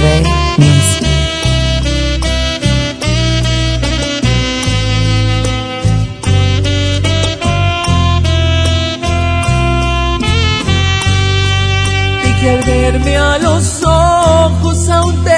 Music. 0.00 1.04
y 12.24 12.40
que 12.40 12.50
al 12.50 12.62
verme 12.62 13.16
a 13.16 13.38
los 13.38 13.82
ojos 13.84 14.88
aún 14.88 15.24
te 15.24 15.37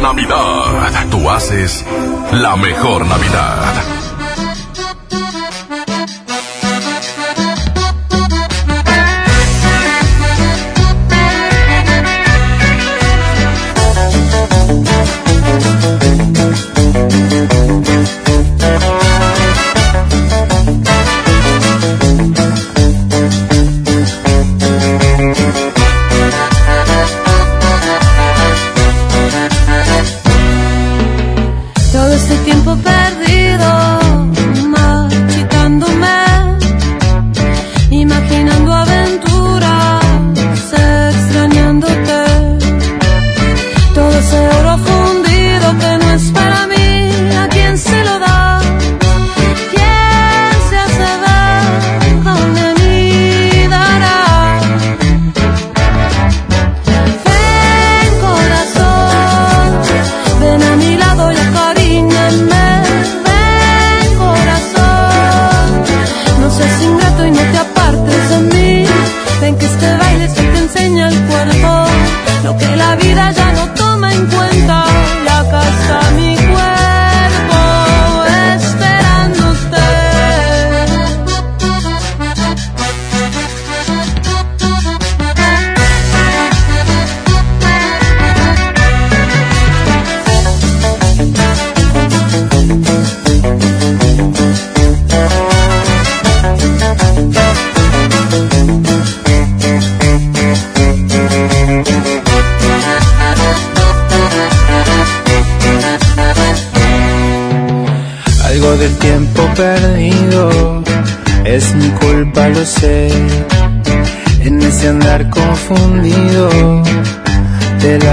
Navidad. 0.00 1.06
Tú 1.10 1.28
haces 1.30 1.84
la 2.32 2.56
mejor 2.56 3.06
Navidad. 3.06 4.09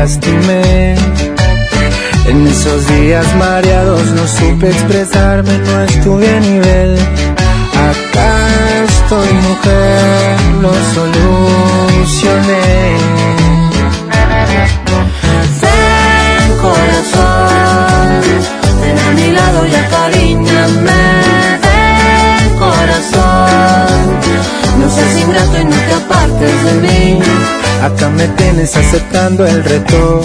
Sé. 0.08 0.20
En 0.30 0.40
ese 0.40 0.57
aceptando 28.76 29.46
el 29.46 29.64
reto. 29.64 30.22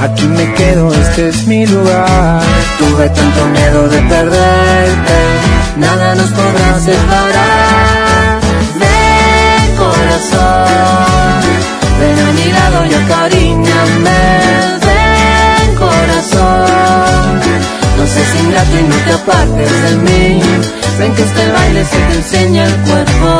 Aquí 0.00 0.26
me 0.26 0.52
quedo, 0.54 0.92
este 0.92 1.28
es 1.28 1.46
mi 1.46 1.66
lugar. 1.66 2.42
Tuve 2.78 3.08
tanto 3.10 3.46
miedo 3.46 3.88
de 3.88 3.98
perderte, 4.02 5.18
nada 5.76 6.14
nos 6.14 6.30
podrá 6.30 6.80
separar. 6.80 8.40
Ven 8.80 9.76
corazón, 9.76 11.40
ven 12.00 12.18
a 12.26 12.32
mi 12.32 12.52
lado 12.52 12.86
y 12.86 12.94
acariñame. 12.94 14.75
Y 18.80 18.88
no 18.88 18.96
te 18.96 19.12
apartes 19.12 19.82
de 19.82 19.96
mí. 19.96 20.42
Ven 20.98 21.14
que 21.14 21.22
este 21.22 21.52
baile 21.52 21.84
se 21.84 21.96
te 21.96 22.14
enseña 22.14 22.64
el 22.64 22.76
cuerpo, 22.88 23.30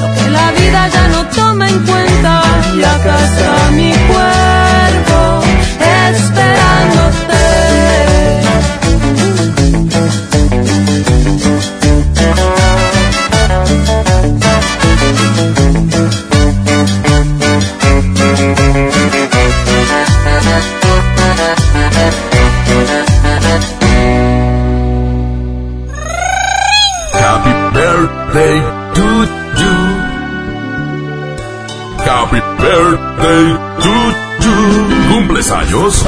lo 0.00 0.14
que 0.14 0.30
la 0.30 0.50
vida 0.52 0.88
ya 0.88 1.08
no 1.08 1.26
toma 1.28 1.68
en 1.68 1.78
cuenta. 1.86 2.42
Y 2.74 2.80
está 2.80 3.70
mi 3.72 3.92
cuerpo 3.92 5.42
esperándote. 6.10 6.55
Años? 35.66 36.04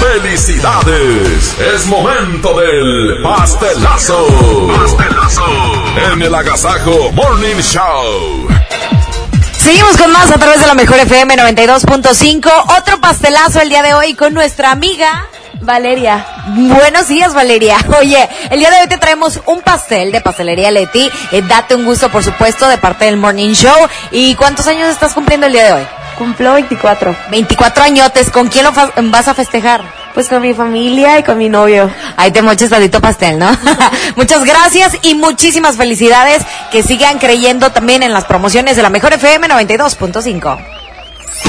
¡Felicidades! 0.00 1.56
Es 1.74 1.86
momento 1.86 2.58
del 2.58 3.22
pastelazo. 3.22 4.26
Pastelazo. 4.76 5.44
En 6.12 6.22
el 6.22 6.34
Agasajo 6.34 7.12
Morning 7.12 7.60
Show. 7.60 8.48
Seguimos 9.58 9.96
con 9.96 10.12
más 10.12 10.30
a 10.30 10.38
través 10.38 10.60
de 10.60 10.66
la 10.66 10.74
mejor 10.74 10.98
FM 10.98 11.36
92.5. 11.36 12.50
Otro 12.78 13.00
pastelazo 13.00 13.60
el 13.60 13.68
día 13.68 13.82
de 13.82 13.94
hoy 13.94 14.14
con 14.14 14.34
nuestra 14.34 14.70
amiga 14.70 15.28
Valeria. 15.60 16.26
Buenos 16.48 17.08
días, 17.08 17.34
Valeria. 17.34 17.78
Oye, 17.98 18.28
el 18.50 18.58
día 18.60 18.70
de 18.70 18.82
hoy 18.82 18.88
te 18.88 18.98
traemos 18.98 19.40
un 19.46 19.60
pastel 19.62 20.12
de 20.12 20.20
pastelería 20.20 20.70
Leti. 20.70 21.10
Eh, 21.32 21.42
date 21.42 21.74
un 21.74 21.84
gusto, 21.84 22.08
por 22.10 22.22
supuesto, 22.22 22.68
de 22.68 22.78
parte 22.78 23.06
del 23.06 23.16
Morning 23.16 23.52
Show. 23.52 23.88
¿Y 24.10 24.34
cuántos 24.34 24.66
años 24.66 24.88
estás 24.88 25.14
cumpliendo 25.14 25.46
el 25.46 25.52
día 25.52 25.64
de 25.64 25.72
hoy? 25.72 25.86
Cumplo 26.16 26.54
24. 26.54 27.16
24 27.30 27.84
añotes. 27.84 28.30
¿Con 28.30 28.48
quién 28.48 28.64
lo 28.64 28.72
vas 28.72 29.28
a 29.28 29.34
festejar? 29.34 29.82
Pues 30.14 30.28
con 30.28 30.40
mi 30.40 30.54
familia 30.54 31.18
y 31.18 31.22
con 31.22 31.36
mi 31.36 31.48
novio. 31.48 31.90
Ahí 32.16 32.30
te 32.30 32.40
moches 32.40 32.70
tantito 32.70 33.00
pastel, 33.00 33.38
¿no? 33.38 33.50
Muchas 34.16 34.44
gracias 34.44 34.96
y 35.02 35.14
muchísimas 35.14 35.76
felicidades. 35.76 36.42
Que 36.70 36.82
sigan 36.82 37.18
creyendo 37.18 37.70
también 37.70 38.02
en 38.02 38.12
las 38.12 38.24
promociones 38.24 38.76
de 38.76 38.82
la 38.82 38.90
mejor 38.90 39.12
FM 39.12 39.48
92.5. 39.48 40.58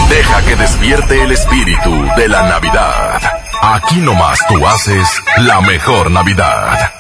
Deja 0.10 0.42
que 0.44 0.56
despierte 0.56 1.22
el 1.22 1.32
espíritu 1.32 2.06
de 2.18 2.28
la 2.28 2.44
Navidad. 2.44 3.22
Aquí 3.62 3.98
nomás 3.98 4.40
tú 4.48 4.66
haces 4.68 5.08
la 5.38 5.62
mejor 5.62 6.12
Navidad. 6.12 6.97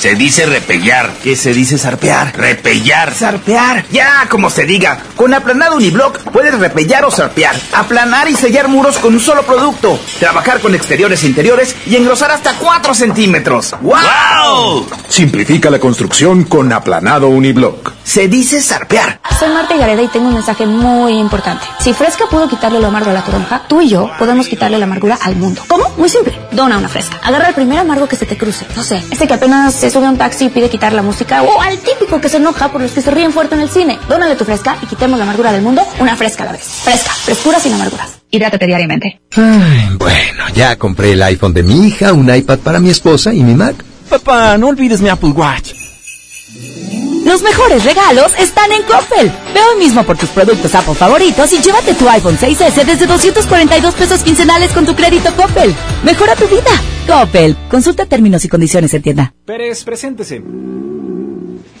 Se 0.00 0.14
dice 0.14 0.46
repellar. 0.46 1.10
¿Qué 1.22 1.36
se 1.36 1.52
dice 1.52 1.76
zarpear? 1.76 2.34
Repellar. 2.34 3.12
Zarpear. 3.12 3.84
Ya, 3.92 4.26
como 4.30 4.48
se 4.48 4.64
diga. 4.64 4.96
Con 5.14 5.34
aplanado 5.34 5.76
uniblock 5.76 6.20
puedes 6.32 6.58
repellar 6.58 7.04
o 7.04 7.10
zarpear. 7.10 7.54
Aplanar 7.74 8.26
y 8.30 8.34
sellar 8.34 8.68
muros 8.68 8.96
con 8.96 9.12
un 9.12 9.20
solo 9.20 9.42
producto. 9.42 10.00
Trabajar 10.18 10.60
con 10.60 10.74
exteriores 10.74 11.22
e 11.22 11.26
interiores 11.26 11.76
y 11.84 11.96
engrosar 11.96 12.30
hasta 12.30 12.54
4 12.54 12.94
centímetros. 12.94 13.74
¡Wow! 13.82 14.86
Simplifica 15.06 15.68
la 15.68 15.78
construcción 15.78 16.44
con 16.44 16.72
aplanado 16.72 17.28
uniblock. 17.28 17.92
Se 18.02 18.26
dice 18.26 18.62
zarpear. 18.62 19.20
Soy 19.38 19.50
Marta 19.50 19.76
Gareda 19.76 20.00
y 20.00 20.08
tengo 20.08 20.28
un 20.28 20.34
mensaje 20.34 20.64
muy 20.64 21.12
importante. 21.12 21.66
Si 21.78 21.92
Fresca 21.92 22.24
pudo 22.30 22.48
quitarle 22.48 22.80
lo 22.80 22.86
amargo 22.86 23.10
a 23.10 23.12
la 23.12 23.22
toronja, 23.22 23.64
tú 23.68 23.82
y 23.82 23.90
yo 23.90 24.10
podemos 24.18 24.48
quitarle 24.48 24.78
la 24.78 24.86
amargura 24.86 25.18
al 25.20 25.36
mundo. 25.36 25.62
Muy 25.96 26.08
simple. 26.08 26.38
Dona 26.52 26.78
una 26.78 26.88
Fresca. 26.88 27.18
Agarra 27.22 27.48
el 27.48 27.54
primer 27.54 27.78
amargo 27.78 28.06
que 28.08 28.16
se 28.16 28.26
te 28.26 28.36
cruce. 28.36 28.66
No 28.76 28.82
sé, 28.82 29.02
ese 29.10 29.26
que 29.26 29.34
apenas 29.34 29.74
se 29.74 29.90
sube 29.90 30.06
a 30.06 30.10
un 30.10 30.18
taxi 30.18 30.46
y 30.46 30.48
pide 30.48 30.68
quitar 30.68 30.92
la 30.92 31.02
música 31.02 31.42
o 31.42 31.60
al 31.60 31.78
típico 31.78 32.20
que 32.20 32.28
se 32.28 32.38
enoja 32.38 32.70
por 32.70 32.80
los 32.80 32.92
que 32.92 33.02
se 33.02 33.10
ríen 33.10 33.32
fuerte 33.32 33.54
en 33.54 33.60
el 33.62 33.70
cine. 33.70 33.98
Dónale 34.08 34.36
tu 34.36 34.44
Fresca 34.44 34.76
y 34.82 34.86
quitemos 34.86 35.18
la 35.18 35.24
amargura 35.24 35.52
del 35.52 35.62
mundo 35.62 35.82
una 35.98 36.16
Fresca 36.16 36.44
a 36.44 36.46
la 36.46 36.52
vez. 36.52 36.64
Fresca. 36.64 37.10
Frescura 37.12 37.60
sin 37.60 37.74
amarguras. 37.74 38.18
Hidrátate 38.30 38.66
diariamente. 38.66 39.20
Ay, 39.36 39.90
bueno, 39.98 40.44
ya 40.54 40.76
compré 40.76 41.12
el 41.12 41.22
iPhone 41.22 41.52
de 41.52 41.62
mi 41.62 41.88
hija, 41.88 42.12
un 42.12 42.32
iPad 42.34 42.58
para 42.60 42.78
mi 42.78 42.90
esposa 42.90 43.32
y 43.32 43.42
mi 43.42 43.54
Mac. 43.54 43.76
Papá, 44.08 44.56
no 44.58 44.68
olvides 44.68 45.00
mi 45.00 45.08
Apple 45.08 45.30
Watch. 45.30 45.79
Los 47.30 47.42
mejores 47.42 47.84
regalos 47.84 48.32
están 48.40 48.72
en 48.72 48.82
Coppel. 48.82 49.30
Ve 49.54 49.60
hoy 49.60 49.78
mismo 49.78 50.02
por 50.02 50.18
tus 50.18 50.30
productos 50.30 50.74
Apple 50.74 50.96
favoritos 50.96 51.52
y 51.52 51.62
llévate 51.62 51.94
tu 51.94 52.08
iPhone 52.08 52.36
6S 52.36 52.84
desde 52.84 53.06
242 53.06 53.94
pesos 53.94 54.24
quincenales 54.24 54.72
con 54.72 54.84
tu 54.84 54.96
crédito 54.96 55.32
Coppel. 55.36 55.72
Mejora 56.02 56.34
tu 56.34 56.48
vida. 56.48 56.72
Coppel. 57.06 57.56
Consulta 57.70 58.04
términos 58.06 58.44
y 58.44 58.48
condiciones 58.48 58.92
en 58.94 59.02
tienda. 59.02 59.32
Pérez, 59.44 59.84
preséntese. 59.84 60.42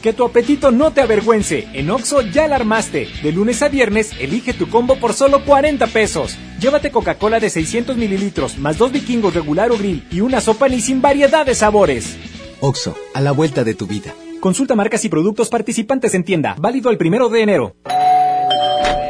Que 0.00 0.12
tu 0.12 0.24
apetito 0.24 0.70
no 0.70 0.92
te 0.92 1.00
avergüence. 1.00 1.66
En 1.72 1.90
Oxo 1.90 2.20
ya 2.20 2.46
la 2.46 2.54
armaste. 2.54 3.08
De 3.20 3.32
lunes 3.32 3.60
a 3.62 3.68
viernes, 3.68 4.12
elige 4.20 4.54
tu 4.54 4.70
combo 4.70 5.00
por 5.00 5.14
solo 5.14 5.44
40 5.44 5.88
pesos. 5.88 6.36
Llévate 6.60 6.92
Coca-Cola 6.92 7.40
de 7.40 7.50
600 7.50 7.96
mililitros, 7.96 8.56
más 8.56 8.78
dos 8.78 8.92
vikingos 8.92 9.34
regular 9.34 9.72
o 9.72 9.76
grill 9.76 10.06
y 10.12 10.20
una 10.20 10.40
sopa 10.40 10.68
ni 10.68 10.80
sin 10.80 11.02
variedad 11.02 11.44
de 11.44 11.56
sabores. 11.56 12.16
Oxo, 12.60 12.96
a 13.14 13.20
la 13.20 13.32
vuelta 13.32 13.64
de 13.64 13.74
tu 13.74 13.88
vida. 13.88 14.14
Consulta 14.40 14.74
marcas 14.74 15.04
y 15.04 15.10
productos 15.10 15.50
participantes 15.50 16.14
en 16.14 16.24
tienda. 16.24 16.56
Válido 16.58 16.90
el 16.90 16.96
primero 16.96 17.28
de 17.28 17.42
enero. 17.42 17.76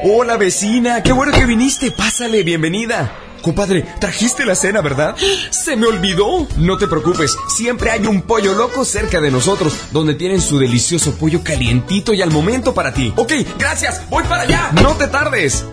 Hola 0.02 0.36
vecina, 0.36 1.02
qué 1.02 1.12
bueno 1.12 1.32
que 1.32 1.46
viniste. 1.46 1.92
Pásale, 1.92 2.42
bienvenida. 2.42 3.16
Compadre, 3.40 3.86
trajiste 4.00 4.44
la 4.44 4.54
cena, 4.54 4.80
¿verdad? 4.80 5.16
Se 5.50 5.76
me 5.76 5.86
olvidó. 5.86 6.48
No 6.56 6.76
te 6.78 6.88
preocupes, 6.88 7.36
siempre 7.48 7.90
hay 7.90 8.06
un 8.06 8.22
pollo 8.22 8.54
loco 8.54 8.84
cerca 8.84 9.20
de 9.20 9.30
nosotros, 9.30 9.72
donde 9.92 10.14
tienen 10.14 10.40
su 10.40 10.58
delicioso 10.58 11.14
pollo 11.14 11.42
calientito 11.44 12.12
y 12.12 12.22
al 12.22 12.30
momento 12.30 12.74
para 12.74 12.92
ti. 12.92 13.12
Ok, 13.16 13.32
gracias, 13.56 14.02
voy 14.10 14.24
para 14.24 14.42
allá. 14.42 14.72
No 14.82 14.96
te 14.96 15.06
tardes. 15.06 15.64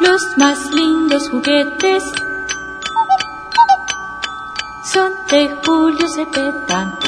Los 0.00 0.22
más 0.36 0.58
lindos 0.72 1.28
juguetes 1.30 2.02
son 4.92 5.12
de 5.30 5.54
Julio 5.64 6.06
Cepeda. 6.08 6.98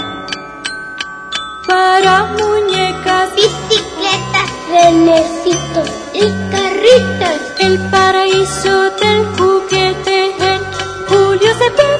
Para 1.67 2.25
muñecas, 2.39 3.31
bicicletas, 3.35 4.51
renecitos 4.69 5.89
y 6.13 6.27
carritos. 6.51 7.41
El 7.61 7.79
paraíso 7.91 8.91
del 9.01 9.27
juguete 9.37 10.25
en 10.25 10.80
Julio 11.11 11.55
Cepeda. 11.55 11.91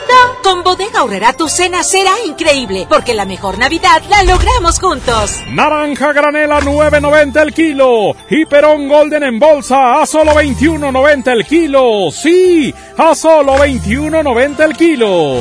Con 0.43 0.63
Bodega 0.63 1.03
Horrera 1.03 1.33
tu 1.33 1.49
cena 1.49 1.83
será 1.83 2.13
increíble, 2.25 2.87
porque 2.89 3.13
la 3.13 3.25
mejor 3.25 3.59
Navidad 3.59 4.03
la 4.09 4.23
logramos 4.23 4.79
juntos. 4.79 5.41
Naranja 5.49 6.13
granela 6.13 6.61
9.90 6.61 7.43
el 7.43 7.53
kilo. 7.53 8.17
Y 8.31 8.47
Perón 8.47 8.89
Golden 8.89 9.25
en 9.25 9.39
bolsa 9.39 10.01
a 10.01 10.07
solo 10.07 10.33
21.90 10.33 11.33
el 11.33 11.45
kilo. 11.45 12.11
Sí, 12.13 12.73
a 12.97 13.15
solo 13.15 13.57
21.90 13.59 14.61
el 14.61 14.77
kilo. 14.77 15.39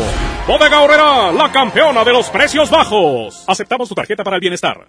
Bodega 0.47 0.81
Horrera, 0.81 1.31
la 1.31 1.51
campeona 1.51 2.03
de 2.03 2.11
los 2.11 2.29
precios 2.29 2.71
bajos. 2.71 3.43
Aceptamos 3.47 3.87
tu 3.87 3.93
tarjeta 3.95 4.23
para 4.23 4.37
el 4.37 4.41
bienestar. 4.41 4.87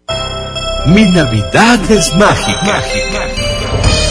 Mi 0.86 1.04
Navidad 1.04 1.78
es 1.90 2.14
mágica. 2.16 2.82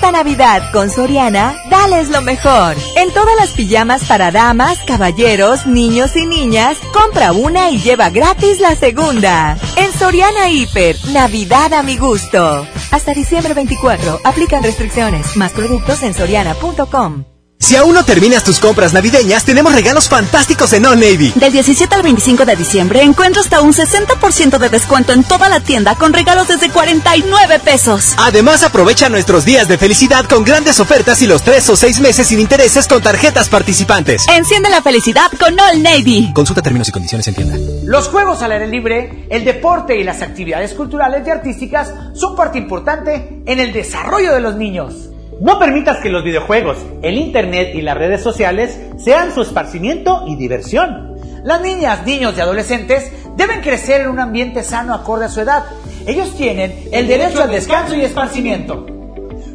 Esta 0.00 0.12
Navidad 0.12 0.72
con 0.72 0.88
Soriana, 0.88 1.54
dales 1.68 2.08
lo 2.08 2.22
mejor. 2.22 2.74
En 2.96 3.12
todas 3.12 3.36
las 3.36 3.50
pijamas 3.50 4.02
para 4.06 4.30
damas, 4.30 4.78
caballeros, 4.86 5.66
niños 5.66 6.16
y 6.16 6.24
niñas, 6.24 6.78
compra 6.94 7.32
una 7.32 7.68
y 7.70 7.78
lleva 7.80 8.08
gratis 8.08 8.60
la 8.60 8.74
segunda. 8.76 9.58
En 9.76 9.92
Soriana 9.92 10.48
Hiper, 10.48 10.96
Navidad 11.12 11.74
a 11.74 11.82
mi 11.82 11.98
gusto. 11.98 12.66
Hasta 12.90 13.12
diciembre 13.12 13.52
24, 13.52 14.20
aplican 14.24 14.62
restricciones. 14.62 15.36
Más 15.36 15.52
productos 15.52 16.02
en 16.02 16.14
soriana.com. 16.14 17.24
Si 17.70 17.76
aún 17.76 17.94
no 17.94 18.04
terminas 18.04 18.42
tus 18.42 18.58
compras 18.58 18.92
navideñas, 18.92 19.44
tenemos 19.44 19.72
regalos 19.72 20.08
fantásticos 20.08 20.72
en 20.72 20.86
All 20.86 20.98
Navy. 20.98 21.32
Del 21.36 21.52
17 21.52 21.94
al 21.94 22.02
25 22.02 22.44
de 22.44 22.56
diciembre 22.56 23.00
encuentra 23.00 23.40
hasta 23.40 23.60
un 23.60 23.72
60% 23.72 24.58
de 24.58 24.68
descuento 24.70 25.12
en 25.12 25.22
toda 25.22 25.48
la 25.48 25.60
tienda 25.60 25.94
con 25.94 26.12
regalos 26.12 26.48
desde 26.48 26.68
49 26.68 27.60
pesos. 27.60 28.14
Además, 28.16 28.64
aprovecha 28.64 29.08
nuestros 29.08 29.44
días 29.44 29.68
de 29.68 29.78
felicidad 29.78 30.24
con 30.24 30.42
grandes 30.42 30.80
ofertas 30.80 31.22
y 31.22 31.28
los 31.28 31.42
3 31.42 31.70
o 31.70 31.76
6 31.76 32.00
meses 32.00 32.26
sin 32.26 32.40
intereses 32.40 32.88
con 32.88 33.02
tarjetas 33.02 33.48
participantes. 33.48 34.26
Enciende 34.26 34.68
la 34.68 34.82
felicidad 34.82 35.30
con 35.38 35.56
All 35.60 35.80
Navy. 35.80 36.32
Consulta 36.34 36.62
términos 36.62 36.88
y 36.88 36.90
condiciones 36.90 37.28
en 37.28 37.36
tienda. 37.36 37.56
Los 37.84 38.08
juegos 38.08 38.42
al 38.42 38.50
aire 38.50 38.66
libre, 38.66 39.28
el 39.30 39.44
deporte 39.44 39.96
y 39.96 40.02
las 40.02 40.22
actividades 40.22 40.74
culturales 40.74 41.24
y 41.24 41.30
artísticas 41.30 41.94
son 42.14 42.34
parte 42.34 42.58
importante 42.58 43.44
en 43.46 43.60
el 43.60 43.72
desarrollo 43.72 44.34
de 44.34 44.40
los 44.40 44.56
niños. 44.56 45.10
No 45.40 45.58
permitas 45.58 45.96
que 46.00 46.10
los 46.10 46.22
videojuegos, 46.22 46.76
el 47.00 47.16
internet 47.16 47.70
y 47.74 47.80
las 47.80 47.96
redes 47.96 48.22
sociales 48.22 48.78
sean 48.98 49.32
su 49.32 49.40
esparcimiento 49.40 50.24
y 50.26 50.36
diversión. 50.36 51.16
Las 51.44 51.62
niñas, 51.62 52.04
niños 52.04 52.34
y 52.36 52.42
adolescentes 52.42 53.10
deben 53.36 53.62
crecer 53.62 54.02
en 54.02 54.08
un 54.08 54.18
ambiente 54.18 54.62
sano 54.62 54.92
acorde 54.92 55.24
a 55.24 55.28
su 55.30 55.40
edad. 55.40 55.64
Ellos 56.06 56.36
tienen 56.36 56.90
el 56.92 57.08
derecho 57.08 57.42
al 57.42 57.50
descanso 57.50 57.96
y 57.96 58.02
esparcimiento. 58.02 58.99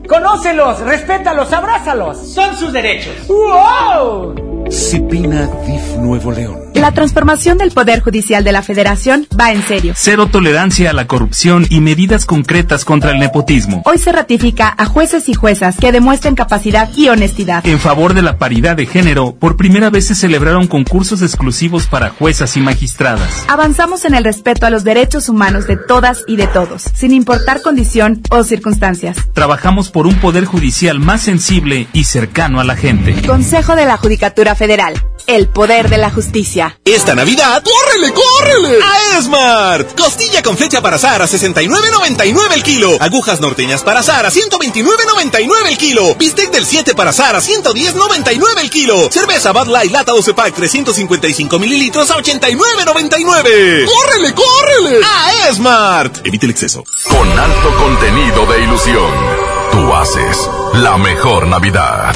Conócelos, 0.08 0.80
respétalos, 0.82 1.52
abrázalos. 1.52 2.34
Son 2.34 2.56
sus 2.56 2.72
derechos. 2.72 3.28
¡Wow! 3.28 4.36
Cipina 4.70 5.48
DIF 5.66 5.98
Nuevo 5.98 6.32
León. 6.32 6.66
La 6.76 6.92
transformación 6.92 7.58
del 7.58 7.72
Poder 7.72 8.02
Judicial 8.02 8.44
de 8.44 8.52
la 8.52 8.62
Federación 8.62 9.28
va 9.40 9.52
en 9.52 9.64
serio. 9.64 9.94
Cero 9.96 10.28
tolerancia 10.30 10.90
a 10.90 10.94
la 10.94 11.08
corrupción 11.08 11.66
y 11.70 11.80
medidas 11.80 12.26
concretas 12.26 12.84
contra 12.84 13.12
el 13.12 13.20
nepotismo. 13.20 13.82
Hoy 13.86 13.98
se 13.98 14.12
ratifica 14.12 14.74
a 14.78 14.86
jueces 14.86 15.30
y 15.30 15.34
juezas 15.34 15.78
que 15.78 15.94
demuestren 15.94 16.36
capacidad 16.36 16.90
y 16.96 17.08
honestidad. 17.08 17.66
En 17.66 17.80
favor 17.80 18.14
de 18.14 18.22
la 18.22 18.38
paridad 18.38 18.76
de 18.76 18.88
género, 18.88 19.36
por 19.36 19.56
primera 19.56 19.90
vez 19.90 20.08
se 20.08 20.16
celebraron 20.16 20.68
concursos 20.68 21.22
exclusivos 21.22 21.86
para 21.88 22.10
juezas 22.10 22.58
y 22.58 22.60
magistradas. 22.60 23.46
Avanzamos 23.48 24.04
en 24.04 24.14
el 24.14 24.26
respeto 24.26 24.66
a 24.66 24.70
los 24.70 24.84
derechos 24.84 25.30
humanos 25.30 25.68
de 25.68 25.78
todas 25.78 26.24
y 26.28 26.36
de 26.36 26.48
todos, 26.48 26.84
sin 26.94 27.14
importar 27.14 27.62
condición 27.62 28.22
o 28.32 28.44
circunstancias. 28.44 29.18
Trabajamos 29.34 29.92
por 29.96 30.08
un 30.08 30.20
Poder 30.20 30.44
Judicial 30.44 31.00
más 31.00 31.22
sensible 31.22 31.88
y 31.94 32.04
cercano 32.04 32.60
a 32.60 32.66
la 32.66 32.76
gente. 32.76 33.26
Consejo 33.26 33.78
de 33.78 33.86
la 33.86 33.96
Judicatura 33.96 34.54
Federal. 34.54 35.02
El 35.26 35.48
poder 35.48 35.90
de 35.90 35.98
la 35.98 36.12
justicia. 36.12 36.78
Esta 36.84 37.16
Navidad, 37.16 37.64
¡córrele, 37.64 38.14
córrele! 38.14 38.80
A 38.84 39.18
Esmart. 39.18 39.98
Costilla 39.98 40.44
con 40.44 40.58
flecha 40.58 40.82
para 40.82 40.98
azar 40.98 41.22
a 41.22 41.28
69.99 41.28 42.54
el 42.56 42.64
kilo. 42.64 42.98
Agujas 43.00 43.40
norteñas 43.40 43.84
para 43.84 44.02
azar 44.02 44.26
a 44.26 44.32
129.99 44.32 45.70
el 45.70 45.78
kilo. 45.78 46.14
Bistec 46.16 46.52
del 46.52 46.66
7 46.66 46.94
para 46.94 47.12
azar 47.12 47.38
a 47.38 47.40
110.99 47.40 48.60
el 48.62 48.70
kilo. 48.70 49.10
Cerveza 49.10 49.54
Bud 49.54 49.68
Light 49.68 49.94
lata 49.94 50.12
12 50.12 50.34
pack 50.34 50.56
355 50.56 51.58
mililitros 51.58 52.12
a 52.12 52.18
89.99. 52.18 53.86
¡Córrele, 53.86 54.34
córrele! 54.34 55.06
A 55.06 55.50
Esmart. 55.50 56.28
Evite 56.28 56.48
el 56.48 56.52
exceso. 56.52 56.84
Con 57.10 57.40
alto 57.40 57.76
contenido 57.78 58.46
de 58.46 58.64
ilusión, 58.64 59.55
tú 59.72 59.94
haces 59.94 60.50
la 60.74 60.98
mejor 60.98 61.48
Navidad. 61.48 62.16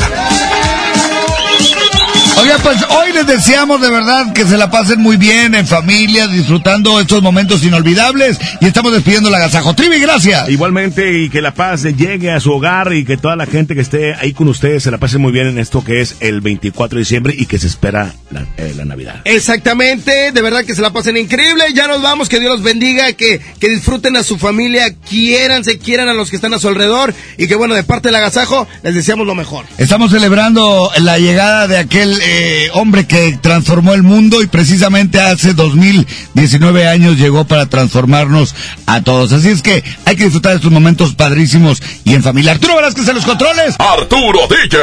Oiga, 2.42 2.58
pues 2.64 2.78
hoy 2.90 3.12
les 3.12 3.28
deseamos 3.28 3.82
de 3.82 3.92
verdad 3.92 4.32
que 4.32 4.46
se 4.46 4.58
la 4.58 4.72
pasen 4.72 5.02
muy 5.02 5.18
bien 5.18 5.56
en 5.56 5.68
familia, 5.68 6.26
disfrutando 6.28 7.02
estos 7.02 7.22
momentos 7.22 7.66
inolvidables 7.66 8.40
y 8.62 8.66
estamos 8.66 8.94
despidiendo 8.94 9.30
la 9.30 9.38
agasajo. 9.38 9.74
Trivi, 9.74 10.00
gracias. 10.00 10.48
Igualmente 10.48 11.20
y 11.20 11.30
que 11.30 11.42
la 11.42 11.54
paz 11.54 11.84
llegue 11.84 12.32
a 12.32 12.40
su 12.40 12.54
hogar 12.54 12.94
y 12.94 13.04
que 13.04 13.18
toda 13.18 13.36
la 13.36 13.46
gente 13.46 13.76
que 13.76 13.82
esté 13.82 14.14
ahí 14.14 14.32
con 14.32 14.48
ustedes 14.48 14.84
se 14.84 14.92
la 14.92 15.00
pase 15.00 15.18
muy 15.18 15.34
bien 15.34 15.48
en 15.48 15.60
esto 15.60 15.84
que 15.84 16.00
es 16.00 16.16
el 16.22 16.40
24 16.40 16.96
de 16.96 17.02
diciembre 17.02 17.36
y 17.38 17.46
que 17.46 17.60
se 17.60 17.68
espera 17.68 18.14
la, 18.32 18.46
eh, 18.56 18.74
la 18.74 18.86
Navidad. 18.86 19.20
Exactamente, 19.26 20.32
de 20.32 20.42
verdad 20.42 20.64
que 20.64 20.76
se 20.76 20.82
la 20.82 20.94
pasen 20.94 21.18
increíble. 21.18 21.66
Ya 21.74 21.90
nos 21.90 22.02
vamos, 22.02 22.30
que 22.30 22.40
Dios 22.40 22.54
los 22.54 22.64
bendiga, 22.64 23.12
que, 23.14 23.42
que 23.60 23.70
disfruten 23.70 24.16
a 24.16 24.24
su 24.24 24.38
familia, 24.38 24.94
quiéranse, 24.96 25.78
quieran 25.78 26.08
a 26.08 26.14
los 26.14 26.30
que 26.30 26.38
están 26.38 26.54
a 26.54 26.60
su 26.60 26.70
alrededor 26.70 27.14
y 27.38 27.48
que 27.48 27.56
bueno, 27.56 27.76
de 27.76 27.84
parte 27.84 28.08
del 28.08 28.16
agasajo 28.16 28.66
les 28.82 28.96
deseamos 28.96 29.28
lo 29.28 29.36
mejor. 29.36 29.66
Estamos 29.78 30.12
celebrando 30.12 30.90
la 31.00 31.20
llegada 31.20 31.68
de 31.68 31.78
aquel 31.78 32.18
eh, 32.32 32.70
hombre 32.74 33.08
que 33.08 33.40
transformó 33.42 33.96
el 33.96 34.04
mundo 34.04 34.44
y 34.44 34.48
precisamente 34.48 35.20
hace 35.20 35.56
2019 35.56 36.88
años 36.88 37.18
llegó 37.18 37.46
para 37.46 37.66
transformarnos 37.66 38.54
a 38.86 39.02
todos. 39.02 39.32
Así 39.32 39.50
es 39.50 39.64
que 39.64 39.84
hay 40.06 40.16
que 40.16 40.26
disfrutar 40.26 40.52
de 40.52 40.58
estos 40.58 40.72
momentos 40.72 41.16
padrísimos 41.16 41.82
y 42.04 42.14
en 42.14 42.22
familia. 42.22 42.52
Arturo 42.52 42.76
Velázquez 42.76 43.08
en 43.08 43.16
los 43.16 43.26
controles. 43.26 43.76
Arturo 43.80 44.42
DJ. 44.48 44.78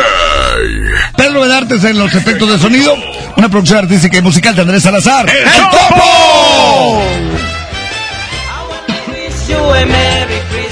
Pedro 1.17 1.43
Bedartes 1.43 1.85
en 1.85 1.99
los 1.99 2.13
efectos 2.15 2.51
de 2.51 2.59
sonido. 2.59 2.97
Una 3.37 3.49
producción 3.49 3.79
artística 3.79 4.19
y 4.19 4.23
musical 4.23 4.57
de 4.57 4.63
Andrés 4.63 4.83
Salazar. 4.83 5.29
¡El, 5.29 5.45
Topo! 5.71 7.03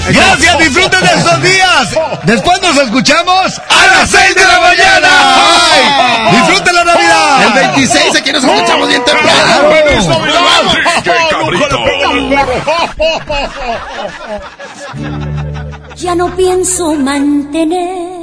Gracias, 0.09 0.59
disfruten 0.59 1.01
de 1.01 1.07
estos 1.07 1.41
días. 1.41 1.97
Después 2.23 2.61
nos 2.61 2.77
escuchamos 2.77 3.59
a 3.59 3.87
las 3.87 4.09
6 4.09 4.35
de 4.35 4.45
la 4.45 4.59
mañana. 4.59 5.09
¡Ay! 5.11 6.37
¡Disfruten 6.37 6.75
la 6.75 6.83
Navidad! 6.83 7.43
El 7.43 7.53
26 7.53 8.15
aquí 8.15 8.31
nos 8.31 8.43
escuchamos 8.43 8.87
bien 8.87 9.03
temprano. 9.03 9.29
Ya 15.95 16.15
no 16.15 16.35
pienso 16.35 16.93
mantener 16.95 18.15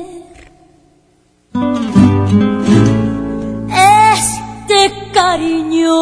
este 3.68 4.92
cariño. 5.12 5.92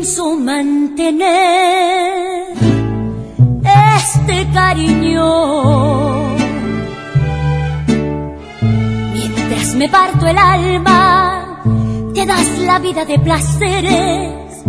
Pienso 0.00 0.34
mantener 0.34 0.96
este 3.96 4.48
cariño. 4.54 6.36
Mientras 9.12 9.74
me 9.74 9.90
parto 9.90 10.26
el 10.26 10.38
alma, 10.38 11.62
te 12.14 12.24
das 12.24 12.58
la 12.60 12.78
vida 12.78 13.04
de 13.04 13.18
placeres 13.18 14.64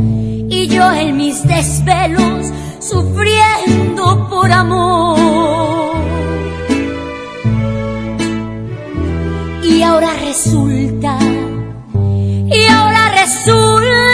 y 0.49 0.67
yo 0.67 0.91
en 0.91 1.15
mis 1.15 1.47
desvelos 1.47 2.47
sufriendo 2.79 4.27
por 4.29 4.51
amor. 4.51 5.95
Y 9.63 9.81
ahora 9.81 10.11
resulta, 10.25 11.17
y 12.53 12.65
ahora 12.65 13.13
resulta 13.21 14.10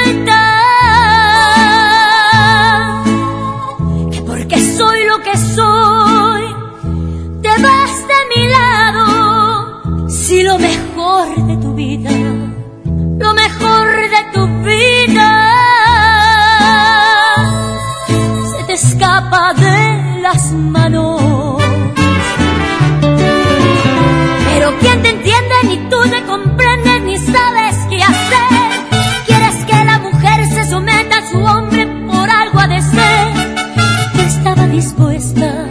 lo 10.47 10.57
mejor 10.57 11.27
de 11.45 11.57
tu 11.57 11.73
vida, 11.73 12.09
lo 13.19 13.33
mejor 13.33 13.87
de 14.15 14.21
tu 14.33 14.47
vida 14.63 15.29
se 18.51 18.63
te 18.63 18.73
escapa 18.73 19.53
de 19.55 20.21
las 20.21 20.53
manos. 20.53 21.61
Pero 24.49 24.67
¿quién 24.79 25.01
te 25.03 25.09
entiende? 25.09 25.55
Ni 25.63 25.77
tú 25.89 25.99
te 26.09 26.23
comprendes, 26.23 27.01
ni 27.03 27.17
sabes 27.17 27.75
qué 27.89 28.01
hacer. 28.01 28.69
Quieres 29.27 29.65
que 29.65 29.83
la 29.83 29.99
mujer 29.99 30.45
se 30.55 30.63
someta 30.69 31.17
a 31.17 31.29
su 31.29 31.39
hombre 31.39 31.85
por 32.09 32.29
algo 32.29 32.59
a 32.59 32.67
de 32.67 32.81
ser. 32.81 33.27
Yo 34.15 34.21
estaba 34.21 34.65
dispuesta 34.67 35.66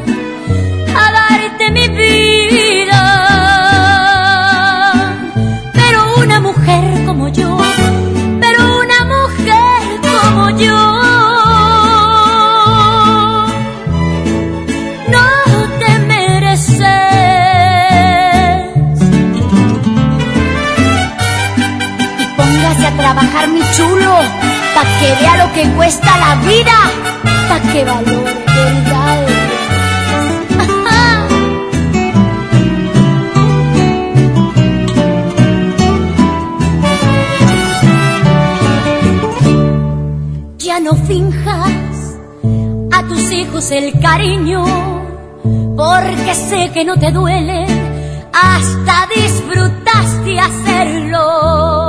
pa' 24.75 24.87
que 24.99 25.09
vea 25.21 25.35
lo 25.43 25.49
que 25.53 25.65
cuesta 25.77 26.11
la 26.19 26.33
vida, 26.47 26.79
pa' 27.49 27.61
que 27.73 27.81
valore 27.85 28.35
verdad. 28.57 29.27
Ya 40.59 40.81
no 40.81 40.95
finjas 40.95 42.17
a 42.93 43.03
tus 43.09 43.33
hijos 43.33 43.71
el 43.71 43.99
cariño, 44.01 44.65
porque 45.77 46.35
sé 46.35 46.71
que 46.75 46.85
no 46.85 46.99
te 46.99 47.13
duele, 47.13 47.65
hasta 48.33 49.07
disfrutaste 49.15 50.41
hacerlo. 50.41 51.86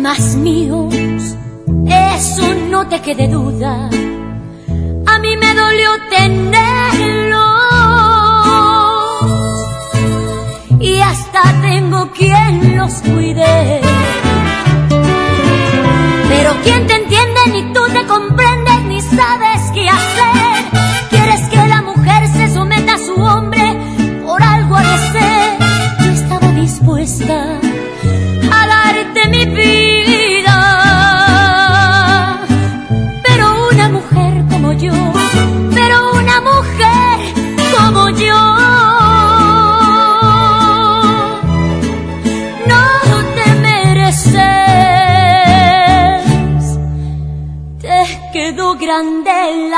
Más 0.00 0.34
míos, 0.36 0.94
eso 1.86 2.54
no 2.70 2.86
te 2.88 3.00
quede 3.00 3.28
duda. 3.28 3.90
A 5.06 5.18
mí 5.18 5.36
me 5.36 5.54
dolió 5.54 5.90
tenerlos 6.08 7.40
y 10.80 11.00
hasta 11.00 11.42
tengo 11.60 12.10
quien 12.12 12.78
los 12.78 12.92
cuide. 13.02 13.80
Pero 16.28 16.50
¿quién 16.64 16.86
te 16.86 16.94
entiende? 16.94 17.40
Ni 17.52 17.72
tú 17.74 17.80
te 17.92 18.06
comprendes, 18.06 18.82
ni 18.84 19.02
sabes 19.02 19.60
qué 19.74 19.86
hacer. 19.88 20.64
Quieres 21.10 21.42
que 21.50 21.66
la 21.68 21.82
mujer 21.82 22.26
se 22.28 22.54
someta 22.54 22.94
a 22.94 22.98
su 22.98 23.14
hombre, 23.14 23.76
por 24.24 24.42
algo 24.42 24.76
ha 24.76 24.82
de 24.82 24.98
ser. 25.12 25.58
Yo 26.04 26.10
estaba 26.12 26.52
dispuesta 26.52 27.49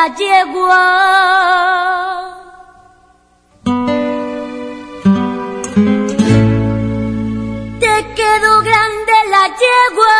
la 0.02 0.08
yegua. 0.16 0.82
Te 7.78 7.94
quedó 8.16 8.52
grande 8.68 9.14
la 9.30 9.44
yegua. 9.62 10.18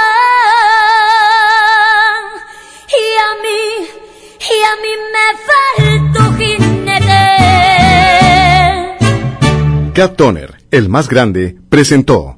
Y 3.01 3.07
a 3.27 3.31
mí, 3.43 3.63
y 4.39 4.59
a 4.71 4.75
mí 4.83 4.93
me 5.15 5.27
faltó 5.49 6.23
jinete. 6.39 7.25
Cat 9.95 10.13
Toner, 10.17 10.51
el 10.71 10.89
más 10.89 11.09
grande, 11.09 11.57
presentó. 11.69 12.37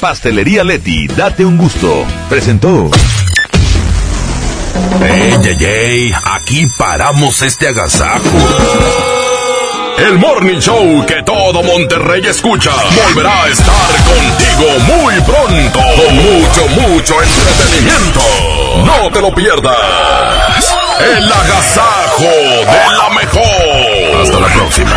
Pastelería 0.00 0.62
Leti, 0.64 1.08
date 1.08 1.44
un 1.44 1.56
gusto. 1.56 2.04
Presentó. 2.28 2.90
¡Ey, 5.02 5.38
ey, 5.44 5.64
ey! 5.64 6.12
Aquí 6.24 6.66
paramos 6.76 7.42
este 7.42 7.68
agasajo. 7.68 8.22
El 9.98 10.18
Morning 10.18 10.58
Show 10.60 11.06
que 11.06 11.22
todo 11.22 11.62
Monterrey 11.62 12.22
escucha 12.26 12.70
volverá 12.94 13.44
a 13.44 13.48
estar 13.48 13.90
contigo 14.04 14.78
muy 14.94 15.14
pronto 15.22 15.80
con 15.80 16.16
mucho, 16.16 16.68
mucho 16.68 17.14
entretenimiento. 17.22 18.20
No 18.84 19.10
te 19.10 19.20
lo 19.22 19.34
pierdas. 19.34 20.76
El 21.00 21.32
agasajo 21.32 22.24
de 22.24 22.96
la 22.96 23.08
mejor. 23.10 24.22
Hasta 24.22 24.40
la 24.40 24.48
próxima. 24.48 24.96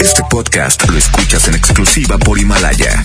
Este 0.00 0.22
podcast 0.30 0.88
lo 0.88 0.96
escuchas 0.96 1.46
en 1.48 1.56
exclusiva 1.56 2.16
por 2.16 2.38
Himalaya. 2.38 3.04